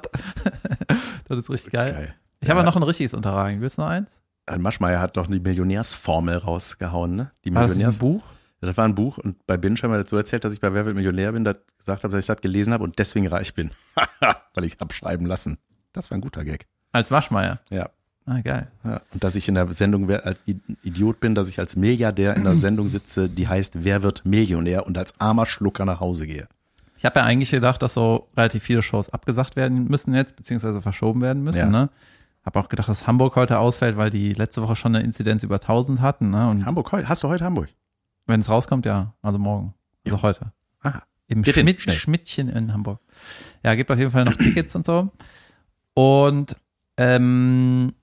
Das 1.27 1.39
ist 1.39 1.49
richtig 1.49 1.73
geil. 1.73 1.91
Geil. 1.93 2.15
Ich 2.41 2.49
habe 2.49 2.59
Ja. 2.61 2.65
noch 2.65 2.75
ein 2.75 2.83
richtiges 2.83 3.13
Unterragen. 3.13 3.61
Willst 3.61 3.77
du 3.77 3.81
noch 3.83 3.89
eins? 3.89 4.19
Herr 4.47 4.57
Maschmeyer 4.59 4.99
hat 4.99 5.17
doch 5.17 5.27
die 5.27 5.39
Millionärsformel 5.39 6.37
rausgehauen, 6.37 7.15
ne? 7.15 7.31
Die 7.45 7.53
War 7.53 7.61
das 7.63 7.71
Millionärs 7.71 7.95
ein 7.97 7.99
Buch? 7.99 8.23
Das 8.61 8.75
war 8.75 8.85
ein 8.85 8.95
Buch 8.95 9.17
und 9.19 9.45
bei 9.45 9.55
Binge 9.57 9.79
haben 9.83 9.91
wir 9.91 9.99
dazu 9.99 10.17
erzählt, 10.17 10.43
dass 10.43 10.51
ich 10.53 10.59
bei 10.59 10.73
Wer 10.73 10.85
wird 10.85 10.95
Millionär 10.95 11.31
bin, 11.31 11.43
das 11.43 11.57
gesagt 11.77 12.03
habe, 12.03 12.11
dass 12.13 12.21
ich 12.21 12.27
das 12.27 12.41
gelesen 12.41 12.73
habe 12.73 12.83
und 12.83 12.97
deswegen 12.99 13.27
reich 13.27 13.53
bin. 13.53 13.71
Weil 14.53 14.63
ich 14.65 14.77
habe 14.81 14.93
schreiben 14.93 15.25
lassen. 15.27 15.59
Das 15.93 16.09
war 16.11 16.17
ein 16.17 16.21
guter 16.21 16.43
Gag. 16.43 16.67
Als 16.91 17.11
Waschmeier. 17.11 17.59
Ja. 17.69 17.89
Ah, 18.31 18.41
geil. 18.41 18.67
ja. 18.83 19.01
Und 19.11 19.23
dass 19.23 19.33
ich 19.35 19.47
in 19.47 19.55
der 19.55 19.71
Sendung 19.73 20.07
wer- 20.07 20.23
als 20.25 20.37
Idiot 20.83 21.19
bin, 21.19 21.33
dass 21.33 21.49
ich 21.49 21.57
als 21.59 21.75
Milliardär 21.75 22.35
in 22.35 22.43
der 22.43 22.53
Sendung 22.65 22.87
sitze, 22.87 23.27
die 23.27 23.47
heißt 23.47 23.83
Wer 23.83 24.03
wird 24.03 24.23
Millionär 24.25 24.85
und 24.85 24.97
als 24.97 25.19
armer 25.19 25.45
Schlucker 25.47 25.83
nach 25.85 25.99
Hause 25.99 26.27
gehe. 26.27 26.47
Ich 26.97 27.05
habe 27.05 27.19
ja 27.19 27.25
eigentlich 27.25 27.49
gedacht, 27.49 27.81
dass 27.81 27.93
so 27.95 28.27
relativ 28.37 28.61
viele 28.61 28.81
Shows 28.83 29.09
abgesagt 29.09 29.55
werden 29.55 29.85
müssen 29.85 30.13
jetzt, 30.13 30.35
beziehungsweise 30.35 30.81
verschoben 30.81 31.21
werden 31.21 31.43
müssen, 31.43 31.59
Ja. 31.59 31.65
ne? 31.69 31.89
Habe 32.45 32.59
auch 32.59 32.69
gedacht, 32.69 32.87
dass 32.87 33.07
Hamburg 33.07 33.35
heute 33.35 33.57
ausfällt, 33.59 33.97
weil 33.97 34.09
die 34.09 34.33
letzte 34.33 34.61
Woche 34.61 34.75
schon 34.75 34.95
eine 34.95 35.03
Inzidenz 35.03 35.43
über 35.43 35.55
1000 35.59 35.99
hatten. 36.01 36.29
Ne? 36.29 36.49
Und 36.49 36.65
Hamburg, 36.65 36.91
heu- 36.91 37.03
hast 37.05 37.23
du 37.23 37.27
heute 37.29 37.43
Hamburg? 37.45 37.69
wenn 38.27 38.41
es 38.41 38.49
rauskommt, 38.49 38.85
ja. 38.85 39.13
Also 39.23 39.39
morgen. 39.39 39.73
Also 40.05 40.17
Ja. 40.17 40.21
heute. 40.23 40.53
Aha. 40.81 41.01
Im 41.27 41.41
Geht 41.41 41.55
Schmidt. 41.55 41.81
Schmidtchen 41.81 42.47
in 42.49 42.71
Hamburg. 42.73 42.99
Ja, 43.63 43.73
gibt 43.75 43.89
auf 43.89 43.97
jeden 43.97 44.11
Fall 44.11 44.25
noch 44.25 44.33
Tickets 44.37 44.75
und 44.75 44.85
so. 44.85 45.09
Und 45.95 46.55
ähm, 46.97 47.93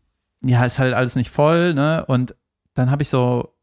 ja, 0.49 0.65
ist 0.65 0.79
halt 0.79 0.95
alles 0.95 1.17
nicht 1.17 1.31
voll, 1.31 1.75
ne? 1.75 2.05
Und 2.07 2.35
dann 2.75 2.91
habe 2.91 3.03
ich 3.03 3.09
so 3.09 3.55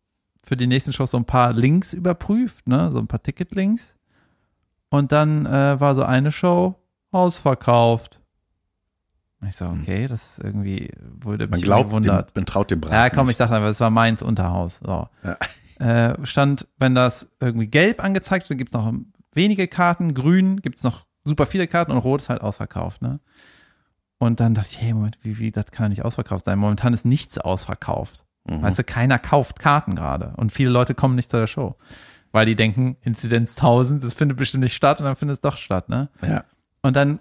für 0.44 0.58
die 0.58 0.68
nächsten 0.68 0.94
Shows 0.94 1.12
so 1.12 1.18
ein 1.18 1.26
paar 1.26 1.54
Links 1.54 1.94
überprüft, 1.94 2.68
ne? 2.68 2.92
So 2.92 3.00
ein 3.00 3.08
paar 3.08 3.24
Ticketlinks. 3.24 3.96
Und 4.90 5.12
dann 5.12 5.46
äh, 5.46 5.80
war 5.80 5.96
so 5.96 6.04
eine 6.04 6.32
Show 6.32 6.76
ausverkauft. 7.12 8.20
Ich 9.48 9.56
so, 9.56 9.66
okay, 9.66 10.08
das 10.08 10.40
irgendwie, 10.40 10.92
wurde 11.20 11.46
Hm. 11.46 11.52
Man 11.52 11.60
mich 11.60 11.64
glaubt, 11.64 11.86
dem, 11.86 11.90
gewundert. 11.90 12.36
man 12.36 12.46
traut 12.46 12.72
dem 12.72 12.80
Braten 12.80 12.96
Ja, 12.96 13.10
komm, 13.10 13.30
ich 13.30 13.36
sag 13.36 13.52
einfach, 13.52 13.70
es 13.70 13.80
war 13.80 13.90
Mainz 13.90 14.22
Unterhaus. 14.22 14.80
So. 14.84 15.08
Ja. 15.24 15.38
Äh, 15.80 16.26
stand, 16.26 16.68
wenn 16.78 16.96
das 16.96 17.28
irgendwie 17.40 17.68
gelb 17.68 18.04
angezeigt 18.04 18.50
wird, 18.50 18.58
gibt's 18.58 18.74
noch 18.74 18.94
wenige 19.34 19.68
Karten, 19.68 20.14
grün 20.14 20.62
gibt's 20.62 20.84
noch 20.84 21.06
super 21.26 21.46
viele 21.46 21.68
Karten 21.68 21.92
und 21.92 21.98
rot 21.98 22.22
ist 22.22 22.30
halt 22.30 22.42
ausverkauft. 22.42 23.02
Ne? 23.02 23.20
Und 24.24 24.40
dann 24.40 24.56
dachte 24.56 24.70
ich, 24.72 24.82
hey, 24.82 24.94
Moment, 24.94 25.18
wie, 25.22 25.38
wie, 25.40 25.52
das 25.52 25.68
kann 25.72 25.86
ja 25.86 25.90
nicht 25.90 26.06
ausverkauft 26.06 26.46
sein. 26.46 26.58
Momentan 26.60 26.94
ist 26.94 27.06
nichts 27.06 27.38
ausverkauft. 27.38 28.26
Mhm. 28.46 28.62
Weißt 28.62 28.80
du, 28.80 28.84
keiner 28.84 29.20
kauft 29.20 29.60
Karten 29.60 29.96
gerade. 29.96 30.34
Und 30.38 30.52
viele 30.52 30.70
Leute 30.70 30.96
kommen 30.96 31.16
nicht 31.16 31.32
zu 31.32 31.38
der 31.38 31.48
Show. 31.48 31.76
Weil 32.32 32.46
die 32.48 32.56
denken, 32.56 32.98
Inzidenz 33.02 33.58
1000, 33.58 34.04
das 34.04 34.14
findet 34.16 34.38
bestimmt 34.38 34.64
nicht 34.64 34.76
statt 34.76 35.00
und 35.00 35.06
dann 35.06 35.16
findet 35.16 35.36
es 35.36 35.42
doch 35.42 35.58
statt, 35.58 35.88
ne? 35.90 36.10
Ja. 36.22 36.44
Und 36.82 36.96
dann 36.96 37.20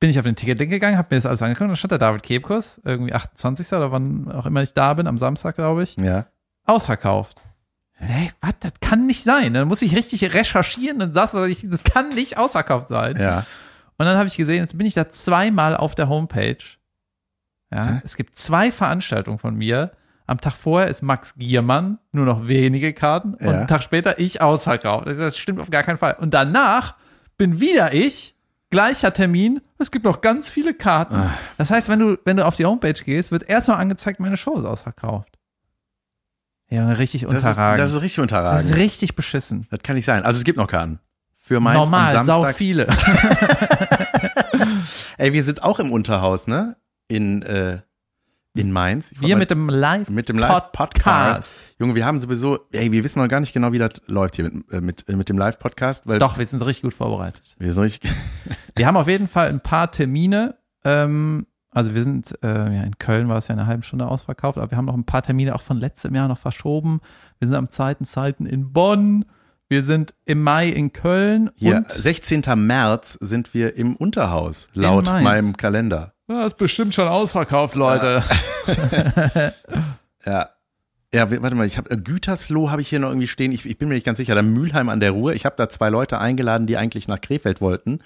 bin 0.00 0.10
ich 0.10 0.18
auf 0.18 0.24
den 0.24 0.36
Ticketlink 0.36 0.70
gegangen, 0.70 0.96
habe 0.98 1.08
mir 1.10 1.18
das 1.18 1.26
alles 1.26 1.42
angeguckt 1.42 1.62
und 1.62 1.68
dann 1.68 1.76
stand 1.76 1.92
da 1.92 1.98
David 1.98 2.22
Kebkus, 2.22 2.80
irgendwie 2.84 3.12
28. 3.14 3.72
oder 3.72 3.90
wann 3.92 4.30
auch 4.30 4.46
immer 4.46 4.62
ich 4.62 4.74
da 4.74 4.94
bin, 4.94 5.06
am 5.06 5.18
Samstag, 5.18 5.56
glaube 5.56 5.82
ich, 5.82 5.96
Ja. 6.00 6.26
ausverkauft. 6.66 7.42
Hey, 7.94 8.30
was? 8.40 8.52
Das 8.60 8.72
kann 8.80 9.06
nicht 9.06 9.24
sein. 9.24 9.52
Dann 9.54 9.68
muss 9.68 9.82
ich 9.82 9.94
richtig 9.94 10.32
recherchieren 10.34 11.02
und 11.02 11.14
das, 11.16 11.32
das 11.32 11.84
kann 11.84 12.10
nicht 12.14 12.38
ausverkauft 12.38 12.88
sein. 12.88 13.16
Ja. 13.18 13.44
Und 14.00 14.06
dann 14.06 14.16
habe 14.16 14.28
ich 14.28 14.36
gesehen, 14.38 14.60
jetzt 14.62 14.78
bin 14.78 14.86
ich 14.86 14.94
da 14.94 15.10
zweimal 15.10 15.76
auf 15.76 15.94
der 15.94 16.08
Homepage. 16.08 16.56
Ja, 17.70 18.00
es 18.02 18.16
gibt 18.16 18.38
zwei 18.38 18.70
Veranstaltungen 18.72 19.38
von 19.38 19.54
mir. 19.54 19.92
Am 20.26 20.40
Tag 20.40 20.54
vorher 20.54 20.88
ist 20.88 21.02
Max 21.02 21.34
Giermann, 21.34 21.98
nur 22.12 22.24
noch 22.24 22.48
wenige 22.48 22.94
Karten. 22.94 23.34
Und 23.34 23.44
Ja. 23.44 23.50
einen 23.58 23.66
Tag 23.66 23.82
später 23.82 24.18
ich 24.18 24.40
ausverkauft. 24.40 25.06
Das- 25.06 25.18
Das 25.18 25.36
stimmt 25.36 25.60
auf 25.60 25.68
gar 25.68 25.82
keinen 25.82 25.98
Fall. 25.98 26.14
Und 26.18 26.32
danach 26.32 26.94
bin 27.36 27.60
wieder 27.60 27.92
ich, 27.92 28.34
gleicher 28.70 29.12
Termin. 29.12 29.60
Es 29.78 29.90
gibt 29.90 30.06
noch 30.06 30.22
ganz 30.22 30.48
viele 30.48 30.72
Karten. 30.72 31.16
Ah. 31.16 31.34
Das 31.58 31.70
heißt, 31.70 31.90
wenn 31.90 31.98
du, 31.98 32.16
wenn 32.24 32.38
du 32.38 32.46
auf 32.46 32.54
die 32.56 32.64
Homepage 32.64 32.94
gehst, 32.94 33.30
wird 33.32 33.50
erstmal 33.50 33.76
angezeigt, 33.76 34.18
meine 34.18 34.38
Show 34.38 34.56
ist 34.58 34.64
ausverkauft. 34.64 35.36
Ja, 36.70 36.88
richtig 36.92 37.22
Das 37.22 37.32
ist, 37.32 37.36
unterragend. 37.36 37.80
das 37.80 37.90
ist 37.90 37.96
richtig 38.00 38.16
Das 38.16 38.22
unterragend. 38.22 38.70
ist 38.70 38.76
richtig 38.76 39.14
beschissen. 39.14 39.66
Das 39.70 39.80
kann 39.82 39.96
nicht 39.96 40.06
sein. 40.06 40.22
Also 40.22 40.38
es 40.38 40.44
gibt 40.44 40.56
noch 40.56 40.68
Karten. 40.68 41.00
Für 41.50 41.58
Mainz 41.58 41.80
Normal, 41.80 42.16
am 42.16 42.26
sau 42.26 42.42
Samstag. 42.42 42.54
viele. 42.54 42.86
Ey, 45.18 45.32
wir 45.32 45.42
sind 45.42 45.64
auch 45.64 45.80
im 45.80 45.90
Unterhaus, 45.90 46.46
ne? 46.46 46.76
In, 47.08 47.42
äh, 47.42 47.80
in 48.54 48.70
Mainz. 48.70 49.10
Ich 49.10 49.20
Wir 49.20 49.36
mit 49.36 49.50
dem 49.50 49.68
Live 49.68 50.08
mit 50.10 50.28
dem 50.28 50.38
Live-Podcast. 50.38 51.04
Podcast. 51.04 51.58
Junge, 51.80 51.96
wir 51.96 52.06
haben 52.06 52.20
sowieso, 52.20 52.60
ey, 52.70 52.92
wir 52.92 53.02
wissen 53.02 53.18
noch 53.18 53.26
gar 53.26 53.40
nicht 53.40 53.52
genau, 53.52 53.72
wie 53.72 53.80
das 53.80 54.00
läuft 54.06 54.36
hier 54.36 54.44
mit, 54.44 54.72
äh, 54.72 54.80
mit, 54.80 55.08
äh, 55.08 55.16
mit 55.16 55.28
dem 55.28 55.38
Live-Podcast, 55.38 56.06
weil 56.06 56.20
Doch, 56.20 56.38
wir 56.38 56.46
sind 56.46 56.64
richtig 56.64 56.82
gut 56.82 56.94
vorbereitet. 56.94 57.56
wir 57.58 57.72
sind 57.72 57.82
richtig, 57.82 58.12
Wir 58.76 58.86
haben 58.86 58.96
auf 58.96 59.08
jeden 59.08 59.26
Fall 59.26 59.48
ein 59.48 59.58
paar 59.58 59.90
Termine. 59.90 60.54
Ähm, 60.84 61.48
also 61.72 61.96
wir 61.96 62.04
sind, 62.04 62.32
äh, 62.44 62.46
ja, 62.46 62.84
in 62.84 62.96
Köln 62.98 63.28
war 63.28 63.38
es 63.38 63.48
ja 63.48 63.56
eine 63.56 63.66
halbe 63.66 63.82
Stunde 63.82 64.06
ausverkauft, 64.06 64.56
aber 64.56 64.70
wir 64.70 64.78
haben 64.78 64.86
noch 64.86 64.94
ein 64.94 65.02
paar 65.02 65.22
Termine 65.22 65.56
auch 65.56 65.62
von 65.62 65.78
letztem 65.78 66.14
Jahr 66.14 66.28
noch 66.28 66.38
verschoben. 66.38 67.00
Wir 67.40 67.48
sind 67.48 67.56
am 67.56 67.70
zweiten 67.70 68.04
Zeiten 68.04 68.46
in 68.46 68.72
Bonn. 68.72 69.24
Wir 69.70 69.84
sind 69.84 70.14
im 70.24 70.42
Mai 70.42 70.68
in 70.68 70.92
Köln 70.92 71.50
hier, 71.54 71.76
und 71.76 71.92
16. 71.92 72.42
März 72.56 73.16
sind 73.20 73.54
wir 73.54 73.76
im 73.76 73.94
Unterhaus, 73.94 74.68
laut 74.74 75.04
meinem 75.06 75.56
Kalender. 75.56 76.12
Ja, 76.28 76.44
ist 76.44 76.56
bestimmt 76.56 76.92
schon 76.92 77.06
ausverkauft, 77.06 77.76
Leute. 77.76 78.22
Ja. 80.26 80.50
Ja, 81.12 81.28
w- 81.28 81.42
warte 81.42 81.56
mal, 81.56 81.66
ich 81.66 81.76
habe 81.76 81.90
äh, 81.90 81.96
Gütersloh 81.96 82.70
habe 82.70 82.82
ich 82.82 82.88
hier 82.88 83.00
noch 83.00 83.08
irgendwie 83.08 83.26
stehen. 83.26 83.50
Ich, 83.50 83.66
ich 83.66 83.78
bin 83.78 83.88
mir 83.88 83.94
nicht 83.94 84.06
ganz 84.06 84.18
sicher. 84.18 84.36
Da 84.36 84.42
Mülheim 84.42 84.88
an 84.88 85.00
der 85.00 85.10
Ruhr. 85.10 85.34
Ich 85.34 85.44
habe 85.44 85.56
da 85.58 85.68
zwei 85.68 85.88
Leute 85.90 86.18
eingeladen, 86.20 86.68
die 86.68 86.76
eigentlich 86.76 87.08
nach 87.08 87.20
Krefeld 87.20 87.60
wollten 87.60 87.98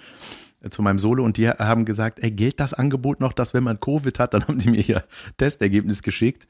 äh, 0.63 0.71
zu 0.71 0.81
meinem 0.81 0.99
Solo 0.99 1.23
und 1.23 1.37
die 1.37 1.51
haben 1.51 1.85
gesagt, 1.85 2.19
ey, 2.21 2.31
gilt 2.31 2.61
das 2.61 2.73
Angebot 2.73 3.21
noch, 3.21 3.35
dass 3.35 3.53
wenn 3.53 3.63
man 3.63 3.79
Covid 3.79 4.19
hat, 4.19 4.33
dann 4.33 4.49
haben 4.49 4.57
die 4.57 4.71
mir 4.71 4.81
ihr 4.81 5.05
Testergebnis 5.37 6.03
geschickt, 6.03 6.47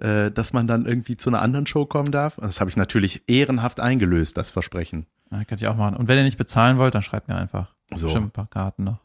äh, 0.00 0.30
dass 0.30 0.52
man 0.52 0.66
dann 0.66 0.86
irgendwie 0.86 1.16
zu 1.16 1.30
einer 1.30 1.42
anderen 1.42 1.66
Show 1.66 1.86
kommen 1.86 2.10
darf. 2.10 2.38
Und 2.38 2.46
das 2.46 2.60
habe 2.60 2.70
ich 2.70 2.76
natürlich 2.76 3.24
ehrenhaft 3.26 3.80
eingelöst, 3.80 4.36
das 4.36 4.50
Versprechen. 4.50 5.06
Ja, 5.30 5.44
kann 5.44 5.58
ich 5.58 5.66
auch 5.66 5.76
machen. 5.76 5.96
Und 5.96 6.08
wenn 6.08 6.16
ihr 6.16 6.24
nicht 6.24 6.38
bezahlen 6.38 6.78
wollt, 6.78 6.94
dann 6.94 7.02
schreibt 7.02 7.28
mir 7.28 7.36
einfach. 7.36 7.74
So. 7.94 8.06
Bestimmt 8.06 8.28
ein 8.28 8.30
paar 8.30 8.46
Karten 8.46 8.84
noch. 8.84 9.00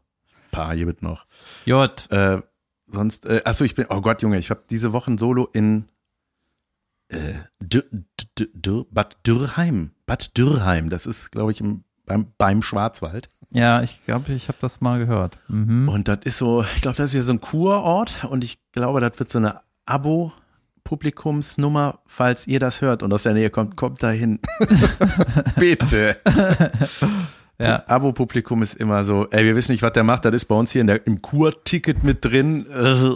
Paar 0.52 0.74
hier 0.74 0.86
mit 0.86 1.02
noch. 1.02 1.26
Jut. 1.66 2.12
Äh, 2.12 2.42
sonst, 2.88 3.26
äh, 3.26 3.42
achso, 3.44 3.64
ich 3.66 3.76
bin, 3.76 3.88
oh 3.90 4.02
Gott, 4.02 4.22
Junge, 4.22 4.38
ich 4.38 4.50
habe 4.50 4.64
diese 4.70 4.94
Woche 4.94 5.12
ein 5.12 5.18
Solo 5.18 5.50
in 5.52 5.86
äh, 7.10 7.34
Dür, 7.60 7.84
Dür, 8.38 8.48
Dür, 8.54 8.86
Bad 8.92 9.18
Dürrheim. 9.26 9.92
Bad 10.06 10.38
Dürrheim, 10.38 10.90
das 10.90 11.06
ist, 11.06 11.32
glaube 11.32 11.52
ich, 11.52 11.60
im, 11.60 11.84
beim, 12.06 12.28
beim 12.38 12.62
Schwarzwald. 12.62 13.30
Ja, 13.50 13.82
ich 13.82 14.04
glaube, 14.06 14.34
ich 14.34 14.48
habe 14.48 14.58
das 14.62 14.82
mal 14.82 15.00
gehört. 15.00 15.38
Mhm. 15.48 15.88
Und 15.88 16.08
das 16.08 16.20
ist 16.24 16.38
so, 16.38 16.64
ich 16.76 16.82
glaube, 16.82 16.98
das 16.98 17.08
ist 17.08 17.14
ja 17.14 17.22
so 17.22 17.34
ein 17.34 17.42
Kurort 17.42 18.26
und 18.26 18.44
ich 18.44 18.60
glaube, 18.72 19.00
das 19.00 19.18
wird 19.20 19.30
so 19.30 19.38
eine 19.38 19.62
Abo-Publikumsnummer, 20.94 22.00
falls 22.06 22.48
ihr 22.48 22.60
das 22.60 22.82
hört 22.82 23.04
und 23.04 23.12
aus 23.12 23.24
der 23.24 23.34
Nähe 23.34 23.50
kommt, 23.50 23.76
kommt 23.76 24.04
da 24.04 24.12
hin. 24.12 24.40
Bitte. 25.60 26.18
Ja. 27.60 27.84
Abo-Publikum 27.88 28.62
ist 28.62 28.76
immer 28.76 29.04
so, 29.04 29.28
ey, 29.32 29.46
wir 29.46 29.56
wissen 29.56 29.72
nicht, 29.72 29.82
was 29.82 29.94
der 29.94 30.04
macht, 30.04 30.26
das 30.26 30.34
ist 30.34 30.46
bei 30.46 30.56
uns 30.56 30.72
hier 30.72 30.84
der, 30.84 31.06
im 31.08 31.22
Kurticket 31.22 32.04
mit 32.04 32.26
drin. 32.26 32.66
Äh. 32.70 33.10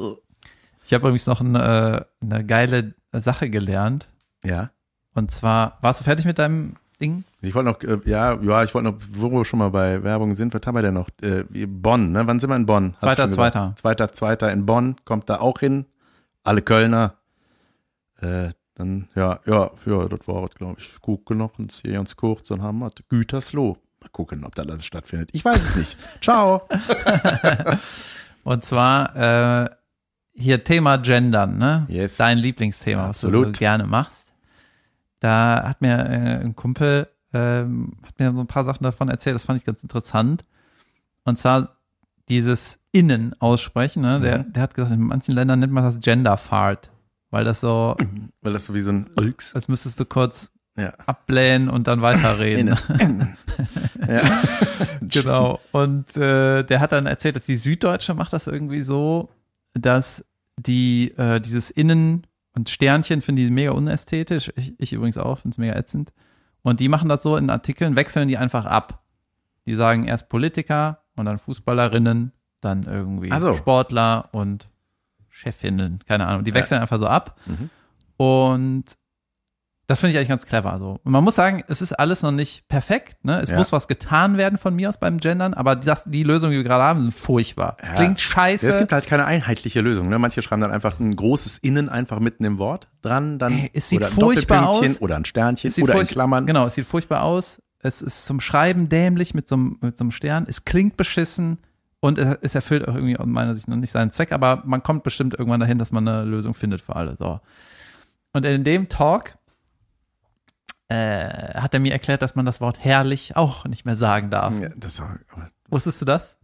Ich 0.86 0.94
habe 0.94 1.08
übrigens 1.08 1.28
noch 1.28 1.42
eine, 1.42 2.08
eine 2.22 2.46
geile 2.46 2.94
Sache 3.14 3.50
gelernt. 3.50 4.10
Ja. 4.44 4.72
Und 5.14 5.32
zwar, 5.32 5.78
warst 5.82 6.00
du 6.00 6.04
fertig 6.04 6.26
mit 6.26 6.40
deinem 6.40 6.76
Ding? 7.02 7.24
Ich 7.42 7.54
wollte 7.54 7.70
noch, 7.70 7.82
äh, 7.82 8.10
ja, 8.10 8.40
ja, 8.42 8.64
ich 8.64 8.74
wollte 8.74 8.92
noch, 8.92 8.98
wo 9.12 9.32
wir 9.32 9.46
schon 9.46 9.60
mal 9.60 9.70
bei 9.70 10.02
Werbung 10.04 10.34
sind, 10.34 10.54
was 10.54 10.62
haben 10.66 10.76
wir 10.76 10.82
denn 10.82 10.94
noch? 10.94 11.10
Äh, 11.22 11.44
Bonn, 11.66 12.12
ne? 12.12 12.26
Wann 12.26 12.40
sind 12.40 12.50
wir 12.50 12.56
in 12.56 12.66
Bonn? 12.66 12.96
Zweiter, 13.00 13.30
zweiter. 13.30 13.74
Zweiter, 13.76 14.12
zweiter 14.14 14.52
in 14.52 14.66
Bonn, 14.66 14.96
kommt 15.04 15.30
da 15.30 15.40
auch 15.40 15.60
hin. 15.60 15.86
Alle 16.44 16.62
Kölner. 16.62 17.18
Äh, 18.22 18.50
dann, 18.76 19.08
ja, 19.16 19.40
ja, 19.46 19.72
ja, 19.86 20.08
das 20.08 20.28
war, 20.28 20.48
glaube 20.50 20.76
ich, 20.80 21.02
gucken 21.02 21.40
noch 21.40 21.58
und 21.58 21.72
hier 21.72 21.94
ganz 21.94 22.16
kurz 22.16 22.52
und 22.52 22.62
haben 22.62 22.80
wir 22.80 22.90
Gütersloh. 23.10 23.78
Mal 24.02 24.10
gucken, 24.12 24.44
ob 24.46 24.54
da 24.54 24.62
alles 24.64 24.86
stattfindet. 24.86 25.30
Ich 25.34 25.44
weiß 25.44 25.58
es 25.72 25.76
nicht. 25.76 25.98
Ciao. 26.22 26.68
Und 28.44 28.64
zwar 28.64 29.64
äh, 29.64 29.70
hier 30.34 30.64
Thema 30.64 30.98
Gendern, 30.98 31.58
ne? 31.58 31.86
Yes. 31.90 32.18
Dein 32.18 32.38
Lieblingsthema, 32.38 33.10
was 33.10 33.22
du 33.22 33.32
so 33.32 33.52
gerne 33.52 33.86
machst. 33.86 34.34
Da 35.20 35.64
hat 35.68 35.82
mir 35.82 35.98
äh, 35.98 36.40
ein 36.44 36.56
Kumpel 36.56 37.08
ähm, 37.34 37.98
hat 38.06 38.20
mir 38.20 38.32
so 38.32 38.40
ein 38.40 38.48
paar 38.48 38.64
Sachen 38.64 38.84
davon 38.84 39.10
erzählt, 39.10 39.36
das 39.36 39.44
fand 39.44 39.60
ich 39.60 39.66
ganz 39.66 39.84
interessant. 39.84 40.46
Und 41.26 41.38
zwar 41.38 41.76
dieses 42.30 42.80
Innen 42.92 43.36
aussprechen, 43.42 44.02
ne? 44.04 44.20
Der, 44.22 44.40
Mhm. 44.40 44.54
der 44.54 44.64
hat 44.64 44.74
gesagt, 44.74 44.94
in 44.94 45.02
manchen 45.02 45.36
Ländern 45.36 45.60
nennt 45.60 45.74
man 45.74 45.84
das 45.84 46.00
Gender 46.00 46.38
Fart, 46.38 46.90
weil 47.32 47.44
das 47.46 47.60
so, 47.62 47.96
Weil 48.42 48.54
das 48.54 48.66
so 48.66 48.74
wie 48.74 48.82
so 48.82 48.92
ein 48.92 49.10
Ulks. 49.18 49.54
als 49.56 49.68
müsstest 49.68 50.00
du 50.00 50.06
kurz 50.06 50.52
Ja. 50.78 50.94
ablehnen 51.06 51.70
und 51.70 51.88
dann 51.88 52.02
weiterreden. 52.02 52.76
ja. 54.08 54.22
Genau. 55.02 55.60
Und 55.72 56.16
äh, 56.16 56.64
der 56.64 56.80
hat 56.80 56.92
dann 56.92 57.06
erzählt, 57.06 57.36
dass 57.36 57.44
die 57.44 57.56
Süddeutsche 57.56 58.14
macht 58.14 58.34
das 58.34 58.48
irgendwie 58.48 58.82
so, 58.82 59.30
dass 59.74 60.26
die 60.60 61.12
äh, 61.18 61.40
dieses 61.40 61.70
Innen 61.72 62.26
und 62.56 62.70
Sternchen 62.70 63.22
finden 63.22 63.44
die 63.46 63.52
mega 63.52 63.72
unästhetisch. 63.72 64.52
Ich, 64.56 64.74
ich 64.80 64.94
übrigens 64.94 65.18
auch, 65.18 65.40
finde 65.40 65.54
es 65.56 65.58
mega 65.60 65.76
ätzend. 65.76 66.12
Und 66.64 66.80
die 66.80 66.90
machen 66.90 67.08
das 67.10 67.24
so 67.24 67.38
in 67.38 67.50
Artikeln, 67.50 67.96
wechseln 67.96 68.28
die 68.28 68.38
einfach 68.38 68.66
ab. 68.66 69.04
Die 69.68 69.76
sagen 69.76 70.06
erst 70.06 70.28
Politiker 70.30 71.04
und 71.16 71.26
dann 71.26 71.38
Fußballerinnen, 71.40 72.32
dann 72.62 72.84
irgendwie 72.84 73.30
so. 73.40 73.54
Sportler 73.54 74.30
und 74.32 74.70
Chefinnen, 75.38 76.00
keine 76.08 76.26
Ahnung. 76.28 76.44
Die 76.44 76.50
Ja. 76.52 76.56
wechseln 76.56 76.82
einfach 76.82 77.00
so 77.00 77.08
ab. 77.08 77.40
Mhm. 77.46 77.70
Und 78.18 78.86
das 79.90 80.00
finde 80.02 80.12
ich 80.12 80.18
eigentlich 80.18 80.28
ganz 80.30 80.46
clever. 80.46 80.74
Also, 80.74 81.00
und 81.04 81.12
man 81.12 81.24
muss 81.24 81.36
sagen, 81.36 81.64
es 81.70 81.82
ist 81.82 81.94
alles 81.94 82.22
noch 82.22 82.32
nicht 82.32 82.68
perfekt. 82.68 83.24
Ne? 83.24 83.40
Es 83.40 83.50
Ja. 83.50 83.58
muss 83.58 83.72
was 83.72 83.88
getan 83.88 84.36
werden 84.36 84.58
von 84.58 84.76
mir 84.76 84.90
aus 84.90 84.98
beim 85.00 85.18
Gendern, 85.20 85.54
aber 85.54 85.78
das, 85.78 86.04
die 86.06 86.24
Lösung, 86.24 86.50
die 86.52 86.58
wir 86.58 86.64
gerade 86.66 86.84
haben, 86.84 87.02
sind 87.04 87.14
furchtbar. 87.14 87.78
Es 87.80 87.88
Ja. 87.90 87.96
klingt 87.96 88.20
scheiße. 88.20 88.68
Es 88.68 88.80
gibt 88.80 88.92
halt 88.92 89.06
keine 89.08 89.24
einheitliche 89.26 89.80
Lösung. 89.80 90.10
Ne? 90.10 90.20
Manche 90.20 90.42
schreiben 90.42 90.62
dann 90.62 90.72
einfach 90.72 91.00
ein 91.00 91.16
großes 91.16 91.60
Innen 91.60 91.88
einfach 91.88 92.20
mitten 92.20 92.44
im 92.44 92.58
Wort 92.58 92.90
dran, 93.02 93.40
dann 93.40 93.54
Ey, 93.54 93.72
es 93.74 93.88
sieht 93.88 94.00
oder 94.00 94.08
ein 94.08 94.14
furchtbar 94.14 94.68
aus. 94.68 95.00
oder 95.02 95.16
ein 95.16 95.24
Sternchen 95.26 95.72
oder 95.84 96.02
in 96.02 96.08
Klammern. 96.08 96.46
Genau, 96.48 96.66
es 96.66 96.74
sieht 96.76 96.86
furchtbar 96.86 97.22
aus. 97.22 97.62
Es 97.80 98.02
ist 98.02 98.26
zum 98.26 98.42
Schreiben 98.42 98.90
dämlich 98.90 99.34
mit 99.36 99.48
so 99.48 99.56
einem, 99.56 99.78
mit 99.82 99.98
so 99.98 100.04
einem 100.04 100.12
Stern. 100.12 100.46
Es 100.50 100.66
klingt 100.66 100.98
beschissen. 100.98 101.60
Und 102.00 102.20
es 102.20 102.54
erfüllt 102.54 102.88
auch 102.88 102.94
irgendwie 102.94 103.18
aus 103.18 103.26
meiner 103.26 103.56
Sicht 103.56 103.68
noch 103.68 103.76
nicht 103.76 103.92
seinen 103.92 104.12
Zweck, 104.12 104.32
aber 104.32 104.62
man 104.66 104.84
kommt 104.84 105.04
bestimmt 105.04 105.34
irgendwann 105.34 105.60
dahin, 105.60 105.80
dass 105.80 105.92
man 105.92 106.08
eine 106.08 106.24
Lösung 106.24 106.54
findet 106.54 106.80
für 106.82 106.96
alle. 106.96 107.18
So. 107.18 107.40
Und 108.34 108.46
in 108.46 108.64
dem 108.64 108.88
Talk 108.88 109.36
äh, 110.90 111.56
hat 111.60 111.74
er 111.74 111.80
mir 111.80 111.92
erklärt, 111.92 112.22
dass 112.22 112.36
man 112.36 112.46
das 112.46 112.62
Wort 112.62 112.84
herrlich 112.84 113.36
auch 113.36 113.66
nicht 113.66 113.86
mehr 113.86 113.96
sagen 113.96 114.30
darf. 114.30 114.58
Ja, 114.60 114.70
das, 114.76 115.02
Wusstest 115.70 116.02
du 116.02 116.06
das? 116.06 116.38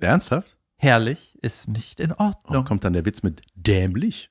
ernsthaft? 0.00 0.58
Herrlich 0.76 1.38
ist 1.40 1.68
nicht 1.68 1.98
in 1.98 2.12
Oh, 2.12 2.16
Ordnung. 2.24 2.64
kommt 2.66 2.84
dann 2.84 2.92
der 2.92 3.06
Witz 3.06 3.22
mit 3.22 3.40
dämlich? 3.54 4.30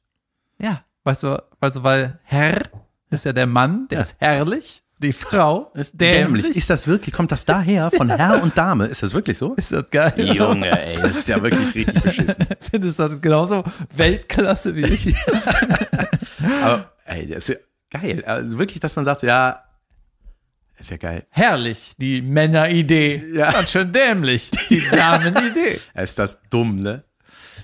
Ja, 0.59 0.83
weißt 1.03 1.23
du, 1.23 1.43
also 1.59 1.83
weil 1.83 2.19
Herr 2.23 2.61
ist 3.09 3.25
ja 3.25 3.33
der 3.33 3.47
Mann, 3.47 3.87
der 3.87 3.97
Ja. 3.99 4.03
ist 4.03 4.15
herrlich, 4.19 4.82
die 5.03 5.13
Frau 5.13 5.69
ist 5.73 5.99
dämlich. 5.99 6.55
Ist 6.55 6.69
das 6.69 6.87
wirklich, 6.87 7.13
kommt 7.13 7.31
das 7.31 7.45
daher 7.45 7.91
von 7.91 8.09
Herr 8.09 8.41
und 8.43 8.57
Dame? 8.57 8.85
Ist 8.85 9.03
das 9.03 9.13
wirklich 9.13 9.37
so? 9.37 9.53
Ist 9.55 9.71
das 9.71 9.89
geil? 9.89 10.13
Junge, 10.17 10.71
ey, 10.71 10.95
das 10.95 11.17
ist 11.17 11.27
ja 11.27 11.41
wirklich 11.41 11.75
richtig 11.75 12.01
beschissen. 12.01 12.45
Findest 12.59 12.99
du 12.99 13.09
das 13.09 13.21
genauso 13.21 13.63
Weltklasse 13.95 14.75
wie 14.75 14.85
ich? 14.85 15.15
Aber, 16.63 16.91
ey, 17.05 17.27
das 17.27 17.49
ist 17.49 17.59
ja 17.91 17.99
geil. 17.99 18.23
Also 18.25 18.57
wirklich, 18.57 18.79
dass 18.79 18.95
man 18.95 19.05
sagt, 19.05 19.23
ja, 19.23 19.63
ist 20.79 20.89
ja 20.89 20.97
geil. 20.97 21.25
Herrlich, 21.29 21.93
die 21.97 22.21
Männeridee. 22.21 23.23
Ja. 23.35 23.51
Ganz 23.51 23.71
schön 23.71 23.91
dämlich, 23.91 24.51
die 24.69 24.81
Damenidee. 24.89 25.79
Ist 25.93 26.17
das 26.17 26.41
dumm, 26.49 26.75
ne? 26.75 27.03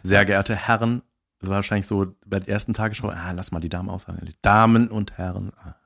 Sehr 0.03 0.25
geehrte 0.25 0.55
Herren, 0.55 1.01
wahrscheinlich 1.41 1.87
so 1.87 2.15
bei 2.25 2.39
der 2.39 2.49
ersten 2.49 2.73
Tagesschau, 2.73 3.09
ah, 3.09 3.31
lass 3.31 3.51
mal 3.51 3.59
die 3.59 3.69
Damen 3.69 3.89
aussagen. 3.89 4.19
Damen 4.41 4.89
und 4.89 5.17
Herren. 5.17 5.51
Ah. 5.57 5.78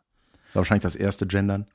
Das 0.54 0.58
war 0.58 0.60
wahrscheinlich 0.62 0.84
das 0.84 0.96
erste 0.96 1.26
Gendern. 1.26 1.66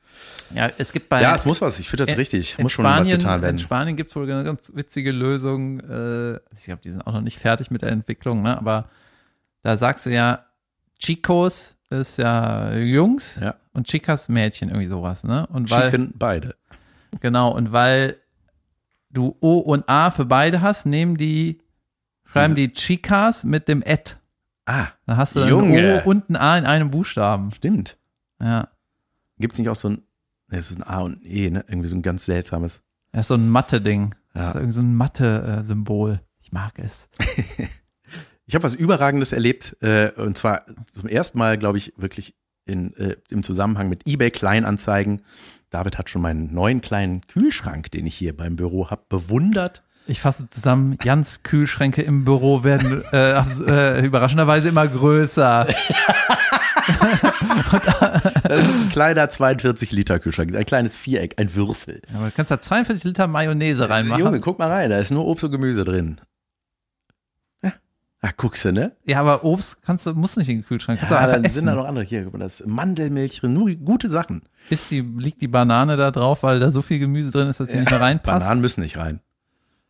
Ja, 0.54 0.70
es 0.78 0.92
gibt 0.92 1.08
bei 1.08 1.20
Ja, 1.20 1.34
es 1.34 1.44
muss 1.44 1.60
was, 1.60 1.80
ich 1.80 1.88
finde 1.88 2.06
das 2.06 2.12
in- 2.12 2.18
richtig. 2.18 2.54
in 2.58 2.62
Muss 2.62 2.70
schon 2.72 2.84
was 2.84 2.94
Spanien, 2.94 3.18
getan 3.18 3.36
in 3.38 3.42
werden. 3.42 3.58
Spanien 3.58 3.96
gibt 3.96 4.10
es 4.10 4.16
wohl 4.16 4.30
eine 4.30 4.44
ganz 4.44 4.70
witzige 4.74 5.10
Lösung. 5.10 5.80
Äh, 5.80 6.36
ich 6.54 6.64
glaube, 6.66 6.80
die 6.84 6.92
sind 6.92 7.04
auch 7.04 7.12
noch 7.12 7.20
nicht 7.20 7.38
fertig 7.40 7.72
mit 7.72 7.82
der 7.82 7.90
Entwicklung, 7.90 8.42
ne? 8.42 8.56
aber 8.56 8.88
da 9.62 9.76
sagst 9.76 10.06
du 10.06 10.10
ja, 10.10 10.44
Chicos 11.00 11.74
ist 11.90 12.18
ja 12.18 12.72
Jungs 12.76 13.40
Ja. 13.42 13.56
und 13.72 13.88
Chicas 13.88 14.28
Mädchen, 14.28 14.68
irgendwie 14.68 14.86
sowas. 14.86 15.24
Ne? 15.24 15.46
Und 15.48 15.70
weil, 15.70 15.90
Chicken 15.90 16.12
beide. 16.14 16.54
Genau, 17.20 17.50
und 17.50 17.72
weil 17.72 18.16
du 19.10 19.36
O 19.40 19.58
und 19.58 19.88
A 19.88 20.10
für 20.12 20.24
beide 20.24 20.60
hast, 20.62 20.86
nehmen 20.86 21.16
die, 21.16 21.60
schreiben 22.24 22.54
die 22.54 22.72
Chicas 22.72 23.42
mit 23.42 23.66
dem 23.68 23.82
Et. 23.84 24.16
Ah, 24.66 24.86
Dann 25.06 25.16
hast 25.16 25.34
du 25.34 25.40
ein 25.40 25.48
Junge. 25.48 26.02
O 26.04 26.08
und 26.10 26.30
ein 26.30 26.36
A 26.36 26.56
in 26.58 26.64
einem 26.64 26.90
Buchstaben. 26.92 27.52
stimmt. 27.52 27.96
Ja. 28.40 28.68
Gibt 29.38 29.54
es 29.54 29.58
nicht 29.58 29.68
auch 29.68 29.76
so 29.76 29.90
ein, 29.90 30.02
ne, 30.48 30.58
es 30.58 30.70
ist 30.70 30.78
ein 30.78 30.82
A 30.82 31.00
und 31.00 31.22
ein 31.22 31.26
E, 31.26 31.50
ne? 31.50 31.64
Irgendwie 31.68 31.88
so 31.88 31.96
ein 31.96 32.02
ganz 32.02 32.24
seltsames. 32.24 32.82
Ist 33.12 33.28
so 33.28 33.34
ein 33.34 33.48
Mathe-Ding. 33.48 34.14
Ja. 34.34 34.54
Irgendwie 34.54 34.72
so 34.72 34.80
ein 34.80 34.94
Mathe-Symbol. 34.94 36.20
Ich 36.40 36.52
mag 36.52 36.78
es. 36.78 37.08
Ich 38.48 38.54
habe 38.54 38.64
was 38.64 38.74
Überragendes 38.74 39.34
erlebt, 39.34 39.76
äh, 39.82 40.10
und 40.16 40.38
zwar 40.38 40.64
zum 40.90 41.06
ersten 41.06 41.36
Mal, 41.36 41.58
glaube 41.58 41.76
ich, 41.76 41.92
wirklich 41.98 42.34
in, 42.64 42.96
äh, 42.96 43.16
im 43.28 43.42
Zusammenhang 43.42 43.90
mit 43.90 44.06
eBay 44.06 44.30
Kleinanzeigen. 44.30 45.20
David 45.68 45.98
hat 45.98 46.08
schon 46.08 46.22
meinen 46.22 46.54
neuen 46.54 46.80
kleinen 46.80 47.20
Kühlschrank, 47.26 47.90
den 47.90 48.06
ich 48.06 48.14
hier 48.14 48.34
beim 48.34 48.56
Büro 48.56 48.88
habe, 48.88 49.02
bewundert. 49.10 49.82
Ich 50.06 50.22
fasse 50.22 50.48
zusammen, 50.48 50.96
Jans 51.02 51.42
Kühlschränke 51.42 52.00
im 52.00 52.24
Büro 52.24 52.64
werden 52.64 53.02
äh, 53.12 53.38
äh, 53.66 54.06
überraschenderweise 54.06 54.70
immer 54.70 54.88
größer. 54.88 55.68
Das 58.48 58.68
ist 58.68 58.82
ein 58.84 58.88
kleiner 58.90 59.28
42 59.28 59.92
Liter 59.92 60.18
Kühlschrank, 60.18 60.54
ein 60.54 60.66
kleines 60.66 60.96
Viereck, 60.96 61.34
ein 61.38 61.54
Würfel. 61.54 62.00
Aber 62.14 62.26
du 62.26 62.32
kannst 62.34 62.50
da 62.50 62.60
42 62.60 63.04
Liter 63.04 63.26
Mayonnaise 63.26 63.88
reinmachen. 63.88 64.24
Junge, 64.24 64.40
guck 64.40 64.58
mal 64.58 64.70
rein, 64.70 64.90
da 64.90 64.98
ist 64.98 65.10
nur 65.10 65.26
Obst 65.26 65.44
und 65.44 65.50
Gemüse 65.52 65.84
drin. 65.84 66.20
Ja, 68.20 68.30
ah, 68.30 68.32
guckst 68.36 68.64
du, 68.64 68.72
ne? 68.72 68.96
Ja, 69.04 69.20
aber 69.20 69.44
Obst 69.44 69.80
kannst 69.82 70.04
du, 70.04 70.12
musst 70.12 70.38
nicht 70.38 70.48
in 70.48 70.58
den 70.58 70.66
Kühlschrank. 70.66 70.98
Kannst 70.98 71.12
Ja, 71.12 71.24
dann 71.28 71.44
essen. 71.44 71.60
sind 71.60 71.66
da 71.66 71.76
noch 71.76 71.84
andere. 71.84 72.04
Hier, 72.04 72.24
guck 72.24 72.32
mal, 72.32 72.40
das 72.40 72.58
ist 72.58 72.66
Mandelmilch 72.66 73.38
drin, 73.38 73.52
nur 73.52 73.72
gute 73.76 74.10
Sachen. 74.10 74.42
Ist 74.70 74.90
die, 74.90 75.02
liegt 75.02 75.40
die 75.40 75.46
Banane 75.46 75.96
da 75.96 76.10
drauf, 76.10 76.42
weil 76.42 76.58
da 76.58 76.72
so 76.72 76.82
viel 76.82 76.98
Gemüse 76.98 77.30
drin 77.30 77.48
ist, 77.48 77.60
dass 77.60 77.68
die 77.68 77.76
nicht 77.76 77.90
mehr 77.90 78.00
reinpasst? 78.00 78.40
Bananen 78.40 78.60
müssen 78.60 78.80
nicht 78.80 78.96
rein. 78.96 79.20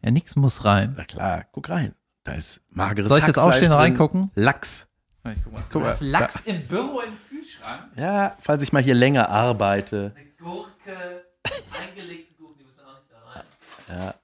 Ja, 0.02 0.10
nix 0.10 0.36
muss 0.36 0.66
rein. 0.66 0.92
Na 0.96 1.04
klar, 1.04 1.46
guck 1.52 1.70
rein. 1.70 1.94
Da 2.24 2.32
ist 2.32 2.60
mageres 2.68 3.08
Soll 3.08 3.18
ich 3.18 3.26
jetzt 3.26 3.38
aufstehen 3.38 3.72
und 3.72 3.78
reingucken? 3.78 4.30
Lachs. 4.34 4.88
Ich 5.32 5.42
guck 5.42 5.52
mal. 5.54 5.62
Guck 5.70 5.82
mal, 5.82 5.88
Das 5.88 6.02
Lachs 6.02 6.42
im 6.44 6.60
Büro 6.66 7.00
im 7.00 7.27
Kühlschrank. 7.68 7.92
Ja, 7.96 8.36
falls 8.40 8.62
ich 8.62 8.72
mal 8.72 8.82
hier 8.82 8.94
länger 8.94 9.28
arbeite. 9.28 10.12
Eine 10.16 10.26
Gurke, 10.38 11.24
eingelegte 11.80 12.34
Gurken, 12.34 12.58
die 12.58 12.64
müssen 12.64 12.80
auch 12.80 12.98
nicht 12.98 13.10
da 13.10 13.18
rein. 13.32 13.44
Ja. 13.88 14.14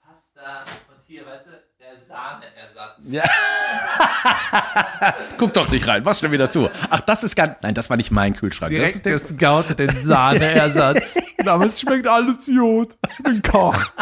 Pasta 0.00 0.64
und 0.88 1.04
hier, 1.06 1.26
weißt 1.26 1.46
du, 1.46 1.50
der 1.80 1.98
Sahneersatz. 1.98 3.00
Ja. 3.04 3.24
Guck 5.38 5.52
doch 5.54 5.68
nicht 5.70 5.86
rein, 5.86 6.02
mach 6.04 6.14
schnell 6.14 6.32
wieder 6.32 6.50
zu. 6.50 6.70
Ach, 6.90 7.00
das 7.00 7.24
ist 7.24 7.34
gar. 7.34 7.56
Nein, 7.62 7.74
das 7.74 7.90
war 7.90 7.96
nicht 7.96 8.10
mein 8.10 8.34
Kühlschrank. 8.34 8.72
Das 8.72 8.88
ist 8.90 9.04
Direkt 9.04 9.06
der, 9.06 9.12
gescoutet, 9.38 9.78
den 9.78 9.96
Sahneersatz. 10.04 11.18
Damit 11.44 11.78
schmeckt 11.78 12.06
alles 12.06 12.46
Jod. 12.46 12.96
Ich 13.18 13.22
bin 13.24 13.42
Koch. 13.42 13.76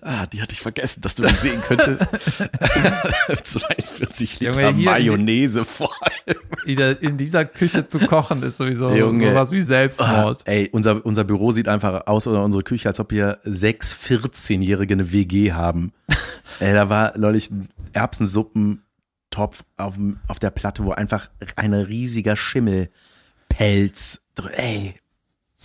ah, 0.00 0.26
die 0.26 0.40
hatte 0.42 0.52
ich 0.52 0.60
vergessen, 0.60 1.00
dass 1.02 1.14
du 1.14 1.22
die 1.22 1.34
sehen 1.34 1.60
könntest. 1.66 2.06
42 3.44 4.40
Liter 4.40 4.60
Junge, 4.62 4.74
hier- 4.76 4.90
Mayonnaise 4.90 5.64
vor 5.64 5.90
allem. 6.00 6.38
In 6.66 6.78
In 7.10 7.18
dieser 7.18 7.44
Küche 7.44 7.86
zu 7.86 7.98
kochen 8.00 8.42
ist 8.42 8.56
sowieso 8.56 8.92
Junge. 8.94 9.30
sowas 9.30 9.50
wie 9.52 9.60
Ah, 9.60 9.64
Selbstmord. 9.64 10.42
ey, 10.46 10.68
unser, 10.72 11.04
unser 11.04 11.24
Büro 11.24 11.52
sieht 11.52 11.68
einfach 11.68 12.06
aus, 12.06 12.26
oder 12.26 12.42
unsere 12.42 12.62
Küche, 12.62 12.88
als 12.88 13.00
ob 13.00 13.10
wir 13.10 13.38
sechs 13.44 13.94
14-Jährige 13.94 14.94
eine 14.94 15.12
WG 15.12 15.52
haben. 15.52 15.92
ey, 16.60 16.72
da 16.72 16.88
war 16.88 17.16
neulich 17.18 17.50
ein 17.50 17.68
Erbsensuppentopf 17.92 19.64
auf, 19.76 19.94
auf 20.28 20.38
der 20.38 20.50
Platte, 20.50 20.84
wo 20.84 20.92
einfach 20.92 21.28
ein 21.56 21.74
riesiger 21.74 22.36
Schimmelpelz 22.36 24.20
drin. 24.34 24.50
Ey, 24.54 24.94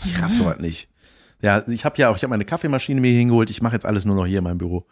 ich 0.05 0.21
raff 0.21 0.33
sowas 0.33 0.59
nicht. 0.59 0.87
Ja, 1.41 1.63
ich 1.67 1.85
habe 1.85 1.97
ja 1.97 2.09
auch, 2.09 2.17
ich 2.17 2.23
habe 2.23 2.29
meine 2.31 2.45
Kaffeemaschine 2.45 2.99
mir 2.99 3.11
hingeholt. 3.13 3.49
Ich 3.49 3.61
mache 3.61 3.73
jetzt 3.73 3.85
alles 3.85 4.05
nur 4.05 4.15
noch 4.15 4.25
hier 4.25 4.39
in 4.39 4.43
meinem 4.43 4.57
Büro. 4.57 4.85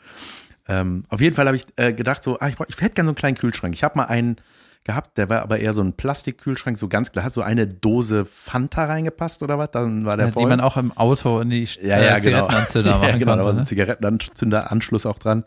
Ähm, 0.67 1.03
auf 1.09 1.21
jeden 1.21 1.35
Fall 1.35 1.45
habe 1.47 1.55
ich 1.57 1.65
äh, 1.77 1.93
gedacht, 1.93 2.23
so, 2.23 2.39
ah, 2.39 2.47
ich, 2.47 2.55
brauch- 2.55 2.67
ich 2.69 2.75
hätte 2.81 2.95
gerne 2.95 3.07
so 3.07 3.11
einen 3.11 3.15
kleinen 3.15 3.37
Kühlschrank. 3.37 3.73
Ich 3.73 3.83
habe 3.83 3.97
mal 3.97 4.05
einen 4.05 4.37
gehabt, 4.83 5.17
der 5.17 5.29
war 5.29 5.41
aber 5.41 5.59
eher 5.59 5.73
so 5.73 5.81
ein 5.81 5.93
Plastikkühlschrank, 5.93 6.77
so 6.77 6.87
ganz 6.87 7.11
klar, 7.11 7.25
hat 7.25 7.33
so 7.33 7.41
eine 7.41 7.67
Dose 7.67 8.23
Fanta 8.23 8.85
reingepasst 8.85 9.43
oder 9.43 9.57
was? 9.59 9.71
Dann 9.71 10.05
war 10.05 10.15
der 10.15 10.27
Ja, 10.27 10.31
voll. 10.31 10.43
die 10.43 10.47
man 10.47 10.61
auch 10.61 10.77
im 10.77 10.95
Auto 10.95 11.41
in 11.41 11.49
die 11.49 11.65
ja, 11.81 12.01
ja, 12.01 12.17
äh, 12.17 12.21
genau. 12.21 12.47
Zigarettenanzünder 12.47 12.91
machen 12.97 13.09
ja, 13.09 13.17
genau, 13.17 13.35
da 13.35 13.43
war 13.43 13.53
so 13.53 13.57
konnte. 13.57 13.57
ein 13.59 13.63
Ne? 13.63 13.65
Zigarettenanzünderanschluss 13.65 15.05
auch 15.05 15.19
dran. 15.19 15.43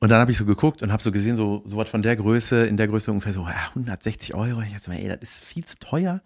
Und 0.00 0.08
dann 0.10 0.20
habe 0.20 0.32
ich 0.32 0.36
so 0.38 0.44
geguckt 0.44 0.82
und 0.82 0.90
habe 0.90 1.00
so 1.00 1.12
gesehen, 1.12 1.36
so, 1.36 1.62
so 1.64 1.76
was 1.76 1.88
von 1.88 2.02
der 2.02 2.16
Größe, 2.16 2.66
in 2.66 2.76
der 2.76 2.88
Größe 2.88 3.12
ungefähr 3.12 3.32
so, 3.32 3.42
ja, 3.42 3.68
160 3.68 4.34
Euro. 4.34 4.60
Ich 4.62 4.72
dachte 4.72 4.90
mir, 4.90 5.00
ey, 5.00 5.08
das 5.08 5.18
ist 5.22 5.44
viel 5.44 5.64
zu 5.64 5.76
teuer. 5.78 6.22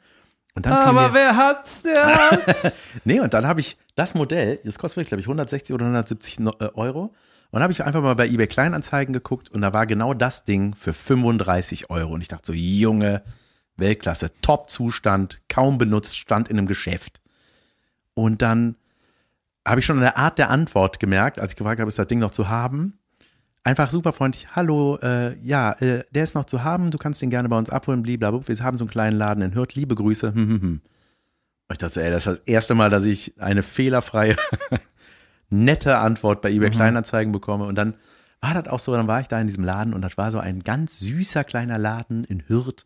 Und 0.57 0.67
dann 0.67 0.73
Aber 0.73 1.09
mir, 1.09 1.15
wer 1.15 1.37
hat's, 1.37 1.83
der 1.83 2.05
hat's. 2.05 2.79
Nee, 3.05 3.21
und 3.21 3.33
dann 3.35 3.47
habe 3.47 3.61
ich 3.61 3.77
das 3.95 4.15
Modell, 4.15 4.59
das 4.65 4.79
kostet 4.79 4.97
wirklich, 4.97 5.09
glaube 5.11 5.21
ich, 5.21 5.27
160 5.27 5.73
oder 5.75 5.85
170 5.85 6.41
no- 6.41 6.55
äh, 6.59 6.71
Euro. 6.75 7.03
Und 7.05 7.53
dann 7.53 7.63
habe 7.63 7.73
ich 7.73 7.85
einfach 7.85 8.03
mal 8.03 8.15
bei 8.15 8.27
eBay 8.27 8.47
Kleinanzeigen 8.49 9.13
geguckt 9.13 9.51
und 9.51 9.61
da 9.61 9.73
war 9.73 9.87
genau 9.87 10.15
das 10.15 10.45
Ding 10.45 10.75
für 10.75 10.93
35 10.93 11.91
Euro. 11.91 12.15
Und 12.15 12.23
ich 12.23 12.29
dachte 12.29 12.47
so, 12.47 12.53
Junge, 12.55 13.23
Weltklasse, 13.77 14.31
Top-Zustand, 14.41 15.43
kaum 15.49 15.79
benutzt, 15.79 16.17
stand 16.19 16.49
in 16.49 16.59
einem 16.59 16.67
Geschäft. 16.67 17.21
Und 18.15 18.41
dann 18.43 18.77
habe 19.67 19.81
ich 19.81 19.87
schon 19.87 19.97
an 19.99 20.03
der 20.03 20.17
Art 20.17 20.39
der 20.39 20.51
Antwort 20.51 20.99
gemerkt, 20.99 21.39
als 21.39 21.53
ich 21.53 21.57
gefragt 21.57 21.81
habe, 21.81 21.89
ist 21.89 21.99
das 21.99 22.07
Ding 22.09 22.19
noch 22.19 22.31
zu 22.31 22.49
haben? 22.49 22.99
Einfach 23.67 23.91
super 23.91 24.13
freundlich, 24.13 24.55
hallo, 24.55 24.97
äh, 25.03 25.37
ja, 25.43 25.73
äh, 25.81 26.05
der 26.13 26.23
ist 26.23 26.37
noch 26.37 26.45
zu 26.45 26.63
haben, 26.63 26.93
du 26.93 26.99
kannst 26.99 27.21
den 27.21 27.31
gerne 27.31 27.49
bei 27.49 27.59
uns 27.59 27.69
abholen, 27.69 28.05
blablabla. 28.05 28.47
Wir 28.47 28.57
haben 28.61 28.79
so 28.79 28.85
einen 28.85 28.91
kleinen 28.91 29.19
Laden 29.19 29.43
in 29.43 29.57
Hürth, 29.57 29.75
liebe 29.75 29.97
Grüße. 29.97 30.33
Hm, 30.33 30.49
hm, 30.49 30.61
hm. 30.61 30.81
Ich 31.73 31.79
dachte, 31.79 32.01
ey, 32.01 32.13
das 32.13 32.29
ist 32.29 32.39
das 32.39 32.47
erste 32.47 32.77
Mal, 32.77 32.91
dass 32.91 33.05
ich 33.05 33.35
eine 33.41 33.65
fehlerfreie, 33.65 34.37
nette 35.51 35.99
Antwort 35.99 36.43
bei 36.43 36.53
eBay 36.53 36.71
Kleinanzeigen 36.71 37.33
bekomme. 37.33 37.65
Und 37.65 37.75
dann 37.75 37.95
war 38.41 38.55
das 38.55 38.69
auch 38.69 38.79
so, 38.79 38.93
dann 38.93 39.09
war 39.09 39.21
ich 39.21 39.27
da 39.27 39.41
in 39.41 39.49
diesem 39.49 39.65
Laden 39.65 39.95
und 39.95 40.03
das 40.03 40.17
war 40.17 40.31
so 40.31 40.39
ein 40.39 40.63
ganz 40.63 41.01
süßer 41.01 41.43
kleiner 41.43 41.77
Laden 41.77 42.23
in 42.23 42.45
Hürth, 42.47 42.85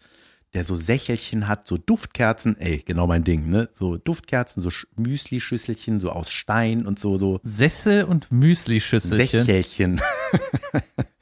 der 0.54 0.64
so 0.64 0.74
Sächelchen 0.74 1.46
hat, 1.48 1.66
so 1.68 1.76
Duftkerzen, 1.76 2.56
ey, 2.58 2.78
genau 2.84 3.06
mein 3.06 3.22
Ding, 3.24 3.48
ne? 3.50 3.68
So 3.72 3.96
Duftkerzen, 3.96 4.60
so 4.60 4.68
Sch- 4.68 4.86
Müsli-Schüsselchen, 4.96 6.00
so 6.00 6.10
aus 6.10 6.30
Stein 6.30 6.86
und 6.86 6.98
so, 6.98 7.16
so 7.16 7.40
Sessel 7.44 8.04
und 8.04 8.30
Müsli-Schüsselchen. 8.32 9.44
Sächelchen. 9.44 10.00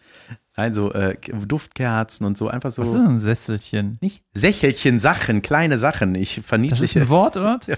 Nein, 0.59 0.73
so 0.73 0.93
äh, 0.93 1.17
Duftkerzen 1.47 2.27
und 2.27 2.37
so, 2.37 2.49
einfach 2.49 2.73
so. 2.73 2.83
Was 2.83 2.89
ist 2.89 2.97
ein 2.97 3.17
Sesselchen? 3.17 3.97
Nicht 4.01 4.25
Sächelchen, 4.35 4.99
Sachen, 4.99 5.41
kleine 5.41 5.79
Sachen. 5.79 6.17
Ich 6.17 6.31
Das 6.31 6.39
ist 6.39 6.49
verniedliche. 6.49 7.01
ein 7.03 7.09
Wort, 7.11 7.37
oder? 7.37 7.61
Ja, 7.69 7.77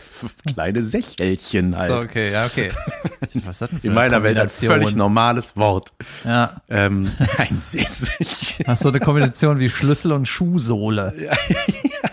kleine 0.55 0.83
Sächelchen 0.83 1.77
halt. 1.77 1.91
So, 1.91 1.99
okay, 1.99 2.33
ja, 2.33 2.47
okay. 2.47 2.71
Was 3.21 3.35
ist 3.35 3.47
das 3.47 3.59
denn 3.59 3.81
für 3.81 3.87
In 3.87 3.91
eine 3.93 3.95
meiner 4.11 4.23
Welt 4.23 4.39
ein 4.39 4.49
völlig 4.49 4.97
normales 4.97 5.59
Wort. 5.59 5.93
Ja, 6.25 6.63
Ähm, 6.71 7.13
ein 7.37 7.61
Sesselchen. 7.61 8.67
hast 8.67 8.83
so 8.83 8.89
eine 8.89 8.99
Kombination 8.99 9.59
wie 9.59 9.69
Schlüssel 9.69 10.13
und 10.13 10.27
Schuhsohle. 10.27 11.13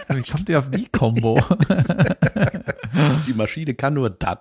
Wie 0.09 0.21
kommt 0.23 0.49
ihr 0.49 0.59
auf 0.59 0.69
die 0.69 0.87
Kombo? 0.89 1.39
Die 3.25 3.33
Maschine 3.33 3.73
kann 3.73 3.93
nur 3.93 4.09
das. 4.09 4.39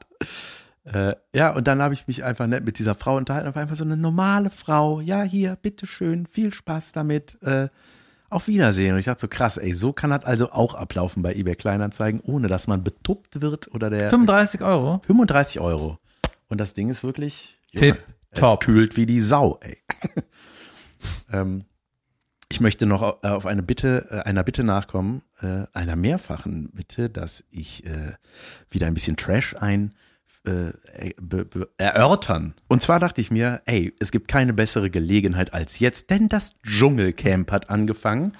Äh, 0.92 1.14
ja, 1.34 1.50
und 1.50 1.66
dann 1.66 1.82
habe 1.82 1.94
ich 1.94 2.06
mich 2.06 2.24
einfach 2.24 2.46
nett 2.46 2.64
mit 2.64 2.78
dieser 2.78 2.94
Frau 2.94 3.16
unterhalten. 3.16 3.54
War 3.54 3.62
einfach 3.62 3.76
so 3.76 3.84
eine 3.84 3.96
normale 3.96 4.50
Frau. 4.50 5.00
Ja, 5.00 5.22
hier, 5.22 5.56
bitteschön, 5.56 6.26
viel 6.26 6.52
Spaß 6.52 6.92
damit. 6.92 7.40
Äh, 7.42 7.68
auf 8.28 8.48
Wiedersehen. 8.48 8.92
Und 8.92 8.98
ich 8.98 9.04
dachte 9.04 9.20
so, 9.20 9.28
krass, 9.28 9.56
ey, 9.56 9.74
so 9.74 9.92
kann 9.92 10.10
das 10.10 10.24
also 10.24 10.50
auch 10.50 10.74
ablaufen 10.74 11.22
bei 11.22 11.34
eBay 11.34 11.54
Kleinanzeigen, 11.54 12.20
ohne 12.20 12.48
dass 12.48 12.66
man 12.66 12.82
betuppt 12.82 13.40
wird 13.40 13.72
oder 13.72 13.88
der 13.88 14.10
35 14.10 14.62
Euro. 14.62 15.00
35 15.06 15.60
Euro. 15.60 15.98
Und 16.48 16.60
das 16.60 16.74
Ding 16.74 16.90
ist 16.90 17.04
wirklich 17.04 17.58
Tipp 17.74 17.96
er 18.30 18.40
top. 18.40 18.64
kühlt 18.64 18.96
wie 18.96 19.06
die 19.06 19.20
Sau, 19.20 19.60
ey. 19.62 19.78
ähm, 21.32 21.64
ich 22.50 22.60
möchte 22.60 22.86
noch 22.86 23.22
äh, 23.22 23.28
auf 23.28 23.46
eine 23.46 23.62
Bitte, 23.62 24.06
äh, 24.10 24.20
einer 24.20 24.44
Bitte 24.44 24.62
nachkommen, 24.62 25.22
äh, 25.40 25.66
einer 25.72 25.96
mehrfachen 25.96 26.70
Bitte, 26.72 27.10
dass 27.10 27.44
ich 27.50 27.84
wieder 28.70 28.86
ein 28.86 28.94
bisschen 28.94 29.16
Trash 29.16 29.54
ein 29.56 29.94
äh, 30.46 30.72
be, 31.20 31.44
be, 31.44 31.68
erörtern. 31.76 32.54
Und 32.68 32.80
zwar 32.80 33.00
dachte 33.00 33.20
ich 33.20 33.30
mir, 33.30 33.62
ey, 33.66 33.94
es 33.98 34.10
gibt 34.10 34.28
keine 34.28 34.52
bessere 34.52 34.90
Gelegenheit 34.90 35.52
als 35.52 35.78
jetzt, 35.78 36.10
denn 36.10 36.28
das 36.28 36.54
Dschungelcamp 36.62 37.50
hat 37.52 37.68
angefangen. 37.68 38.32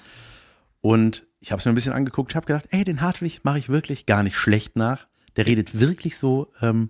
Und 0.81 1.25
ich 1.39 1.51
habe 1.51 1.59
es 1.59 1.65
mir 1.65 1.71
ein 1.71 1.75
bisschen 1.75 1.93
angeguckt, 1.93 2.35
habe 2.35 2.45
gedacht, 2.45 2.67
ey, 2.71 2.83
den 2.83 3.01
Hartwig 3.01 3.41
mache 3.43 3.59
ich 3.59 3.69
wirklich 3.69 4.05
gar 4.05 4.23
nicht 4.23 4.37
schlecht 4.37 4.75
nach. 4.75 5.07
Der 5.35 5.45
redet 5.45 5.79
wirklich 5.79 6.17
so, 6.17 6.51
ähm, 6.61 6.89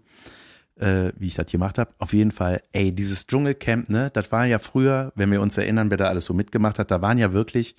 äh, 0.76 1.11
wie 1.18 1.28
ich 1.28 1.36
das 1.36 1.49
hier 1.49 1.59
gemacht 1.59 1.78
habe. 1.78 1.93
Auf 1.97 2.13
jeden 2.13 2.32
Fall, 2.32 2.61
ey, 2.72 2.93
dieses 2.93 3.28
Dschungelcamp, 3.28 3.89
ne, 3.89 4.09
das 4.11 4.32
war 4.32 4.45
ja 4.45 4.59
früher, 4.59 5.11
wenn 5.15 5.32
wir 5.32 5.41
uns 5.41 5.57
erinnern, 5.57 5.89
wer 5.89 5.97
da 5.97 6.07
alles 6.07 6.26
so 6.26 6.34
mitgemacht 6.34 6.80
hat, 6.80 6.91
da 6.91 7.01
waren 7.01 7.18
ja 7.18 7.34
wirklich, 7.34 7.76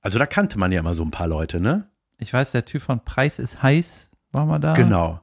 also 0.00 0.18
da 0.18 0.26
kannte 0.26 0.58
man 0.58 0.72
ja 0.72 0.80
immer 0.80 0.94
so 0.94 1.04
ein 1.04 1.10
paar 1.10 1.28
Leute, 1.28 1.60
ne? 1.60 1.88
Ich 2.18 2.32
weiß, 2.32 2.52
der 2.52 2.64
Typ 2.64 2.82
von 2.82 3.04
Preis 3.04 3.38
ist 3.38 3.62
heiß. 3.62 4.10
War 4.32 4.46
mal 4.46 4.58
da? 4.58 4.74
Genau. 4.74 5.20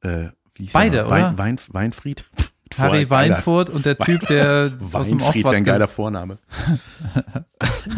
Äh, 0.00 0.28
Beide, 0.72 1.02
noch? 1.02 1.10
Wein, 1.10 1.24
oder? 1.24 1.38
Wein, 1.38 1.58
Weinfried? 1.68 2.24
Harry 2.78 3.08
Weinfurt 3.08 3.70
und 3.70 3.86
der 3.86 3.96
Typ, 3.96 4.26
der 4.26 4.72
aus 4.92 5.08
dem 5.08 5.20
Weinfried 5.20 5.44
wäre 5.44 5.56
ein 5.56 5.64
geiler 5.64 5.86
Vorname. 5.86 6.38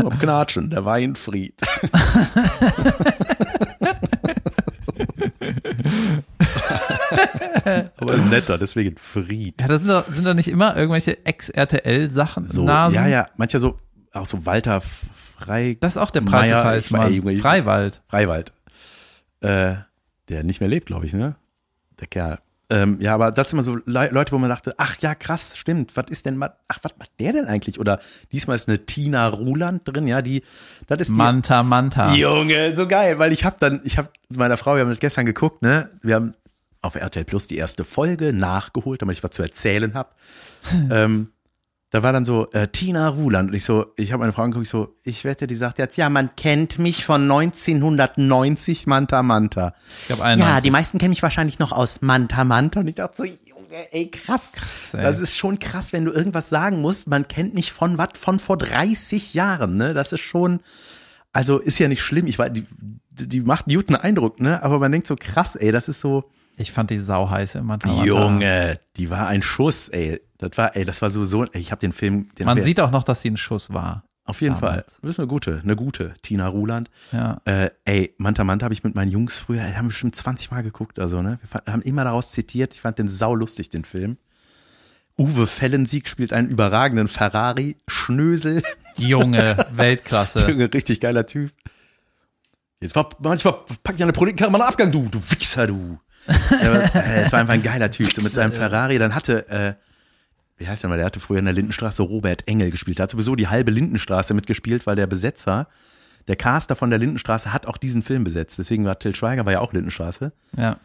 Ob 0.05 0.21
Knatschen, 0.21 0.69
der 0.69 0.85
Weinfried. 0.85 1.55
Aber 7.97 8.15
ist 8.15 8.25
netter, 8.27 8.59
deswegen 8.59 8.97
Fried. 8.97 9.61
Ja, 9.61 9.69
das 9.69 9.83
sind 9.83 9.91
doch, 9.91 10.05
sind 10.07 10.27
doch 10.27 10.35
nicht 10.35 10.49
immer 10.49 10.77
irgendwelche 10.77 11.25
Ex-RTL-Sachen. 11.25 12.47
So, 12.47 12.65
Nasen. 12.65 12.95
ja, 12.95 13.07
ja, 13.07 13.27
mancher 13.37 13.59
so, 13.59 13.79
auch 14.13 14.27
so 14.27 14.47
Walter 14.47 14.81
Frei, 14.81 15.77
Das 15.81 15.97
ist 15.97 15.99
auch 15.99 16.11
der 16.11 16.23
Preis 16.23 16.51
Meier, 16.51 16.61
ist 16.61 16.65
heiß, 16.65 16.87
ich 16.87 16.93
war 16.93 17.11
Mann. 17.11 17.39
Freiwald. 17.39 18.03
Freiwald. 18.09 18.53
Äh, 19.41 19.75
der 20.29 20.45
nicht 20.45 20.61
mehr 20.61 20.69
lebt, 20.69 20.87
glaube 20.87 21.07
ich, 21.07 21.13
ne? 21.13 21.37
Der 22.01 22.07
Kerl. 22.07 22.39
Ähm, 22.69 22.99
ja, 23.01 23.15
aber 23.15 23.31
das 23.31 23.51
sind 23.51 23.59
immer 23.59 23.63
so 23.63 23.77
Le 23.85 24.09
Leute, 24.11 24.33
wo 24.33 24.39
man 24.39 24.51
dachte, 24.51 24.75
ach 24.77 24.97
ja, 25.01 25.15
krass, 25.15 25.57
stimmt, 25.57 25.97
was 25.97 26.07
ist 26.09 26.27
denn, 26.27 26.43
ach, 26.43 26.79
was 26.83 26.93
macht 26.99 27.11
der 27.21 27.33
denn 27.33 27.47
eigentlich? 27.47 27.79
Oder 27.79 28.01
diesmal 28.33 28.57
ist 28.57 28.69
eine 28.69 28.85
Tina 28.85 29.29
Ruland 29.29 29.83
drin, 29.87 30.09
ja, 30.09 30.21
die, 30.21 30.43
das 30.89 31.01
ist 31.01 31.11
die, 31.11 31.15
Manta, 31.15 31.63
Manta. 31.63 32.15
Junge, 32.15 32.75
so 32.75 32.89
geil, 32.89 33.21
weil 33.21 33.33
ich 33.33 33.45
habe 33.45 33.57
dann, 33.61 33.83
ich 33.85 33.99
habe 33.99 34.09
mit 34.29 34.39
meiner 34.39 34.57
Frau, 34.57 34.75
wir 34.75 34.81
haben 34.81 34.91
das 34.91 34.99
gestern 34.99 35.27
geguckt, 35.27 35.63
ne? 35.63 35.91
Wir 36.03 36.17
haben 36.17 36.35
auf 36.83 36.97
RTL 36.97 37.25
Plus 37.25 37.47
die 37.47 37.57
erste 37.57 37.85
Folge 37.85 38.33
nachgeholt, 38.33 39.01
damit 39.01 39.17
ich 39.17 39.23
was 39.23 39.31
zu 39.31 39.43
erzählen 39.43 39.95
habe. 39.95 40.11
ähm, 40.91 41.29
da 41.91 42.03
war 42.03 42.13
dann 42.13 42.25
so 42.25 42.51
äh, 42.51 42.69
Tina 42.69 43.09
Ruland 43.09 43.51
und 43.51 43.55
ich 43.55 43.65
so, 43.65 43.87
ich 43.97 44.13
habe 44.13 44.21
meine 44.21 44.33
Frau 44.33 44.43
angeguckt, 44.43 44.67
ich 44.67 44.71
so, 44.71 44.97
ich 45.05 45.25
wette, 45.25 45.47
die 45.47 45.55
sagt 45.55 45.79
jetzt, 45.79 45.97
ja, 45.97 46.11
man 46.11 46.35
kennt 46.37 46.79
mich 46.79 47.05
von 47.05 47.23
1990 47.23 48.87
Manta 48.87 49.23
Manta. 49.23 49.75
Ich 50.01 50.07
glaube, 50.09 50.23
Ja, 50.23 50.29
91. 50.29 50.63
die 50.63 50.71
meisten 50.71 50.99
kennen 50.99 51.11
mich 51.11 51.23
wahrscheinlich 51.23 51.59
noch 51.59 51.73
aus 51.73 52.03
Manta 52.03 52.45
Manta 52.45 52.81
und 52.81 52.89
ich 52.89 52.97
dachte 52.97 53.17
so, 53.17 53.25
Junge, 53.25 53.93
ey, 53.93 54.11
krass. 54.11 54.53
ey. 54.95 55.03
das 55.03 55.21
ist 55.21 55.37
schon 55.37 55.59
krass, 55.59 55.93
wenn 55.93 56.05
du 56.05 56.13
irgendwas 56.13 56.49
sagen 56.49 56.81
musst, 56.81 57.09
man 57.09 57.29
kennt 57.29 57.55
mich 57.55 57.73
von 57.73 57.99
was, 57.99 58.11
von 58.15 58.39
vor 58.39 58.57
30 58.59 59.35
Jahren, 59.35 59.77
ne? 59.77 59.95
Das 59.95 60.13
ist 60.13 60.21
schon, 60.21 60.61
also 61.33 61.59
ist 61.59 61.79
ja 61.79 61.89
nicht 61.89 62.03
schlimm, 62.03 62.27
ich 62.27 62.39
weiß, 62.39 62.51
die, 62.53 62.67
die 63.11 63.41
macht 63.41 63.69
einen 63.69 63.77
guten 63.77 63.95
Eindruck, 63.97 64.41
ne? 64.41 64.63
Aber 64.63 64.79
man 64.79 64.91
denkt 64.93 65.07
so, 65.07 65.17
krass, 65.17 65.55
ey, 65.57 65.71
das 65.73 65.89
ist 65.89 66.01
so, 66.01 66.31
Ich 66.57 66.73
fand 66.73 66.91
die 66.91 66.99
sau 66.99 67.29
heiß 67.31 67.57
im 67.57 67.67
Manta, 67.67 67.89
Manta. 67.89 68.05
Junge, 68.05 68.81
die 68.97 69.11
war 69.11 69.27
ein 69.29 69.43
Schuss, 69.43 69.89
ey. 69.91 70.21
Das 70.39 70.57
war, 70.57 70.75
ey, 70.77 70.85
das 70.85 71.03
war 71.03 71.11
sowieso, 71.11 71.45
ey, 71.45 71.61
ich 71.61 71.71
habe 71.71 71.81
den 71.81 71.93
Film, 71.93 72.29
den 72.39 72.47
Man 72.47 72.63
sieht 72.63 72.81
auch 72.81 72.91
noch, 72.91 73.05
dass 73.05 73.23
sie 73.23 73.31
ein 73.31 73.37
Schuss 73.37 73.73
war. 73.73 74.05
auf 74.25 74.41
jeden 74.41 74.57
Fall. 74.57 74.71
damals. 74.71 74.99
Das 75.03 75.13
ist 75.13 75.19
eine 75.21 75.29
gute, 75.29 75.61
eine 75.63 75.77
gute 75.77 76.15
Tina 76.23 76.49
Ruland. 76.49 76.91
Ja. 77.13 77.41
Äh, 77.45 77.71
ey, 77.85 78.15
Manta 78.19 78.43
Manta 78.45 78.65
habe 78.65 78.75
ich 78.75 78.83
mit 78.85 78.95
meinen 78.95 79.11
Jungs 79.11 79.37
früher, 79.39 79.63
ey, 79.63 79.73
haben 79.75 79.87
wir 79.87 79.89
bestimmt 79.89 80.17
20 80.17 80.51
Mal 80.51 80.63
geguckt, 80.63 80.99
also, 80.99 81.23
ne? 81.23 81.39
Wir 81.41 81.49
fand, 81.49 81.67
haben 81.67 81.83
immer 81.83 82.05
daraus 82.05 82.33
zitiert. 82.33 82.75
Ich 82.75 82.81
fand 82.81 82.99
den 82.99 83.09
sau 83.09 83.35
lustig, 83.35 83.69
den 83.69 83.85
Film. 83.85 84.17
Uwe 85.19 85.47
Fellensieg 85.47 86.09
spielt 86.09 86.33
einen 86.35 86.49
überragenden 86.49 87.09
Ferrari, 87.09 87.77
Schnösel, 87.89 88.63
Junge, 88.97 89.57
Weltklasse. 89.73 90.51
Junge, 90.51 90.73
richtig 90.73 91.01
geiler 91.01 91.25
Typ. 91.27 91.53
Jetzt 92.81 92.95
war, 92.95 93.09
manchmal 93.21 93.55
pack 93.83 93.95
ich 93.95 94.03
an 94.03 94.09
der 94.09 94.13
Projektkarre 94.13 94.51
mal 94.51 94.61
einen 94.61 94.69
Abgang, 94.69 94.93
du, 94.93 95.09
du 95.09 95.19
Wichser, 95.31 95.67
du. 95.67 95.99
Äh, 96.61 97.23
es 97.25 97.33
war 97.33 97.41
einfach 97.41 97.55
ein 97.55 97.63
geiler 97.63 97.91
Typ, 97.91 98.13
so 98.13 98.23
mit 98.23 98.33
seinem 98.33 98.53
Ferrari. 98.53 98.99
Dann 98.99 99.15
hatte, 99.15 99.49
äh, 99.49 99.75
wie 100.59 100.67
heißt 100.67 100.83
der 100.83 100.91
mal, 100.91 100.97
der 100.97 101.07
hatte 101.07 101.21
früher 101.21 101.39
in 101.39 101.45
der 101.45 101.55
Lindenstraße 101.55 102.03
Robert 102.03 102.47
Engel 102.49 102.71
gespielt. 102.71 102.99
Der 102.99 103.05
hat 103.05 103.11
sowieso 103.11 103.37
die 103.37 103.49
halbe 103.49 103.71
Lindenstraße 103.71 104.35
mitgespielt, 104.35 104.87
weil 104.87 104.97
der 104.97 105.07
Besetzer, 105.07 105.69
der 106.29 106.37
Caster 106.37 106.77
von 106.77 106.91
der 106.91 106.99
Lindenstraße 106.99 107.53
hat 107.53 107.67
auch 107.67 107.77
diesen 107.77 108.03
Film 108.03 108.25
besetzt. 108.25 108.59
Deswegen 108.59 108.85
war 108.85 108.99
Till 108.99 109.15
Schweiger, 109.15 109.45
war 109.45 109.53
ja 109.53 109.61
auch 109.61 109.73
Lindenstraße. 109.73 110.33
Ja. 110.57 110.79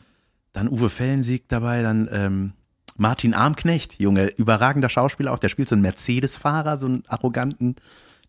Dann 0.53 0.67
Uwe 0.67 0.89
Fellensieg 0.89 1.47
dabei, 1.47 1.81
dann 1.81 2.09
ähm, 2.11 2.53
Martin 2.97 3.33
Armknecht, 3.33 3.99
Junge, 3.99 4.27
überragender 4.27 4.89
Schauspieler 4.89 5.31
auch. 5.31 5.39
Der 5.39 5.49
spielt 5.49 5.69
so 5.69 5.75
einen 5.75 5.81
Mercedes-Fahrer, 5.81 6.77
so 6.77 6.87
einen 6.87 7.03
arroganten, 7.07 7.75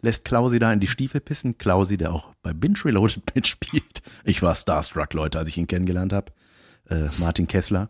lässt 0.00 0.24
Klausi 0.24 0.58
da 0.58 0.72
in 0.72 0.80
die 0.80 0.86
Stiefel 0.86 1.20
pissen. 1.20 1.58
Klausi, 1.58 1.96
der 1.96 2.12
auch 2.12 2.28
bei 2.42 2.52
Binge 2.52 2.78
Reloaded 2.84 3.22
mitspielt. 3.34 4.02
Ich 4.24 4.42
war 4.42 4.54
starstruck, 4.54 5.12
Leute, 5.14 5.38
als 5.38 5.48
ich 5.48 5.58
ihn 5.58 5.66
kennengelernt 5.66 6.12
habe. 6.12 6.32
Äh, 6.92 7.08
Martin 7.18 7.46
Kessler. 7.46 7.88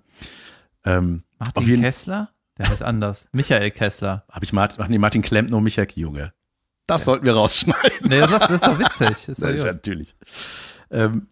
Ähm, 0.85 1.23
Martin 1.39 1.65
jeden 1.65 1.83
Kessler? 1.83 2.31
Der 2.59 2.69
heißt 2.69 2.83
anders. 2.83 3.29
Michael 3.33 3.71
Kessler. 3.71 4.25
habe 4.31 4.45
ich 4.45 4.53
Martin, 4.53 4.81
ach 4.83 4.89
nee, 4.89 4.99
Martin 4.99 5.23
Klempner 5.23 5.57
und 5.57 5.65
Michael, 5.65 5.89
Junge. 5.95 6.33
Das 6.87 7.05
sollten 7.05 7.25
wir 7.25 7.35
rausschneiden. 7.35 8.09
Nee, 8.09 8.21
das, 8.21 8.31
das 8.31 8.51
ist 8.51 8.67
doch 8.67 8.79
witzig. 8.79 9.09
Das 9.09 9.29
ist 9.29 9.43
doch 9.43 9.49
Ja, 9.55 9.65
natürlich. 9.65 10.17
Ähm, 10.91 11.29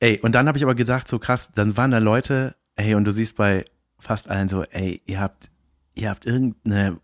ey, 0.00 0.18
und 0.20 0.32
dann 0.32 0.48
habe 0.48 0.58
ich 0.58 0.64
aber 0.64 0.74
gedacht, 0.74 1.08
so 1.08 1.18
krass, 1.18 1.50
dann 1.54 1.76
waren 1.76 1.90
da 1.90 1.98
Leute, 1.98 2.56
ey, 2.74 2.94
und 2.94 3.04
du 3.04 3.12
siehst 3.12 3.36
bei 3.36 3.64
fast 3.98 4.28
allen 4.28 4.48
so, 4.48 4.64
ey, 4.64 5.02
ihr 5.06 5.20
habt, 5.20 5.50
ihr 5.94 6.10
habt 6.10 6.26
irgendeine, 6.26 6.98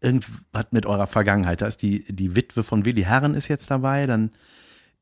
irgendwas 0.00 0.66
mit 0.70 0.86
eurer 0.86 1.06
Vergangenheit. 1.06 1.62
Da 1.62 1.66
ist 1.66 1.82
die, 1.82 2.04
die 2.12 2.34
Witwe 2.34 2.62
von 2.62 2.84
Willi 2.84 3.02
Herren 3.02 3.34
ist 3.34 3.48
jetzt 3.48 3.70
dabei, 3.70 4.06
dann 4.06 4.32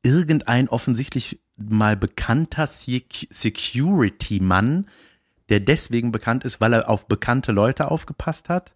irgendein 0.03 0.69
offensichtlich 0.69 1.39
mal 1.57 1.95
bekannter 1.95 2.65
Sec- 2.67 3.27
Security-Mann, 3.29 4.87
der 5.49 5.59
deswegen 5.59 6.11
bekannt 6.11 6.43
ist, 6.43 6.59
weil 6.61 6.73
er 6.73 6.89
auf 6.89 7.07
bekannte 7.07 7.51
Leute 7.51 7.89
aufgepasst 7.91 8.49
hat. 8.49 8.75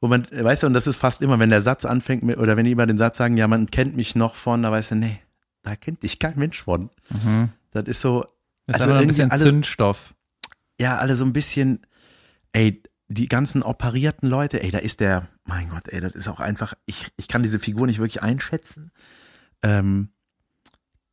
Wo 0.00 0.08
man, 0.08 0.26
weißt 0.30 0.62
du, 0.62 0.66
und 0.66 0.74
das 0.74 0.86
ist 0.86 0.96
fast 0.96 1.22
immer, 1.22 1.38
wenn 1.38 1.50
der 1.50 1.60
Satz 1.62 1.84
anfängt, 1.84 2.24
oder 2.36 2.56
wenn 2.56 2.64
die 2.64 2.72
über 2.72 2.86
den 2.86 2.98
Satz 2.98 3.16
sagen, 3.18 3.36
ja, 3.36 3.46
man 3.48 3.66
kennt 3.66 3.96
mich 3.96 4.16
noch 4.16 4.34
von, 4.34 4.62
da 4.62 4.70
weißt 4.70 4.92
du, 4.92 4.94
nee, 4.96 5.20
da 5.62 5.76
kennt 5.76 6.02
dich 6.02 6.18
kein 6.18 6.38
Mensch 6.38 6.62
von. 6.62 6.90
Mhm. 7.10 7.50
Das 7.70 7.84
ist 7.84 8.00
so, 8.00 8.24
Das 8.66 8.76
ist 8.76 8.82
Also 8.82 8.94
ein 8.94 9.06
bisschen 9.06 9.30
alle- 9.30 9.42
Zündstoff. 9.42 10.14
ja, 10.80 10.98
alle 10.98 11.14
so 11.14 11.24
ein 11.24 11.32
bisschen, 11.32 11.80
ey, 12.52 12.82
die 13.08 13.28
ganzen 13.28 13.62
operierten 13.62 14.28
Leute, 14.28 14.62
ey, 14.62 14.70
da 14.70 14.78
ist 14.78 15.00
der, 15.00 15.28
mein 15.44 15.68
Gott, 15.68 15.88
ey, 15.88 16.00
das 16.00 16.14
ist 16.14 16.26
auch 16.28 16.40
einfach, 16.40 16.74
ich, 16.86 17.08
ich 17.16 17.28
kann 17.28 17.42
diese 17.42 17.58
Figur 17.58 17.86
nicht 17.86 17.98
wirklich 17.98 18.22
einschätzen. 18.22 18.90
Ähm, 19.62 20.08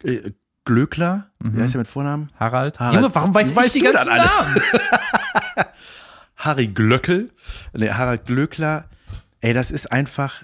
äh, 0.03 0.31
Glöckler, 0.65 1.31
Mhm. 1.39 1.57
wie 1.57 1.61
heißt 1.63 1.73
der 1.73 1.79
mit 1.79 1.87
Vornamen? 1.87 2.29
Harald. 2.39 2.79
Harald. 2.79 2.95
Junge, 3.01 3.15
warum 3.15 3.33
weiß 3.33 3.55
weißt 3.55 3.75
ich 3.75 3.81
die 3.81 3.87
ganzen 3.91 4.09
alles? 4.09 4.29
Namen? 4.29 4.61
Harry 6.37 6.67
Glöckel, 6.67 7.31
nee, 7.73 7.89
Harald 7.89 8.25
Glöckler, 8.25 8.85
ey, 9.41 9.53
das 9.53 9.69
ist 9.71 9.91
einfach, 9.91 10.43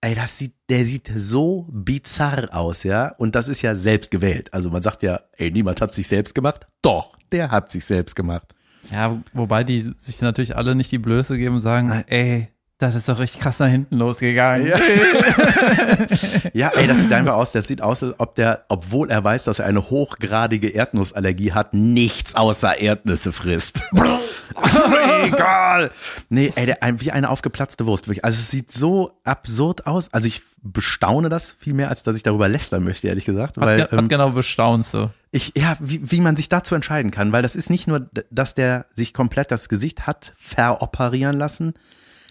ey, 0.00 0.14
das 0.14 0.38
sieht, 0.38 0.54
der 0.68 0.84
sieht 0.84 1.10
so 1.16 1.66
bizarr 1.70 2.48
aus, 2.52 2.82
ja, 2.82 3.08
und 3.18 3.34
das 3.34 3.48
ist 3.48 3.62
ja 3.62 3.74
selbst 3.74 4.10
gewählt. 4.10 4.52
Also 4.52 4.70
man 4.70 4.82
sagt 4.82 5.02
ja, 5.02 5.20
ey, 5.36 5.50
niemand 5.50 5.80
hat 5.80 5.94
sich 5.94 6.08
selbst 6.08 6.34
gemacht. 6.34 6.66
Doch, 6.82 7.16
der 7.32 7.50
hat 7.50 7.70
sich 7.70 7.84
selbst 7.84 8.16
gemacht. 8.16 8.54
Ja, 8.90 9.20
wobei 9.32 9.64
die 9.64 9.80
sich 9.96 10.20
natürlich 10.20 10.56
alle 10.56 10.74
nicht 10.74 10.90
die 10.92 10.98
Blöße 10.98 11.38
geben 11.38 11.56
und 11.56 11.60
sagen, 11.60 11.88
Nein. 11.88 12.04
ey, 12.08 12.48
Das 12.78 12.94
ist 12.94 13.08
doch 13.08 13.18
richtig 13.18 13.40
krass 13.40 13.58
nach 13.58 13.68
hinten 13.68 13.96
losgegangen. 13.96 14.72
Ja, 16.52 16.70
ey, 16.70 16.86
das 16.86 17.00
sieht 17.00 17.12
einfach 17.12 17.34
aus, 17.34 17.52
das 17.52 17.68
sieht 17.68 17.82
aus, 17.82 18.02
als 18.02 18.14
ob 18.18 18.34
der, 18.34 18.64
obwohl 18.68 19.10
er 19.10 19.22
weiß, 19.22 19.44
dass 19.44 19.58
er 19.58 19.66
eine 19.66 19.90
hochgradige 19.90 20.68
Erdnussallergie 20.68 21.52
hat, 21.52 21.74
nichts 21.74 22.34
außer 22.34 22.78
Erdnüsse 22.78 23.32
frisst. 23.32 23.82
Egal. 25.24 25.90
Nee, 26.30 26.52
ey, 26.56 26.64
der, 26.66 26.78
wie 26.98 27.12
eine 27.12 27.28
aufgeplatzte 27.28 27.84
Wurst. 27.84 28.08
Wirklich. 28.08 28.24
Also 28.24 28.38
es 28.38 28.50
sieht 28.50 28.72
so 28.72 29.12
absurd 29.24 29.86
aus. 29.86 30.12
Also 30.14 30.28
ich 30.28 30.42
bestaune 30.62 31.28
das 31.28 31.50
viel 31.50 31.74
mehr, 31.74 31.90
als 31.90 32.02
dass 32.02 32.16
ich 32.16 32.22
darüber 32.22 32.48
lästern 32.48 32.82
möchte, 32.84 33.08
ehrlich 33.08 33.26
gesagt. 33.26 33.58
Weil, 33.58 33.88
was 33.90 33.98
ähm, 33.98 34.08
genau 34.08 34.30
bestaunst 34.30 34.94
du? 34.94 35.10
ich, 35.30 35.52
ja, 35.56 35.76
wie, 35.80 36.10
wie 36.10 36.20
man 36.22 36.36
sich 36.36 36.48
dazu 36.48 36.74
entscheiden 36.74 37.10
kann, 37.10 37.32
weil 37.32 37.42
das 37.42 37.56
ist 37.56 37.68
nicht 37.68 37.86
nur, 37.86 38.08
dass 38.30 38.54
der 38.54 38.86
sich 38.94 39.12
komplett 39.12 39.50
das 39.50 39.68
Gesicht 39.68 40.06
hat 40.06 40.32
veroperieren 40.38 41.36
lassen, 41.36 41.74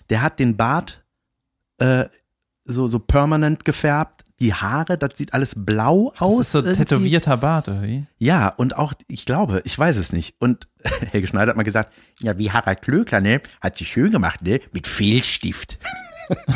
der 0.09 0.21
hat 0.21 0.39
den 0.39 0.57
Bart 0.57 1.03
äh, 1.77 2.05
so, 2.63 2.87
so 2.87 2.99
permanent 2.99 3.63
gefärbt, 3.65 4.23
die 4.39 4.53
Haare, 4.53 4.97
das 4.97 5.11
sieht 5.17 5.33
alles 5.33 5.53
blau 5.55 6.11
Das 6.11 6.21
aus. 6.21 6.39
ist 6.41 6.51
so 6.51 6.59
irgendwie. 6.59 6.77
tätowierter 6.77 7.37
Bart, 7.37 7.69
oder 7.69 7.83
wie? 7.83 8.05
Ja, 8.17 8.49
und 8.49 8.75
auch, 8.75 8.93
ich 9.07 9.25
glaube, 9.25 9.61
ich 9.65 9.77
weiß 9.77 9.95
es 9.97 10.11
nicht. 10.11 10.35
Und 10.39 10.67
Helge 11.11 11.27
Schneider 11.27 11.51
hat 11.51 11.57
mal 11.57 11.63
gesagt, 11.63 11.93
ja, 12.19 12.37
wie 12.37 12.51
Harald 12.51 12.81
Klöckler, 12.81 13.21
ne, 13.21 13.41
hat 13.61 13.77
sich 13.77 13.87
schön 13.87 14.11
gemacht, 14.11 14.41
ne, 14.41 14.59
mit 14.73 14.87
Fehlstift. 14.87 15.77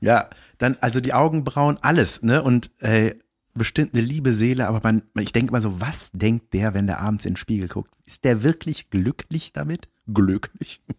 ja, 0.00 0.28
dann 0.58 0.76
also 0.80 1.00
die 1.00 1.14
Augenbrauen, 1.14 1.78
alles, 1.80 2.22
ne, 2.22 2.42
und 2.42 2.70
äh, 2.80 3.14
bestimmt 3.54 3.94
eine 3.94 4.02
liebe 4.02 4.32
Seele, 4.32 4.68
aber 4.68 4.80
man, 4.82 5.02
ich 5.18 5.32
denke 5.32 5.52
mal 5.52 5.60
so, 5.60 5.80
was 5.80 6.10
denkt 6.12 6.52
der, 6.54 6.74
wenn 6.74 6.86
der 6.86 7.00
abends 7.00 7.24
in 7.24 7.32
den 7.32 7.36
Spiegel 7.38 7.68
guckt? 7.68 7.92
Ist 8.04 8.24
der 8.24 8.42
wirklich 8.42 8.90
glücklich 8.90 9.52
damit? 9.52 9.88
Glücklich. 10.12 10.80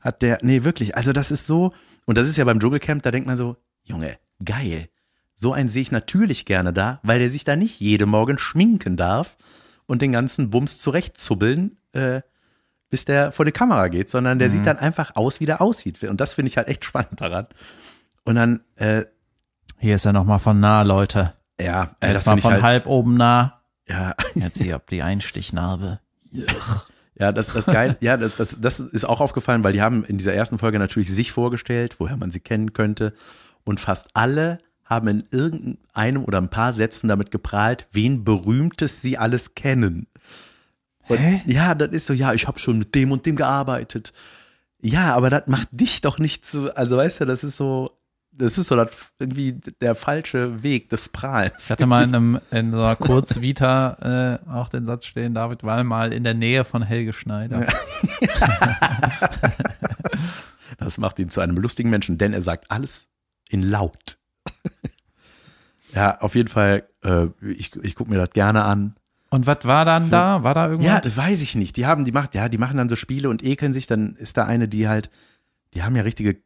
Hat 0.00 0.22
der, 0.22 0.38
nee, 0.42 0.64
wirklich, 0.64 0.96
also 0.96 1.12
das 1.12 1.30
ist 1.30 1.46
so, 1.46 1.72
und 2.04 2.18
das 2.18 2.28
ist 2.28 2.36
ja 2.36 2.44
beim 2.44 2.60
Dschungelcamp, 2.60 3.02
da 3.02 3.10
denkt 3.10 3.26
man 3.26 3.36
so, 3.36 3.56
Junge, 3.84 4.18
geil. 4.44 4.88
So 5.34 5.52
einen 5.52 5.68
sehe 5.68 5.82
ich 5.82 5.92
natürlich 5.92 6.46
gerne 6.46 6.72
da, 6.72 7.00
weil 7.02 7.18
der 7.18 7.30
sich 7.30 7.44
da 7.44 7.56
nicht 7.56 7.80
jede 7.80 8.06
Morgen 8.06 8.38
schminken 8.38 8.96
darf 8.96 9.36
und 9.86 10.02
den 10.02 10.12
ganzen 10.12 10.50
Bums 10.50 10.80
zurechtzubbeln, 10.80 11.76
äh, 11.92 12.22
bis 12.88 13.04
der 13.04 13.32
vor 13.32 13.44
die 13.44 13.52
Kamera 13.52 13.88
geht, 13.88 14.08
sondern 14.10 14.38
der 14.38 14.50
sieht 14.50 14.64
dann 14.64 14.78
einfach 14.78 15.16
aus, 15.16 15.40
wie 15.40 15.46
der 15.46 15.60
aussieht. 15.60 16.02
Und 16.04 16.20
das 16.20 16.34
finde 16.34 16.50
ich 16.50 16.56
halt 16.56 16.68
echt 16.68 16.84
spannend 16.86 17.20
daran. 17.20 17.46
Und 18.24 18.36
dann, 18.36 18.60
äh, 18.76 19.04
Hier 19.78 19.96
ist 19.96 20.06
er 20.06 20.12
nochmal 20.12 20.38
von 20.38 20.58
nah, 20.60 20.82
Leute. 20.82 21.34
ja, 21.60 21.96
äh, 22.00 22.12
das 22.12 22.24
Jetzt 22.24 22.26
mal 22.26 22.32
finde 22.32 22.38
ich 22.38 22.42
von 22.44 22.52
halt, 22.52 22.62
halb 22.62 22.86
oben 22.86 23.16
nah. 23.16 23.60
ja, 23.88 24.14
Jetzt 24.34 24.62
hier 24.62 24.76
ob 24.76 24.86
die 24.88 25.02
Einstichnarbe. 25.02 26.00
Ja, 27.18 27.32
das, 27.32 27.52
das 27.52 27.66
geil, 27.66 27.96
ja, 28.00 28.16
das, 28.16 28.36
das, 28.36 28.60
das 28.60 28.80
ist 28.80 29.04
auch 29.04 29.20
aufgefallen, 29.20 29.64
weil 29.64 29.72
die 29.72 29.82
haben 29.82 30.04
in 30.04 30.18
dieser 30.18 30.34
ersten 30.34 30.58
Folge 30.58 30.78
natürlich 30.78 31.12
sich 31.12 31.32
vorgestellt, 31.32 31.96
woher 31.98 32.16
man 32.16 32.30
sie 32.30 32.40
kennen 32.40 32.72
könnte. 32.72 33.12
Und 33.64 33.80
fast 33.80 34.08
alle 34.14 34.58
haben 34.84 35.08
in 35.08 35.24
irgendeinem 35.30 36.24
oder 36.24 36.38
ein 36.38 36.50
paar 36.50 36.72
Sätzen 36.72 37.08
damit 37.08 37.30
geprahlt, 37.30 37.88
wen 37.90 38.24
Berühmtes 38.24 39.02
sie 39.02 39.18
alles 39.18 39.54
kennen. 39.54 40.06
Und, 41.08 41.18
Hä? 41.18 41.42
Ja, 41.46 41.74
das 41.74 41.90
ist 41.90 42.06
so, 42.06 42.12
ja, 42.12 42.32
ich 42.32 42.46
habe 42.46 42.58
schon 42.58 42.78
mit 42.78 42.94
dem 42.94 43.12
und 43.12 43.26
dem 43.26 43.36
gearbeitet. 43.36 44.12
Ja, 44.80 45.14
aber 45.14 45.30
das 45.30 45.46
macht 45.46 45.68
dich 45.72 46.00
doch 46.02 46.18
nicht 46.18 46.44
zu, 46.44 46.74
also 46.76 46.96
weißt 46.96 47.20
du, 47.20 47.24
das 47.24 47.42
ist 47.42 47.56
so, 47.56 47.95
das 48.38 48.58
ist 48.58 48.68
so 48.68 48.76
das, 48.76 48.88
irgendwie 49.18 49.58
der 49.80 49.94
falsche 49.94 50.62
Weg 50.62 50.90
des 50.90 51.08
Prahlens. 51.08 51.64
Ich 51.64 51.70
hatte 51.70 51.86
mal 51.86 52.04
in, 52.04 52.14
einem, 52.14 52.40
in 52.50 52.70
so 52.70 52.78
einer 52.78 52.96
Kurzvita 52.96 54.40
äh, 54.46 54.50
auch 54.50 54.68
den 54.68 54.86
Satz 54.86 55.06
stehen, 55.06 55.34
David 55.34 55.64
war 55.64 55.82
mal 55.84 56.12
in 56.12 56.24
der 56.24 56.34
Nähe 56.34 56.64
von 56.64 56.82
Helge 56.82 57.12
Schneider. 57.12 57.66
Das 60.78 60.98
macht 60.98 61.18
ihn 61.18 61.30
zu 61.30 61.40
einem 61.40 61.56
lustigen 61.56 61.90
Menschen, 61.90 62.18
denn 62.18 62.32
er 62.32 62.42
sagt 62.42 62.70
alles 62.70 63.08
in 63.48 63.62
laut. 63.62 64.18
ja, 65.94 66.20
auf 66.20 66.34
jeden 66.34 66.48
Fall, 66.48 66.88
äh, 67.02 67.26
ich, 67.40 67.74
ich 67.76 67.94
gucke 67.94 68.10
mir 68.10 68.18
das 68.18 68.30
gerne 68.30 68.64
an. 68.64 68.96
Und 69.30 69.46
was 69.46 69.64
war 69.64 69.84
dann 69.84 70.10
da? 70.10 70.42
War 70.42 70.54
da 70.54 70.68
irgendwas? 70.68 70.86
Ja, 70.86 71.00
das 71.00 71.16
weiß 71.16 71.42
ich 71.42 71.54
nicht. 71.56 71.76
Die 71.76 71.86
haben, 71.86 72.04
die 72.04 72.12
macht, 72.12 72.34
ja, 72.34 72.48
die 72.48 72.58
machen 72.58 72.76
dann 72.76 72.88
so 72.88 72.96
Spiele 72.96 73.28
und 73.28 73.42
ekeln 73.42 73.72
sich. 73.72 73.86
Dann 73.86 74.14
ist 74.16 74.36
da 74.36 74.44
eine, 74.44 74.68
die 74.68 74.88
halt, 74.88 75.10
die 75.74 75.82
haben 75.82 75.96
ja 75.96 76.02
richtige 76.02 76.40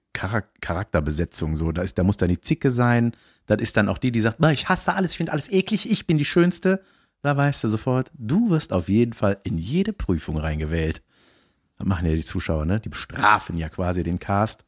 Charakterbesetzung. 0.60 1.56
So, 1.56 1.72
da 1.72 1.82
ist, 1.82 1.98
da 1.98 2.02
muss 2.04 2.16
dann 2.16 2.28
die 2.28 2.40
Zicke 2.40 2.70
sein. 2.70 3.12
Das 3.46 3.60
ist 3.60 3.76
dann 3.76 3.88
auch 3.88 3.98
die, 3.98 4.12
die 4.12 4.20
sagt, 4.20 4.38
"Bah, 4.38 4.52
ich 4.52 4.68
hasse 4.68 4.94
alles, 4.94 5.12
ich 5.12 5.16
finde 5.18 5.32
alles 5.32 5.50
eklig, 5.50 5.90
ich 5.90 6.06
bin 6.06 6.18
die 6.18 6.24
Schönste. 6.24 6.82
Da 7.22 7.36
weißt 7.36 7.64
du 7.64 7.68
sofort, 7.68 8.10
du 8.16 8.50
wirst 8.50 8.72
auf 8.72 8.88
jeden 8.88 9.12
Fall 9.12 9.38
in 9.44 9.58
jede 9.58 9.92
Prüfung 9.92 10.38
reingewählt. 10.38 11.02
Das 11.78 11.86
machen 11.86 12.06
ja 12.06 12.14
die 12.14 12.24
Zuschauer, 12.24 12.64
ne? 12.64 12.80
Die 12.80 12.88
bestrafen 12.88 13.56
ja 13.58 13.68
quasi 13.68 14.02
den 14.02 14.18
Cast 14.18 14.64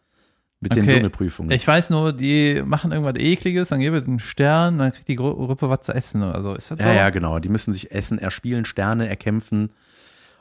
mit 0.61 0.75
den 0.77 0.83
Okay. 0.85 0.95
Dschungelprüfungen. 0.95 1.51
Ich 1.53 1.67
weiß 1.67 1.91
nur, 1.91 2.13
die 2.13 2.63
machen 2.65 2.93
irgendwas 2.93 3.17
Ekliges, 3.23 3.71
dann 3.71 3.81
geben 3.81 3.97
wir 3.97 4.05
einen 4.07 4.21
Stern, 4.21 4.79
dann 4.79 4.93
kriegt 4.93 5.09
die 5.09 5.17
Gru- 5.17 5.35
Gruppe 5.35 5.69
was 5.71 5.81
zu 5.81 5.93
essen 5.93 6.23
oder 6.23 6.43
so. 6.43 6.55
Ist 6.55 6.71
das 6.71 6.79
so? 6.79 6.85
Ja, 6.85 6.93
ja, 6.95 7.11
genau. 7.11 7.39
Die 7.39 7.49
müssen 7.49 7.73
sich 7.73 7.91
Essen 7.91 8.19
erspielen, 8.19 8.65
Sterne 8.65 9.09
erkämpfen. 9.09 9.71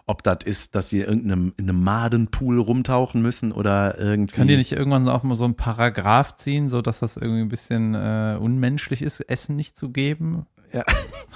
Ob 0.07 0.23
das 0.23 0.39
ist, 0.45 0.75
dass 0.75 0.89
sie 0.89 0.99
in 1.01 1.07
irgendeinem 1.07 1.53
in 1.57 1.69
einem 1.69 1.83
Madenpool 1.83 2.59
rumtauchen 2.59 3.21
müssen 3.21 3.51
oder 3.51 3.97
irgendwie. 3.99 4.35
Können 4.35 4.47
die 4.47 4.57
nicht 4.57 4.71
irgendwann 4.71 5.07
auch 5.07 5.23
mal 5.23 5.37
so 5.37 5.45
einen 5.45 5.55
Paragraph 5.55 6.35
ziehen, 6.35 6.69
so 6.69 6.81
dass 6.81 6.99
das 6.99 7.17
irgendwie 7.17 7.41
ein 7.41 7.49
bisschen 7.49 7.95
äh, 7.95 8.37
unmenschlich 8.39 9.01
ist, 9.01 9.19
Essen 9.21 9.55
nicht 9.55 9.77
zu 9.77 9.89
geben? 9.89 10.45
Ja. 10.73 10.83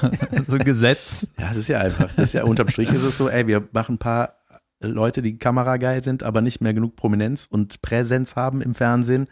so 0.47 0.53
ein 0.53 0.63
Gesetz. 0.63 1.27
Ja, 1.39 1.51
es 1.51 1.57
ist 1.57 1.67
ja 1.67 1.79
einfach. 1.79 2.07
Das 2.15 2.25
ist 2.25 2.33
ja 2.33 2.43
unterm 2.43 2.69
Strich 2.69 2.91
ist 2.91 3.03
es 3.03 3.17
so, 3.17 3.29
ey, 3.29 3.47
wir 3.47 3.67
machen 3.71 3.95
ein 3.95 3.99
paar 3.99 4.35
Leute, 4.81 5.21
die 5.21 5.37
kamerageil 5.37 6.03
sind, 6.03 6.23
aber 6.23 6.41
nicht 6.41 6.61
mehr 6.61 6.73
genug 6.73 6.95
Prominenz 6.95 7.47
und 7.49 7.81
Präsenz 7.81 8.35
haben 8.35 8.61
im 8.61 8.75
Fernsehen. 8.75 9.27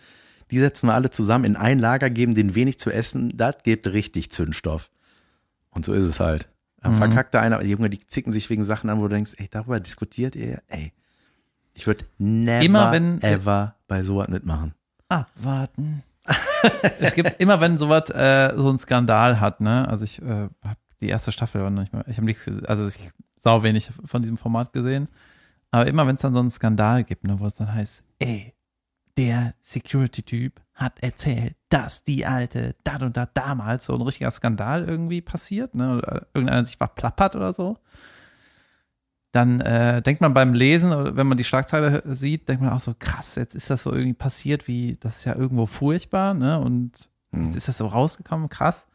Die 0.51 0.59
setzen 0.59 0.87
wir 0.87 0.93
alle 0.93 1.09
zusammen 1.09 1.45
in 1.45 1.55
ein 1.55 1.79
Lager, 1.79 2.09
geben 2.09 2.35
denen 2.35 2.55
wenig 2.55 2.79
zu 2.79 2.91
essen. 2.91 3.35
Das 3.35 3.57
gibt 3.63 3.87
richtig 3.87 4.29
Zündstoff. 4.31 4.89
Und 5.71 5.85
so 5.85 5.93
ist 5.93 6.03
es 6.03 6.19
halt. 6.19 6.49
Mhm. 6.91 6.97
verkackt 6.97 7.33
da 7.33 7.41
einer, 7.41 7.59
die 7.59 7.69
Junge, 7.69 7.89
die 7.89 8.05
zicken 8.07 8.31
sich 8.31 8.49
wegen 8.49 8.63
Sachen 8.65 8.89
an, 8.89 8.99
wo 8.99 9.03
du 9.03 9.09
denkst, 9.15 9.33
ey, 9.37 9.47
darüber 9.49 9.79
diskutiert 9.79 10.35
ihr, 10.35 10.61
ey. 10.67 10.91
Ich 11.73 11.87
würde 11.87 12.05
never, 12.17 12.63
Immer 12.65 12.91
wenn- 12.91 13.21
ever 13.21 13.75
bei 13.87 14.03
sowas 14.03 14.27
mitmachen. 14.27 14.73
Abwarten. 15.09 16.03
es 16.99 17.13
gibt 17.15 17.39
immer, 17.39 17.59
wenn 17.59 17.77
sowas 17.77 18.09
äh, 18.11 18.53
so 18.55 18.69
einen 18.69 18.77
Skandal 18.77 19.39
hat, 19.39 19.59
ne? 19.61 19.87
Also 19.87 20.05
ich 20.05 20.21
äh, 20.21 20.25
habe 20.63 20.77
die 21.01 21.09
erste 21.09 21.31
Staffel 21.31 21.61
war 21.61 21.69
noch 21.69 21.81
nicht 21.81 21.91
mal, 21.93 22.05
ich 22.07 22.15
habe 22.17 22.25
nichts, 22.25 22.45
gesehen, 22.45 22.65
also 22.65 22.85
ich 22.87 23.11
sau 23.37 23.61
wenig 23.63 23.91
von 24.05 24.21
diesem 24.21 24.37
Format 24.37 24.71
gesehen. 24.71 25.09
Aber 25.71 25.87
immer, 25.87 26.07
wenn 26.07 26.15
es 26.15 26.21
dann 26.21 26.33
so 26.33 26.39
einen 26.39 26.49
Skandal 26.51 27.03
gibt, 27.03 27.25
ne, 27.25 27.37
wo 27.39 27.47
es 27.47 27.55
dann 27.55 27.73
heißt, 27.73 28.03
ey, 28.19 28.53
der 29.17 29.53
Security-Typ 29.61 30.61
hat 30.75 30.99
erzählt, 31.01 31.55
dass 31.69 32.03
die 32.03 32.25
alte 32.25 32.75
dat 32.83 33.03
und 33.03 33.15
dat 33.15 33.35
damals 33.35 33.85
so 33.85 33.95
ein 33.95 34.01
richtiger 34.01 34.31
Skandal 34.31 34.83
irgendwie 34.85 35.21
passiert, 35.21 35.75
ne? 35.75 35.97
Oder 35.97 36.27
irgendeiner 36.33 36.65
sich 36.65 36.77
verplappert 36.77 37.35
oder 37.35 37.53
so. 37.53 37.77
Dann 39.31 39.61
äh, 39.61 40.01
denkt 40.01 40.21
man 40.21 40.33
beim 40.33 40.53
Lesen, 40.53 40.91
oder 40.93 41.15
wenn 41.15 41.27
man 41.27 41.37
die 41.37 41.43
Schlagzeile 41.43 42.03
sieht, 42.05 42.47
denkt 42.49 42.61
man 42.63 42.71
auch 42.71 42.79
so, 42.79 42.93
krass, 42.97 43.35
jetzt 43.35 43.55
ist 43.55 43.69
das 43.69 43.83
so 43.83 43.91
irgendwie 43.91 44.13
passiert, 44.13 44.67
wie, 44.67 44.97
das 44.99 45.17
ist 45.17 45.25
ja 45.25 45.35
irgendwo 45.35 45.65
furchtbar, 45.65 46.33
ne? 46.33 46.59
Und 46.59 47.09
Hm. 47.33 47.45
jetzt 47.45 47.55
ist 47.55 47.67
das 47.67 47.77
so 47.79 47.87
rausgekommen, 47.87 48.47
krass. 48.49 48.85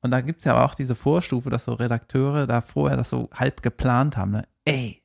Und 0.00 0.10
da 0.10 0.20
gibt's 0.20 0.44
ja 0.44 0.54
aber 0.54 0.64
auch 0.64 0.74
diese 0.74 0.94
Vorstufe, 0.94 1.50
dass 1.50 1.64
so 1.64 1.72
Redakteure 1.72 2.46
da 2.46 2.60
vorher 2.60 2.96
das 2.96 3.10
so 3.10 3.28
halb 3.32 3.62
geplant 3.62 4.16
haben, 4.16 4.32
ne? 4.32 4.44
Ey, 4.64 4.97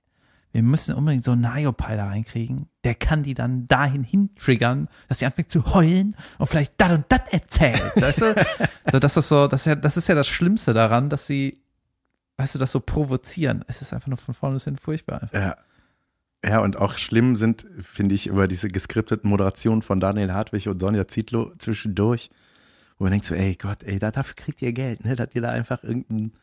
wir 0.53 0.61
müssen 0.61 0.93
unbedingt 0.93 1.23
so 1.23 1.31
einen 1.31 1.41
Nayo-Pile 1.41 1.97
da 1.97 2.07
reinkriegen. 2.07 2.69
Der 2.83 2.93
kann 2.93 3.23
die 3.23 3.33
dann 3.33 3.65
dahin 3.65 4.03
hintriggern, 4.03 4.87
dass 5.09 5.17
sie 5.19 5.25
anfängt 5.25 5.49
zu 5.49 5.73
heulen 5.73 6.15
und 6.37 6.45
vielleicht 6.45 6.79
dat 6.79 6.91
und 6.91 7.05
dat 7.09 7.33
erzählt. 7.33 7.81
Weißt 7.95 8.21
du? 8.21 8.35
so, 8.91 8.99
das 8.99 9.17
ist 9.17 9.29
so, 9.29 9.47
das 9.47 9.61
ist 9.61 9.65
ja, 9.65 9.75
das 9.75 9.97
ist 9.97 10.07
ja 10.07 10.15
das 10.15 10.27
Schlimmste 10.27 10.73
daran, 10.73 11.09
dass 11.09 11.25
sie, 11.25 11.63
weißt 12.37 12.55
du, 12.55 12.59
das 12.59 12.71
so 12.71 12.79
provozieren. 12.79 13.65
Es 13.67 13.81
ist 13.81 13.93
einfach 13.93 14.07
nur 14.07 14.17
von 14.17 14.35
vorne 14.35 14.55
bis 14.55 14.65
hin 14.65 14.77
furchtbar. 14.77 15.29
Ja. 15.33 15.55
Ja, 16.45 16.59
und 16.59 16.75
auch 16.77 16.97
schlimm 16.97 17.35
sind, 17.35 17.65
finde 17.81 18.13
ich, 18.15 18.27
über 18.27 18.49
diese 18.49 18.67
geskripteten 18.67 19.29
Moderationen 19.29 19.81
von 19.81 20.01
Daniel 20.01 20.33
Hartwig 20.33 20.67
und 20.67 20.79
Sonja 20.79 21.07
Zietlow 21.07 21.53
zwischendurch, 21.57 22.29
wo 22.97 23.05
man 23.05 23.11
denkt 23.11 23.25
so, 23.25 23.33
ey 23.33 23.55
Gott, 23.55 23.83
ey, 23.83 23.97
da, 23.97 24.11
dafür 24.11 24.35
kriegt 24.35 24.61
ihr 24.61 24.73
Geld, 24.73 25.05
ne? 25.05 25.15
Dass 25.15 25.29
ihr 25.33 25.41
da 25.41 25.51
einfach 25.51 25.83
irgendein 25.83 26.33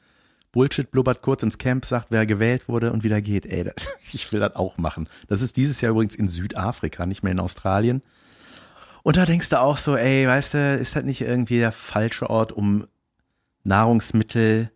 Bullshit 0.53 0.91
blubbert 0.91 1.23
kurz 1.23 1.43
ins 1.43 1.59
Camp, 1.59 1.85
sagt, 1.85 2.09
wer 2.11 2.27
gewählt 2.27 2.69
wurde 2.69 2.93
und 2.93 3.05
wieder 3.05 3.21
geht. 3.21 3.47
Ey, 3.47 3.65
das, 3.65 3.89
ich 4.13 4.31
will 4.33 4.41
das 4.41 4.57
auch 4.57 4.79
machen. 4.79 5.09
Das 5.29 5.43
ist 5.43 5.57
dieses 5.57 5.81
Jahr 5.81 5.93
übrigens 5.93 6.15
in 6.15 6.29
Südafrika, 6.29 7.07
nicht 7.07 7.23
mehr 7.23 7.33
in 7.33 7.41
Australien. 7.41 8.03
Und 9.03 9.17
da 9.17 9.25
denkst 9.25 9.49
du 9.49 9.61
auch 9.61 9.79
so, 9.79 9.97
ey, 9.97 10.27
weißt 10.27 10.55
du, 10.55 10.77
ist 10.77 10.97
das 10.97 11.05
nicht 11.05 11.23
irgendwie 11.23 11.59
der 11.59 11.73
falsche 11.73 12.29
Ort, 12.29 12.53
um 12.53 12.87
Nahrungsmittel, 13.65 14.71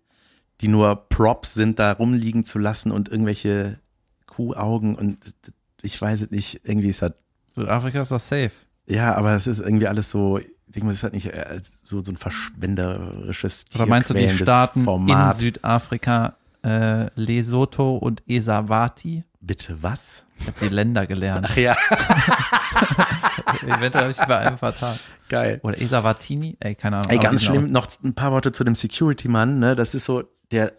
die 0.60 0.68
nur 0.68 1.08
Props 1.08 1.54
sind, 1.54 1.78
da 1.78 1.92
rumliegen 1.92 2.44
zu 2.44 2.58
lassen 2.58 2.90
und 2.90 3.08
irgendwelche 3.08 3.80
Kuhaugen 4.26 4.94
und 4.94 5.34
ich 5.82 6.00
weiß 6.00 6.22
es 6.22 6.30
nicht, 6.30 6.60
irgendwie 6.64 6.88
ist 6.88 7.02
das, 7.02 7.12
Südafrika 7.54 8.02
ist 8.02 8.10
doch 8.10 8.20
safe. 8.20 8.52
ja, 8.86 9.14
aber 9.14 9.34
es 9.34 9.46
ist 9.46 9.60
irgendwie 9.60 9.86
alles 9.86 10.10
so, 10.10 10.40
denke 10.74 10.86
mal, 10.86 10.90
es 10.92 10.98
ist 10.98 11.02
halt 11.04 11.14
nicht 11.14 11.26
äh, 11.32 11.44
als 11.48 11.72
so, 11.84 12.02
so 12.02 12.12
ein 12.12 12.16
verschwenderisches 12.16 13.66
Oder 13.74 13.86
meinst 13.86 14.10
du 14.10 14.14
die 14.14 14.28
Staaten 14.28 14.84
Format. 14.84 15.34
in 15.36 15.40
Südafrika, 15.40 16.34
äh, 16.62 17.08
Lesotho 17.14 17.96
und 17.96 18.22
Esawati? 18.28 19.24
Bitte 19.40 19.78
was? 19.82 20.24
Ich 20.40 20.46
habe 20.46 20.58
die 20.62 20.68
Länder 20.74 21.06
gelernt. 21.06 21.46
Ach 21.50 21.56
ja, 21.56 21.76
Eventuell 23.66 24.04
habe 24.04 24.10
ich 24.10 24.18
bei 24.18 24.38
einem 24.38 24.58
vertan. 24.58 24.98
geil. 25.28 25.60
Oder 25.62 25.80
Esawatini? 25.80 26.56
Ey, 26.60 26.74
keine 26.74 26.96
Ahnung. 26.96 27.10
Ey, 27.10 27.18
ganz 27.18 27.40
sind 27.42 27.50
schlimm, 27.54 27.70
noch 27.72 27.86
ein 28.02 28.14
paar 28.14 28.32
Worte 28.32 28.52
zu 28.52 28.64
dem 28.64 28.74
Security-Mann, 28.74 29.58
ne? 29.58 29.74
Das 29.76 29.94
ist 29.94 30.04
so, 30.04 30.24
der, 30.50 30.72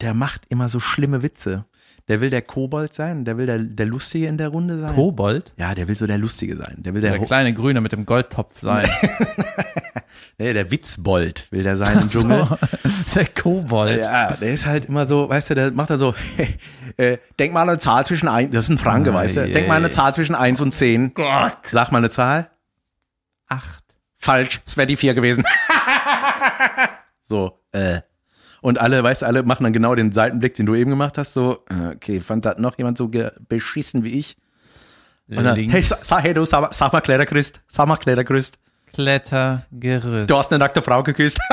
der 0.00 0.14
macht 0.14 0.42
immer 0.48 0.68
so 0.68 0.80
schlimme 0.80 1.22
Witze. 1.22 1.64
Der 2.08 2.22
will 2.22 2.30
der 2.30 2.40
Kobold 2.40 2.94
sein, 2.94 3.24
der 3.26 3.36
will 3.36 3.44
der, 3.46 3.58
der 3.58 3.84
Lustige 3.86 4.26
in 4.28 4.38
der 4.38 4.48
Runde 4.48 4.80
sein. 4.80 4.94
Kobold? 4.94 5.52
ja, 5.58 5.74
der 5.74 5.88
will 5.88 5.96
so 5.96 6.06
der 6.06 6.16
Lustige 6.16 6.56
sein. 6.56 6.76
Der 6.78 6.94
will 6.94 7.02
der, 7.02 7.12
Der 7.12 7.20
kleine 7.26 7.52
Grüne 7.52 7.82
mit 7.82 7.92
dem 7.92 8.06
Goldtopf 8.06 8.60
sein. 8.60 8.88
nee, 10.38 10.54
der 10.54 10.70
Witzbold 10.70 11.48
will 11.52 11.62
der 11.62 11.76
sein 11.76 12.00
im 12.00 12.08
Dschungel. 12.08 12.46
So, 12.46 12.56
der 13.14 13.26
Kobold. 13.26 14.04
Ja, 14.04 14.32
der 14.32 14.52
ist 14.52 14.64
halt 14.66 14.86
immer 14.86 15.04
so, 15.04 15.28
weißt 15.28 15.50
du, 15.50 15.54
der 15.54 15.70
macht 15.72 15.90
da 15.90 15.98
so, 15.98 16.14
äh, 16.96 17.18
denk 17.38 17.52
mal 17.52 17.68
eine 17.68 17.78
Zahl 17.78 18.06
zwischen 18.06 18.28
ein, 18.28 18.50
das 18.50 18.64
ist 18.64 18.70
ein 18.70 18.78
Franke, 18.78 19.10
Ah, 19.10 19.14
weißt 19.14 19.36
du, 19.36 19.48
denk 19.52 19.68
mal 19.68 19.74
eine 19.76 19.90
Zahl 19.90 20.14
zwischen 20.14 20.34
eins 20.34 20.62
und 20.62 20.72
zehn. 20.72 21.12
Gott. 21.12 21.58
Sag 21.64 21.92
mal 21.92 21.98
eine 21.98 22.10
Zahl. 22.10 22.50
Acht. 23.48 23.84
Falsch, 24.16 24.60
es 24.64 24.76
wäre 24.78 24.86
die 24.86 24.96
vier 24.96 25.14
gewesen. 25.14 25.44
so, 27.22 27.60
äh. 27.72 28.00
Und 28.60 28.80
alle, 28.80 29.02
weißt 29.02 29.22
du, 29.22 29.26
alle 29.26 29.42
machen 29.42 29.64
dann 29.64 29.72
genau 29.72 29.94
den 29.94 30.12
Seitenblick, 30.12 30.54
den 30.54 30.66
du 30.66 30.74
eben 30.74 30.90
gemacht 30.90 31.18
hast, 31.18 31.32
so, 31.32 31.64
äh, 31.70 31.94
okay, 31.94 32.20
fand 32.20 32.44
da 32.44 32.54
noch 32.58 32.76
jemand 32.78 32.98
so 32.98 33.10
beschissen 33.48 34.04
wie 34.04 34.18
ich? 34.18 34.36
Und 35.28 35.44
dann, 35.44 35.56
hey, 35.56 35.82
sag, 35.82 36.22
hey, 36.24 36.32
du, 36.34 36.44
sag, 36.44 36.72
sag 36.72 36.92
mal 36.92 37.00
Klettergerüst, 37.00 37.60
sag 37.68 37.86
mal 37.86 37.96
Klettergerüst. 37.96 38.58
Klettergerüst. 38.92 40.30
Du 40.30 40.36
hast 40.36 40.52
eine 40.52 40.58
nackte 40.58 40.82
Frau 40.82 41.02
geküsst. 41.02 41.38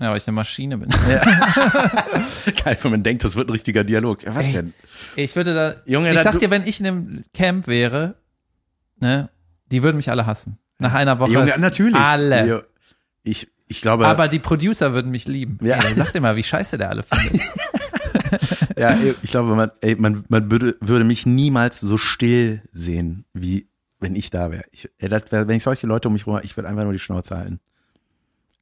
Ja, 0.00 0.10
weil 0.10 0.16
ich 0.16 0.26
eine 0.26 0.34
Maschine 0.34 0.78
bin. 0.78 0.88
Geil, 2.64 2.76
wenn 2.80 2.90
man 2.90 3.02
denkt, 3.04 3.22
das 3.22 3.36
wird 3.36 3.48
ein 3.48 3.52
richtiger 3.52 3.84
Dialog. 3.84 4.24
Ja, 4.24 4.34
was 4.34 4.46
Ey. 4.48 4.52
denn? 4.54 4.74
Ich 5.14 5.36
würde 5.36 5.54
da. 5.54 5.74
Junge, 5.84 6.10
ich 6.10 6.16
da- 6.16 6.24
sag 6.24 6.40
dir, 6.40 6.50
wenn 6.50 6.66
ich 6.66 6.80
in 6.80 6.86
einem 6.86 7.22
Camp 7.32 7.68
wäre, 7.68 8.16
ne, 8.98 9.28
die 9.70 9.84
würden 9.84 9.98
mich 9.98 10.10
alle 10.10 10.26
hassen. 10.26 10.58
Nach 10.78 10.92
einer 10.94 11.20
Woche. 11.20 11.30
Junge, 11.30 11.54
natürlich. 11.60 11.94
Alle. 11.94 12.64
Ich, 13.22 13.51
ich 13.72 13.82
glaube, 13.82 14.06
Aber 14.06 14.28
die 14.28 14.38
Producer 14.38 14.92
würden 14.92 15.10
mich 15.10 15.26
lieben. 15.26 15.58
Ja. 15.62 15.76
Ey, 15.76 15.94
sag 15.94 16.12
dir 16.12 16.20
mal, 16.20 16.36
wie 16.36 16.42
scheiße 16.42 16.78
der 16.78 16.90
alle 16.90 17.02
findet. 17.02 17.42
ja, 18.76 18.96
ich 19.22 19.30
glaube, 19.30 19.54
man, 19.54 19.70
ey, 19.80 19.96
man, 19.96 20.24
man 20.28 20.50
würde, 20.50 20.76
würde 20.80 21.04
mich 21.04 21.26
niemals 21.26 21.80
so 21.80 21.96
still 21.96 22.62
sehen, 22.72 23.24
wie 23.32 23.68
wenn 24.00 24.14
ich 24.14 24.30
da 24.30 24.50
wäre. 24.50 24.64
Ich, 24.72 24.90
wär, 24.98 25.48
wenn 25.48 25.56
ich 25.56 25.62
solche 25.62 25.86
Leute 25.86 26.08
um 26.08 26.14
mich 26.14 26.26
rum, 26.26 26.38
ich 26.42 26.56
würde 26.56 26.68
einfach 26.68 26.84
nur 26.84 26.92
die 26.92 26.98
Schnauze 26.98 27.36
halten. 27.36 27.60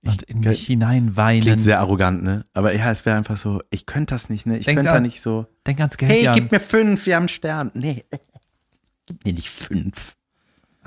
Und 0.03 0.23
in 0.23 0.41
mich 0.41 0.67
hinein 0.67 1.17
weinen. 1.17 1.43
Klingt 1.43 1.61
sehr 1.61 1.79
arrogant, 1.81 2.23
ne? 2.23 2.45
Aber 2.55 2.75
ja, 2.75 2.91
es 2.91 3.05
wäre 3.05 3.17
einfach 3.17 3.37
so, 3.37 3.61
ich 3.71 3.85
könnte 3.85 4.15
das 4.15 4.31
nicht, 4.31 4.47
ne? 4.47 4.59
Ich 4.59 4.67
könnte 4.67 4.85
da 4.85 5.01
nicht 5.01 5.21
so, 5.21 5.47
Denk 5.67 5.79
ans 5.81 5.99
Geld, 5.99 6.11
hey, 6.11 6.31
gib 6.35 6.51
mir 6.51 6.61
fünf, 6.61 7.05
wir 7.05 7.17
haben 7.17 7.25
einen 7.25 7.29
Stern. 7.29 7.71
Nee, 7.75 8.05
gib 9.07 9.25
mir 9.27 9.35
nicht 9.35 9.51
fünf. 9.51 10.17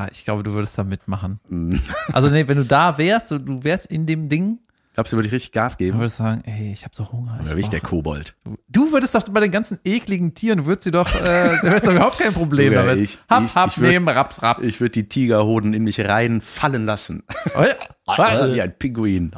Ah, 0.03 0.09
ich 0.11 0.25
glaube, 0.25 0.43
du 0.43 0.53
würdest 0.53 0.77
da 0.77 0.83
mitmachen. 0.83 1.39
Mm. 1.49 1.75
Also 2.13 2.29
nee, 2.29 2.47
wenn 2.47 2.57
du 2.57 2.65
da 2.65 2.97
wärst, 2.97 3.31
du 3.31 3.63
wärst 3.63 3.87
in 3.87 4.05
dem 4.05 4.29
Ding, 4.29 4.59
Glaubst 4.95 5.11
du, 5.11 5.17
würde 5.17 5.25
ich 5.27 5.33
richtig 5.33 5.51
Gas 5.53 5.73
du 5.75 5.85
geben? 5.85 5.97
würdest 5.97 6.17
sagen, 6.17 6.43
ey, 6.45 6.71
ich 6.71 6.83
habe 6.83 6.95
so 6.95 7.11
Hunger. 7.11 7.39
Oder 7.41 7.49
bin 7.51 7.59
ich 7.59 7.69
der 7.69 7.81
Kobold? 7.81 8.35
Du 8.69 8.91
würdest 8.91 9.15
doch 9.15 9.27
bei 9.29 9.39
den 9.39 9.49
ganzen 9.49 9.79
ekligen 9.83 10.35
Tieren, 10.35 10.59
du 10.59 10.65
würdest 10.67 10.83
sie 10.83 10.91
doch, 10.91 11.11
äh, 11.15 11.57
du 11.61 11.67
hättest 11.67 11.87
doch 11.87 11.93
überhaupt 11.93 12.19
kein 12.19 12.31
Problem 12.33 12.73
Junge, 12.73 12.85
damit. 12.85 12.99
ich- 13.03 13.17
hab, 13.27 13.43
ich- 13.43 13.55
hab, 13.55 13.69
ich 13.69 13.77
würd- 13.77 13.87
nehmen, 13.87 14.07
raps, 14.07 14.43
raps. 14.43 14.67
Ich 14.67 14.79
würde 14.81 14.91
die 14.91 15.09
Tigerhoden 15.09 15.73
in 15.73 15.83
mich 15.83 15.99
rein 15.99 16.41
fallen 16.41 16.85
lassen. 16.85 17.23
Wie 17.55 18.61
ein 18.61 18.77
Pinguin. 18.77 19.31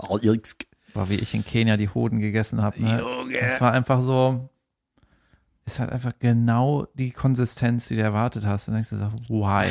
wie 1.08 1.16
ich 1.16 1.34
in 1.34 1.46
Kenia 1.46 1.78
die 1.78 1.88
Hoden 1.90 2.20
gegessen 2.20 2.62
habe. 2.62 2.82
Ne? 2.82 3.02
Das 3.40 3.62
war 3.62 3.72
einfach 3.72 4.02
so, 4.02 4.50
ist 5.66 5.80
halt 5.80 5.92
einfach 5.92 6.14
genau 6.20 6.88
die 6.94 7.12
Konsistenz, 7.12 7.88
die 7.88 7.96
du 7.96 8.02
erwartet 8.02 8.46
hast. 8.46 8.68
Und 8.68 8.76
dann 8.76 8.84
denkst 8.84 8.90
du 8.90 8.98
so, 8.98 9.34
why? 9.34 9.68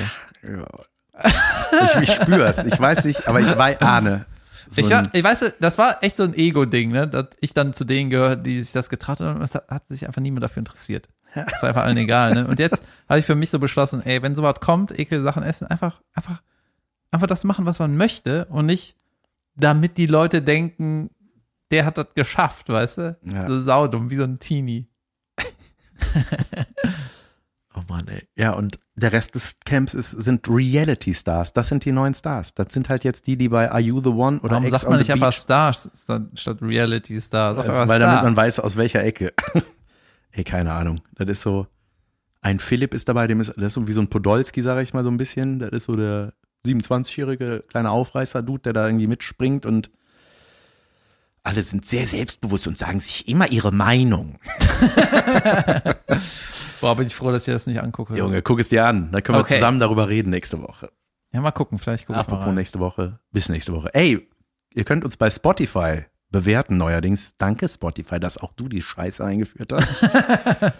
Ich, 1.96 2.08
ich 2.08 2.12
spüre 2.12 2.44
es. 2.44 2.64
Ich 2.64 2.78
weiß 2.78 3.04
nicht, 3.04 3.28
aber 3.28 3.40
ich 3.40 3.56
weiß, 3.56 3.80
ahne. 3.80 4.26
So 4.70 4.80
ich, 4.80 4.90
war, 4.90 5.08
ich 5.12 5.22
weiß, 5.22 5.52
das 5.60 5.78
war 5.78 6.02
echt 6.02 6.16
so 6.16 6.24
ein 6.24 6.34
Ego-Ding, 6.34 6.90
ne? 6.90 7.06
dass 7.06 7.26
ich 7.40 7.54
dann 7.54 7.72
zu 7.72 7.84
denen 7.84 8.10
gehört, 8.10 8.46
die 8.46 8.60
sich 8.60 8.72
das 8.72 8.88
getraut 8.88 9.20
haben. 9.20 9.40
Es 9.42 9.54
hat, 9.54 9.68
hat 9.68 9.86
sich 9.88 10.06
einfach 10.06 10.22
niemand 10.22 10.42
dafür 10.42 10.60
interessiert. 10.60 11.08
Das 11.34 11.62
war 11.62 11.68
einfach 11.68 11.84
allen 11.84 11.96
egal. 11.96 12.34
Ne? 12.34 12.46
Und 12.46 12.58
jetzt 12.58 12.82
habe 13.08 13.18
ich 13.18 13.26
für 13.26 13.34
mich 13.34 13.50
so 13.50 13.58
beschlossen, 13.58 14.02
ey, 14.04 14.22
wenn 14.22 14.36
sowas 14.36 14.60
kommt, 14.60 14.98
ekel 14.98 15.22
Sachen 15.22 15.42
essen, 15.42 15.66
einfach, 15.66 16.00
einfach, 16.14 16.42
einfach 17.10 17.26
das 17.26 17.44
machen, 17.44 17.66
was 17.66 17.78
man 17.78 17.96
möchte 17.96 18.46
und 18.46 18.66
nicht, 18.66 18.96
damit 19.56 19.98
die 19.98 20.06
Leute 20.06 20.42
denken, 20.42 21.10
der 21.70 21.84
hat 21.84 21.98
das 21.98 22.06
geschafft, 22.14 22.68
weißt 22.68 22.98
du? 22.98 23.18
Ja. 23.22 23.48
So 23.48 23.60
saudumm, 23.60 24.10
wie 24.10 24.16
so 24.16 24.24
ein 24.24 24.38
Teenie. 24.38 24.88
Oh 27.76 27.82
Mann, 27.88 28.06
ey. 28.06 28.22
Ja, 28.36 28.52
und 28.52 28.78
der 28.94 29.12
Rest 29.12 29.34
des 29.34 29.56
Camps 29.64 29.94
ist, 29.94 30.12
sind 30.12 30.48
Reality-Stars. 30.48 31.52
Das 31.52 31.68
sind 31.68 31.84
die 31.84 31.90
neuen 31.90 32.14
Stars. 32.14 32.54
Das 32.54 32.72
sind 32.72 32.88
halt 32.88 33.02
jetzt 33.02 33.26
die, 33.26 33.36
die 33.36 33.48
bei 33.48 33.68
Are 33.68 33.80
You 33.80 34.00
the 34.00 34.10
One 34.10 34.38
oder 34.38 34.52
Warum 34.52 34.64
Ex 34.64 34.80
sagt 34.80 34.90
man 34.90 34.98
nicht 34.98 35.10
einfach 35.10 35.32
Stars 35.32 35.90
statt, 36.34 36.62
Reality 36.62 37.20
Star? 37.20 37.56
Sag 37.56 37.68
Also, 37.68 37.88
weil 37.88 37.98
damit 37.98 38.18
Star. 38.18 38.22
man 38.22 38.36
weiß, 38.36 38.60
aus 38.60 38.76
welcher 38.76 39.02
Ecke. 39.02 39.32
ey, 40.30 40.44
keine 40.44 40.72
Ahnung. 40.72 41.00
Das 41.16 41.28
ist 41.28 41.42
so, 41.42 41.66
ein 42.42 42.60
Philipp 42.60 42.94
ist 42.94 43.08
dabei, 43.08 43.26
dem 43.26 43.40
ist, 43.40 43.48
das 43.56 43.64
ist 43.64 43.72
so 43.72 43.88
wie 43.88 43.92
so 43.92 44.00
ein 44.00 44.08
Podolski, 44.08 44.62
sage 44.62 44.82
ich 44.82 44.94
mal 44.94 45.02
so 45.02 45.10
ein 45.10 45.16
bisschen. 45.16 45.58
Das 45.58 45.70
ist 45.70 45.84
so 45.84 45.96
der 45.96 46.32
27-jährige 46.66 47.64
kleine 47.68 47.90
Aufreißer-Dude, 47.90 48.62
der 48.62 48.72
da 48.72 48.86
irgendwie 48.86 49.08
mitspringt 49.08 49.66
und 49.66 49.90
alle 51.44 51.62
sind 51.62 51.86
sehr 51.86 52.06
selbstbewusst 52.06 52.66
und 52.66 52.76
sagen 52.76 52.98
sich 53.00 53.28
immer 53.28 53.50
ihre 53.52 53.72
Meinung. 53.72 54.38
Boah, 56.80 56.96
bin 56.96 57.06
ich 57.06 57.14
froh, 57.14 57.30
dass 57.30 57.46
ich 57.46 57.54
das 57.54 57.66
nicht 57.66 57.80
angucke. 57.80 58.16
Junge, 58.16 58.42
guck 58.42 58.60
es 58.60 58.68
dir 58.68 58.86
an. 58.86 59.10
Da 59.12 59.20
können 59.20 59.38
wir 59.38 59.42
Okay. 59.42 59.54
zusammen 59.54 59.78
darüber 59.78 60.08
reden 60.08 60.30
nächste 60.30 60.60
Woche. 60.62 60.90
Ja, 61.32 61.40
mal 61.40 61.52
gucken, 61.52 61.78
vielleicht 61.78 62.06
gucke 62.06 62.20
ich 62.20 62.26
mal 62.28 62.34
Apropos 62.34 62.54
nächste 62.54 62.80
Woche. 62.80 63.18
Bis 63.30 63.48
nächste 63.48 63.72
Woche. 63.72 63.94
Ey, 63.94 64.28
ihr 64.74 64.84
könnt 64.84 65.04
uns 65.04 65.16
bei 65.16 65.30
Spotify 65.30 66.04
bewerten 66.30 66.76
neuerdings. 66.78 67.36
Danke 67.38 67.68
Spotify, 67.68 68.18
dass 68.18 68.38
auch 68.38 68.52
du 68.54 68.68
die 68.68 68.82
Scheiße 68.82 69.24
eingeführt 69.24 69.72
hast. 69.72 69.88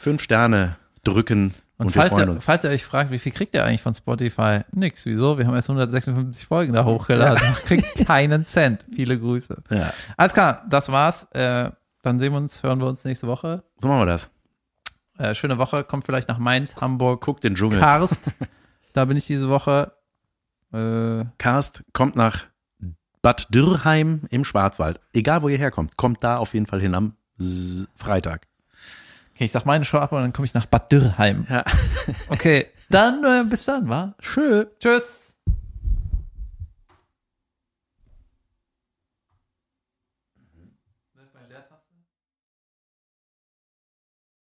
Fünf 0.00 0.22
Sterne 0.22 0.76
drücken 1.04 1.54
und, 1.78 1.86
Und 1.86 1.92
falls 1.92 2.18
ihr, 2.18 2.40
falls 2.40 2.64
ihr 2.64 2.70
euch 2.70 2.84
fragt, 2.84 3.12
wie 3.12 3.20
viel 3.20 3.30
kriegt 3.30 3.54
ihr 3.54 3.64
eigentlich 3.64 3.82
von 3.82 3.94
Spotify? 3.94 4.62
Nix, 4.72 5.06
wieso? 5.06 5.38
Wir 5.38 5.46
haben 5.46 5.54
erst 5.54 5.68
156 5.70 6.44
Folgen 6.44 6.72
da 6.72 6.84
hochgeladen. 6.84 7.40
Kriegt 7.66 8.04
keinen 8.04 8.44
Cent. 8.44 8.84
Viele 8.92 9.16
Grüße. 9.16 9.62
Ja, 9.70 9.92
Alles 10.16 10.34
klar, 10.34 10.66
das 10.68 10.90
war's. 10.90 11.28
Äh, 11.30 11.70
dann 12.02 12.18
sehen 12.18 12.32
wir 12.32 12.38
uns, 12.38 12.64
hören 12.64 12.80
wir 12.80 12.88
uns 12.88 13.04
nächste 13.04 13.28
Woche. 13.28 13.62
so 13.76 13.86
machen 13.86 14.00
wir 14.00 14.06
das. 14.06 14.28
Äh, 15.18 15.36
schöne 15.36 15.58
Woche, 15.58 15.84
kommt 15.84 16.04
vielleicht 16.04 16.28
nach 16.28 16.38
Mainz, 16.38 16.74
Hamburg, 16.76 17.20
Guckt 17.24 17.44
den 17.44 17.54
Dschungel. 17.54 17.78
Karst. 17.78 18.32
da 18.92 19.04
bin 19.04 19.16
ich 19.16 19.26
diese 19.26 19.48
Woche. 19.48 19.92
Äh, 20.72 21.26
Karst 21.38 21.84
kommt 21.92 22.16
nach 22.16 22.46
Bad 23.22 23.54
Dürrheim 23.54 24.22
im 24.30 24.42
Schwarzwald. 24.44 25.00
Egal, 25.12 25.42
wo 25.42 25.48
ihr 25.48 25.58
herkommt, 25.58 25.96
kommt 25.96 26.24
da 26.24 26.38
auf 26.38 26.54
jeden 26.54 26.66
Fall 26.66 26.80
hin 26.80 26.96
am 26.96 27.14
Freitag. 27.94 28.47
Okay, 29.38 29.44
ich 29.44 29.52
sag 29.52 29.66
meine 29.66 29.84
Show 29.84 29.98
ab 29.98 30.10
und 30.10 30.20
dann 30.20 30.32
komme 30.32 30.46
ich 30.46 30.54
nach 30.54 30.66
Bad 30.66 30.90
Dürrheim. 30.90 31.46
Ja. 31.48 31.64
Okay, 32.28 32.66
dann 32.90 33.22
äh, 33.24 33.44
bis 33.48 33.66
dann, 33.66 33.88
wa? 33.88 34.14
Tschö. 34.20 34.66
Tschüss. 34.80 35.36